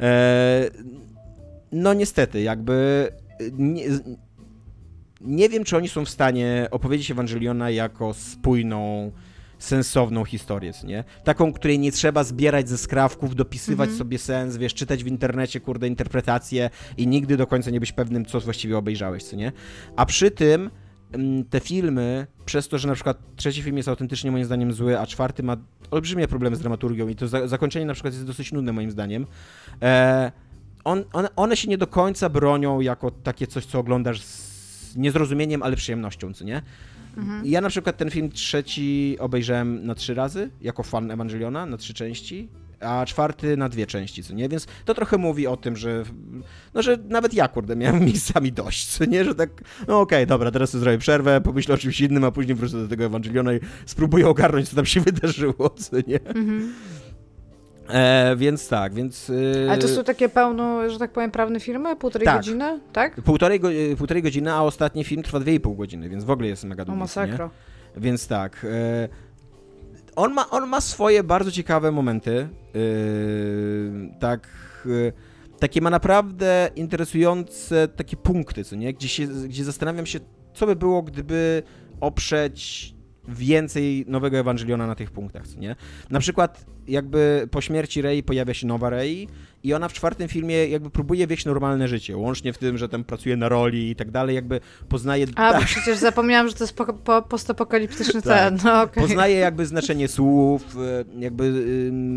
Eee, 0.00 0.70
no 1.72 1.94
niestety, 1.94 2.42
jakby... 2.42 3.08
Nie, 3.52 3.84
nie 5.20 5.48
wiem, 5.48 5.64
czy 5.64 5.76
oni 5.76 5.88
są 5.88 6.04
w 6.04 6.10
stanie 6.10 6.68
opowiedzieć 6.70 7.10
Ewangeliona 7.10 7.70
jako 7.70 8.14
spójną, 8.14 9.12
sensowną 9.58 10.24
historię, 10.24 10.72
nie? 10.84 11.04
Taką, 11.24 11.52
której 11.52 11.78
nie 11.78 11.92
trzeba 11.92 12.24
zbierać 12.24 12.68
ze 12.68 12.78
skrawków, 12.78 13.34
dopisywać 13.34 13.88
mhm. 13.88 13.98
sobie 13.98 14.18
sens, 14.18 14.56
wiesz, 14.56 14.74
czytać 14.74 15.04
w 15.04 15.06
internecie, 15.06 15.60
kurde, 15.60 15.88
interpretacje 15.88 16.70
i 16.96 17.06
nigdy 17.06 17.36
do 17.36 17.46
końca 17.46 17.70
nie 17.70 17.80
być 17.80 17.92
pewnym, 17.92 18.24
co 18.24 18.40
właściwie 18.40 18.78
obejrzałeś, 18.78 19.24
co 19.24 19.36
nie? 19.36 19.52
A 19.96 20.06
przy 20.06 20.30
tym 20.30 20.70
mm, 21.12 21.44
te 21.44 21.60
filmy, 21.60 22.26
przez 22.44 22.68
to, 22.68 22.78
że 22.78 22.88
na 22.88 22.94
przykład 22.94 23.18
trzeci 23.36 23.62
film 23.62 23.76
jest 23.76 23.88
autentycznie 23.88 24.30
moim 24.30 24.44
zdaniem 24.44 24.72
zły, 24.72 25.00
a 25.00 25.06
czwarty 25.06 25.42
ma 25.42 25.56
olbrzymie 25.90 26.28
problemy 26.28 26.56
z 26.56 26.60
dramaturgią 26.60 27.08
i 27.08 27.14
to 27.16 27.28
za 27.28 27.48
zakończenie 27.48 27.86
na 27.86 27.94
przykład 27.94 28.14
jest 28.14 28.26
dosyć 28.26 28.52
nudne 28.52 28.72
moim 28.72 28.90
zdaniem, 28.90 29.26
e, 29.82 30.32
on, 30.84 31.04
one, 31.12 31.28
one 31.36 31.56
się 31.56 31.68
nie 31.68 31.78
do 31.78 31.86
końca 31.86 32.28
bronią 32.28 32.80
jako 32.80 33.10
takie 33.10 33.46
coś, 33.46 33.66
co 33.66 33.78
oglądasz 33.78 34.20
z 34.20 34.96
niezrozumieniem, 34.96 35.62
ale 35.62 35.76
przyjemnością, 35.76 36.34
co 36.34 36.44
nie? 36.44 36.62
Mhm. 37.16 37.46
Ja 37.46 37.60
na 37.60 37.68
przykład 37.68 37.96
ten 37.96 38.10
film 38.10 38.30
trzeci 38.30 39.16
obejrzałem 39.20 39.86
na 39.86 39.94
trzy 39.94 40.14
razy, 40.14 40.50
jako 40.60 40.82
fan 40.82 41.10
Ewangeliona, 41.10 41.66
na 41.66 41.76
trzy 41.76 41.94
części, 41.94 42.48
a 42.80 43.06
czwarty 43.06 43.56
na 43.56 43.68
dwie 43.68 43.86
części, 43.86 44.22
co 44.22 44.34
nie? 44.34 44.48
Więc 44.48 44.66
to 44.84 44.94
trochę 44.94 45.18
mówi 45.18 45.46
o 45.46 45.56
tym, 45.56 45.76
że 45.76 46.04
no, 46.74 46.82
że 46.82 46.98
nawet 47.08 47.34
ja, 47.34 47.48
kurde, 47.48 47.76
miałem 47.76 48.04
miejscami 48.10 48.52
dość, 48.52 48.86
co 48.86 49.04
nie? 49.04 49.24
Że 49.24 49.34
tak, 49.34 49.50
no 49.88 50.00
okej, 50.00 50.18
okay, 50.18 50.26
dobra, 50.26 50.50
teraz 50.50 50.76
zrobię 50.76 50.98
przerwę, 50.98 51.40
pomyślę 51.40 51.74
o 51.74 51.78
czymś 51.78 52.00
innym, 52.00 52.24
a 52.24 52.30
później 52.30 52.54
wrócę 52.54 52.82
do 52.82 52.88
tego 52.88 53.04
Ewangeliona 53.04 53.54
i 53.54 53.60
spróbuję 53.86 54.28
ogarnąć, 54.28 54.68
co 54.68 54.76
tam 54.76 54.86
się 54.86 55.00
wydarzyło, 55.10 55.70
co 55.70 55.96
nie? 56.06 56.20
Mhm. 56.20 56.74
E, 57.88 58.36
więc 58.36 58.68
tak, 58.68 58.94
więc... 58.94 59.30
E, 59.30 59.70
Ale 59.70 59.78
to 59.78 59.88
są 59.88 60.04
takie 60.04 60.28
pełno, 60.28 60.90
że 60.90 60.98
tak 60.98 61.10
powiem, 61.12 61.30
prawne 61.30 61.60
filmy? 61.60 61.96
Półtorej 61.96 62.26
tak. 62.26 62.36
godziny, 62.36 62.80
tak? 62.92 63.22
Półtorej, 63.22 63.60
go, 63.60 63.72
e, 63.72 63.96
półtorej 63.96 64.22
godziny, 64.22 64.52
a 64.52 64.62
ostatni 64.62 65.04
film 65.04 65.22
trwa 65.22 65.40
dwie 65.40 65.54
i 65.54 65.60
pół 65.60 65.74
godziny, 65.74 66.08
więc 66.08 66.24
w 66.24 66.30
ogóle 66.30 66.48
jest 66.48 66.64
mega 66.64 66.84
długi. 66.84 66.96
O 66.96 67.00
masakra. 67.00 67.50
Nie? 67.96 68.02
Więc 68.02 68.28
tak. 68.28 68.66
E, 68.70 69.08
on, 70.16 70.32
ma, 70.32 70.50
on 70.50 70.68
ma 70.68 70.80
swoje 70.80 71.22
bardzo 71.22 71.50
ciekawe 71.50 71.92
momenty. 71.92 72.48
Tak... 74.20 74.48
Takie 75.58 75.80
ma 75.80 75.90
naprawdę 75.90 76.70
interesujące 76.76 77.88
takie 77.88 78.16
punkty, 78.16 78.64
co 78.64 78.76
nie? 78.76 78.92
Gdzie, 78.94 79.08
się, 79.08 79.26
gdzie 79.26 79.64
zastanawiam 79.64 80.06
się, 80.06 80.20
co 80.54 80.66
by 80.66 80.76
było, 80.76 81.02
gdyby 81.02 81.62
oprzeć 82.00 82.93
więcej 83.28 84.04
nowego 84.08 84.38
Ewangeliona 84.38 84.86
na 84.86 84.94
tych 84.94 85.10
punktach, 85.10 85.48
co 85.48 85.58
nie? 85.58 85.76
Na 86.10 86.20
przykład 86.20 86.66
jakby 86.88 87.48
po 87.50 87.60
śmierci 87.60 88.02
Rey 88.02 88.22
pojawia 88.22 88.54
się 88.54 88.66
nowa 88.66 88.90
Rey 88.90 89.28
i 89.62 89.74
ona 89.74 89.88
w 89.88 89.92
czwartym 89.92 90.28
filmie 90.28 90.66
jakby 90.66 90.90
próbuje 90.90 91.26
wieść 91.26 91.44
normalne 91.44 91.88
życie, 91.88 92.16
łącznie 92.16 92.52
w 92.52 92.58
tym, 92.58 92.78
że 92.78 92.88
tam 92.88 93.04
pracuje 93.04 93.36
na 93.36 93.48
roli 93.48 93.90
i 93.90 93.96
tak 93.96 94.10
dalej, 94.10 94.34
jakby 94.34 94.60
poznaje... 94.88 95.26
A, 95.36 95.52
tak, 95.52 95.60
bo 95.60 95.66
przecież 95.74 95.98
zapomniałam, 95.98 96.48
że 96.48 96.54
to 96.54 96.64
jest 96.64 96.76
po, 96.76 96.92
po, 96.92 97.22
postapokaliptyczny 97.22 98.22
Tak. 98.22 98.38
ten, 98.38 98.58
no 98.64 98.82
okej. 98.82 99.02
Poznaje 99.02 99.36
jakby 99.36 99.66
znaczenie 99.66 100.08
słów, 100.08 100.76
e, 100.76 101.04
jakby 101.20 101.64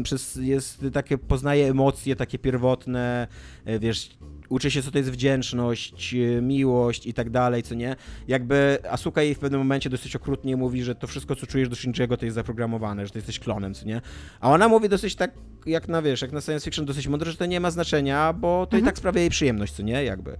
przez, 0.04 0.36
jest 0.36 0.86
takie, 0.94 1.18
poznaje 1.18 1.70
emocje 1.70 2.16
takie 2.16 2.40
pierwotne, 2.40 3.28
e, 3.66 3.80
wiesz, 3.80 4.10
uczy 4.50 4.72
się 4.72 4.82
co 4.82 4.92
to 4.92 4.98
jest 4.98 5.12
wdzięczność, 5.12 6.14
e, 6.14 6.42
miłość 6.42 7.08
i 7.08 7.14
tak 7.14 7.30
dalej, 7.30 7.64
co 7.64 7.76
nie? 7.76 7.96
Jakby 8.28 8.78
Asuka 8.90 9.22
jej 9.22 9.36
w 9.36 9.40
pewnym 9.40 9.60
momencie 9.60 9.90
dosyć 9.90 10.16
okrutnie 10.16 10.58
mówi, 10.58 10.84
że 10.84 10.96
to 10.96 11.08
wszystko, 11.08 11.36
co 11.36 11.48
czujesz 11.48 11.70
do 11.70 11.76
Shinjiego, 11.76 12.18
to 12.18 12.26
jest 12.26 12.36
zaprogramowane, 12.36 13.06
że 13.06 13.12
ty 13.12 13.18
jesteś 13.20 13.40
klonem, 13.40 13.74
co 13.74 13.86
nie? 13.86 14.02
A 14.40 14.52
ona 14.52 14.68
mówi 14.68 14.90
dosyć 14.90 15.16
tak, 15.16 15.32
jak 15.66 15.88
na, 15.88 16.02
wiesz, 16.02 16.22
jak 16.22 16.32
na 16.32 16.42
science 16.42 16.66
fiction, 16.66 16.86
dosyć 16.86 17.08
mądrze, 17.08 17.32
że 17.32 17.38
to 17.38 17.46
nie 17.46 17.60
ma 17.60 17.72
znaczenia, 17.72 18.34
bo 18.34 18.68
to 18.70 18.78
i 18.78 18.84
tak 18.84 18.98
sprawia 18.98 19.22
jej 19.22 19.30
przyjemność, 19.30 19.74
co 19.74 19.84
nie? 19.84 20.04
Jakby. 20.04 20.38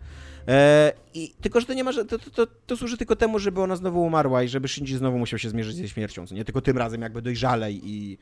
E, 0.48 0.94
i, 1.14 1.34
tylko, 1.42 1.60
że 1.60 1.66
to 1.66 1.74
nie 1.74 1.84
ma, 1.84 1.94
to, 1.94 2.06
to, 2.06 2.18
to, 2.18 2.48
to 2.66 2.78
służy 2.78 2.98
tylko 2.98 3.16
temu, 3.16 3.40
żeby 3.40 3.62
ona 3.62 3.76
znowu 3.76 4.02
umarła 4.02 4.44
i 4.44 4.48
żeby 4.48 4.68
Shinji 4.68 4.98
znowu 4.98 5.18
musiał 5.18 5.40
się 5.40 5.50
zmierzyć 5.50 5.76
ze 5.76 5.90
śmiercią, 5.90 6.28
co 6.28 6.36
nie? 6.36 6.46
Tylko 6.46 6.62
tym 6.62 6.78
razem 6.78 7.02
jakby 7.02 7.22
dojrzalej 7.22 7.82
i, 7.84 8.18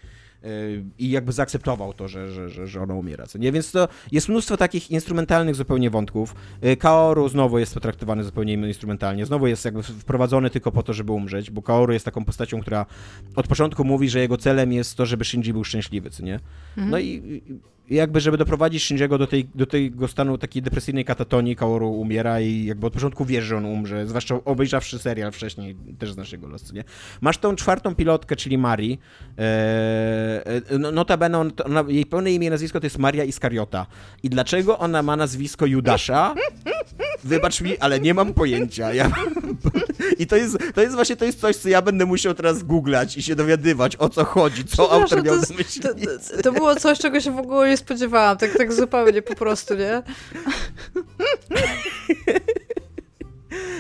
i 1.00 1.10
jakby 1.10 1.32
zaakceptował 1.32 1.94
to, 1.94 2.08
że, 2.08 2.32
że, 2.32 2.50
że, 2.50 2.68
że 2.68 2.82
ona 2.82 2.94
umiera, 2.94 3.28
co 3.28 3.38
nie? 3.38 3.52
Więc 3.52 3.72
to 3.72 3.88
jest 4.12 4.30
mnóstwo 4.30 4.58
takich 4.58 4.92
instrumentalnych 4.92 5.56
zupełnie 5.56 5.90
wątków. 5.90 6.36
E, 6.62 6.76
Kaoru 6.76 7.30
znowu 7.30 7.60
jest 7.60 7.74
potraktowany 7.74 8.24
zupełnie 8.24 8.54
instrumentalnie, 8.54 9.26
znowu 9.26 9.48
jest 9.48 9.66
jakby 9.66 9.84
wprowadzony 9.84 10.50
tylko 10.50 10.72
po 10.72 10.84
to, 10.84 10.94
żeby 10.94 11.12
umrzeć, 11.12 11.52
bo 11.52 11.62
Kaoru 11.62 11.94
jest 11.94 12.06
taką 12.06 12.26
postacią, 12.26 12.62
która 12.62 12.86
od 13.36 13.48
początku 13.48 13.84
mówi, 13.84 14.10
że 14.10 14.20
jego 14.20 14.38
celem 14.38 14.74
jest 14.74 14.98
to, 14.98 15.06
żeby 15.06 15.26
Shinji 15.26 15.54
był 15.54 15.64
szczęśliwy, 15.64 16.10
co 16.10 16.24
nie? 16.24 16.40
No 16.90 17.00
i, 17.00 17.06
i 17.08 17.60
jakby, 17.90 18.20
żeby 18.20 18.38
doprowadzić 18.38 18.84
Shinjiego 18.84 19.18
do, 19.18 19.28
tej, 19.28 19.50
do 19.56 19.66
tego 19.66 20.08
stanu 20.08 20.38
takiej 20.38 20.62
depresyjnej 20.62 21.06
katatonii, 21.06 21.56
Kaoru 21.56 21.92
umiera 21.92 22.42
i 22.42 22.66
jakby 22.66 22.88
od 22.88 22.94
początku 22.94 23.26
wiesz, 23.26 23.46
że 23.46 23.58
on 23.58 23.66
umrze, 23.66 24.08
zwłaszcza 24.08 24.40
obejrzawszy 24.46 25.00
serial 25.00 25.32
wcześniej, 25.32 25.76
też 26.00 26.12
znasz 26.12 26.32
jego 26.32 26.48
los, 26.48 26.64
co 26.64 26.74
nie? 26.74 26.84
Masz 27.22 27.38
tą 27.38 27.56
czwartą 27.56 27.96
pilotkę, 27.96 28.36
czyli 28.36 28.58
Mari. 28.58 29.00
Eee, 29.38 30.80
no, 30.80 30.92
notabene 30.92 31.40
on, 31.40 31.52
ona, 31.66 31.84
jej 31.88 32.06
pełne 32.06 32.32
imię 32.32 32.48
i 32.48 32.50
nazwisko 32.50 32.80
to 32.80 32.86
jest 32.86 32.98
Maria 32.98 33.24
Iskariota. 33.24 33.86
I 34.24 34.30
dlaczego 34.30 34.80
ona 34.80 35.04
ma 35.04 35.16
nazwisko 35.16 35.66
Judasza? 35.66 36.36
Wybacz 37.24 37.62
mi, 37.62 37.78
ale 37.78 38.00
nie 38.00 38.14
mam 38.14 38.34
pojęcia. 38.34 38.94
Ja... 38.94 39.12
I 40.20 40.28
to 40.28 40.36
jest, 40.36 40.58
to 40.76 40.82
jest 40.82 40.96
właśnie 40.96 41.16
to 41.16 41.26
jest 41.26 41.40
coś, 41.40 41.56
co 41.56 41.70
ja 41.70 41.82
będę 41.82 42.06
musiał 42.06 42.34
teraz 42.34 42.64
googlać 42.64 43.18
i 43.18 43.24
się 43.24 43.36
dowiadywać, 43.36 43.96
o 43.96 44.10
co 44.10 44.26
chodzi, 44.26 44.66
co 44.66 44.92
autor 44.92 45.24
miał 45.24 45.34
to, 45.34 45.40
jest- 45.40 45.58
myśli. 45.58 45.82
to, 45.82 45.90
to 46.44 46.52
było 46.52 46.76
coś, 46.76 47.00
czego 47.00 47.20
się 47.22 47.32
w 47.32 47.40
ogóle 47.40 47.75
nie 47.76 47.80
spodziewałam, 47.80 48.38
tak, 48.38 48.58
tak 48.58 48.74
zupełnie 48.74 49.22
po 49.22 49.36
prostu, 49.36 49.76
nie? 49.76 50.02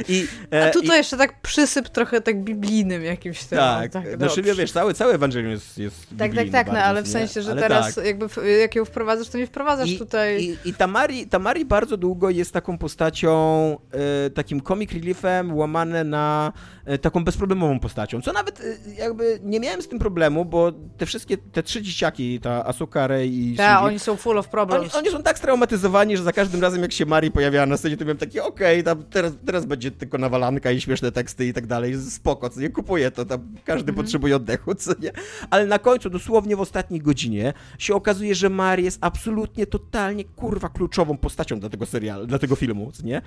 I, 0.08 0.28
A 0.52 0.56
e, 0.56 0.72
tutaj 0.72 0.96
i, 0.96 0.98
jeszcze 0.98 1.18
tak 1.18 1.42
przysyp 1.42 1.90
trochę 1.90 2.22
tak 2.22 2.44
biblijnym 2.44 3.04
jakimś 3.04 3.44
tym. 3.44 3.58
tak, 3.58 3.92
tak 3.92 4.18
znaczy, 4.18 4.36
dobrze. 4.36 4.56
wiesz, 4.56 4.72
cały, 4.72 4.94
cały 4.94 5.14
Ewangelium 5.14 5.52
jest, 5.52 5.78
jest 5.78 6.08
Tak, 6.18 6.36
tak, 6.36 6.50
tak, 6.50 6.68
no 6.68 6.80
ale 6.80 7.02
w 7.04 7.08
sensie, 7.08 7.42
że 7.42 7.56
teraz 7.56 7.96
tak. 7.96 8.06
jakby 8.06 8.28
jak 8.60 8.76
ją 8.76 8.86
wprowadzasz, 8.86 9.30
to 9.30 9.38
nie 9.38 9.48
wprowadzasz 9.48 9.90
I, 9.90 9.98
tutaj... 9.98 10.44
I, 10.44 10.70
i 10.70 10.74
Tamari, 10.74 11.28
Tamari 11.28 11.66
bardzo 11.66 11.98
długo 11.98 12.30
jest 12.30 12.52
taką 12.52 12.78
postacią, 12.78 13.78
e, 13.92 14.30
takim 14.30 14.62
comic 14.62 14.92
reliefem, 14.92 15.56
łamane 15.56 16.04
na 16.04 16.54
e, 16.86 16.98
taką 16.98 17.24
bezproblemową 17.24 17.80
postacią, 17.80 18.22
co 18.22 18.34
nawet 18.34 18.62
e, 18.62 18.94
jakby 18.98 19.40
nie 19.44 19.60
miałem 19.60 19.82
z 19.82 19.88
tym 19.88 20.00
problemu, 20.00 20.46
bo 20.46 20.72
te 20.98 21.06
wszystkie, 21.06 21.38
te 21.38 21.64
trzy 21.64 21.82
dzieciaki, 21.82 22.40
ta 22.40 22.66
Asuka, 22.66 23.08
Rey 23.08 23.52
i 23.52 23.56
Tak, 23.56 23.84
oni 23.84 24.00
są 24.00 24.16
full 24.16 24.38
of 24.38 24.46
oni, 24.46 24.52
problems. 24.52 24.96
oni 24.96 25.10
są 25.10 25.24
tak 25.24 25.38
straumatyzowani, 25.38 26.18
że 26.18 26.24
za 26.24 26.32
każdym 26.32 26.62
razem 26.62 26.82
jak 26.82 26.92
się 26.92 27.06
Mari 27.06 27.32
pojawiała 27.32 27.66
na 27.66 27.78
scenie, 27.78 27.98
to 27.98 28.06
miałem 28.06 28.18
takie, 28.18 28.44
okej, 28.44 28.84
tam 28.84 29.04
teraz, 29.04 29.34
teraz 29.46 29.65
będzie 29.66 29.92
tylko 29.92 30.18
nawalanka 30.18 30.72
i 30.72 30.82
śmieszne 30.82 31.12
teksty 31.12 31.48
i 31.48 31.54
tak 31.54 31.68
dalej, 31.68 32.02
spoko, 32.02 32.50
co 32.50 32.60
nie 32.62 32.70
kupuję 32.70 33.12
to, 33.12 33.26
tam 33.26 33.40
każdy 33.66 33.90
Mhm. 33.90 33.96
potrzebuje 33.96 34.36
oddechu, 34.36 34.76
co 34.76 34.92
nie? 35.00 35.12
Ale 35.50 35.66
na 35.66 35.80
końcu, 35.80 36.10
dosłownie 36.10 36.56
w 36.56 36.62
ostatniej 36.62 37.02
godzinie, 37.02 37.54
się 37.80 37.96
okazuje, 37.96 38.36
że 38.36 38.50
Mari 38.50 38.84
jest 38.84 38.98
absolutnie, 39.02 39.68
totalnie, 39.68 40.24
kurwa, 40.24 40.70
kluczową 40.70 41.18
postacią 41.18 41.60
dla 41.60 41.70
tego 41.70 41.86
serialu, 41.86 42.28
dla 42.28 42.40
tego 42.40 42.56
filmu, 42.56 42.92
co 42.92 43.04
nie? 43.04 43.22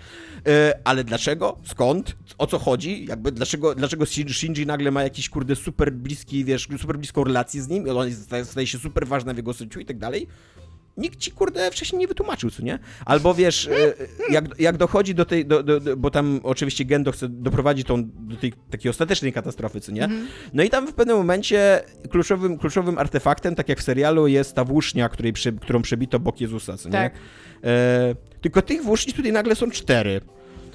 E, 0.46 0.78
ale 0.84 1.04
dlaczego? 1.04 1.58
Skąd? 1.64 2.16
O 2.38 2.46
co 2.46 2.58
chodzi? 2.58 3.04
Jakby 3.04 3.32
dlaczego, 3.32 3.74
dlaczego 3.74 4.04
Shin- 4.04 4.32
Shinji 4.32 4.66
nagle 4.66 4.90
ma 4.90 5.02
jakiś, 5.02 5.28
kurde, 5.28 5.56
super 5.56 5.92
bliski, 5.92 6.44
wiesz, 6.44 6.68
super 6.78 6.98
bliską 6.98 7.24
relację 7.24 7.62
z 7.62 7.68
nim 7.68 7.86
i 7.86 7.90
on 7.90 8.08
jest- 8.08 8.30
staje 8.44 8.66
się 8.66 8.78
super 8.78 9.06
ważna 9.06 9.34
w 9.34 9.36
jego 9.36 9.52
życiu 9.52 9.80
i 9.80 9.84
tak 9.84 9.98
dalej? 9.98 10.26
Nikt 10.98 11.18
ci, 11.18 11.30
kurde, 11.30 11.70
wcześniej 11.70 11.98
nie 11.98 12.08
wytłumaczył, 12.08 12.50
co 12.50 12.62
nie? 12.62 12.78
Albo 13.04 13.34
wiesz, 13.34 13.68
e, 13.68 13.94
jak, 14.30 14.44
jak 14.60 14.76
dochodzi 14.76 15.14
do 15.14 15.24
tej, 15.24 15.46
do, 15.46 15.62
do, 15.62 15.80
do, 15.80 15.96
bo 15.96 16.10
tam 16.10 16.40
oczywiście 16.42 16.84
Gendo 16.84 17.12
chce 17.12 17.28
doprowadzić 17.28 17.86
tą, 17.86 18.04
do 18.10 18.36
tej 18.36 18.52
takiej 18.70 18.90
ostatecznej 18.90 19.32
katastrofy, 19.32 19.80
co 19.80 19.92
nie? 19.92 20.08
No 20.52 20.62
i 20.62 20.70
tam 20.70 20.86
w 20.86 20.92
pewnym 20.92 21.16
momencie 21.16 21.82
kluczowym, 22.10 22.58
kluczowym 22.58 22.98
artefaktem, 22.98 23.54
tak 23.54 23.68
jak 23.68 23.78
w 23.78 23.82
serialu, 23.82 24.26
jest 24.26 24.54
ta 24.54 24.64
włócznia, 24.64 25.08
której 25.08 25.32
przy, 25.32 25.52
którą 25.52 25.82
przebito 25.82 26.20
bok 26.20 26.40
Jezusa, 26.40 26.76
co 26.76 26.88
nie? 26.88 26.92
Tak. 26.92 27.14
E, 27.64 28.14
tylko 28.40 28.62
tych 28.62 28.82
włóczni 28.82 29.12
tutaj 29.12 29.32
nagle 29.32 29.54
są 29.54 29.70
cztery. 29.70 30.20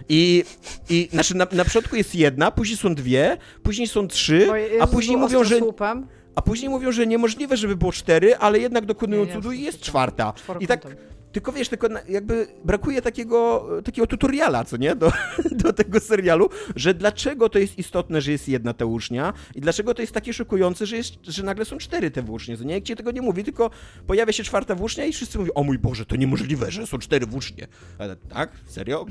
I, 0.09 0.43
i 0.89 1.09
znaczy 1.11 1.37
na, 1.37 1.47
na 1.51 1.63
początku 1.63 1.95
jest 1.95 2.15
jedna, 2.15 2.51
później 2.51 2.77
są 2.77 2.95
dwie, 2.95 3.37
później 3.63 3.87
są 3.87 4.07
trzy, 4.07 4.47
a 4.81 4.87
później 4.87 5.17
mówią, 5.17 5.43
że 5.43 5.55
ostrosłupem. 5.55 6.07
A 6.35 6.41
później 6.41 6.69
mówią, 6.69 6.91
że 6.91 7.07
niemożliwe, 7.07 7.57
żeby 7.57 7.75
było 7.75 7.91
cztery, 7.91 8.35
ale 8.35 8.59
jednak 8.59 8.85
dokonują 8.85 9.27
cudu 9.27 9.51
i 9.51 9.61
jest 9.61 9.79
czwarta. 9.79 10.33
I 10.59 10.67
tak, 10.67 10.85
tylko 11.33 11.51
wiesz, 11.51 11.69
tylko 11.69 11.87
jakby 12.09 12.47
brakuje 12.65 13.01
takiego, 13.01 13.69
takiego 13.83 14.07
tutoriala, 14.07 14.63
co 14.63 14.77
nie, 14.77 14.95
do, 14.95 15.11
do 15.63 15.73
tego 15.73 15.99
serialu, 15.99 16.49
że 16.75 16.93
dlaczego 16.93 17.49
to 17.49 17.59
jest 17.59 17.77
istotne, 17.77 18.21
że 18.21 18.31
jest 18.31 18.49
jedna 18.49 18.73
ta 18.73 18.85
włócznia 18.85 19.33
i 19.55 19.61
dlaczego 19.61 19.93
to 19.93 20.01
jest 20.01 20.13
takie 20.13 20.33
szokujące, 20.33 20.85
że, 20.85 20.97
jest, 20.97 21.13
że 21.23 21.43
nagle 21.43 21.65
są 21.65 21.77
cztery 21.77 22.11
te 22.11 22.21
włócznie, 22.21 22.57
co 22.57 22.63
nie? 22.63 22.81
Ci 22.81 22.95
tego 22.95 23.11
nie 23.11 23.21
mówi, 23.21 23.43
tylko 23.43 23.69
pojawia 24.07 24.33
się 24.33 24.43
czwarta 24.43 24.75
włócznia 24.75 25.05
i 25.05 25.13
wszyscy 25.13 25.37
mówią, 25.37 25.51
o 25.55 25.63
mój 25.63 25.79
Boże, 25.79 26.05
to 26.05 26.15
niemożliwe, 26.15 26.71
że 26.71 26.87
są 26.87 26.97
cztery 26.97 27.25
włócznie. 27.25 27.67
Ale 27.97 28.15
tak? 28.15 28.49
Serio? 28.67 29.05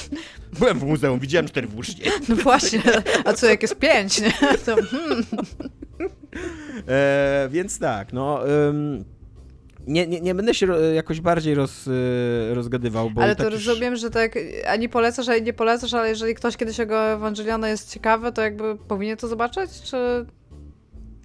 Byłem 0.58 0.78
w 0.78 0.84
muzeum, 0.84 1.20
widziałem 1.20 1.48
cztery 1.48 1.66
włócznie. 1.66 2.10
No 2.28 2.36
właśnie, 2.36 2.82
a 3.24 3.32
co 3.32 3.46
jak 3.46 3.62
jest 3.62 3.78
pięć, 3.78 4.20
nie? 4.20 4.32
To, 4.66 4.76
hmm. 4.82 5.24
E, 6.88 7.48
więc 7.50 7.78
tak, 7.78 8.12
no. 8.12 8.48
ym, 8.68 9.04
nie, 9.86 10.06
nie, 10.06 10.20
nie 10.20 10.34
będę 10.34 10.54
się 10.54 10.66
jakoś 10.94 11.20
bardziej 11.20 11.54
roz, 11.54 11.86
y, 11.86 11.90
rozgadywał, 12.54 13.10
bo 13.10 13.22
Ale 13.22 13.36
tak 13.36 13.46
to 13.46 13.52
już- 13.54 13.66
rozumiem, 13.66 13.96
że 13.96 14.10
tak 14.10 14.38
ani 14.66 14.88
polecasz, 14.88 15.28
ani 15.28 15.42
nie 15.42 15.52
polecasz, 15.52 15.94
ale 15.94 16.08
jeżeli 16.08 16.34
ktoś 16.34 16.56
kiedyś 16.56 16.78
jego 16.78 17.00
Ewangeliona 17.12 17.68
jest 17.68 17.90
ciekawy, 17.92 18.32
to 18.32 18.42
jakby 18.42 18.76
powinien 18.76 19.16
to 19.16 19.28
zobaczyć, 19.28 19.70
czy... 19.82 19.96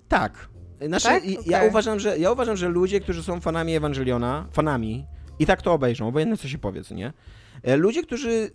Tak. 0.08 0.50
Znaczy, 0.88 1.06
Tak? 1.08 1.26
i- 1.26 1.38
ja, 1.46 1.64
uważam, 1.64 2.00
że, 2.00 2.18
ja 2.18 2.32
uważam, 2.32 2.58
że 2.58 2.70
ludzie, 2.70 3.00
którzy 3.00 3.24
są 3.24 3.42
fanami 3.42 3.76
Ewangeliona, 3.76 4.48
fanami, 4.52 5.06
i 5.40 5.46
tak 5.46 5.62
to 5.62 5.74
obejrzą, 5.74 6.08
obojętne 6.08 6.38
co 6.38 6.48
się 6.48 6.58
powie, 6.58 6.84
co 6.84 6.96
nie? 6.96 7.14
E, 7.64 7.78
Ludzie, 7.78 8.04
którzy... 8.04 8.52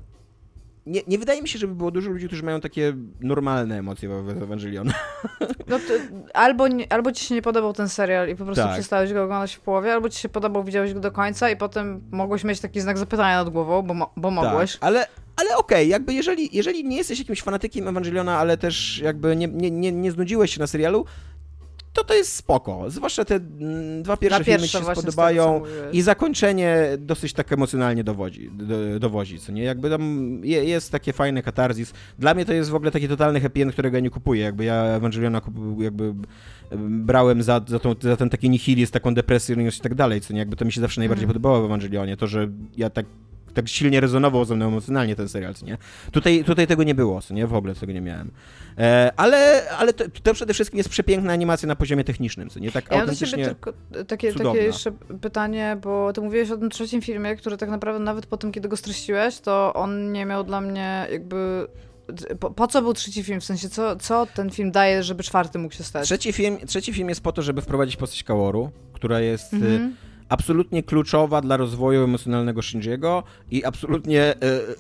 Nie, 0.86 1.00
nie 1.06 1.18
wydaje 1.18 1.42
mi 1.42 1.48
się, 1.48 1.58
żeby 1.58 1.74
było 1.74 1.90
dużo 1.90 2.10
ludzi, 2.10 2.26
którzy 2.26 2.42
mają 2.42 2.60
takie 2.60 2.92
normalne 3.20 3.78
emocje 3.78 4.08
wobec 4.08 4.42
Ewangeliona. 4.42 4.92
No 5.68 5.78
albo, 6.34 6.64
albo 6.90 7.12
ci 7.12 7.24
się 7.24 7.34
nie 7.34 7.42
podobał 7.42 7.72
ten 7.72 7.88
serial 7.88 8.28
i 8.28 8.36
po 8.36 8.44
prostu 8.44 8.64
Tak. 8.64 8.72
przestałeś 8.72 9.12
go 9.12 9.24
oglądać 9.24 9.54
w 9.54 9.60
połowie, 9.60 9.92
albo 9.92 10.08
ci 10.08 10.20
się 10.20 10.28
podobał, 10.28 10.64
widziałeś 10.64 10.94
go 10.94 11.00
do 11.00 11.12
końca 11.12 11.50
i 11.50 11.56
potem 11.56 12.00
mogłeś 12.10 12.44
mieć 12.44 12.60
taki 12.60 12.80
znak 12.80 12.98
zapytania 12.98 13.44
nad 13.44 13.52
głową, 13.52 13.82
bo, 13.82 14.12
bo 14.16 14.30
mogłeś. 14.30 14.72
Tak, 14.72 14.84
ale 14.84 15.06
ale 15.36 15.56
okej, 15.56 15.88
jakby 15.88 16.14
jeżeli, 16.14 16.56
jeżeli 16.56 16.84
nie 16.84 16.96
jesteś 16.96 17.18
jakimś 17.18 17.42
fanatykiem 17.42 17.88
Ewangeliona, 17.88 18.38
ale 18.38 18.56
też 18.56 18.98
jakby 18.98 19.36
nie, 19.36 19.48
nie, 19.48 19.70
nie, 19.70 19.92
nie 19.92 20.12
znudziłeś 20.12 20.54
się 20.54 20.60
na 20.60 20.66
serialu, 20.66 21.04
to 21.94 22.04
to 22.04 22.14
jest 22.14 22.36
spoko. 22.36 22.90
Zwłaszcza 22.90 23.24
te 23.24 23.34
mm, 23.34 24.02
dwa 24.02 24.16
pierwsze 24.16 24.38
Na 24.38 24.44
filmy 24.44 24.58
pierwsze 24.60 24.78
ci 24.78 24.84
się 24.84 24.90
mówiłeś. 25.60 25.94
i 25.94 26.02
zakończenie 26.02 26.78
dosyć 26.98 27.32
tak 27.32 27.52
emocjonalnie 27.52 28.04
dowodzi, 28.04 28.50
do, 28.52 29.00
dowozi, 29.00 29.38
co 29.38 29.52
nie? 29.52 29.62
Jakby 29.62 29.90
tam 29.90 30.40
je, 30.44 30.64
jest 30.64 30.92
takie 30.92 31.12
fajne 31.12 31.42
katarzis. 31.42 31.92
Dla 32.18 32.34
mnie 32.34 32.44
to 32.44 32.52
jest 32.52 32.70
w 32.70 32.74
ogóle 32.74 32.90
taki 32.90 33.08
totalny 33.08 33.40
happy 33.40 33.62
end, 33.62 33.72
którego 33.72 33.96
ja 33.96 34.00
nie 34.00 34.10
kupuję. 34.10 34.42
Jakby 34.42 34.64
ja 34.64 34.74
Ewangeliona 34.74 35.40
jakby 35.78 36.14
brałem 36.88 37.42
za, 37.42 37.60
za, 37.68 37.78
tą, 37.78 37.94
za 38.00 38.16
ten 38.16 38.30
taki 38.30 38.50
nihilizm, 38.50 38.92
taką 38.92 39.14
depresyjność 39.14 39.78
i 39.78 39.82
tak 39.82 39.94
dalej, 39.94 40.20
co 40.20 40.32
nie? 40.32 40.38
Jakby 40.38 40.56
to 40.56 40.64
mi 40.64 40.72
się 40.72 40.80
zawsze 40.80 41.00
najbardziej 41.00 41.24
Mhm. 41.24 41.34
podobało 41.34 41.62
w 41.62 41.64
Ewangelionie, 41.64 42.16
to, 42.16 42.26
że 42.26 42.48
ja 42.76 42.90
tak 42.90 43.06
tak 43.54 43.68
silnie 43.68 44.00
rezonował 44.00 44.44
ze 44.44 44.56
mną 44.56 44.68
emocjonalnie 44.68 45.16
ten 45.16 45.28
serial, 45.28 45.54
co 45.54 45.66
nie? 45.66 45.78
Tutaj, 46.12 46.44
tutaj 46.44 46.66
tego 46.66 46.82
nie 46.82 46.94
było, 46.94 47.22
co 47.22 47.34
nie? 47.34 47.46
W 47.46 47.54
ogóle 47.54 47.74
tego 47.74 47.92
nie 47.92 48.00
miałem. 48.00 48.30
E, 48.78 49.12
ale 49.16 49.68
ale 49.78 49.92
to, 49.92 50.04
to 50.22 50.34
przede 50.34 50.54
wszystkim 50.54 50.78
jest 50.78 50.88
przepiękna 50.90 51.32
animacja 51.32 51.68
na 51.68 51.76
poziomie 51.76 52.04
technicznym, 52.04 52.50
co 52.50 52.60
nie? 52.60 52.72
Tak 52.72 52.90
Ja 52.90 53.00
autentycznie... 53.00 53.44
tylko 53.44 53.72
takie, 54.08 54.32
cudowna. 54.32 54.52
takie 54.52 54.64
jeszcze 54.66 54.92
pytanie, 55.20 55.76
bo 55.82 56.12
ty 56.12 56.20
mówiłeś 56.20 56.50
o 56.50 56.56
tym 56.56 56.70
trzecim 56.70 57.02
filmie, 57.02 57.36
który 57.36 57.56
tak 57.56 57.70
naprawdę 57.70 58.04
nawet 58.04 58.26
po 58.26 58.36
tym, 58.36 58.52
kiedy 58.52 58.68
go 58.68 58.76
streściłeś, 58.76 59.38
to 59.38 59.74
on 59.74 60.12
nie 60.12 60.26
miał 60.26 60.44
dla 60.44 60.60
mnie 60.60 61.06
jakby 61.12 61.66
po, 62.40 62.50
po 62.50 62.66
co 62.66 62.82
był 62.82 62.94
trzeci 62.94 63.22
film? 63.22 63.40
W 63.40 63.44
sensie, 63.44 63.68
co, 63.68 63.96
co 63.96 64.26
ten 64.34 64.50
film 64.50 64.70
daje, 64.72 65.02
żeby 65.02 65.22
czwarty 65.22 65.58
mógł 65.58 65.74
się 65.74 65.84
stać? 65.84 66.04
Trzeci 66.06 66.32
film, 66.32 66.58
trzeci 66.66 66.92
film 66.92 67.08
jest 67.08 67.20
po 67.20 67.32
to, 67.32 67.42
żeby 67.42 67.62
wprowadzić 67.62 67.96
postać 67.96 68.22
Kaworu, 68.22 68.70
która 68.92 69.20
jest 69.20 69.52
Mhm. 69.54 69.96
Absolutnie 70.28 70.82
kluczowa 70.82 71.40
dla 71.40 71.56
rozwoju 71.56 72.04
emocjonalnego 72.04 72.62
Shinjiego 72.62 73.22
i 73.50 73.64
absolutnie 73.64 74.34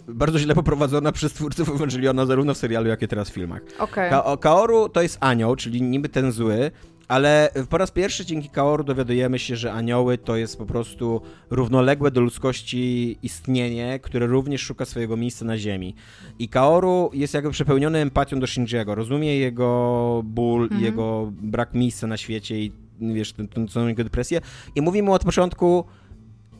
y, 0.08 0.12
bardzo 0.14 0.38
źle 0.38 0.54
poprowadzona 0.54 1.12
przez 1.12 1.32
twórców 1.32 1.68
Ewangeliona 1.68 2.26
zarówno 2.26 2.54
w 2.54 2.58
serialu, 2.58 2.88
jak 2.88 3.02
i 3.02 3.08
teraz 3.08 3.30
w 3.30 3.32
filmach. 3.32 3.62
Okej. 3.78 4.10
Ka- 4.10 4.36
Kaoru 4.40 4.88
to 4.88 5.02
jest 5.02 5.18
anioł, 5.20 5.56
czyli 5.56 5.82
niby 5.82 6.08
ten 6.08 6.32
zły, 6.32 6.70
ale 7.08 7.50
po 7.70 7.78
raz 7.78 7.90
pierwszy 7.90 8.26
dzięki 8.26 8.48
Kaoru 8.48 8.84
dowiadujemy 8.84 9.38
się, 9.38 9.56
że 9.56 9.72
anioły 9.72 10.18
to 10.18 10.36
jest 10.36 10.58
po 10.58 10.66
prostu 10.66 11.20
równoległe 11.50 12.10
do 12.10 12.20
ludzkości 12.20 13.16
istnienie, 13.22 13.98
które 14.02 14.26
również 14.26 14.60
szuka 14.60 14.84
swojego 14.84 15.16
miejsca 15.16 15.44
na 15.44 15.58
ziemi. 15.58 15.94
I 16.38 16.48
Kaoru 16.48 17.10
jest 17.14 17.34
jakby 17.34 17.50
przepełniony 17.50 17.98
empatią 17.98 18.40
do 18.40 18.46
Shinjiego, 18.46 18.94
rozumie 18.94 19.36
jego 19.38 20.20
ból, 20.24 20.62
Mhm. 20.62 20.82
jego 20.84 21.32
brak 21.32 21.74
miejsca 21.74 22.06
na 22.06 22.16
świecie 22.16 22.60
i 22.60 22.72
wiesz, 23.00 23.32
tę 23.32 23.48
tę 23.48 23.66
całą 23.68 23.86
jego 23.86 24.04
depresję 24.04 24.40
i 24.74 24.82
mówi 24.82 25.02
mu 25.02 25.12
od 25.12 25.24
początku, 25.24 25.84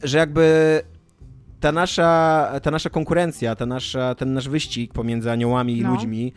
że 0.03 0.19
jakby 0.19 0.81
ta 1.61 1.73
nasza, 1.73 2.51
ta 2.63 2.71
nasza 2.71 2.91
konkurencja, 2.91 3.55
ta 3.57 3.67
nasza, 3.67 4.15
ten 4.15 4.33
nasz 4.33 4.49
wyścig 4.49 4.93
pomiędzy 4.93 5.31
aniołami 5.31 5.79
i 5.79 5.83
No. 5.83 5.91
ludźmi, 5.95 6.33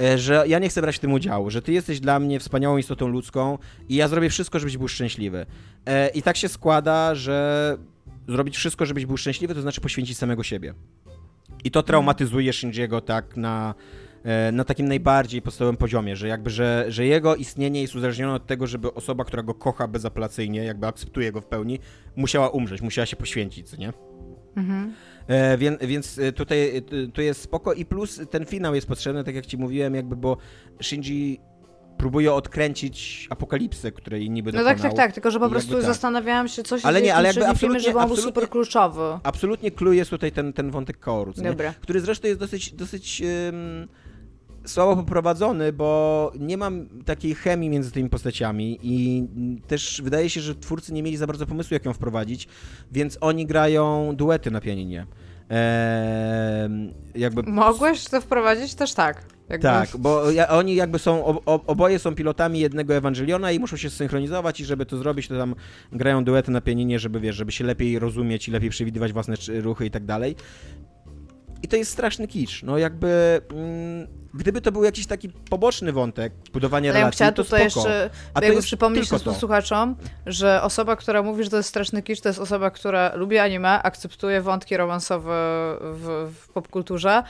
e, 0.00 0.18
że 0.18 0.44
ja 0.46 0.58
nie 0.58 0.68
chcę 0.68 0.80
brać 0.80 0.96
w 0.96 0.98
tym 0.98 1.12
udziału, 1.12 1.50
że 1.50 1.62
ty 1.62 1.72
jesteś 1.72 2.00
dla 2.00 2.18
mnie 2.20 2.40
wspaniałą 2.40 2.76
istotą 2.76 3.08
ludzką 3.08 3.58
i 3.88 3.94
ja 3.94 4.08
zrobię 4.08 4.30
wszystko, 4.30 4.58
żebyś 4.58 4.76
był 4.76 4.88
szczęśliwy. 4.88 5.46
E, 5.86 6.08
I 6.08 6.22
tak 6.22 6.36
się 6.36 6.48
składa, 6.48 7.14
że 7.14 7.76
zrobić 8.28 8.56
wszystko, 8.56 8.86
żebyś 8.86 9.06
był 9.06 9.16
szczęśliwy, 9.16 9.54
to 9.54 9.62
znaczy 9.62 9.80
poświęcić 9.80 10.18
samego 10.18 10.42
siebie. 10.42 10.74
I 11.64 11.70
to 11.70 11.82
traumatyzuje 11.82 12.52
Shinjiego 12.52 13.00
tak 13.00 13.36
na, 13.36 13.74
na 14.52 14.64
takim 14.64 14.88
najbardziej 14.88 15.42
podstawowym 15.42 15.76
poziomie, 15.76 16.16
że 16.16 16.28
jakby, 16.28 16.50
że, 16.50 16.84
że 16.88 17.06
jego 17.06 17.36
istnienie 17.36 17.82
jest 17.82 17.94
uzależnione 17.94 18.34
od 18.34 18.46
tego, 18.46 18.66
żeby 18.66 18.94
osoba, 18.94 19.24
która 19.24 19.42
go 19.42 19.54
kocha 19.54 19.88
bezapelacyjnie, 19.88 20.64
jakby 20.64 20.86
akceptuje 20.86 21.32
go 21.32 21.40
w 21.40 21.46
pełni, 21.46 21.78
musiała 22.16 22.48
umrzeć, 22.48 22.82
musiała 22.82 23.06
się 23.06 23.16
poświęcić, 23.16 23.68
co 23.70 23.76
nie? 23.76 23.92
Mhm. 24.56 24.92
E, 25.26 25.58
więc, 25.58 25.80
więc 25.82 26.18
e, 26.18 26.32
tutaj 26.32 26.76
e, 26.76 26.82
to 27.14 27.22
jest 27.22 27.40
spoko 27.42 27.72
i 27.72 27.84
plus 27.84 28.20
ten 28.30 28.46
finał 28.46 28.74
jest 28.74 28.86
potrzebny, 28.86 29.24
tak 29.24 29.34
jak 29.34 29.46
ci 29.46 29.58
mówiłem, 29.58 29.94
jakby, 29.94 30.16
bo 30.16 30.36
Shinji 30.82 31.40
próbuje 31.98 32.32
odkręcić 32.32 33.26
apokalipsę, 33.30 33.92
której 33.92 34.30
niby 34.30 34.52
No 34.52 34.58
dokonał. 34.58 34.74
tak, 34.76 34.82
tak, 34.90 34.96
tak, 34.96 35.12
tylko 35.12 35.30
że 35.30 35.40
po 35.40 35.48
prostu 35.50 35.72
tak. 35.72 35.82
zastanawiałam 35.82 36.48
się, 36.48 36.62
co 36.62 36.78
się 36.78 36.86
Ale 36.88 37.02
nie, 37.02 37.14
ale 37.14 37.26
jakby 37.28 37.40
trzecim 37.42 37.58
filmie, 37.58 37.76
absolutnie- 37.76 37.80
żeby 37.90 37.98
on 37.98 38.06
był 38.06 38.14
absolutnie- 38.14 38.34
super 38.40 38.48
kluczowy. 38.50 39.18
Absolutnie 39.22 39.70
clue 39.70 39.92
jest 39.92 40.10
tutaj 40.10 40.32
ten, 40.32 40.52
ten 40.52 40.70
wątek 40.70 40.98
Kaoru? 40.98 41.32
Dobra. 41.36 41.74
który 41.80 42.00
zresztą 42.00 42.28
jest 42.28 42.40
dosyć, 42.40 42.72
dosyć 42.72 43.22
ym, 43.48 43.88
słabo 44.70 44.96
poprowadzony, 44.96 45.72
bo 45.72 46.32
nie 46.38 46.56
mam 46.56 46.88
takiej 47.04 47.34
chemii 47.34 47.70
między 47.70 47.90
tymi 47.90 48.10
postaciami 48.10 48.78
i 48.82 49.26
też 49.66 50.02
wydaje 50.04 50.30
się, 50.30 50.40
że 50.40 50.54
twórcy 50.54 50.92
nie 50.92 51.02
mieli 51.02 51.16
za 51.16 51.26
bardzo 51.26 51.46
pomysłu, 51.46 51.74
jak 51.74 51.84
ją 51.84 51.92
wprowadzić, 51.92 52.48
więc 52.92 53.18
oni 53.20 53.46
grają 53.46 54.12
duety 54.16 54.50
na 54.50 54.60
pianinie. 54.60 55.06
Ehm, 55.48 56.92
jakby 57.14 57.42
Mogłeś 57.42 58.04
to 58.04 58.20
wprowadzić 58.20 58.74
też 58.74 58.94
tak. 58.94 59.22
Jakby... 59.48 59.62
tak, 59.62 59.88
bo 59.98 60.30
ja, 60.30 60.48
oni 60.48 60.74
jakby 60.74 60.98
są, 60.98 61.24
ob, 61.24 61.42
ob, 61.46 61.70
oboje 61.70 61.98
są 61.98 62.14
pilotami 62.14 62.60
jednego 62.60 62.94
Ewangeliona 62.94 63.52
i 63.52 63.58
muszą 63.58 63.76
się 63.76 63.90
synchronizować 63.90 64.60
i 64.60 64.64
żeby 64.64 64.86
to 64.86 64.96
zrobić, 64.96 65.28
to 65.28 65.38
tam 65.38 65.54
grają 65.92 66.24
duety 66.24 66.50
na 66.50 66.60
pianinie, 66.60 66.98
żeby 66.98 67.20
wiesz, 67.20 67.36
żeby 67.36 67.52
się 67.52 67.64
lepiej 67.64 67.98
rozumieć 67.98 68.48
i 68.48 68.50
lepiej 68.50 68.70
przewidywać 68.70 69.12
własne 69.12 69.34
ruchy 69.48 69.86
i 69.86 69.90
tak 69.90 70.04
dalej. 70.04 70.36
I 71.62 71.68
to 71.68 71.76
jest 71.76 71.92
straszny 71.92 72.28
kicz. 72.28 72.62
No 72.62 72.78
jakby, 72.78 73.40
mm, 73.50 74.06
gdyby 74.34 74.60
to 74.60 74.72
był 74.72 74.84
jakiś 74.84 75.06
taki 75.06 75.28
poboczny 75.28 75.92
wątek, 75.92 76.32
budowanie 76.52 76.90
Ale 76.90 76.98
ja 76.98 77.04
relacji, 77.04 77.16
chciała 77.16 77.32
to 77.32 77.44
tutaj 77.44 77.70
spoko. 77.70 77.88
jeszcze 77.88 78.10
A 78.34 78.40
to 78.40 78.62
przypomnieć 78.62 79.08
tylko 79.08 79.24
to. 79.24 79.34
słuchaczom, 79.34 79.96
że 80.26 80.62
osoba, 80.62 80.96
która 80.96 81.22
mówi, 81.22 81.44
że 81.44 81.50
to 81.50 81.56
jest 81.56 81.68
straszny 81.68 82.02
kicz, 82.02 82.20
to 82.20 82.28
jest 82.28 82.38
osoba, 82.38 82.70
która 82.70 83.14
lubi 83.14 83.38
anime, 83.38 83.82
akceptuje 83.82 84.40
wątki 84.40 84.76
romansowe 84.76 85.32
w, 85.80 86.32
w 86.40 86.48
popkulturze 86.52 87.22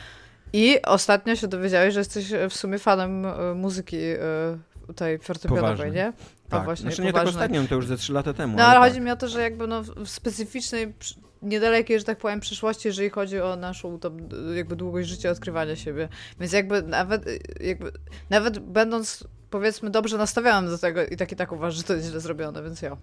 i 0.53 0.83
ostatnio 0.83 1.37
się 1.37 1.49
dowiedziałeś, 1.49 1.95
że 1.95 2.01
jesteś 2.01 2.33
w 2.51 2.55
sumie 2.55 2.79
fanem 2.79 3.27
e, 3.27 3.55
muzyki 3.55 3.97
e, 3.97 4.95
tej 4.97 5.19
fortepianowej, 5.19 5.77
Poważnie. 5.77 5.93
nie? 5.93 6.13
Tak. 6.49 6.65
właśnie, 6.65 6.83
znaczy 6.83 7.03
nie 7.03 7.13
tak 7.13 7.27
ostatnio, 7.27 7.65
to 7.69 7.75
już 7.75 7.87
ze 7.87 7.97
trzy 7.97 8.13
lata 8.13 8.35
temu. 8.35 8.57
No 8.57 8.65
ale 8.65 8.81
tak. 8.81 8.89
chodzi 8.89 9.01
mi 9.01 9.11
o 9.11 9.17
to, 9.17 9.29
że 9.29 9.43
jakby 9.43 9.67
no 9.67 9.83
w 9.83 10.09
specyficznej, 10.09 10.95
niedalekiej, 11.43 11.99
że 11.99 12.05
tak 12.05 12.19
powiem, 12.19 12.41
przyszłości, 12.41 12.89
jeżeli 12.89 13.11
chodzi 13.11 13.41
o 13.41 13.57
naszą 13.57 13.99
tam, 13.99 14.17
jakby 14.57 14.77
długość 14.77 15.09
życia, 15.09 15.31
odkrywania 15.31 15.77
siebie. 15.77 16.09
Więc 16.41 16.53
jakby 16.53 16.83
nawet, 16.83 17.25
jakby, 17.61 17.93
nawet 18.31 18.59
będąc 18.59 19.25
powiedzmy 19.51 19.91
dobrze 19.91 20.19
nastawionym 20.19 20.71
do 20.71 20.79
tego 20.79 21.07
i 21.07 21.17
tak 21.17 21.33
i 21.33 21.37
tak 21.37 21.53
uważam, 21.53 21.77
że 21.77 21.83
to 21.83 21.95
jest 21.95 22.09
źle 22.09 22.21
zrobione, 22.21 22.63
więc 22.63 22.83
ja. 22.83 22.97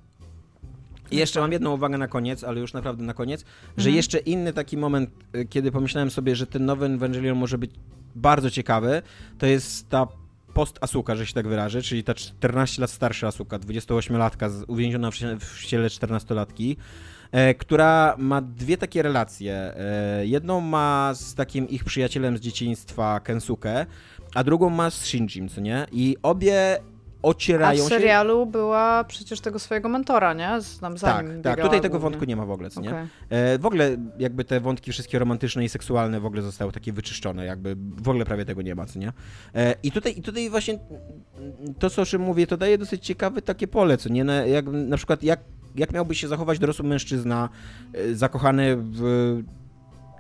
I 1.12 1.18
jeszcze 1.18 1.40
mam 1.40 1.52
jedną 1.52 1.74
uwagę 1.74 1.98
na 1.98 2.08
koniec, 2.08 2.44
ale 2.44 2.60
już 2.62 2.74
naprawdę 2.74 3.04
na 3.04 3.14
koniec, 3.14 3.42
że 3.42 3.46
Mhm. 3.78 3.96
jeszcze 3.96 4.18
inny 4.18 4.54
taki 4.54 4.78
moment, 4.78 5.10
y, 5.36 5.46
kiedy 5.46 5.72
pomyślałem 5.72 6.12
sobie, 6.12 6.36
że 6.36 6.48
ten 6.48 6.66
nowy 6.66 6.86
Evangelion 6.86 7.38
może 7.38 7.58
być 7.58 7.72
bardzo 8.16 8.52
ciekawy, 8.52 9.02
to 9.38 9.46
jest 9.46 9.90
ta 9.90 10.08
post-Asuka, 10.54 11.16
że 11.16 11.26
się 11.28 11.34
tak 11.34 11.48
wyrażę, 11.48 11.82
czyli 11.82 12.04
ta 12.04 12.14
14 12.14 12.82
lat 12.82 12.92
starsza 12.92 13.28
Asuka, 13.28 13.60
28-latka, 13.60 14.50
z- 14.50 14.64
uwięziona 14.68 15.12
w 15.12 15.16
cie- 15.16 15.38
w 15.40 15.58
ściele 15.60 15.88
14-latki, 15.90 16.72
e, 16.72 16.76
która 17.60 18.16
ma 18.18 18.42
dwie 18.42 18.78
takie 18.78 19.02
relacje. 19.02 19.54
E, 19.78 20.26
jedną 20.26 20.62
ma 20.62 21.12
z 21.16 21.36
takim 21.36 21.70
ich 21.70 21.84
przyjacielem 21.84 22.38
z 22.38 22.42
dzieciństwa 22.42 23.20
Kensuke, 23.20 23.86
a 24.36 24.44
drugą 24.44 24.70
ma 24.70 24.90
z 24.90 25.06
Shinjim, 25.06 25.50
co 25.50 25.62
nie? 25.62 25.86
I 25.92 26.18
obie 26.24 26.78
A 26.80 27.28
w 27.28 27.30
ocierają 27.30 27.84
się... 27.84 27.90
serialu 27.90 28.46
była 28.46 29.04
przecież 29.04 29.42
tego 29.42 29.60
swojego 29.60 29.90
mentora, 29.90 30.34
nie? 30.34 30.62
Z- 30.62 30.80
Tam 30.80 30.98
za 30.98 31.08
Tak, 31.08 31.26
tak. 31.44 31.62
Tutaj 31.62 31.82
tego 31.82 31.90
głównie. 31.90 32.00
wątku 32.10 32.26
nie 32.26 32.36
ma 32.36 32.46
w 32.46 32.52
ogóle, 32.52 32.70
co 32.70 32.82
nie? 32.82 32.90
Okej. 32.90 33.08
E, 33.30 33.58
w 33.60 33.66
ogóle 33.66 33.98
jakby 34.20 34.44
te 34.46 34.60
wątki 34.60 34.92
wszystkie 34.92 35.20
romantyczne 35.20 35.64
i 35.66 35.70
seksualne 35.70 36.20
w 36.20 36.26
ogóle 36.26 36.42
zostały 36.42 36.72
takie 36.72 36.94
wyczyszczone, 36.94 37.46
jakby 37.46 37.76
w 37.98 38.10
ogóle 38.10 38.26
prawie 38.26 38.46
tego 38.46 38.62
nie 38.62 38.76
ma, 38.76 38.86
co 38.86 39.00
nie? 39.00 39.14
E, 39.56 39.76
I 39.84 39.92
tutaj, 39.92 40.18
i 40.18 40.22
tutaj 40.22 40.50
właśnie 40.50 40.80
to, 41.80 41.90
co 41.90 42.02
o 42.02 42.06
czym 42.06 42.22
mówię, 42.22 42.48
to 42.48 42.58
daje 42.58 42.78
dosyć 42.78 43.06
ciekawe 43.06 43.42
takie 43.42 43.68
pole, 43.68 43.98
co 43.98 44.10
nie? 44.10 44.24
Na, 44.24 44.34
jak, 44.34 44.66
na 44.68 44.98
przykład 44.98 45.24
jak, 45.24 45.40
jak 45.76 45.94
miałby 45.94 46.16
się 46.16 46.28
zachować 46.28 46.60
dorosły 46.60 46.86
mężczyzna 46.86 47.50
e, 47.94 48.16
zakochany 48.16 48.78
w 48.78 49.44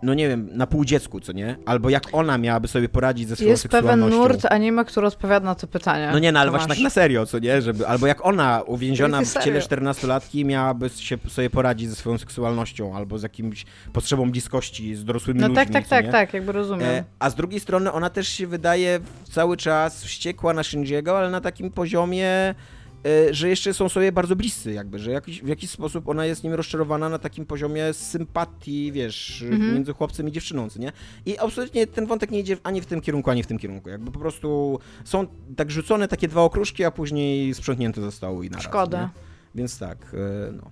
no 0.03 0.13
nie 0.13 0.27
wiem, 0.29 0.49
na 0.51 0.67
pół 0.67 0.85
dziecku, 0.85 1.19
co 1.19 1.31
nie? 1.31 1.55
Albo 1.65 1.89
jak 1.89 2.03
ona 2.11 2.37
miałaby 2.37 2.67
sobie 2.67 2.89
poradzić 2.89 3.27
ze 3.29 3.35
swoją 3.35 3.49
Jest 3.51 3.63
pewien 3.67 3.81
seksualnością. 3.81 4.17
nurt 4.17 4.45
anime, 4.49 4.85
który 4.85 5.07
odpowiada 5.07 5.45
na 5.45 5.55
to 5.55 5.67
pytanie. 5.67 6.09
No 6.11 6.19
nie, 6.19 6.31
no 6.31 6.39
ale 6.39 6.51
właśnie 6.51 6.67
tak 6.67 6.79
na 6.79 6.89
serio, 6.89 7.25
co 7.25 7.39
nie? 7.39 7.61
Żeby, 7.61 7.87
albo 7.87 8.07
jak 8.07 8.25
ona 8.25 8.61
uwięziona 8.61 9.21
w 9.21 9.33
ciele 9.43 9.61
serio? 9.61 9.91
14-latki 9.91 10.45
miałaby 10.45 10.89
się 10.89 11.17
sobie 11.27 11.49
poradzić 11.49 11.89
ze 11.89 11.95
swoją 11.95 12.17
seksualnością, 12.17 12.95
albo 12.95 13.17
z 13.19 13.23
jakimś 13.23 13.65
potrzebą 13.93 14.31
bliskości 14.31 14.95
z 14.95 15.05
dorosłymi 15.05 15.39
No 15.39 15.47
ludźmi, 15.47 15.65
tak, 15.65 15.73
tak, 15.73 15.87
tak, 15.87 16.05
nie? 16.05 16.11
tak, 16.11 16.33
jakby 16.33 16.51
rozumiem. 16.51 16.89
E, 16.89 17.03
a 17.19 17.29
z 17.29 17.35
drugiej 17.35 17.59
strony 17.59 17.91
ona 17.91 18.09
też 18.09 18.27
się 18.27 18.47
wydaje 18.47 18.99
cały 19.31 19.57
czas 19.57 20.03
wściekła 20.03 20.53
na 20.53 20.63
Shinjiego, 20.63 21.17
ale 21.17 21.29
na 21.29 21.41
takim 21.41 21.71
poziomie, 21.71 22.55
że 23.31 23.49
jeszcze 23.49 23.73
są 23.73 23.89
sobie 23.89 24.11
bardzo 24.11 24.35
bliscy 24.35 24.73
jakby, 24.73 24.99
że 24.99 25.11
jakiś, 25.11 25.41
w 25.41 25.47
jakiś 25.47 25.69
sposób 25.69 26.09
ona 26.09 26.25
jest 26.25 26.43
nim 26.43 26.53
rozczarowana 26.53 27.09
na 27.09 27.19
takim 27.19 27.45
poziomie 27.45 27.93
sympatii, 27.93 28.91
wiesz, 28.91 29.41
Mhm. 29.51 29.73
między 29.73 29.93
chłopcem 29.93 30.27
i 30.27 30.31
dziewczyną, 30.31 30.69
co 30.69 30.79
nie? 30.79 30.91
I 31.25 31.37
absolutnie 31.37 31.87
ten 31.87 32.05
wątek 32.05 32.31
nie 32.31 32.39
idzie 32.39 32.57
ani 32.63 32.81
w 32.81 32.85
tym 32.85 33.01
kierunku, 33.01 33.29
ani 33.29 33.43
w 33.43 33.47
tym 33.47 33.59
kierunku. 33.59 33.89
Jakby 33.89 34.11
po 34.11 34.19
prostu 34.19 34.79
są 35.03 35.27
tak 35.55 35.71
rzucone 35.71 36.07
takie 36.07 36.27
dwa 36.27 36.41
okruszki, 36.41 36.83
a 36.83 36.91
później 36.91 37.53
sprzątnięte 37.53 38.01
zostały 38.01 38.45
i 38.45 38.49
naraz. 38.49 38.65
Szkoda. 38.65 39.09
Więc 39.55 39.79
tak, 39.79 39.97
e, 40.13 40.51
no. 40.51 40.71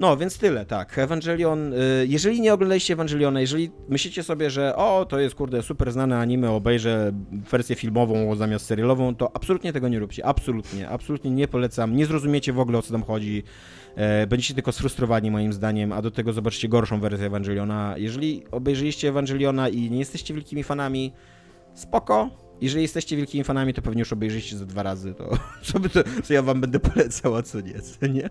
No, 0.00 0.16
więc 0.16 0.38
tyle, 0.38 0.66
tak. 0.66 0.98
Evangelion, 0.98 1.72
y, 1.72 2.06
jeżeli 2.08 2.40
nie 2.40 2.54
oglądaliście 2.54 2.92
Evangeliona, 2.94 3.40
jeżeli 3.40 3.70
myślicie 3.88 4.22
sobie, 4.22 4.50
że 4.50 4.76
o, 4.76 5.06
to 5.08 5.18
jest 5.18 5.34
kurde 5.34 5.62
super 5.62 5.92
znane 5.92 6.18
anime, 6.18 6.50
obejrzę 6.50 7.12
wersję 7.50 7.76
filmową 7.76 8.36
zamiast 8.36 8.66
serialową, 8.66 9.14
to 9.14 9.36
absolutnie 9.36 9.72
tego 9.72 9.88
nie 9.88 9.98
róbcie. 9.98 10.26
Absolutnie, 10.26 10.88
absolutnie 10.88 11.30
nie 11.30 11.48
polecam. 11.48 11.96
Nie 11.96 12.06
zrozumiecie 12.06 12.52
w 12.52 12.58
ogóle 12.58 12.78
o 12.78 12.82
co 12.82 12.92
tam 12.92 13.02
chodzi. 13.02 13.42
E, 13.96 14.26
Będziecie 14.26 14.54
tylko 14.54 14.72
sfrustrowani 14.72 15.30
moim 15.30 15.52
zdaniem, 15.52 15.92
a 15.92 16.02
do 16.02 16.10
tego 16.10 16.32
zobaczycie 16.32 16.68
gorszą 16.68 17.00
wersję 17.00 17.26
Evangeliona. 17.26 17.94
Jeżeli 17.96 18.42
obejrzyliście 18.50 19.08
Evangeliona 19.08 19.68
i 19.68 19.90
nie 19.90 19.98
jesteście 19.98 20.34
wielkimi 20.34 20.62
fanami, 20.62 21.12
spoko. 21.74 22.30
Jeżeli 22.60 22.82
jesteście 22.82 23.16
wielkimi 23.16 23.44
fanami, 23.44 23.74
to 23.74 23.82
pewnie 23.82 23.98
już 23.98 24.12
obejrzycie 24.12 24.56
ze 24.56 24.66
dwa 24.66 24.82
razy, 24.82 25.14
to 25.14 25.30
co, 25.72 25.80
by 25.80 25.88
to, 25.88 26.00
co 26.24 26.34
ja 26.34 26.42
wam 26.42 26.60
będę 26.60 26.80
polecał, 26.80 27.36
a 27.36 27.42
co 27.42 27.60
nie, 27.60 27.80
co 27.80 28.06
nie? 28.06 28.30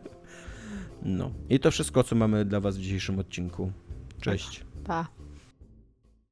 No. 1.03 1.31
I 1.49 1.59
to 1.59 1.71
wszystko, 1.71 2.03
co 2.03 2.15
mamy 2.15 2.45
dla 2.45 2.59
was 2.59 2.77
w 2.77 2.81
dzisiejszym 2.81 3.19
odcinku. 3.19 3.71
Cześć. 4.21 4.65
Pa. 4.83 5.18